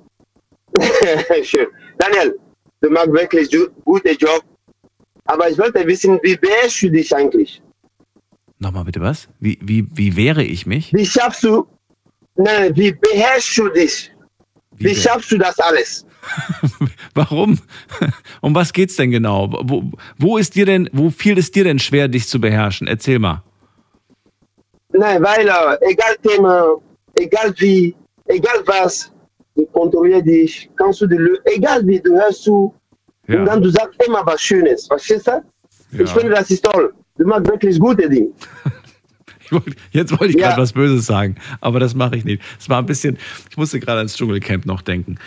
schön. 1.43 1.68
Daniel, 1.97 2.38
du 2.81 2.89
machst 2.89 3.11
wirklich 3.14 3.49
guten 3.85 4.18
Job. 4.18 4.43
Aber 5.26 5.49
ich 5.49 5.57
wollte 5.57 5.85
wissen, 5.88 6.19
wie 6.23 6.35
beherrschst 6.35 6.84
du 6.84 6.89
dich 6.91 7.15
eigentlich? 7.15 7.61
Nochmal 8.66 8.86
bitte 8.86 9.00
was? 9.00 9.28
Wie, 9.40 9.60
wie, 9.62 9.86
wie 9.94 10.16
wehre 10.16 10.42
ich 10.44 10.66
mich? 10.66 10.92
Wie 10.92 11.06
schaffst 11.06 11.44
du, 11.44 11.68
nein, 12.36 12.76
wie 12.76 12.92
beherrschst 12.94 13.60
du 13.60 13.70
dich? 13.70 14.12
Wie, 14.78 14.86
be- 14.86 14.96
schaffst 14.96 15.32
du 15.32 15.38
das 15.38 15.60
alles? 15.60 16.04
Warum? 17.14 17.60
Um 18.42 18.56
was 18.56 18.74
geht's 18.74 18.96
denn 18.96 19.12
genau? 19.12 19.52
Wo, 19.66 19.84
wo 20.18 20.38
ist 20.40 20.56
dir 20.56 20.66
denn, 20.66 20.90
wo 20.94 21.12
fiel 21.12 21.38
es 21.38 21.52
dir 21.52 21.64
denn 21.64 21.78
schwer, 21.78 22.08
dich 22.08 22.28
zu 22.28 22.42
beherrschen? 22.42 22.88
Erzähl 22.88 23.20
mal. 23.20 23.44
Nein, 24.94 25.22
weil 25.22 25.48
äh, 25.48 25.92
egal 25.92 26.16
Thema, 26.24 26.76
egal 27.20 27.54
wie, 27.60 27.96
egal 28.26 28.64
was, 28.66 29.12
du 29.56 29.64
kontrollierst 29.68 30.26
dich, 30.26 30.70
kannst 30.76 31.02
du 31.02 31.08
die, 31.08 31.18
Lö- 31.18 31.40
egal 31.46 31.86
wie, 31.86 32.00
du 32.00 32.14
hörst 32.16 32.42
zu 32.42 32.74
Ja. 33.28 33.40
und 33.42 33.46
dann 33.46 33.62
du 33.62 33.70
sagst 33.70 34.02
immer 34.08 34.26
was 34.26 34.42
Schönes, 34.42 34.88
verstehst 34.88 35.28
du? 35.28 35.44
Ich 35.92 36.00
Ja. 36.00 36.08
finde, 36.08 36.30
das 36.34 36.50
ist 36.50 36.66
toll. 36.66 36.92
Du 37.18 37.26
machst 37.26 37.48
wirklich 37.48 37.80
gute 37.80 38.10
Dinge. 38.10 38.30
Jetzt 39.92 40.12
wollte 40.12 40.34
ich 40.34 40.40
Ja. 40.40 40.50
gerade 40.50 40.62
was 40.62 40.74
Böses 40.74 41.06
sagen, 41.06 41.36
aber 41.62 41.80
das 41.80 41.94
mache 41.96 42.16
ich 42.16 42.26
nicht. 42.26 42.42
Es 42.60 42.68
war 42.68 42.80
ein 42.80 42.86
bisschen, 42.88 43.18
ich 43.50 43.58
musste 43.58 43.80
gerade 43.80 44.00
ans 44.00 44.16
Dschungelcamp 44.18 44.66
noch 44.66 44.82
denken. 44.82 45.18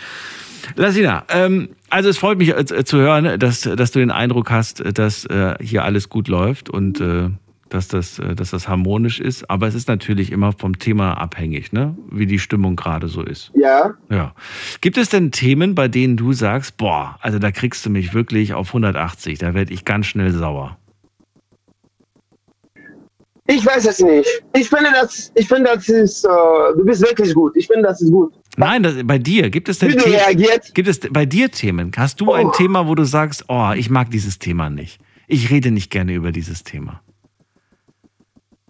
Lassina, 0.75 1.23
ähm, 1.29 1.69
also 1.89 2.09
es 2.09 2.17
freut 2.17 2.37
mich 2.37 2.49
äh, 2.49 2.83
zu 2.83 2.97
hören, 2.97 3.39
dass, 3.39 3.61
dass 3.61 3.91
du 3.91 3.99
den 3.99 4.11
Eindruck 4.11 4.51
hast, 4.51 4.83
dass 4.97 5.25
äh, 5.25 5.55
hier 5.61 5.83
alles 5.85 6.09
gut 6.09 6.27
läuft 6.27 6.69
und 6.69 6.99
äh, 6.99 7.29
dass, 7.69 7.87
das, 7.87 8.19
äh, 8.19 8.35
dass 8.35 8.51
das 8.51 8.67
harmonisch 8.67 9.19
ist. 9.21 9.49
Aber 9.49 9.67
es 9.67 9.73
ist 9.73 9.87
natürlich 9.87 10.31
immer 10.33 10.51
vom 10.51 10.77
Thema 10.77 11.13
abhängig, 11.13 11.71
ne? 11.71 11.95
wie 12.11 12.25
die 12.25 12.39
Stimmung 12.39 12.75
gerade 12.75 13.07
so 13.07 13.23
ist. 13.23 13.51
Ja. 13.55 13.93
Ja. 14.11 14.35
Gibt 14.81 14.97
es 14.97 15.07
denn 15.09 15.31
Themen, 15.31 15.75
bei 15.75 15.87
denen 15.87 16.17
du 16.17 16.33
sagst, 16.33 16.75
boah, 16.77 17.17
also 17.21 17.39
da 17.39 17.51
kriegst 17.51 17.85
du 17.85 17.89
mich 17.89 18.13
wirklich 18.13 18.53
auf 18.53 18.67
180, 18.67 19.39
da 19.39 19.53
werde 19.53 19.73
ich 19.73 19.85
ganz 19.85 20.07
schnell 20.07 20.31
sauer? 20.33 20.77
Ich 23.51 23.65
weiß 23.65 23.87
es 23.87 23.99
nicht. 23.99 24.29
Ich 24.55 24.69
finde, 24.69 24.91
das, 24.93 25.31
ich 25.33 25.47
finde, 25.47 25.71
das 25.73 25.89
ist, 25.89 26.23
äh, 26.23 26.29
du 26.77 26.85
bist 26.85 27.01
wirklich 27.01 27.33
gut. 27.33 27.53
Ich 27.55 27.65
finde, 27.65 27.87
das 27.87 27.99
ist 27.99 28.11
gut. 28.11 28.31
Nein, 28.57 28.83
das, 28.83 28.93
bei 29.03 29.17
dir 29.17 29.49
gibt 29.49 29.69
es 29.69 29.79
denn 29.79 29.89
Wie 29.89 29.95
du 29.95 30.03
Themen- 30.03 30.15
reagiert? 30.17 30.75
Gibt 30.75 30.87
es 30.87 30.99
bei 30.99 31.25
dir 31.25 31.49
Themen? 31.49 31.91
Hast 31.97 32.21
du 32.21 32.31
ein 32.33 32.51
Thema, 32.51 32.87
wo 32.87 32.93
du 32.93 33.05
sagst, 33.05 33.45
oh, 33.47 33.71
ich 33.75 33.89
mag 33.89 34.11
dieses 34.11 34.37
Thema 34.37 34.69
nicht. 34.69 34.99
Ich 35.27 35.49
rede 35.49 35.71
nicht 35.71 35.89
gerne 35.89 36.13
über 36.13 36.31
dieses 36.31 36.63
Thema. 36.63 37.01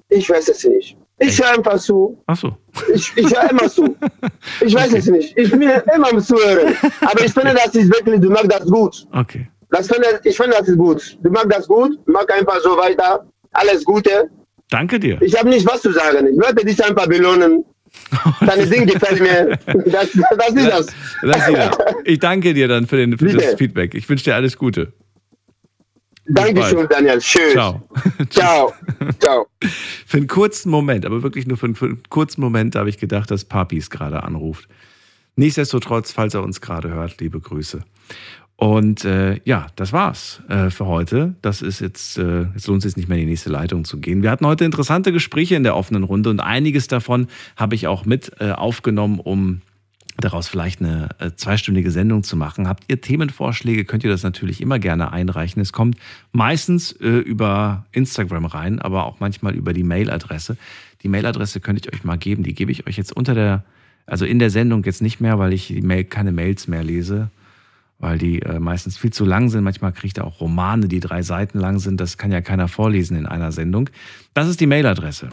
Ich 0.08 0.30
weiß 0.30 0.48
es 0.48 0.64
nicht. 0.64 0.96
Ich 1.20 1.38
höre 1.42 1.58
einfach 1.58 1.78
zu. 1.78 2.18
Ach 2.28 2.38
so. 2.38 2.56
Ich, 2.94 3.12
ich 3.18 3.26
höre 3.36 3.50
immer 3.52 3.68
zu. 3.70 3.98
Ich 4.62 4.74
weiß 4.74 4.94
es 4.94 5.08
nicht. 5.08 5.38
Ich 5.38 5.52
bin 5.52 5.62
immer 5.64 6.10
am 6.14 6.22
Zuhören. 6.22 6.74
Aber 7.02 7.24
ich 7.26 7.34
finde, 7.34 7.54
das 7.54 7.76
ist 7.76 7.90
wirklich, 7.94 8.22
du 8.22 8.30
machst 8.30 8.50
das 8.52 8.66
gut. 8.66 9.06
Okay. 9.14 9.46
Das 9.72 9.88
finde, 9.88 10.08
ich 10.24 10.38
finde, 10.38 10.56
das 10.58 10.70
ist 10.70 10.78
gut. 10.78 11.18
Du 11.22 11.30
machst 11.32 11.52
das 11.52 11.68
gut. 11.68 12.00
Mach 12.06 12.26
einfach 12.30 12.60
so 12.62 12.78
weiter. 12.78 13.26
Alles 13.52 13.84
Gute. 13.84 14.30
Danke 14.70 15.00
dir. 15.00 15.22
Ich 15.22 15.38
habe 15.38 15.50
nicht 15.50 15.66
was 15.66 15.82
zu 15.82 15.92
sagen. 15.92 16.28
Ich 16.28 16.40
werde 16.40 16.64
dich 16.64 16.84
einfach 16.84 17.08
belohnen. 17.08 17.66
Deine 18.46 18.68
Ding 18.68 18.86
gefällt 18.86 19.20
mir. 19.20 19.58
Das, 19.86 20.10
das 20.12 20.54
ist 20.54 20.70
das. 20.70 20.88
Lassina, 21.22 21.72
ich 22.06 22.20
danke 22.20 22.54
dir 22.54 22.68
dann 22.68 22.86
für, 22.86 22.98
den, 22.98 23.18
für 23.18 23.28
das. 23.28 23.56
Feedback. 23.56 23.96
Ich 23.96 24.08
wünsche 24.08 24.26
dir 24.26 24.36
alles 24.36 24.58
Gute. 24.58 24.94
Dankeschön. 26.28 26.88
Daniel. 26.88 27.20
Schön. 27.20 27.52
Ciao. 27.52 27.82
Ciao. 28.30 28.74
Ciao. 29.20 29.48
Für 30.06 30.18
einen 30.18 30.28
kurzen 30.28 30.70
Moment, 30.70 31.06
aber 31.06 31.24
wirklich 31.24 31.48
nur 31.48 31.58
für 31.58 31.66
einen, 31.66 31.76
für 31.76 31.86
einen 31.86 32.04
kurzen 32.10 32.42
Moment 32.42 32.76
habe 32.76 32.90
ich 32.90 33.00
gedacht, 33.00 33.32
dass 33.32 33.46
Papis 33.46 33.90
gerade 33.90 34.22
anruft. 34.24 34.68
Nichtsdestotrotz, 35.36 36.12
falls 36.12 36.36
er 36.36 36.44
uns 36.44 36.62
gerade 36.62 36.90
hört, 36.90 37.20
liebe 37.20 37.40
Grüße. 37.40 37.82
Und 38.60 39.06
äh, 39.06 39.40
ja, 39.46 39.68
das 39.78 39.94
war's 39.94 40.42
äh, 40.50 40.70
für 40.70 40.86
heute. 40.86 41.34
Das 41.42 41.62
ist 41.62 41.80
jetzt, 41.80 42.18
äh, 42.18 42.42
jetzt 42.42 42.68
lohnt 42.68 42.84
es 42.84 42.92
sich 42.92 42.98
nicht 42.98 43.08
mehr 43.08 43.18
in 43.18 43.24
die 43.24 43.30
nächste 43.30 43.50
Leitung 43.50 43.86
zu 43.86 44.02
gehen. 44.02 44.22
Wir 44.22 44.30
hatten 44.32 44.46
heute 44.46 44.66
interessante 44.66 45.14
Gespräche 45.14 45.56
in 45.56 45.64
der 45.64 45.78
offenen 45.78 46.04
Runde 46.04 46.30
und 46.30 46.42
einiges 46.42 46.90
davon 46.90 47.30
habe 47.56 47.76
ich 47.76 47.88
auch 47.88 48.04
mit 48.04 48.34
äh, 48.42 48.52
aufgenommen, 48.52 49.22
um 49.22 49.62
daraus 50.18 50.50
vielleicht 50.50 50.82
eine 50.82 51.08
äh, 51.20 51.32
zweistündige 51.34 51.90
Sendung 51.90 52.24
zu 52.24 52.36
machen. 52.36 52.68
Habt 52.68 52.84
ihr 52.90 53.00
Themenvorschläge, 53.00 53.86
könnt 53.86 54.04
ihr 54.04 54.10
das 54.10 54.24
natürlich 54.24 54.60
immer 54.60 54.78
gerne 54.78 55.14
einreichen. 55.14 55.62
Es 55.62 55.72
kommt 55.72 55.96
meistens 56.34 56.92
äh, 56.92 57.08
über 57.08 57.86
Instagram 57.94 58.44
rein, 58.44 58.80
aber 58.80 59.06
auch 59.06 59.22
manchmal 59.22 59.56
über 59.56 59.72
die 59.72 59.84
Mailadresse. 59.84 60.58
Die 61.04 61.08
Mailadresse 61.08 61.62
könnte 61.62 61.88
ich 61.88 61.96
euch 61.96 62.04
mal 62.04 62.18
geben. 62.18 62.44
Die 62.44 62.56
gebe 62.56 62.74
ich 62.74 62.88
euch 62.88 62.98
jetzt 62.98 63.16
unter 63.16 63.36
der, 63.36 63.64
also 64.06 64.26
in 64.26 64.38
der 64.38 64.50
Sendung 64.50 64.84
jetzt 64.84 65.02
nicht 65.02 65.22
mehr, 65.22 65.40
weil 65.40 65.54
ich 65.54 65.68
die 65.68 65.82
Mail, 65.82 66.04
keine 66.04 66.34
Mails 66.34 66.68
mehr 66.68 66.84
lese, 66.84 67.30
weil 68.00 68.18
die 68.18 68.42
äh, 68.42 68.60
meistens 68.60 68.98
viel 68.98 69.12
zu 69.12 69.26
lang 69.26 69.50
sind. 69.50 69.64
Manchmal 69.64 69.92
kriegt 69.92 70.18
ihr 70.18 70.26
auch 70.26 70.40
Romane, 70.40 70.88
die 70.88 71.02
drei 71.02 71.22
Seiten 71.22 71.60
lang 71.60 71.80
sind. 71.80 72.00
Das 72.00 72.18
kann 72.18 72.32
ja 72.32 72.42
keiner 72.42 72.68
vorlesen 72.68 73.18
in 73.18 73.26
einer 73.26 73.52
Sendung. 73.52 73.90
Das 74.34 74.48
ist 74.48 74.62
die 74.62 74.68
Mailadresse. 74.68 75.30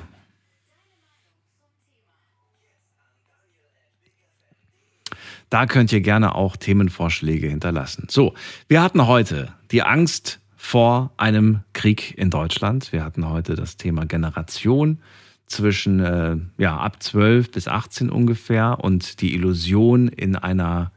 Da 5.48 5.66
könnt 5.66 5.92
ihr 5.92 6.00
gerne 6.00 6.34
auch 6.34 6.56
Themenvorschläge 6.56 7.48
hinterlassen. 7.48 8.08
So, 8.10 8.34
wir 8.66 8.82
hatten 8.82 9.06
heute 9.06 9.52
die 9.70 9.82
Angst 9.82 10.40
vor 10.56 11.12
einem 11.16 11.60
Krieg 11.72 12.18
in 12.18 12.30
Deutschland. 12.30 12.90
Wir 12.92 13.04
hatten 13.04 13.28
heute 13.28 13.54
das 13.54 13.76
Thema 13.76 14.06
Generation 14.06 14.98
zwischen 15.46 16.00
äh, 16.00 16.36
ja, 16.58 16.76
ab 16.76 17.00
12 17.00 17.52
bis 17.52 17.68
18 17.68 18.10
ungefähr 18.10 18.78
und 18.80 19.20
die 19.20 19.34
Illusion 19.34 20.08
in 20.08 20.34
einer 20.34 20.90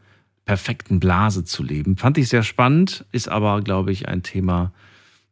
perfekten 0.49 0.99
Blase 0.99 1.43
zu 1.43 1.61
leben. 1.61 1.95
Fand 1.95 2.17
ich 2.17 2.27
sehr 2.27 2.41
spannend, 2.41 3.05
ist 3.11 3.29
aber, 3.29 3.61
glaube 3.61 3.91
ich, 3.91 4.07
ein 4.07 4.23
Thema, 4.23 4.71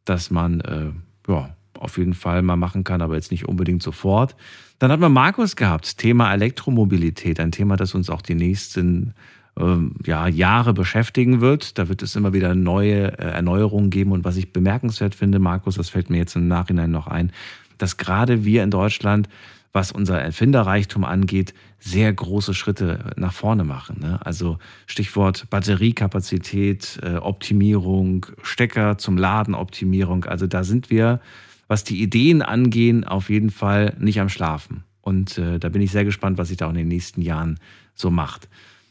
das 0.04 0.30
man 0.30 0.60
äh, 0.60 0.92
ja, 1.26 1.56
auf 1.76 1.98
jeden 1.98 2.14
Fall 2.14 2.40
mal 2.42 2.54
machen 2.54 2.84
kann, 2.84 3.02
aber 3.02 3.16
jetzt 3.16 3.32
nicht 3.32 3.48
unbedingt 3.48 3.82
sofort. 3.82 4.36
Dann 4.78 4.92
hat 4.92 5.00
man 5.00 5.12
Markus 5.12 5.56
gehabt, 5.56 5.98
Thema 5.98 6.32
Elektromobilität, 6.32 7.40
ein 7.40 7.50
Thema, 7.50 7.76
das 7.76 7.96
uns 7.96 8.10
auch 8.10 8.22
die 8.22 8.36
nächsten 8.36 9.12
ähm, 9.58 9.96
ja, 10.06 10.28
Jahre 10.28 10.72
beschäftigen 10.72 11.40
wird. 11.40 11.78
Da 11.80 11.88
wird 11.88 12.04
es 12.04 12.14
immer 12.14 12.32
wieder 12.32 12.54
neue 12.54 13.18
äh, 13.18 13.32
Erneuerungen 13.32 13.90
geben. 13.90 14.12
Und 14.12 14.22
was 14.22 14.36
ich 14.36 14.52
bemerkenswert 14.52 15.16
finde, 15.16 15.40
Markus, 15.40 15.74
das 15.74 15.88
fällt 15.88 16.10
mir 16.10 16.18
jetzt 16.18 16.36
im 16.36 16.46
Nachhinein 16.46 16.92
noch 16.92 17.08
ein, 17.08 17.32
dass 17.76 17.96
gerade 17.96 18.44
wir 18.44 18.62
in 18.62 18.70
Deutschland, 18.70 19.28
was 19.72 19.92
unser 19.92 20.20
Erfinderreichtum 20.20 21.04
angeht, 21.04 21.54
sehr 21.78 22.12
große 22.12 22.54
Schritte 22.54 23.12
nach 23.16 23.32
vorne 23.32 23.64
machen. 23.64 24.00
Ne? 24.00 24.18
Also 24.24 24.58
Stichwort 24.86 25.48
Batteriekapazität, 25.50 26.98
äh, 27.02 27.16
Optimierung, 27.16 28.26
Stecker 28.42 28.98
zum 28.98 29.16
Laden, 29.16 29.54
Optimierung. 29.54 30.24
Also 30.24 30.46
da 30.46 30.64
sind 30.64 30.90
wir, 30.90 31.20
was 31.68 31.84
die 31.84 32.02
Ideen 32.02 32.42
angehen, 32.42 33.04
auf 33.04 33.30
jeden 33.30 33.50
Fall 33.50 33.94
nicht 33.98 34.20
am 34.20 34.28
Schlafen. 34.28 34.84
Und 35.00 35.38
äh, 35.38 35.58
da 35.58 35.68
bin 35.68 35.82
ich 35.82 35.92
sehr 35.92 36.04
gespannt, 36.04 36.38
was 36.38 36.48
sich 36.48 36.56
da 36.56 36.66
auch 36.66 36.70
in 36.70 36.76
den 36.76 36.88
nächsten 36.88 37.22
Jahren 37.22 37.58
so 37.94 38.10
macht. 38.10 38.48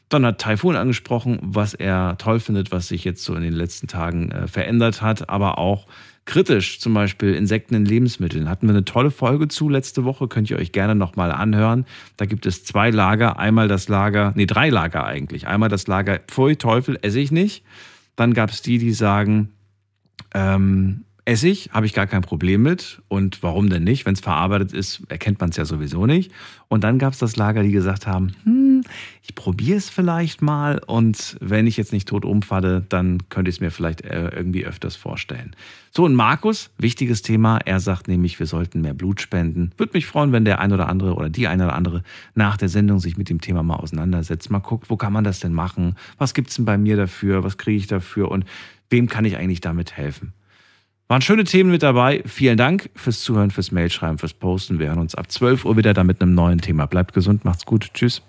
Dann 0.09 0.25
hat 0.25 0.39
Taifun 0.39 0.75
angesprochen, 0.75 1.39
was 1.41 1.73
er 1.73 2.17
toll 2.17 2.39
findet, 2.39 2.71
was 2.71 2.87
sich 2.87 3.03
jetzt 3.03 3.23
so 3.23 3.35
in 3.35 3.43
den 3.43 3.53
letzten 3.53 3.87
Tagen 3.87 4.31
äh, 4.31 4.47
verändert 4.47 5.01
hat, 5.01 5.29
aber 5.29 5.57
auch 5.57 5.87
kritisch, 6.27 6.79
zum 6.79 6.93
Beispiel 6.93 7.33
Insekten 7.33 7.73
in 7.73 7.85
Lebensmitteln. 7.85 8.47
Hatten 8.47 8.67
wir 8.67 8.75
eine 8.75 8.85
tolle 8.85 9.09
Folge 9.09 9.47
zu 9.47 9.69
letzte 9.69 10.03
Woche, 10.03 10.27
könnt 10.27 10.51
ihr 10.51 10.57
euch 10.57 10.71
gerne 10.71 10.93
nochmal 10.93 11.31
anhören. 11.31 11.85
Da 12.17 12.25
gibt 12.25 12.45
es 12.45 12.63
zwei 12.63 12.91
Lager, 12.91 13.39
einmal 13.39 13.67
das 13.67 13.87
Lager, 13.87 14.33
nee, 14.35 14.45
drei 14.45 14.69
Lager 14.69 15.05
eigentlich. 15.05 15.47
Einmal 15.47 15.69
das 15.69 15.87
Lager, 15.87 16.19
pfui, 16.19 16.57
Teufel, 16.57 16.99
esse 17.01 17.19
ich 17.19 17.31
nicht. 17.31 17.63
Dann 18.15 18.33
gab 18.33 18.51
es 18.51 18.61
die, 18.61 18.77
die 18.77 18.91
sagen, 18.91 19.53
ähm, 20.35 21.05
Essig 21.27 21.71
habe 21.73 21.85
ich 21.85 21.93
gar 21.93 22.07
kein 22.07 22.21
Problem 22.21 22.63
mit. 22.63 23.01
Und 23.09 23.43
warum 23.43 23.69
denn 23.69 23.83
nicht? 23.83 24.05
Wenn 24.05 24.13
es 24.13 24.21
verarbeitet 24.21 24.71
ist, 24.71 25.01
erkennt 25.09 25.41
man 25.41 25.49
es 25.49 25.57
ja 25.57 25.65
sowieso 25.65 26.05
nicht. 26.05 26.31
Und 26.69 26.85
dann 26.85 26.99
gab 26.99 27.11
es 27.11 27.19
das 27.19 27.35
Lager, 27.35 27.63
die 27.63 27.73
gesagt 27.73 28.07
haben, 28.07 28.33
hm, 28.45 28.83
ich 29.23 29.35
probiere 29.35 29.77
es 29.77 29.89
vielleicht 29.89 30.41
mal 30.41 30.79
und 30.87 31.35
wenn 31.41 31.67
ich 31.67 31.75
jetzt 31.75 31.91
nicht 31.91 32.07
tot 32.07 32.23
umfalle, 32.23 32.85
dann 32.87 33.27
könnte 33.27 33.49
ich 33.49 33.57
es 33.57 33.59
mir 33.59 33.71
vielleicht 33.71 34.05
äh, 34.05 34.29
irgendwie 34.29 34.65
öfters 34.65 34.95
vorstellen. 34.95 35.53
So, 35.91 36.05
und 36.05 36.15
Markus, 36.15 36.69
wichtiges 36.77 37.23
Thema, 37.23 37.57
er 37.57 37.81
sagt 37.81 38.07
nämlich, 38.07 38.39
wir 38.39 38.45
sollten 38.45 38.79
mehr 38.79 38.93
Blut 38.93 39.19
spenden. 39.19 39.71
Würde 39.75 39.91
mich 39.95 40.05
freuen, 40.05 40.31
wenn 40.31 40.45
der 40.45 40.59
ein 40.61 40.71
oder 40.71 40.87
andere 40.87 41.15
oder 41.15 41.29
die 41.29 41.49
eine 41.49 41.65
oder 41.65 41.75
andere 41.75 42.03
nach 42.35 42.55
der 42.55 42.69
Sendung 42.69 42.99
sich 42.99 43.17
mit 43.17 43.29
dem 43.29 43.41
Thema 43.41 43.63
mal 43.63 43.75
auseinandersetzt, 43.75 44.49
mal 44.49 44.59
guckt, 44.59 44.89
wo 44.89 44.95
kann 44.95 45.11
man 45.11 45.25
das 45.25 45.41
denn 45.41 45.53
machen? 45.53 45.95
Was 46.17 46.33
gibt 46.33 46.51
es 46.51 46.55
denn 46.55 46.63
bei 46.63 46.77
mir 46.77 46.95
dafür? 46.95 47.43
Was 47.43 47.57
kriege 47.57 47.77
ich 47.77 47.87
dafür? 47.87 48.31
Und 48.31 48.45
wem 48.89 49.09
kann 49.09 49.25
ich 49.25 49.35
eigentlich 49.35 49.59
damit 49.59 49.97
helfen? 49.97 50.31
Waren 51.09 51.21
schöne 51.21 51.45
Themen 51.45 51.71
mit 51.71 51.83
dabei. 51.83 52.21
Vielen 52.25 52.57
Dank 52.57 52.89
fürs 52.95 53.21
Zuhören, 53.21 53.49
fürs 53.49 53.71
Mailschreiben, 53.71 54.17
fürs 54.17 54.33
Posten. 54.33 54.77
Wir 54.77 54.87
hören 54.87 54.99
uns 54.99 55.15
ab 55.15 55.31
12 55.31 55.63
Uhr 55.63 55.77
wieder 55.77 55.93
da 55.93 56.03
mit 56.03 56.21
einem 56.21 56.35
neuen 56.35 56.59
Thema. 56.59 56.85
Bleibt 56.85 57.13
gesund, 57.13 57.45
macht's 57.45 57.65
gut. 57.65 57.93
Tschüss. 57.93 58.21